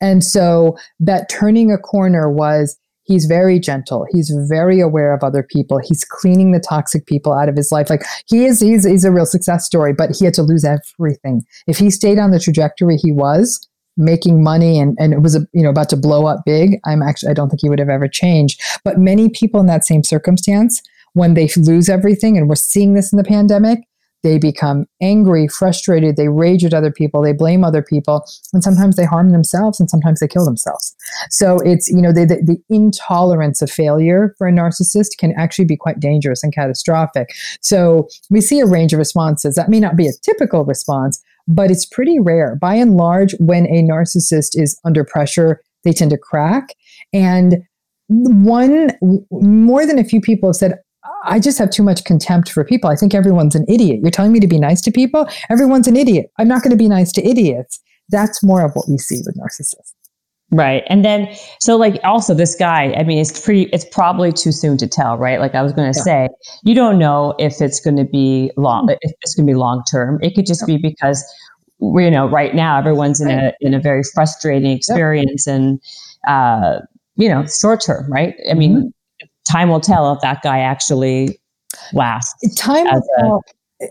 and 0.00 0.24
so 0.24 0.76
that 0.98 1.28
turning 1.28 1.72
a 1.72 1.78
corner 1.78 2.30
was 2.30 2.78
he's 3.04 3.26
very 3.26 3.58
gentle. 3.58 4.06
He's 4.12 4.30
very 4.48 4.80
aware 4.80 5.12
of 5.12 5.24
other 5.24 5.42
people. 5.42 5.78
He's 5.82 6.04
cleaning 6.04 6.52
the 6.52 6.60
toxic 6.60 7.06
people 7.06 7.32
out 7.32 7.48
of 7.48 7.56
his 7.56 7.72
life. 7.72 7.90
Like 7.90 8.04
he 8.26 8.44
is 8.44 8.60
he's, 8.60 8.86
he's 8.86 9.04
a 9.04 9.10
real 9.10 9.26
success 9.26 9.66
story 9.66 9.92
but 9.92 10.14
he 10.16 10.24
had 10.24 10.34
to 10.34 10.42
lose 10.42 10.64
everything. 10.64 11.44
If 11.66 11.78
he 11.78 11.90
stayed 11.90 12.18
on 12.18 12.30
the 12.30 12.40
trajectory 12.40 12.96
he 12.96 13.12
was 13.12 13.66
making 13.96 14.42
money 14.42 14.78
and, 14.78 14.96
and 15.00 15.12
it 15.12 15.20
was 15.20 15.34
you 15.52 15.62
know 15.62 15.70
about 15.70 15.88
to 15.90 15.96
blow 15.96 16.24
up 16.24 16.42
big 16.46 16.78
i'm 16.86 17.02
actually 17.02 17.28
i 17.28 17.34
don't 17.34 17.50
think 17.50 17.60
he 17.60 17.68
would 17.68 17.80
have 17.80 17.88
ever 17.88 18.08
changed. 18.08 18.60
But 18.84 18.98
many 18.98 19.28
people 19.28 19.60
in 19.60 19.66
that 19.66 19.84
same 19.84 20.04
circumstance 20.04 20.80
when 21.14 21.34
they 21.34 21.48
lose 21.56 21.88
everything 21.88 22.38
and 22.38 22.48
we're 22.48 22.54
seeing 22.54 22.94
this 22.94 23.12
in 23.12 23.16
the 23.16 23.24
pandemic 23.24 23.80
they 24.22 24.38
become 24.38 24.86
angry, 25.00 25.48
frustrated, 25.48 26.16
they 26.16 26.28
rage 26.28 26.64
at 26.64 26.74
other 26.74 26.92
people, 26.92 27.22
they 27.22 27.32
blame 27.32 27.64
other 27.64 27.82
people, 27.82 28.24
and 28.52 28.62
sometimes 28.62 28.96
they 28.96 29.04
harm 29.04 29.30
themselves 29.30 29.80
and 29.80 29.88
sometimes 29.88 30.20
they 30.20 30.28
kill 30.28 30.44
themselves. 30.44 30.94
So 31.30 31.58
it's, 31.60 31.88
you 31.88 32.02
know, 32.02 32.12
the, 32.12 32.26
the, 32.26 32.42
the, 32.42 32.60
intolerance 32.68 33.62
of 33.62 33.70
failure 33.70 34.34
for 34.38 34.46
a 34.46 34.52
narcissist 34.52 35.18
can 35.18 35.32
actually 35.36 35.64
be 35.64 35.76
quite 35.76 35.98
dangerous 35.98 36.44
and 36.44 36.54
catastrophic. 36.54 37.30
So 37.60 38.08
we 38.30 38.40
see 38.40 38.60
a 38.60 38.66
range 38.66 38.92
of 38.92 38.98
responses. 38.98 39.54
That 39.54 39.68
may 39.68 39.80
not 39.80 39.96
be 39.96 40.06
a 40.06 40.12
typical 40.22 40.64
response, 40.64 41.20
but 41.48 41.70
it's 41.70 41.84
pretty 41.84 42.20
rare. 42.20 42.56
By 42.56 42.74
and 42.74 42.96
large, 42.96 43.34
when 43.40 43.66
a 43.66 43.82
narcissist 43.82 44.50
is 44.54 44.78
under 44.84 45.04
pressure, 45.04 45.60
they 45.84 45.92
tend 45.92 46.10
to 46.12 46.18
crack. 46.18 46.74
And 47.12 47.64
one, 48.08 48.92
more 49.30 49.86
than 49.86 49.98
a 49.98 50.04
few 50.04 50.20
people 50.20 50.48
have 50.48 50.56
said, 50.56 50.78
I 51.24 51.38
just 51.38 51.58
have 51.58 51.70
too 51.70 51.82
much 51.82 52.04
contempt 52.04 52.50
for 52.50 52.64
people. 52.64 52.90
I 52.90 52.96
think 52.96 53.14
everyone's 53.14 53.54
an 53.54 53.64
idiot. 53.68 54.00
You're 54.02 54.10
telling 54.10 54.32
me 54.32 54.40
to 54.40 54.46
be 54.46 54.58
nice 54.58 54.80
to 54.82 54.90
people? 54.90 55.28
Everyone's 55.50 55.88
an 55.88 55.96
idiot. 55.96 56.30
I'm 56.38 56.48
not 56.48 56.62
going 56.62 56.70
to 56.70 56.76
be 56.76 56.88
nice 56.88 57.12
to 57.12 57.26
idiots. 57.26 57.80
That's 58.08 58.42
more 58.42 58.64
of 58.64 58.72
what 58.74 58.88
we 58.88 58.98
see 58.98 59.20
with 59.24 59.36
narcissists. 59.36 59.92
Right. 60.52 60.82
And 60.88 61.04
then, 61.04 61.32
so 61.60 61.76
like 61.76 62.00
also 62.02 62.34
this 62.34 62.56
guy, 62.56 62.92
I 62.96 63.04
mean, 63.04 63.18
it's 63.18 63.40
pretty, 63.40 63.64
it's 63.72 63.84
probably 63.84 64.32
too 64.32 64.50
soon 64.50 64.76
to 64.78 64.88
tell, 64.88 65.16
right? 65.16 65.38
Like 65.38 65.54
I 65.54 65.62
was 65.62 65.72
going 65.72 65.92
to 65.92 65.98
yeah. 65.98 66.02
say, 66.02 66.28
you 66.64 66.74
don't 66.74 66.98
know 66.98 67.34
if 67.38 67.60
it's 67.60 67.78
going 67.78 67.96
to 67.96 68.04
be 68.04 68.50
long, 68.56 68.88
mm-hmm. 68.88 68.96
if 69.02 69.12
it's 69.22 69.34
going 69.34 69.46
to 69.46 69.52
be 69.52 69.56
long 69.56 69.84
term. 69.88 70.18
It 70.22 70.34
could 70.34 70.46
just 70.46 70.66
be 70.66 70.76
because, 70.76 71.24
you 71.80 72.10
know, 72.10 72.28
right 72.28 72.54
now 72.54 72.78
everyone's 72.78 73.20
in 73.20 73.30
a, 73.30 73.52
in 73.60 73.74
a 73.74 73.80
very 73.80 74.02
frustrating 74.12 74.72
experience 74.72 75.46
yep. 75.46 75.56
and, 75.56 75.80
uh, 76.26 76.80
you 77.14 77.28
know, 77.28 77.46
short 77.46 77.80
term, 77.80 78.10
right? 78.12 78.34
I 78.50 78.54
mean, 78.54 78.76
mm-hmm 78.76 78.88
time 79.48 79.68
will 79.68 79.80
tell 79.80 80.12
if 80.12 80.20
that 80.20 80.42
guy 80.42 80.60
actually 80.60 81.40
lasts. 81.92 82.54
Time 82.56 82.86
will 82.86 83.02
tell. 83.18 83.44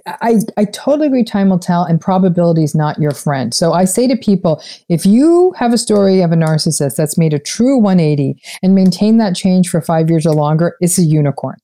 I, 0.05 0.35
I 0.55 0.65
totally 0.65 1.07
agree. 1.07 1.23
Time 1.23 1.49
will 1.49 1.59
tell, 1.59 1.83
and 1.83 1.99
probability 1.99 2.63
is 2.63 2.75
not 2.75 2.99
your 2.99 3.11
friend. 3.11 3.53
So 3.53 3.73
I 3.73 3.85
say 3.85 4.07
to 4.07 4.15
people 4.15 4.61
if 4.87 5.05
you 5.05 5.53
have 5.57 5.73
a 5.73 5.77
story 5.77 6.21
of 6.21 6.31
a 6.31 6.35
narcissist 6.35 6.95
that's 6.95 7.17
made 7.17 7.33
a 7.33 7.39
true 7.39 7.77
180 7.77 8.39
and 8.61 8.75
maintain 8.75 9.17
that 9.17 9.35
change 9.35 9.69
for 9.69 9.81
five 9.81 10.09
years 10.09 10.25
or 10.25 10.33
longer, 10.33 10.75
it's 10.79 10.99
a 10.99 11.03
unicorn. 11.03 11.57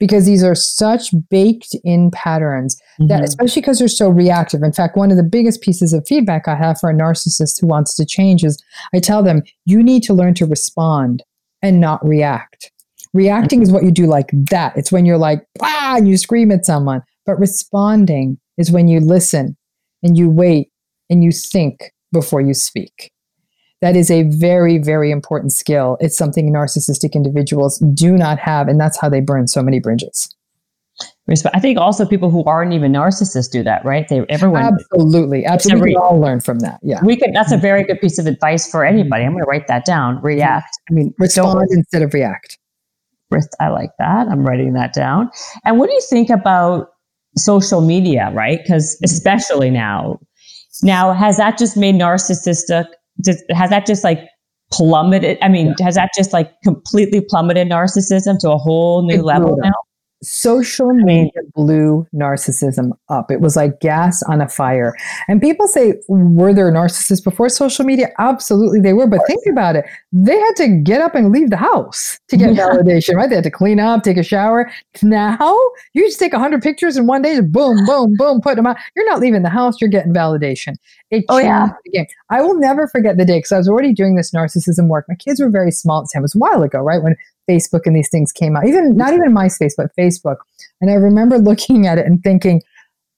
Because 0.00 0.26
these 0.26 0.42
are 0.42 0.56
such 0.56 1.12
baked 1.28 1.76
in 1.84 2.10
patterns 2.10 2.76
that, 2.98 3.16
mm-hmm. 3.16 3.24
especially 3.24 3.62
because 3.62 3.78
they're 3.78 3.86
so 3.86 4.08
reactive. 4.08 4.64
In 4.64 4.72
fact, 4.72 4.96
one 4.96 5.12
of 5.12 5.16
the 5.16 5.22
biggest 5.22 5.60
pieces 5.60 5.92
of 5.92 6.06
feedback 6.08 6.48
I 6.48 6.56
have 6.56 6.80
for 6.80 6.90
a 6.90 6.94
narcissist 6.94 7.60
who 7.60 7.68
wants 7.68 7.94
to 7.94 8.04
change 8.04 8.42
is 8.42 8.60
I 8.92 8.98
tell 8.98 9.22
them, 9.22 9.42
you 9.66 9.80
need 9.80 10.02
to 10.04 10.14
learn 10.14 10.34
to 10.34 10.46
respond 10.46 11.22
and 11.62 11.80
not 11.80 12.04
react. 12.04 12.72
Reacting 13.12 13.62
is 13.62 13.72
what 13.72 13.84
you 13.84 13.90
do 13.90 14.06
like 14.06 14.30
that. 14.50 14.76
It's 14.76 14.92
when 14.92 15.04
you're 15.04 15.18
like, 15.18 15.44
ah, 15.62 15.96
and 15.96 16.08
you 16.08 16.16
scream 16.16 16.52
at 16.52 16.64
someone. 16.64 17.02
But 17.26 17.38
responding 17.38 18.38
is 18.56 18.70
when 18.70 18.88
you 18.88 19.00
listen 19.00 19.56
and 20.02 20.16
you 20.16 20.30
wait 20.30 20.70
and 21.08 21.24
you 21.24 21.32
think 21.32 21.92
before 22.12 22.40
you 22.40 22.54
speak. 22.54 23.12
That 23.80 23.96
is 23.96 24.10
a 24.10 24.24
very, 24.24 24.78
very 24.78 25.10
important 25.10 25.52
skill. 25.52 25.96
It's 26.00 26.16
something 26.16 26.52
narcissistic 26.52 27.14
individuals 27.14 27.78
do 27.94 28.16
not 28.16 28.38
have, 28.38 28.68
and 28.68 28.78
that's 28.78 29.00
how 29.00 29.08
they 29.08 29.20
burn 29.20 29.48
so 29.48 29.62
many 29.62 29.80
bridges. 29.80 30.34
I 31.54 31.60
think 31.60 31.78
also 31.78 32.04
people 32.04 32.30
who 32.30 32.44
aren't 32.44 32.74
even 32.74 32.92
narcissists 32.92 33.50
do 33.50 33.62
that, 33.62 33.84
right? 33.84 34.06
They 34.08 34.26
everyone 34.28 34.64
absolutely, 34.64 35.46
absolutely. 35.46 35.90
We 35.90 35.94
can 35.94 36.02
all 36.02 36.20
learn 36.20 36.40
from 36.40 36.58
that. 36.58 36.78
Yeah, 36.82 37.02
we 37.02 37.16
could. 37.16 37.30
That's 37.32 37.52
a 37.52 37.56
very 37.56 37.84
good 37.84 38.00
piece 38.00 38.18
of 38.18 38.26
advice 38.26 38.70
for 38.70 38.84
anybody. 38.84 39.24
I'm 39.24 39.32
going 39.32 39.44
to 39.44 39.48
write 39.48 39.66
that 39.68 39.86
down. 39.86 40.20
React. 40.20 40.68
I 40.90 40.92
mean, 40.92 41.14
respond 41.18 41.68
instead 41.70 42.02
of 42.02 42.12
react. 42.12 42.58
I 43.60 43.68
like 43.68 43.90
that. 43.98 44.28
I'm 44.28 44.44
writing 44.44 44.72
that 44.74 44.92
down. 44.92 45.30
And 45.64 45.78
what 45.78 45.88
do 45.88 45.92
you 45.94 46.02
think 46.08 46.30
about 46.30 46.88
social 47.36 47.80
media, 47.80 48.30
right? 48.34 48.58
Because 48.62 48.98
especially 49.04 49.70
now, 49.70 50.18
now 50.82 51.12
has 51.12 51.36
that 51.36 51.58
just 51.58 51.76
made 51.76 51.94
narcissistic? 51.94 52.86
Has 53.50 53.70
that 53.70 53.86
just 53.86 54.02
like 54.02 54.20
plummeted? 54.72 55.38
I 55.42 55.48
mean, 55.48 55.74
has 55.80 55.94
that 55.94 56.10
just 56.16 56.32
like 56.32 56.52
completely 56.64 57.20
plummeted 57.20 57.68
narcissism 57.68 58.38
to 58.40 58.50
a 58.50 58.58
whole 58.58 59.06
new 59.06 59.22
level 59.22 59.56
now? 59.58 59.72
Social 60.22 60.92
media 60.92 61.30
blew 61.54 62.06
narcissism 62.14 62.92
up. 63.08 63.30
It 63.30 63.40
was 63.40 63.56
like 63.56 63.80
gas 63.80 64.22
on 64.24 64.40
a 64.40 64.48
fire. 64.48 64.94
And 65.28 65.40
people 65.40 65.66
say, 65.66 65.94
were 66.08 66.52
there 66.52 66.70
narcissists 66.70 67.24
before 67.24 67.48
social 67.48 67.84
media? 67.84 68.10
Absolutely, 68.18 68.80
they 68.80 68.92
were. 68.92 69.06
But 69.06 69.20
think 69.26 69.44
about 69.50 69.76
it. 69.76 69.86
They 70.12 70.38
had 70.38 70.56
to 70.56 70.68
get 70.68 71.00
up 71.00 71.14
and 71.14 71.32
leave 71.32 71.50
the 71.50 71.56
house 71.56 72.18
to 72.28 72.36
get 72.36 72.54
yeah. 72.54 72.68
validation, 72.68 73.14
right? 73.14 73.28
They 73.28 73.36
had 73.36 73.44
to 73.44 73.50
clean 73.50 73.80
up, 73.80 74.02
take 74.02 74.16
a 74.16 74.22
shower. 74.22 74.70
Now, 75.02 75.56
you 75.94 76.06
just 76.06 76.18
take 76.18 76.32
100 76.32 76.62
pictures 76.62 76.96
in 76.96 77.06
one 77.06 77.22
day, 77.22 77.40
boom, 77.40 77.84
boom, 77.86 78.14
boom, 78.16 78.40
put 78.40 78.56
them 78.56 78.66
out. 78.66 78.76
You're 78.94 79.08
not 79.08 79.20
leaving 79.20 79.42
the 79.42 79.48
house, 79.48 79.80
you're 79.80 79.90
getting 79.90 80.12
validation. 80.12 80.76
It 81.10 81.24
oh, 81.28 81.38
yeah. 81.38 81.70
the 81.84 81.90
game. 81.90 82.06
I 82.30 82.42
will 82.42 82.58
never 82.58 82.86
forget 82.86 83.16
the 83.16 83.24
day 83.24 83.38
because 83.38 83.52
I 83.52 83.58
was 83.58 83.68
already 83.68 83.92
doing 83.92 84.14
this 84.14 84.30
narcissism 84.30 84.88
work. 84.88 85.06
My 85.08 85.16
kids 85.16 85.40
were 85.40 85.50
very 85.50 85.72
small 85.72 86.00
at 86.00 86.04
the 86.04 86.10
time. 86.14 86.20
It 86.20 86.22
was 86.22 86.34
a 86.36 86.38
while 86.38 86.62
ago, 86.62 86.78
right? 86.78 87.02
When 87.02 87.16
Facebook 87.50 87.82
and 87.84 87.96
these 87.96 88.08
things 88.10 88.32
came 88.32 88.56
out, 88.56 88.66
even 88.66 88.96
not 88.96 89.12
even 89.12 89.32
MySpace, 89.32 89.72
but 89.76 89.90
Facebook. 89.98 90.36
And 90.80 90.90
I 90.90 90.94
remember 90.94 91.38
looking 91.50 91.86
at 91.86 91.98
it 91.98 92.06
and 92.06 92.22
thinking, 92.22 92.62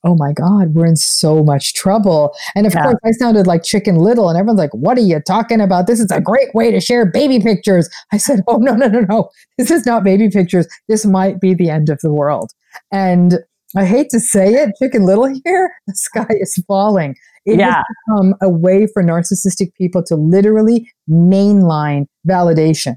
oh 0.05 0.17
my 0.17 0.33
God, 0.33 0.75
we're 0.75 0.87
in 0.87 0.97
so 0.97 1.45
much 1.45 1.75
trouble. 1.75 2.35
And 2.55 2.67
of 2.67 2.75
yeah. 2.75 2.83
course, 2.83 2.97
I 3.05 3.13
sounded 3.13 3.47
like 3.47 3.63
Chicken 3.63 3.97
Little, 3.97 4.29
and 4.29 4.37
everyone's 4.37 4.59
like, 4.59 4.75
what 4.75 4.99
are 4.99 5.03
you 5.03 5.21
talking 5.21 5.61
about? 5.61 5.87
This 5.87 6.01
is 6.01 6.11
a 6.11 6.21
great 6.21 6.53
way 6.55 6.71
to 6.71 6.81
share 6.81 7.07
baby 7.07 7.39
pictures. 7.39 7.89
I 8.13 8.17
said, 8.17 8.41
oh, 8.49 8.57
no, 8.57 8.75
no, 8.75 8.89
no, 8.89 9.01
no. 9.01 9.31
This 9.59 9.71
is 9.71 9.87
not 9.87 10.05
baby 10.05 10.29
pictures. 10.29 10.67
This 10.89 11.07
might 11.07 11.41
be 11.41 11.55
the 11.55 11.71
end 11.71 11.89
of 11.89 12.01
the 12.01 12.13
world. 12.13 12.51
And 12.91 13.39
I 13.77 13.85
hate 13.85 14.11
to 14.11 14.21
say 14.21 14.55
it, 14.55 14.71
Chicken 14.79 15.05
Little 15.05 15.27
here, 15.45 15.73
the 15.87 15.95
sky 15.95 16.27
is 16.31 16.63
falling. 16.67 17.15
It 17.45 17.59
yeah. 17.59 17.77
has 17.77 17.85
become 18.07 18.35
a 18.41 18.49
way 18.49 18.87
for 18.93 19.03
narcissistic 19.03 19.75
people 19.75 20.03
to 20.05 20.17
literally 20.17 20.91
mainline 21.09 22.07
validation 22.27 22.97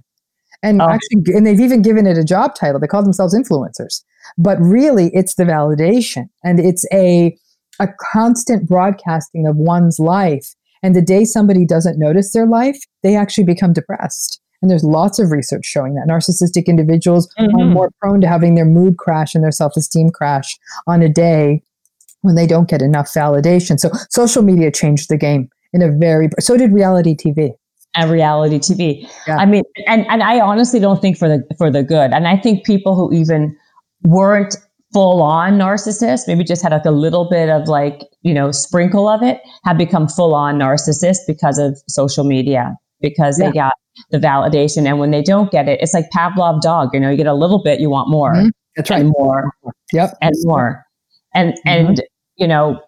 and 0.64 0.82
oh. 0.82 0.90
actually 0.90 1.36
and 1.36 1.46
they've 1.46 1.60
even 1.60 1.82
given 1.82 2.08
it 2.08 2.18
a 2.18 2.24
job 2.24 2.56
title. 2.56 2.80
They 2.80 2.88
call 2.88 3.04
themselves 3.04 3.36
influencers. 3.36 4.04
But 4.38 4.60
really 4.60 5.12
it's 5.14 5.36
the 5.36 5.44
validation. 5.44 6.26
And 6.44 6.60
it's 6.60 6.86
a 6.92 7.38
a 7.80 7.88
constant 8.12 8.68
broadcasting 8.68 9.46
of 9.48 9.58
one's 9.58 10.00
life. 10.00 10.54
And 10.82 10.96
the 10.96 11.02
day 11.02 11.26
somebody 11.26 11.66
doesn't 11.66 12.00
notice 12.00 12.32
their 12.34 12.48
life 12.48 12.78
they 13.04 13.16
actually 13.16 13.46
become 13.46 13.74
depressed. 13.74 14.42
And 14.62 14.72
there's 14.72 14.84
lots 14.84 15.20
of 15.20 15.32
research 15.32 15.66
showing 15.66 15.94
that. 15.96 16.08
Narcissistic 16.08 16.66
individuals 16.66 17.28
mm-hmm. 17.40 17.60
are 17.60 17.66
more 17.66 17.92
prone 18.02 18.22
to 18.22 18.28
having 18.28 18.56
their 18.56 18.66
mood 18.66 18.98
crash 18.98 19.36
and 19.36 19.44
their 19.44 19.52
self-esteem 19.52 20.10
crash 20.10 20.58
on 20.88 21.02
a 21.02 21.10
day 21.10 21.62
when 22.22 22.36
they 22.36 22.48
don't 22.48 22.70
get 22.70 22.82
enough 22.82 23.14
validation. 23.14 23.80
So 23.80 23.92
social 24.10 24.42
media 24.42 24.72
changed 24.72 25.10
the 25.10 25.18
game 25.18 25.50
in 25.74 25.82
a 25.82 25.92
very 25.92 26.30
so 26.40 26.58
did 26.58 26.72
reality 26.72 27.16
tv 27.16 27.52
and 27.96 28.12
reality 28.12 28.60
TV. 28.60 29.10
Yeah. 29.28 29.38
I 29.38 29.46
mean, 29.46 29.64
and 29.88 30.06
and 30.08 30.24
I 30.24 30.40
honestly 30.40 30.80
don't 30.80 31.02
think 31.02 31.18
for 31.18 31.28
the 31.28 31.44
for 31.58 31.72
the 31.72 31.84
good. 31.84 32.12
And 32.12 32.28
I 32.28 32.38
think 32.38 32.66
people 32.66 32.96
who 32.96 33.14
even 33.14 33.56
weren't 34.04 34.56
full 34.94 35.22
on 35.22 35.58
narcissists, 35.58 36.28
maybe 36.28 36.44
just 36.44 36.64
had 36.64 36.72
like 36.72 36.86
a 36.86 36.92
little 36.92 37.30
bit 37.30 37.50
of 37.50 37.68
like 37.68 38.04
you 38.22 38.34
know 38.34 38.52
sprinkle 38.52 39.08
of 39.08 39.22
it, 39.24 39.42
have 39.66 39.78
become 39.78 40.08
full 40.08 40.34
on 40.36 40.58
narcissists 40.58 41.26
because 41.28 41.58
of 41.58 41.78
social 41.88 42.24
media 42.24 42.76
because 43.02 43.40
yeah. 43.40 43.48
they 43.48 43.54
got 43.54 43.74
the 44.12 44.18
validation. 44.18 44.88
And 44.88 45.00
when 45.00 45.12
they 45.12 45.22
don't 45.22 45.52
get 45.52 45.68
it, 45.68 45.80
it's 45.82 45.94
like 45.94 46.06
Pavlov 46.16 46.62
dog. 46.62 46.90
You 46.94 47.00
know, 47.00 47.10
you 47.10 47.18
get 47.18 47.28
a 47.28 47.34
little 47.34 47.62
bit, 47.64 47.80
you 47.80 47.90
want 47.90 48.10
more. 48.10 48.34
Mm-hmm. 48.34 48.50
That's 48.76 48.90
right. 48.90 49.02
And 49.02 49.14
more. 49.18 49.52
Yep. 49.94 50.16
And 50.22 50.34
more. 50.44 50.84
And 51.34 51.54
mm-hmm. 51.54 51.70
and 51.70 52.04
you 52.36 52.48
know, 52.48 52.80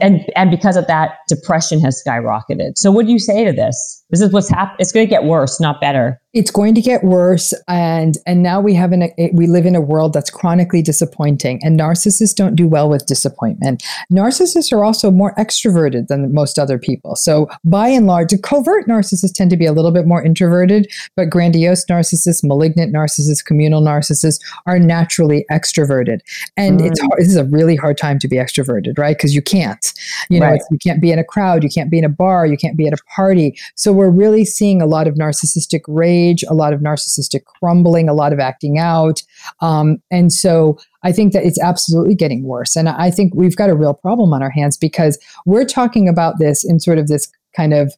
and 0.00 0.20
and 0.34 0.50
because 0.50 0.76
of 0.76 0.86
that, 0.86 1.18
depression 1.28 1.80
has 1.80 2.02
skyrocketed. 2.06 2.72
So, 2.76 2.90
what 2.90 3.06
do 3.06 3.12
you 3.12 3.18
say 3.18 3.44
to 3.44 3.52
this? 3.52 4.04
This 4.10 4.20
is 4.20 4.32
what's 4.32 4.48
happening. 4.48 4.76
It's 4.78 4.92
going 4.92 5.06
to 5.06 5.10
get 5.10 5.24
worse, 5.24 5.60
not 5.60 5.80
better 5.80 6.20
it's 6.36 6.50
going 6.50 6.74
to 6.74 6.82
get 6.82 7.02
worse 7.02 7.54
and 7.66 8.18
and 8.26 8.42
now 8.42 8.60
we 8.60 8.74
have 8.74 8.92
an 8.92 9.10
we 9.32 9.46
live 9.46 9.64
in 9.64 9.74
a 9.74 9.80
world 9.80 10.12
that's 10.12 10.28
chronically 10.28 10.82
disappointing 10.82 11.58
and 11.62 11.80
narcissists 11.80 12.34
don't 12.34 12.54
do 12.54 12.68
well 12.68 12.90
with 12.90 13.06
disappointment 13.06 13.82
narcissists 14.12 14.70
are 14.70 14.84
also 14.84 15.10
more 15.10 15.34
extroverted 15.36 16.08
than 16.08 16.34
most 16.34 16.58
other 16.58 16.78
people 16.78 17.16
so 17.16 17.48
by 17.64 17.88
and 17.88 18.06
large 18.06 18.30
covert 18.42 18.86
narcissists 18.86 19.32
tend 19.32 19.48
to 19.48 19.56
be 19.56 19.64
a 19.64 19.72
little 19.72 19.90
bit 19.90 20.06
more 20.06 20.22
introverted 20.22 20.86
but 21.16 21.30
grandiose 21.30 21.86
narcissists 21.86 22.44
malignant 22.44 22.94
narcissists 22.94 23.42
communal 23.42 23.80
narcissists 23.80 24.38
are 24.66 24.78
naturally 24.78 25.46
extroverted 25.50 26.20
and 26.58 26.80
mm. 26.80 26.90
it's 26.90 27.00
hard, 27.00 27.18
this 27.18 27.28
is 27.28 27.36
a 27.36 27.44
really 27.44 27.76
hard 27.76 27.96
time 27.96 28.18
to 28.18 28.28
be 28.28 28.36
extroverted 28.36 28.98
right 28.98 29.16
because 29.16 29.34
you 29.34 29.40
can't 29.40 29.94
you 30.28 30.38
know 30.38 30.48
right. 30.48 30.60
you 30.70 30.76
can't 30.76 31.00
be 31.00 31.10
in 31.10 31.18
a 31.18 31.24
crowd 31.24 31.64
you 31.64 31.70
can't 31.70 31.90
be 31.90 31.98
in 31.98 32.04
a 32.04 32.10
bar 32.10 32.44
you 32.44 32.58
can't 32.58 32.76
be 32.76 32.86
at 32.86 32.92
a 32.92 33.02
party 33.06 33.58
so 33.74 33.90
we're 33.96 34.10
really 34.10 34.44
seeing 34.44 34.80
a 34.80 34.86
lot 34.86 35.08
of 35.08 35.14
narcissistic 35.14 35.80
rage 35.88 36.44
a 36.48 36.54
lot 36.54 36.72
of 36.72 36.80
narcissistic 36.80 37.44
crumbling, 37.44 38.08
a 38.08 38.14
lot 38.14 38.32
of 38.32 38.38
acting 38.38 38.78
out. 38.78 39.22
Um, 39.60 40.02
and 40.10 40.32
so 40.32 40.78
I 41.02 41.12
think 41.12 41.32
that 41.32 41.44
it's 41.44 41.60
absolutely 41.60 42.14
getting 42.14 42.44
worse. 42.44 42.76
And 42.76 42.88
I 42.88 43.10
think 43.10 43.34
we've 43.34 43.56
got 43.56 43.70
a 43.70 43.74
real 43.74 43.94
problem 43.94 44.32
on 44.32 44.42
our 44.42 44.50
hands 44.50 44.76
because 44.76 45.18
we're 45.44 45.64
talking 45.64 46.08
about 46.08 46.38
this 46.38 46.64
in 46.64 46.80
sort 46.80 46.98
of 46.98 47.08
this 47.08 47.30
kind 47.54 47.72
of, 47.72 47.92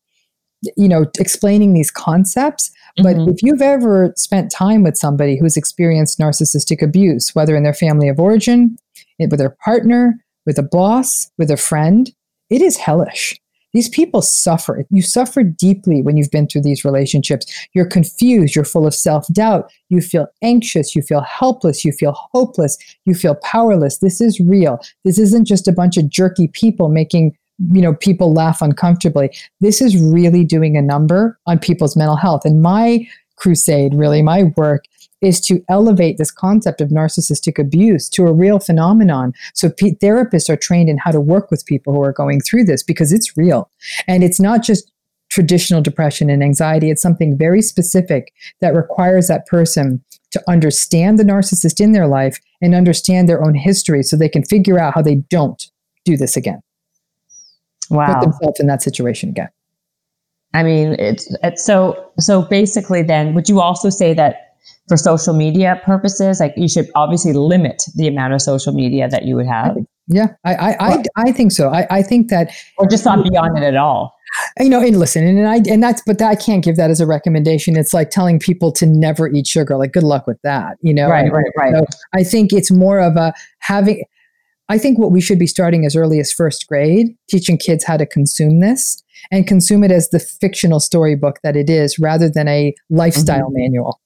you 0.77 0.89
know, 0.89 1.07
explaining 1.19 1.73
these 1.73 1.91
concepts. 1.91 2.71
But 2.97 3.17
mm-hmm. 3.17 3.31
if 3.31 3.43
you've 3.43 3.63
ever 3.63 4.13
spent 4.17 4.51
time 4.51 4.83
with 4.83 4.97
somebody 4.97 5.39
who's 5.39 5.57
experienced 5.57 6.19
narcissistic 6.19 6.83
abuse, 6.83 7.35
whether 7.35 7.55
in 7.55 7.63
their 7.63 7.75
family 7.75 8.09
of 8.09 8.19
origin, 8.19 8.77
with 9.19 9.39
their 9.39 9.57
partner, 9.65 10.15
with 10.47 10.59
a 10.59 10.63
boss, 10.63 11.31
with 11.39 11.51
a 11.51 11.57
friend, 11.57 12.13
it 12.51 12.63
is 12.63 12.77
hellish. 12.77 13.39
These 13.73 13.89
people 13.89 14.23
suffer. 14.23 14.85
You 14.91 15.03
suffer 15.03 15.43
deeply 15.43 16.03
when 16.03 16.17
you've 16.17 16.31
been 16.31 16.47
through 16.47 16.63
these 16.63 16.85
relationships. 16.85 17.47
You're 17.75 17.87
confused. 17.87 18.55
You're 18.55 18.65
full 18.65 18.87
of 18.87 18.95
self 18.95 19.27
doubt. 19.29 19.71
You 19.89 20.01
feel 20.01 20.27
anxious. 20.43 20.97
You 20.97 21.03
feel 21.03 21.21
helpless. 21.21 21.85
You 21.85 21.93
feel 21.93 22.13
hopeless. 22.33 22.79
You 23.05 23.15
feel 23.15 23.35
powerless. 23.37 23.99
This 23.99 24.21
is 24.21 24.41
real. 24.41 24.79
This 25.05 25.19
isn't 25.19 25.47
just 25.47 25.69
a 25.69 25.73
bunch 25.73 25.97
of 25.97 26.09
jerky 26.09 26.49
people 26.49 26.89
making 26.89 27.37
you 27.73 27.83
know 27.83 27.95
people 27.95 28.33
laugh 28.33 28.63
uncomfortably 28.63 29.37
this 29.61 29.83
is 29.83 30.01
really 30.01 30.45
doing 30.45 30.77
a 30.77 30.83
number 30.83 31.37
on 31.47 31.59
people's 31.59 31.97
mental 31.97 32.15
health 32.15 32.45
and 32.45 32.63
my 32.63 33.05
crusade 33.35 33.93
really 33.95 34.23
my 34.23 34.45
work 34.57 34.85
is 35.21 35.41
to 35.43 35.65
elevate 35.69 36.19
this 36.19 36.31
concept 36.31 36.81
of 36.81 36.91
narcissistic 36.91 37.59
abuse 37.59 38.09
to 38.11 38.27
a 38.27 38.33
real 38.33 38.59
phenomenon. 38.59 39.33
So 39.55 39.71
p- 39.71 39.97
therapists 39.97 40.49
are 40.49 40.57
trained 40.57 40.89
in 40.89 40.99
how 40.99 41.11
to 41.11 41.21
work 41.21 41.51
with 41.51 41.67
people 41.67 41.93
who 41.93 42.03
are 42.03 42.13
going 42.13 42.41
through 42.41 42.65
this 42.65 42.83
because 42.83 43.13
it's 43.13 43.37
real. 43.37 43.71
And 44.07 44.23
it's 44.23 44.41
not 44.41 44.63
just 44.63 44.93
traditional 45.31 45.83
depression 45.83 46.31
and 46.31 46.43
anxiety, 46.43 46.91
it's 46.91 47.03
something 47.03 47.37
very 47.37 47.63
specific 47.63 48.33
that 48.61 48.75
requires 48.75 49.29
that 49.29 49.47
person 49.47 50.03
to 50.31 50.43
understand 50.49 51.19
the 51.19 51.25
narcissist 51.25 51.81
in 51.81 51.93
their 51.93 52.07
life 52.07 52.39
and 52.61 52.75
understand 52.75 53.29
their 53.29 53.45
own 53.45 53.55
history 53.55 54.03
so 54.03 54.17
they 54.17 54.29
can 54.29 54.45
figure 54.45 54.79
out 54.79 54.95
how 54.95 55.03
they 55.03 55.17
don't 55.17 55.71
do 56.05 56.17
this 56.17 56.37
again. 56.37 56.61
Wow. 57.91 58.15
Put 58.15 58.23
themselves 58.23 58.61
in 58.61 58.67
that 58.67 58.83
situation 58.83 59.31
again. 59.31 59.49
I 60.55 60.63
mean, 60.63 60.97
it's, 60.99 61.35
it's 61.43 61.65
so 61.65 62.11
so 62.19 62.43
basically 62.43 63.03
then 63.03 63.35
would 63.35 63.49
you 63.49 63.61
also 63.61 63.91
say 63.91 64.15
that 64.15 64.48
for 64.89 64.97
social 64.97 65.35
media 65.35 65.81
purposes, 65.85 66.41
like 66.41 66.55
you 66.57 66.69
should 66.69 66.89
obviously 66.95 67.33
limit 67.33 67.85
the 67.95 68.09
amount 68.09 68.33
of 68.33 68.43
social 68.43 68.73
media 68.73 69.09
that 69.09 69.25
you 69.25 69.37
would 69.37 69.47
have. 69.47 69.77
Yeah, 70.07 70.29
I 70.45 70.55
I, 70.55 70.77
I, 70.81 71.03
I 71.17 71.33
think 71.33 71.53
so. 71.53 71.69
I, 71.69 71.87
I 71.91 72.03
think 72.03 72.31
that, 72.31 72.51
or 72.79 72.87
just 72.89 73.05
not 73.05 73.23
beyond 73.29 73.59
it 73.59 73.63
at 73.65 73.77
all. 73.77 74.15
You 74.59 74.69
know, 74.69 74.81
and 74.81 74.99
listen, 74.99 75.27
and 75.27 75.39
and 75.39 75.49
I 75.49 75.57
and 75.71 75.83
that's, 75.83 76.03
but 76.07 76.21
I 76.23 76.35
can't 76.35 76.65
give 76.65 76.77
that 76.77 76.91
as 76.91 77.01
a 77.01 77.07
recommendation. 77.07 77.77
It's 77.77 77.93
like 77.93 78.11
telling 78.11 78.39
people 78.39 78.73
to 78.73 78.87
never 78.87 79.29
eat 79.29 79.47
sugar. 79.47 79.77
Like, 79.77 79.93
good 79.93 80.03
luck 80.03 80.27
with 80.27 80.41
that. 80.45 80.77
You 80.81 80.95
know, 80.95 81.09
right, 81.09 81.31
right, 81.31 81.45
right. 81.57 81.75
So 81.75 81.85
I 82.15 82.25
think 82.25 82.53
it's 82.53 82.71
more 82.71 83.01
of 83.01 83.17
a 83.17 83.35
having. 83.61 84.03
I 84.71 84.79
think 84.79 84.99
what 84.99 85.13
we 85.13 85.21
should 85.21 85.39
be 85.39 85.47
starting 85.47 85.87
as 85.87 85.97
early 85.97 86.21
as 86.21 86.31
first 86.31 86.67
grade, 86.69 87.09
teaching 87.29 87.57
kids 87.57 87.85
how 87.85 87.97
to 87.97 88.05
consume 88.07 88.61
this 88.61 89.03
and 89.31 89.47
consume 89.47 89.83
it 89.83 89.91
as 89.91 90.11
the 90.11 90.21
fictional 90.21 90.79
storybook 90.79 91.41
that 91.43 91.57
it 91.57 91.69
is, 91.69 91.99
rather 91.99 92.31
than 92.31 92.49
a 92.49 92.75
lifestyle 92.91 93.47
mm-hmm. 93.47 93.61
manual. 93.63 94.01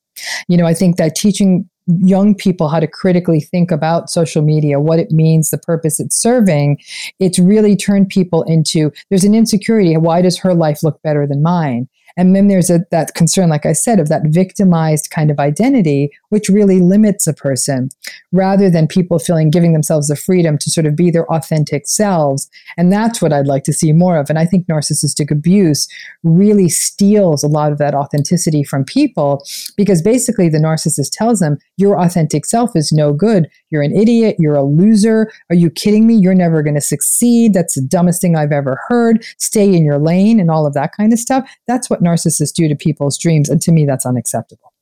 You 0.49 0.57
know, 0.57 0.67
I 0.67 0.75
think 0.75 0.97
that 0.97 1.15
teaching 1.15 1.69
young 1.87 2.35
people 2.35 2.69
how 2.69 2.81
to 2.81 2.87
critically 2.87 3.41
think 3.41 3.71
about 3.71 4.11
social 4.11 4.43
media, 4.43 4.81
what 4.81 4.99
it 4.99 5.11
means, 5.11 5.51
the 5.51 5.59
purpose 5.59 5.99
it's 5.99 6.17
serving, 6.17 6.79
it's 7.19 7.39
really 7.39 7.77
turned 7.77 8.09
people 8.09 8.43
into 8.45 8.93
there's 9.11 9.25
an 9.25 9.35
insecurity. 9.35 9.97
Why 9.97 10.23
does 10.23 10.39
her 10.39 10.55
life 10.55 10.83
look 10.83 11.03
better 11.03 11.27
than 11.27 11.43
mine? 11.43 11.89
And 12.17 12.35
then 12.35 12.49
there's 12.49 12.71
a, 12.71 12.81
that 12.91 13.15
concern, 13.15 13.49
like 13.49 13.67
I 13.67 13.73
said, 13.73 13.99
of 14.01 14.09
that 14.09 14.23
victimized 14.27 15.11
kind 15.11 15.31
of 15.31 15.39
identity, 15.39 16.11
which 16.29 16.49
really 16.49 16.81
limits 16.81 17.27
a 17.27 17.35
person 17.35 17.89
rather 18.33 18.71
than 18.71 18.87
people 18.87 19.19
feeling 19.19 19.51
giving 19.51 19.73
themselves 19.73 20.09
the 20.09 20.17
freedom 20.17 20.59
to 20.59 20.71
sort 20.71 20.87
of 20.87 20.97
be 20.97 21.11
their 21.11 21.31
authentic 21.33 21.87
selves. 21.87 22.49
And 22.77 22.93
that's 22.93 23.21
what 23.21 23.33
I'd 23.33 23.47
like 23.47 23.65
to 23.65 23.73
see 23.73 23.93
more 23.93 24.17
of. 24.19 24.31
And 24.31 24.39
I 24.39 24.47
think 24.47 24.67
narcissistic 24.67 25.31
abuse 25.31 25.89
really 26.23 26.69
steals 26.69 27.43
a 27.43 27.49
lot 27.49 27.73
of 27.73 27.79
that 27.79 27.95
authenticity 27.95 28.65
from 28.65 28.85
people 28.85 29.45
because 29.77 30.03
basically 30.03 30.49
the 30.49 30.59
narcissist 30.59 31.11
tells 31.13 31.41
them, 31.41 31.59
your 31.77 32.01
authentic 32.01 32.47
self 32.47 32.77
is 32.77 32.93
no 32.93 33.13
good. 33.13 33.49
You're 33.73 33.83
an 33.83 33.97
idiot. 33.97 34.37
You're 34.39 34.55
a 34.55 34.63
loser. 34.63 35.33
Are 35.51 35.57
you 35.57 35.71
kidding 35.71 36.07
me? 36.07 36.15
You're 36.15 36.35
never 36.35 36.63
going 36.63 36.75
to 36.75 36.81
succeed. 36.81 37.55
That's 37.55 37.75
the 37.75 37.83
dumbest 37.83 38.21
thing 38.21 38.37
I've 38.37 38.53
ever 38.53 38.79
heard. 38.89 39.25
Stay 39.39 39.75
in 39.75 39.85
your 39.85 39.99
lane 39.99 40.39
and 40.39 40.51
all 40.51 40.67
of 40.67 40.75
that 40.75 40.95
kind 40.95 41.13
of 41.13 41.19
stuff. 41.19 41.51
That's 41.67 41.89
what 41.89 42.03
narcissists 42.03 42.53
do 42.53 42.69
to 42.69 42.77
people's 42.77 43.19
dreams. 43.19 43.49
And 43.49 43.61
to 43.63 43.73
me, 43.73 43.87
that's 43.87 44.07
unacceptable. 44.07 44.73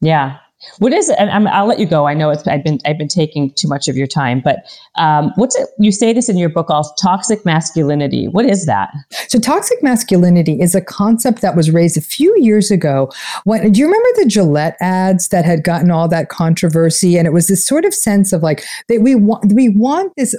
Yeah. 0.00 0.38
What 0.78 0.92
is 0.92 1.10
it? 1.10 1.16
And 1.18 1.48
i 1.48 1.60
will 1.60 1.68
let 1.68 1.78
you 1.78 1.86
go. 1.86 2.06
I 2.06 2.14
know 2.14 2.30
it's 2.30 2.46
I've 2.46 2.64
been 2.64 2.78
I've 2.86 2.96
been 2.96 3.08
taking 3.08 3.50
too 3.52 3.68
much 3.68 3.88
of 3.88 3.96
your 3.96 4.06
time, 4.06 4.40
but 4.42 4.60
um, 4.96 5.32
what's 5.36 5.54
it? 5.54 5.68
You 5.78 5.92
say 5.92 6.12
this 6.12 6.28
in 6.28 6.38
your 6.38 6.48
book, 6.48 6.70
also 6.70 6.92
toxic 7.00 7.44
masculinity. 7.44 8.26
What 8.28 8.46
is 8.46 8.64
that? 8.66 8.90
So, 9.28 9.38
toxic 9.38 9.82
masculinity 9.82 10.60
is 10.60 10.74
a 10.74 10.80
concept 10.80 11.42
that 11.42 11.56
was 11.56 11.70
raised 11.70 11.98
a 11.98 12.00
few 12.00 12.34
years 12.38 12.70
ago. 12.70 13.10
When 13.44 13.70
do 13.70 13.80
you 13.80 13.86
remember 13.86 14.08
the 14.16 14.26
Gillette 14.26 14.76
ads 14.80 15.28
that 15.28 15.44
had 15.44 15.62
gotten 15.62 15.90
all 15.90 16.08
that 16.08 16.30
controversy? 16.30 17.18
And 17.18 17.26
it 17.26 17.32
was 17.32 17.48
this 17.48 17.66
sort 17.66 17.84
of 17.84 17.92
sense 17.92 18.32
of 18.32 18.42
like 18.42 18.64
that 18.88 19.02
we 19.02 19.14
want 19.14 19.52
we 19.52 19.68
want 19.68 20.12
this. 20.16 20.34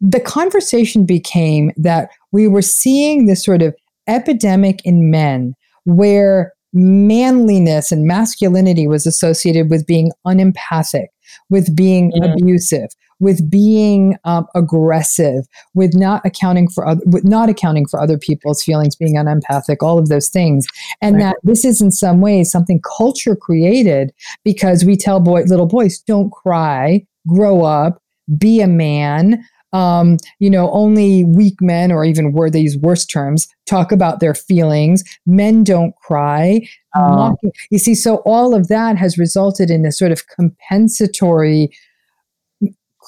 The 0.00 0.20
conversation 0.20 1.06
became 1.06 1.70
that 1.76 2.10
we 2.32 2.48
were 2.48 2.62
seeing 2.62 3.26
this 3.26 3.42
sort 3.42 3.62
of 3.62 3.74
epidemic 4.06 4.84
in 4.84 5.10
men 5.10 5.54
where 5.84 6.52
manliness 6.74 7.90
and 7.92 8.04
masculinity 8.04 8.86
was 8.86 9.06
associated 9.06 9.70
with 9.70 9.86
being 9.86 10.12
unempathic, 10.26 11.10
with 11.48 11.74
being 11.74 12.10
mm-hmm. 12.10 12.32
abusive, 12.32 12.88
with 13.20 13.48
being 13.48 14.16
um, 14.24 14.46
aggressive, 14.54 15.46
with 15.74 15.94
not 15.94 16.20
accounting 16.26 16.68
for 16.68 16.86
other, 16.86 17.00
with 17.06 17.24
not 17.24 17.48
accounting 17.48 17.86
for 17.86 18.00
other 18.00 18.18
people's 18.18 18.62
feelings, 18.62 18.96
being 18.96 19.16
unempathic, 19.16 19.82
all 19.82 19.98
of 19.98 20.08
those 20.08 20.28
things, 20.28 20.66
and 21.00 21.16
right. 21.16 21.22
that 21.22 21.36
this 21.44 21.64
is 21.64 21.80
in 21.80 21.92
some 21.92 22.20
ways 22.20 22.50
something 22.50 22.82
culture 22.96 23.36
created 23.36 24.12
because 24.44 24.84
we 24.84 24.96
tell 24.96 25.20
boy 25.20 25.42
little 25.42 25.66
boys 25.66 26.00
don't 26.00 26.30
cry, 26.30 27.06
grow 27.26 27.62
up, 27.62 28.02
be 28.36 28.60
a 28.60 28.66
man 28.66 29.44
um, 29.74 30.16
you 30.38 30.48
know, 30.48 30.70
only 30.70 31.24
weak 31.24 31.60
men, 31.60 31.92
or 31.92 32.04
even 32.04 32.32
where 32.32 32.48
they 32.48 32.60
use 32.60 32.78
worse 32.78 33.04
terms, 33.04 33.46
talk 33.66 33.92
about 33.92 34.20
their 34.20 34.34
feelings. 34.34 35.02
Men 35.26 35.64
don't 35.64 35.94
cry. 35.96 36.66
Oh. 36.96 37.36
You 37.70 37.78
see, 37.78 37.94
so 37.94 38.16
all 38.24 38.54
of 38.54 38.68
that 38.68 38.96
has 38.96 39.18
resulted 39.18 39.70
in 39.70 39.82
this 39.82 39.98
sort 39.98 40.12
of 40.12 40.26
compensatory, 40.28 41.76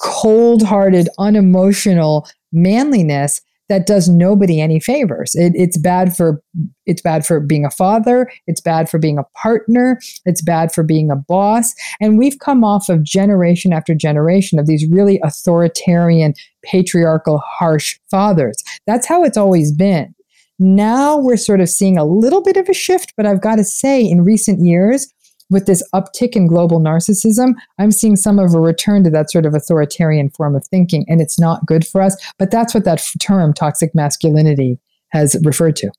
cold 0.03 0.63
hearted, 0.63 1.09
unemotional 1.19 2.27
manliness 2.53 3.41
that 3.69 3.87
does 3.87 4.09
nobody 4.09 4.61
any 4.61 4.81
favors. 4.81 5.35
It, 5.35 5.53
it's 5.55 5.77
bad 5.77 6.17
for 6.17 6.43
it's 6.87 7.03
bad 7.03 7.27
for 7.27 7.41
being 7.41 7.65
a 7.65 7.71
father. 7.71 8.31
It's 8.47 8.61
bad 8.61 8.89
for 8.89 8.99
being 8.99 9.19
a 9.19 9.25
partner. 9.37 9.99
It's 10.25 10.43
bad 10.43 10.73
for 10.73 10.83
being 10.83 11.11
a 11.11 11.17
boss. 11.17 11.75
And 12.01 12.17
we've 12.19 12.39
come 12.39 12.63
off 12.65 12.89
of 12.89 13.03
generation 13.03 13.73
after 13.73 13.95
generation 13.95 14.59
of 14.59 14.67
these 14.67 14.89
really 14.89 15.21
authoritarian, 15.25 16.35
patriarchal, 16.63 17.39
harsh 17.39 17.99
fathers. 18.11 18.63
That's 18.87 19.07
how 19.07 19.25
it's 19.25 19.37
always 19.37 19.73
been. 19.73 20.15
Now 20.59 21.19
we're 21.19 21.37
sort 21.37 21.61
of 21.61 21.69
seeing 21.69 21.99
a 21.99 22.05
little 22.05 22.43
bit 22.43 22.57
of 22.57 22.69
a 22.69 22.75
shift, 22.75 23.13
but 23.17 23.27
I've 23.27 23.43
got 23.43 23.57
to 23.57 23.65
say, 23.65 24.03
in 24.03 24.23
recent 24.23 24.65
years, 24.65 25.13
with 25.51 25.67
this 25.67 25.83
uptick 25.95 26.35
in 26.35 26.47
global 26.47 26.81
narcissism, 26.81 27.55
I'm 27.79 27.93
seeing 27.93 28.17
some 28.17 28.39
of 28.39 28.55
a 28.55 28.61
return 28.61 29.05
to 29.05 29.11
that 29.11 29.31
sort 29.31 29.47
of 29.47 29.55
authoritarian 29.55 30.31
form 30.31 30.55
of 30.55 30.67
thinking, 30.67 31.05
and 31.09 31.21
it's 31.21 31.39
not 31.39 31.65
good 31.67 31.87
for 31.87 32.01
us. 32.01 32.17
But 32.39 32.51
that's 32.51 32.75
what 32.75 32.85
that 32.85 33.03
term 33.21 33.53
toxic 33.53 33.95
masculinity 33.95 34.79
has 35.11 35.37
referred 35.45 35.77
to. 35.77 35.91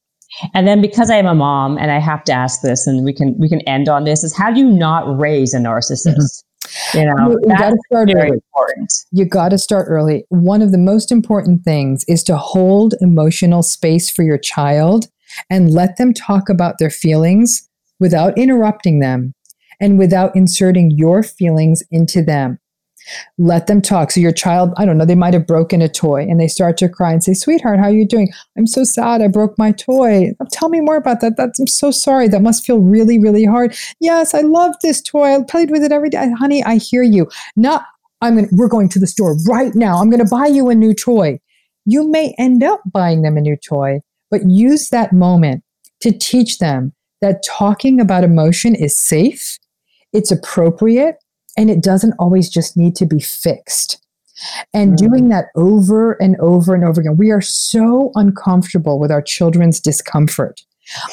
And 0.54 0.68
then 0.68 0.82
because 0.82 1.10
I 1.10 1.16
am 1.16 1.26
a 1.26 1.36
mom 1.36 1.78
and 1.78 1.90
I 1.90 2.00
have 2.00 2.24
to 2.26 2.34
ask 2.34 2.62
this 2.62 2.86
and 2.86 3.06
we 3.06 3.14
can 3.14 3.36
we 3.40 3.48
can 3.48 3.62
end 3.62 3.88
on 3.88 4.04
this 4.04 4.24
is 4.24 4.36
how 4.36 4.52
do 4.52 4.60
you 4.60 4.70
not 4.70 5.18
raise 5.18 5.54
a 5.54 5.58
narcissist? 5.58 6.18
Mm-hmm. 6.18 6.98
You 6.98 7.06
know, 7.06 7.30
you, 7.30 7.40
you 7.44 7.58
got 7.58 7.70
to 7.70 7.78
start 7.90 8.10
very 8.12 8.30
early. 8.30 8.42
important. 8.54 8.94
You 9.12 9.26
got 9.26 9.50
to 9.50 9.58
start 9.58 9.88
early. 9.90 10.26
One 10.30 10.62
of 10.62 10.74
the 10.74 10.78
most 10.78 11.14
important 11.14 11.64
things 11.64 12.04
is 12.10 12.24
to 12.24 12.36
hold 12.36 12.94
emotional 13.00 13.64
space 13.64 14.10
for 14.10 14.24
your 14.24 14.38
child 14.38 15.08
and 15.50 15.72
let 15.72 15.98
them 15.98 16.14
talk 16.14 16.50
about 16.50 16.76
their 16.78 16.90
feelings 16.90 17.68
without 18.00 18.38
interrupting 18.38 19.00
them 19.00 19.34
and 19.80 19.98
without 19.98 20.36
inserting 20.36 20.92
your 20.92 21.24
feelings 21.24 21.84
into 21.92 22.22
them. 22.24 22.60
Let 23.38 23.68
them 23.68 23.82
talk. 23.82 24.12
So 24.12 24.20
your 24.20 24.34
child, 24.34 24.74
I 24.76 24.86
don't 24.86 24.98
know, 24.98 25.06
they 25.06 25.16
might 25.16 25.34
have 25.34 25.48
broken 25.48 25.82
a 25.82 25.88
toy 25.88 26.24
and 26.24 26.42
they 26.42 26.50
start 26.50 26.76
to 26.78 26.90
cry 26.90 27.14
and 27.14 27.24
say, 27.24 27.34
"Sweetheart, 27.34 27.80
how 27.80 27.86
are 27.86 27.94
you 27.94 28.06
doing? 28.06 28.30
I'm 28.58 28.68
so 28.68 28.84
sad. 28.84 29.22
I 29.22 29.30
broke 29.30 29.58
my 29.58 29.72
toy. 29.72 30.34
Tell 30.52 30.68
me 30.68 30.82
more 30.82 30.98
about 30.98 31.22
that. 31.22 31.38
That's 31.38 31.58
I'm 31.58 31.68
so 31.68 31.90
sorry. 31.90 32.28
That 32.28 32.42
must 32.42 32.66
feel 32.66 32.80
really, 32.80 33.18
really 33.18 33.46
hard. 33.46 33.76
Yes, 34.02 34.34
I 34.34 34.42
love 34.42 34.76
this 34.82 35.02
toy. 35.02 35.36
I 35.36 35.44
played 35.44 35.72
with 35.72 35.84
it 35.84 35.94
every 35.94 36.10
day. 36.10 36.30
Honey, 36.38 36.64
I 36.66 36.76
hear 36.76 37.04
you. 37.04 37.30
Not 37.56 37.86
I'm 38.22 38.36
going 38.36 38.50
we're 38.52 38.68
going 38.68 38.90
to 38.90 39.00
the 39.00 39.08
store 39.08 39.38
right 39.48 39.74
now. 39.76 39.98
I'm 40.02 40.10
going 40.10 40.24
to 40.24 40.30
buy 40.30 40.48
you 40.48 40.70
a 40.70 40.76
new 40.76 40.94
toy. 40.94 41.40
You 41.86 42.10
may 42.10 42.36
end 42.38 42.64
up 42.64 42.82
buying 42.92 43.22
them 43.22 43.38
a 43.38 43.42
new 43.42 43.56
toy, 43.56 44.02
but 44.30 44.50
use 44.50 44.90
that 44.90 45.14
moment 45.14 45.64
to 46.02 46.12
teach 46.12 46.60
them 46.60 46.94
that 47.22 47.44
talking 47.44 48.00
about 48.00 48.24
emotion 48.24 48.76
is 48.76 48.98
safe, 48.98 49.58
it's 50.18 50.32
appropriate, 50.32 51.18
and 51.56 51.70
it 51.70 51.84
doesn't 51.84 52.16
always 52.18 52.50
just 52.50 52.76
need 52.76 52.96
to 52.96 53.06
be 53.06 53.20
fixed. 53.20 54.04
And 54.74 54.94
mm-hmm. 54.94 55.06
doing 55.08 55.30
that 55.30 55.46
over 55.56 56.14
and 56.14 56.36
over 56.40 56.74
and 56.74 56.84
over 56.84 57.02
again, 57.02 57.18
we 57.18 57.32
are 57.32 57.42
so 57.42 58.12
uncomfortable 58.16 59.00
with 59.00 59.12
our 59.12 59.22
children's 59.22 59.80
discomfort. 59.80 60.62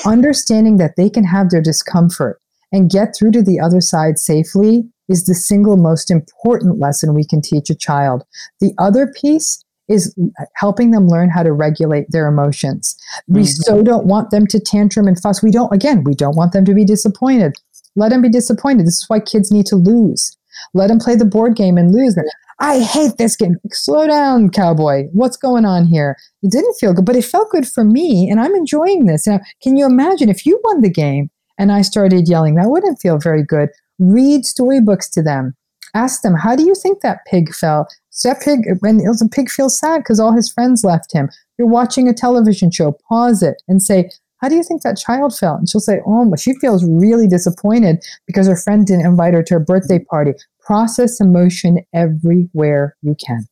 Understanding 0.06 0.78
that 0.78 0.97
they 0.97 1.10
can 1.10 1.24
have 1.24 1.51
their 1.51 1.62
discomfort 1.62 2.40
and 2.72 2.90
get 2.90 3.14
through 3.14 3.32
to 3.32 3.43
the 3.43 3.60
other 3.60 3.81
side 3.81 4.18
safely 4.18 4.85
is 5.09 5.26
the 5.26 5.35
single 5.35 5.76
most 5.76 6.10
important 6.10 6.78
lesson 6.78 7.14
we 7.14 7.26
can 7.26 7.43
teach 7.43 7.68
a 7.68 7.74
child. 7.74 8.24
The 8.60 8.72
other 8.78 9.12
piece 9.20 9.62
is 9.86 10.16
helping 10.56 10.93
them 10.93 11.09
learn 11.09 11.28
how 11.28 11.43
to 11.43 11.52
regulate 11.52 12.06
their 12.09 12.26
emotions. 12.26 12.97
We 13.28 13.43
mm-hmm. 13.43 13.62
so 13.62 13.82
don't 13.82 14.06
want 14.06 14.31
them 14.31 14.47
to 14.47 14.59
tantrum 14.59 15.06
and 15.06 15.20
fuss. 15.20 15.43
We 15.43 15.51
don't, 15.51 15.72
again, 15.74 16.05
we 16.05 16.14
don't 16.14 16.36
want 16.36 16.52
them 16.52 16.64
to 16.64 16.74
be 16.74 16.85
disappointed. 16.85 17.52
Let 17.96 18.10
them 18.10 18.22
be 18.22 18.28
disappointed. 18.28 18.86
This 18.86 18.98
is 19.02 19.08
why 19.08 19.20
kids 19.20 19.50
need 19.50 19.66
to 19.66 19.76
lose. 19.76 20.36
Let 20.72 20.88
them 20.88 20.98
play 20.98 21.16
the 21.16 21.24
board 21.24 21.56
game 21.56 21.76
and 21.78 21.92
lose. 21.92 22.16
I 22.60 22.80
hate 22.80 23.16
this 23.18 23.36
game. 23.36 23.56
Slow 23.72 24.06
down, 24.06 24.50
cowboy. 24.50 25.08
What's 25.12 25.36
going 25.36 25.64
on 25.64 25.86
here? 25.86 26.16
It 26.42 26.52
didn't 26.52 26.76
feel 26.78 26.94
good, 26.94 27.04
but 27.04 27.16
it 27.16 27.24
felt 27.24 27.50
good 27.50 27.66
for 27.66 27.84
me, 27.84 28.28
and 28.30 28.40
I'm 28.40 28.54
enjoying 28.54 29.06
this. 29.06 29.26
Now, 29.26 29.40
can 29.62 29.76
you 29.76 29.86
imagine 29.86 30.28
if 30.28 30.46
you 30.46 30.60
won 30.64 30.80
the 30.80 30.90
game 30.90 31.30
and 31.58 31.72
I 31.72 31.82
started 31.82 32.28
yelling? 32.28 32.54
That 32.54 32.70
wouldn't 32.70 33.00
feel 33.00 33.18
very 33.18 33.42
good. 33.42 33.70
Read 33.98 34.46
storybooks 34.46 35.10
to 35.10 35.22
them. 35.22 35.54
Ask 35.94 36.22
them, 36.22 36.34
how 36.34 36.56
do 36.56 36.64
you 36.64 36.74
think 36.74 37.00
that 37.00 37.20
pig 37.26 37.54
felt? 37.54 37.94
So 38.10 38.28
that 38.28 38.42
pig, 38.42 38.60
when 38.80 38.98
the 38.98 39.28
pig 39.30 39.50
feels 39.50 39.78
sad 39.78 39.98
because 39.98 40.18
all 40.18 40.32
his 40.32 40.52
friends 40.52 40.84
left 40.84 41.12
him. 41.12 41.30
You're 41.58 41.68
watching 41.68 42.08
a 42.08 42.14
television 42.14 42.70
show. 42.70 42.96
Pause 43.08 43.42
it 43.44 43.62
and 43.68 43.80
say, 43.82 44.10
how 44.40 44.48
do 44.48 44.56
you 44.56 44.62
think 44.62 44.82
that 44.82 44.98
child 44.98 45.36
felt? 45.36 45.59
And 45.59 45.69
she'll 45.69 45.81
say, 45.81 46.01
Oh, 46.06 46.31
she 46.36 46.55
feels 46.61 46.85
really 46.85 47.27
disappointed 47.27 48.05
because 48.27 48.47
her 48.47 48.56
friend 48.56 48.86
didn't 48.86 49.06
invite 49.06 49.35
her 49.35 49.43
to 49.43 49.55
her 49.55 49.61
birthday 49.61 49.98
party. 49.98 50.32
Process 50.61 51.20
emotion 51.20 51.78
everywhere 51.93 52.97
you 53.02 53.15
can. 53.24 53.47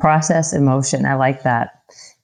Process 0.00 0.52
emotion. 0.52 1.06
I 1.06 1.14
like 1.14 1.42
that. 1.42 1.70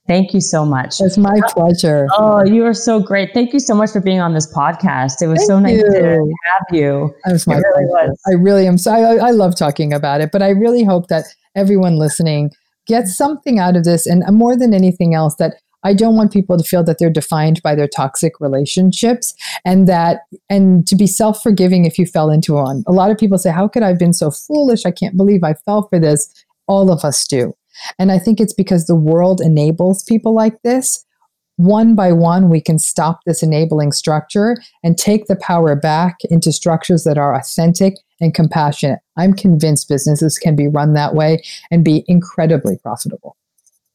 Thank 0.09 0.33
you 0.33 0.41
so 0.41 0.65
much. 0.65 0.99
It's 0.99 1.19
my 1.19 1.39
pleasure. 1.49 2.07
Oh, 2.13 2.43
you 2.43 2.65
are 2.65 2.73
so 2.73 2.99
great. 2.99 3.29
Thank 3.31 3.53
you 3.53 3.59
so 3.59 3.75
much 3.75 3.91
for 3.91 4.01
being 4.01 4.19
on 4.19 4.33
this 4.33 4.51
podcast. 4.51 5.21
It 5.21 5.27
was 5.27 5.37
Thank 5.37 5.47
so 5.47 5.59
nice 5.59 5.77
you. 5.77 5.83
to 5.83 6.33
have 6.45 6.65
you. 6.71 7.13
It 7.25 7.31
was 7.31 7.45
my 7.45 7.57
it 7.57 7.57
really 7.59 7.85
pleasure. 7.91 8.09
Was. 8.09 8.21
I 8.27 8.31
really 8.33 8.65
am. 8.65 8.79
So 8.79 8.91
I, 8.91 9.27
I 9.27 9.31
love 9.31 9.55
talking 9.55 9.93
about 9.93 10.21
it, 10.21 10.31
but 10.31 10.41
I 10.41 10.49
really 10.49 10.83
hope 10.83 11.09
that 11.09 11.25
everyone 11.55 11.97
listening 11.97 12.49
gets 12.87 13.15
something 13.15 13.59
out 13.59 13.75
of 13.75 13.83
this 13.83 14.07
and 14.07 14.23
more 14.35 14.57
than 14.57 14.73
anything 14.73 15.13
else 15.13 15.35
that 15.35 15.57
I 15.83 15.93
don't 15.93 16.15
want 16.15 16.33
people 16.33 16.57
to 16.57 16.63
feel 16.63 16.83
that 16.83 16.99
they're 16.99 17.09
defined 17.09 17.61
by 17.61 17.75
their 17.75 17.87
toxic 17.87 18.39
relationships 18.39 19.33
and 19.65 19.87
that, 19.87 20.21
and 20.49 20.85
to 20.87 20.95
be 20.95 21.07
self 21.07 21.41
forgiving 21.41 21.85
if 21.85 21.97
you 21.97 22.05
fell 22.05 22.29
into 22.29 22.53
one. 22.53 22.83
A 22.87 22.91
lot 22.91 23.11
of 23.11 23.17
people 23.17 23.37
say, 23.37 23.51
How 23.51 23.67
could 23.67 23.83
I 23.83 23.87
have 23.87 23.99
been 23.99 24.13
so 24.13 24.31
foolish? 24.31 24.85
I 24.85 24.91
can't 24.91 25.17
believe 25.17 25.43
I 25.43 25.53
fell 25.53 25.87
for 25.87 25.99
this. 25.99 26.31
All 26.67 26.91
of 26.91 27.03
us 27.03 27.25
do. 27.27 27.53
And 27.97 28.11
I 28.11 28.19
think 28.19 28.39
it's 28.39 28.53
because 28.53 28.85
the 28.85 28.95
world 28.95 29.41
enables 29.41 30.03
people 30.03 30.33
like 30.33 30.61
this. 30.63 31.05
One 31.55 31.93
by 31.93 32.13
one, 32.13 32.49
we 32.49 32.61
can 32.61 32.79
stop 32.79 33.21
this 33.25 33.43
enabling 33.43 33.91
structure 33.91 34.55
and 34.81 34.97
take 34.97 35.25
the 35.25 35.35
power 35.35 35.75
back 35.75 36.17
into 36.29 36.53
structures 36.53 37.03
that 37.03 37.17
are 37.17 37.35
authentic 37.35 37.95
and 38.21 38.33
compassionate. 38.33 38.99
I'm 39.17 39.33
convinced 39.33 39.89
businesses 39.89 40.37
can 40.37 40.55
be 40.55 40.67
run 40.67 40.93
that 40.93 41.15
way 41.15 41.43
and 41.69 41.83
be 41.83 42.05
incredibly 42.07 42.77
profitable. 42.77 43.35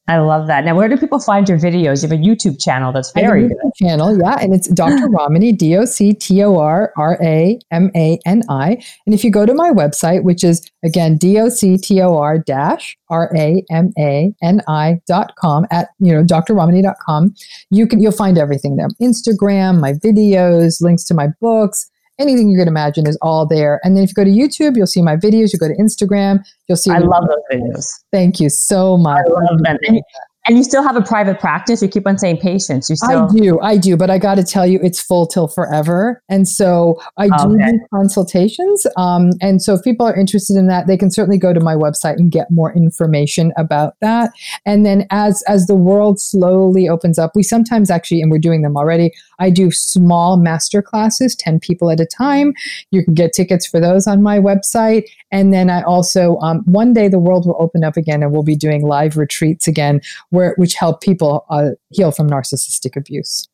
I 0.06 0.18
love 0.18 0.48
that. 0.48 0.66
Now, 0.66 0.74
where 0.74 0.86
do 0.86 0.98
people 0.98 1.18
find 1.18 1.48
your 1.48 1.58
videos? 1.58 2.02
You 2.02 2.10
have 2.10 2.18
a 2.18 2.22
YouTube 2.22 2.62
channel 2.62 2.92
that's 2.92 3.10
very 3.12 3.48
good. 3.48 3.56
Channel, 3.76 4.18
yeah, 4.18 4.36
and 4.38 4.54
it's 4.54 4.68
Dr. 4.68 5.08
Ramani, 5.10 5.52
D 5.52 5.74
O 5.76 5.86
C 5.86 6.12
T 6.12 6.42
O 6.42 6.58
R 6.58 6.92
R 6.98 7.18
A 7.22 7.58
M 7.70 7.90
A 7.96 8.18
N 8.26 8.42
I. 8.50 8.76
And 9.06 9.14
if 9.14 9.24
you 9.24 9.30
go 9.30 9.46
to 9.46 9.54
my 9.54 9.70
website, 9.70 10.22
which 10.22 10.44
is 10.44 10.70
again 10.84 11.16
D 11.16 11.40
O 11.40 11.48
C 11.48 11.78
T 11.78 12.02
O 12.02 12.18
R 12.18 12.38
dash 12.38 12.98
R 13.08 13.34
A 13.34 13.64
M 13.70 13.92
A 13.98 14.34
N 14.42 14.60
I 14.68 15.00
dot 15.06 15.36
com 15.36 15.66
at 15.70 15.88
you 16.00 16.12
know 16.12 16.22
drramani.com, 16.22 17.34
you 17.70 17.86
can 17.86 18.02
you'll 18.02 18.12
find 18.12 18.36
everything 18.36 18.76
there. 18.76 18.88
Instagram, 19.00 19.80
my 19.80 19.94
videos, 19.94 20.82
links 20.82 21.04
to 21.04 21.14
my 21.14 21.28
books, 21.40 21.90
anything 22.18 22.48
you 22.50 22.58
can 22.58 22.68
imagine 22.68 23.06
is 23.06 23.18
all 23.22 23.46
there. 23.46 23.80
And 23.82 23.96
then 23.96 24.04
if 24.04 24.10
you 24.10 24.14
go 24.14 24.24
to 24.24 24.30
YouTube, 24.30 24.76
you'll 24.76 24.86
see 24.86 25.02
my 25.02 25.16
videos. 25.16 25.52
You 25.52 25.58
go 25.58 25.68
to 25.68 25.76
Instagram, 25.76 26.44
you'll 26.68 26.76
see. 26.76 26.90
I 26.90 26.98
love 26.98 27.24
those 27.26 27.60
videos. 27.60 27.86
Thank 28.12 28.40
you 28.40 28.50
so 28.50 28.96
much. 28.96 29.24
I 29.26 29.30
love 29.30 29.58
them. 29.62 29.76
And, 29.86 30.02
and 30.46 30.58
you 30.58 30.64
still 30.64 30.82
have 30.82 30.96
a 30.96 31.02
private 31.02 31.40
practice. 31.40 31.80
You 31.80 31.88
keep 31.88 32.06
on 32.06 32.18
saying 32.18 32.38
patients. 32.38 32.90
You 32.90 32.96
still. 32.96 33.28
I 33.30 33.34
do. 33.34 33.60
I 33.60 33.76
do. 33.78 33.96
But 33.96 34.10
I 34.10 34.18
got 34.18 34.34
to 34.34 34.44
tell 34.44 34.66
you, 34.66 34.78
it's 34.82 35.00
full 35.00 35.26
till 35.26 35.48
forever. 35.48 36.22
And 36.28 36.46
so 36.46 37.00
I 37.16 37.28
do 37.28 37.54
okay. 37.54 37.70
do 37.70 37.78
consultations. 37.92 38.86
Um, 38.96 39.30
and 39.40 39.62
so 39.62 39.74
if 39.74 39.82
people 39.82 40.06
are 40.06 40.14
interested 40.14 40.56
in 40.56 40.66
that, 40.66 40.86
they 40.86 40.98
can 40.98 41.10
certainly 41.10 41.38
go 41.38 41.54
to 41.54 41.60
my 41.60 41.74
website 41.74 42.16
and 42.16 42.30
get 42.30 42.50
more 42.50 42.74
information 42.74 43.52
about 43.56 43.94
that. 44.00 44.32
And 44.66 44.84
then 44.84 45.06
as 45.10 45.42
as 45.48 45.66
the 45.66 45.74
world 45.74 46.20
slowly 46.20 46.88
opens 46.88 47.18
up, 47.18 47.32
we 47.34 47.42
sometimes 47.42 47.90
actually, 47.90 48.20
and 48.20 48.30
we're 48.30 48.38
doing 48.38 48.62
them 48.62 48.76
already. 48.76 49.12
I 49.38 49.50
do 49.50 49.70
small 49.70 50.36
master 50.36 50.82
classes, 50.82 51.34
10 51.34 51.60
people 51.60 51.90
at 51.90 52.00
a 52.00 52.06
time. 52.06 52.52
You 52.90 53.02
can 53.02 53.14
get 53.14 53.32
tickets 53.32 53.66
for 53.66 53.80
those 53.80 54.06
on 54.06 54.22
my 54.22 54.38
website. 54.38 55.04
And 55.32 55.52
then 55.52 55.70
I 55.70 55.82
also, 55.82 56.36
um, 56.38 56.62
one 56.66 56.92
day 56.92 57.08
the 57.08 57.18
world 57.18 57.46
will 57.46 57.56
open 57.58 57.82
up 57.82 57.96
again 57.96 58.22
and 58.22 58.30
we'll 58.30 58.44
be 58.44 58.54
doing 58.56 58.86
live 58.86 59.16
retreats 59.16 59.66
again 59.66 60.00
where 60.34 60.54
which 60.56 60.74
help 60.74 61.00
people 61.00 61.46
uh, 61.50 61.70
heal 61.90 62.10
from 62.10 62.28
narcissistic 62.28 62.96
abuse. 62.96 63.48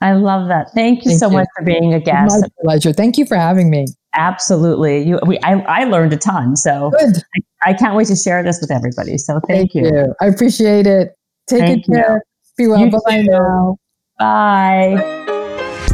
I 0.00 0.12
love 0.14 0.48
that. 0.48 0.72
Thank 0.74 1.04
you 1.04 1.12
Thank 1.12 1.20
so 1.20 1.28
you. 1.28 1.36
much 1.36 1.48
for 1.56 1.64
being 1.64 1.94
a 1.94 2.00
guest. 2.00 2.40
My 2.40 2.48
pleasure. 2.62 2.92
Thank 2.92 3.18
you 3.18 3.24
for 3.24 3.36
having 3.36 3.70
me. 3.70 3.86
Absolutely. 4.14 5.02
You, 5.06 5.20
we, 5.26 5.38
I, 5.44 5.60
I 5.60 5.84
learned 5.84 6.12
a 6.12 6.16
ton. 6.16 6.56
So 6.56 6.90
Good. 6.98 7.22
I, 7.64 7.70
I 7.70 7.74
can't 7.74 7.94
wait 7.94 8.08
to 8.08 8.16
share 8.16 8.42
this 8.42 8.60
with 8.60 8.72
everybody. 8.72 9.16
So 9.16 9.40
thank, 9.46 9.72
thank 9.72 9.74
you. 9.74 9.84
you. 9.84 10.14
I 10.20 10.26
appreciate 10.26 10.88
it. 10.88 11.12
Take 11.48 11.60
thank 11.60 11.86
care. 11.86 12.22
You. 12.58 12.66
Be 12.66 12.66
well. 12.66 12.90
Bye 13.06 13.22
now. 13.22 13.76
Bye 14.18 15.31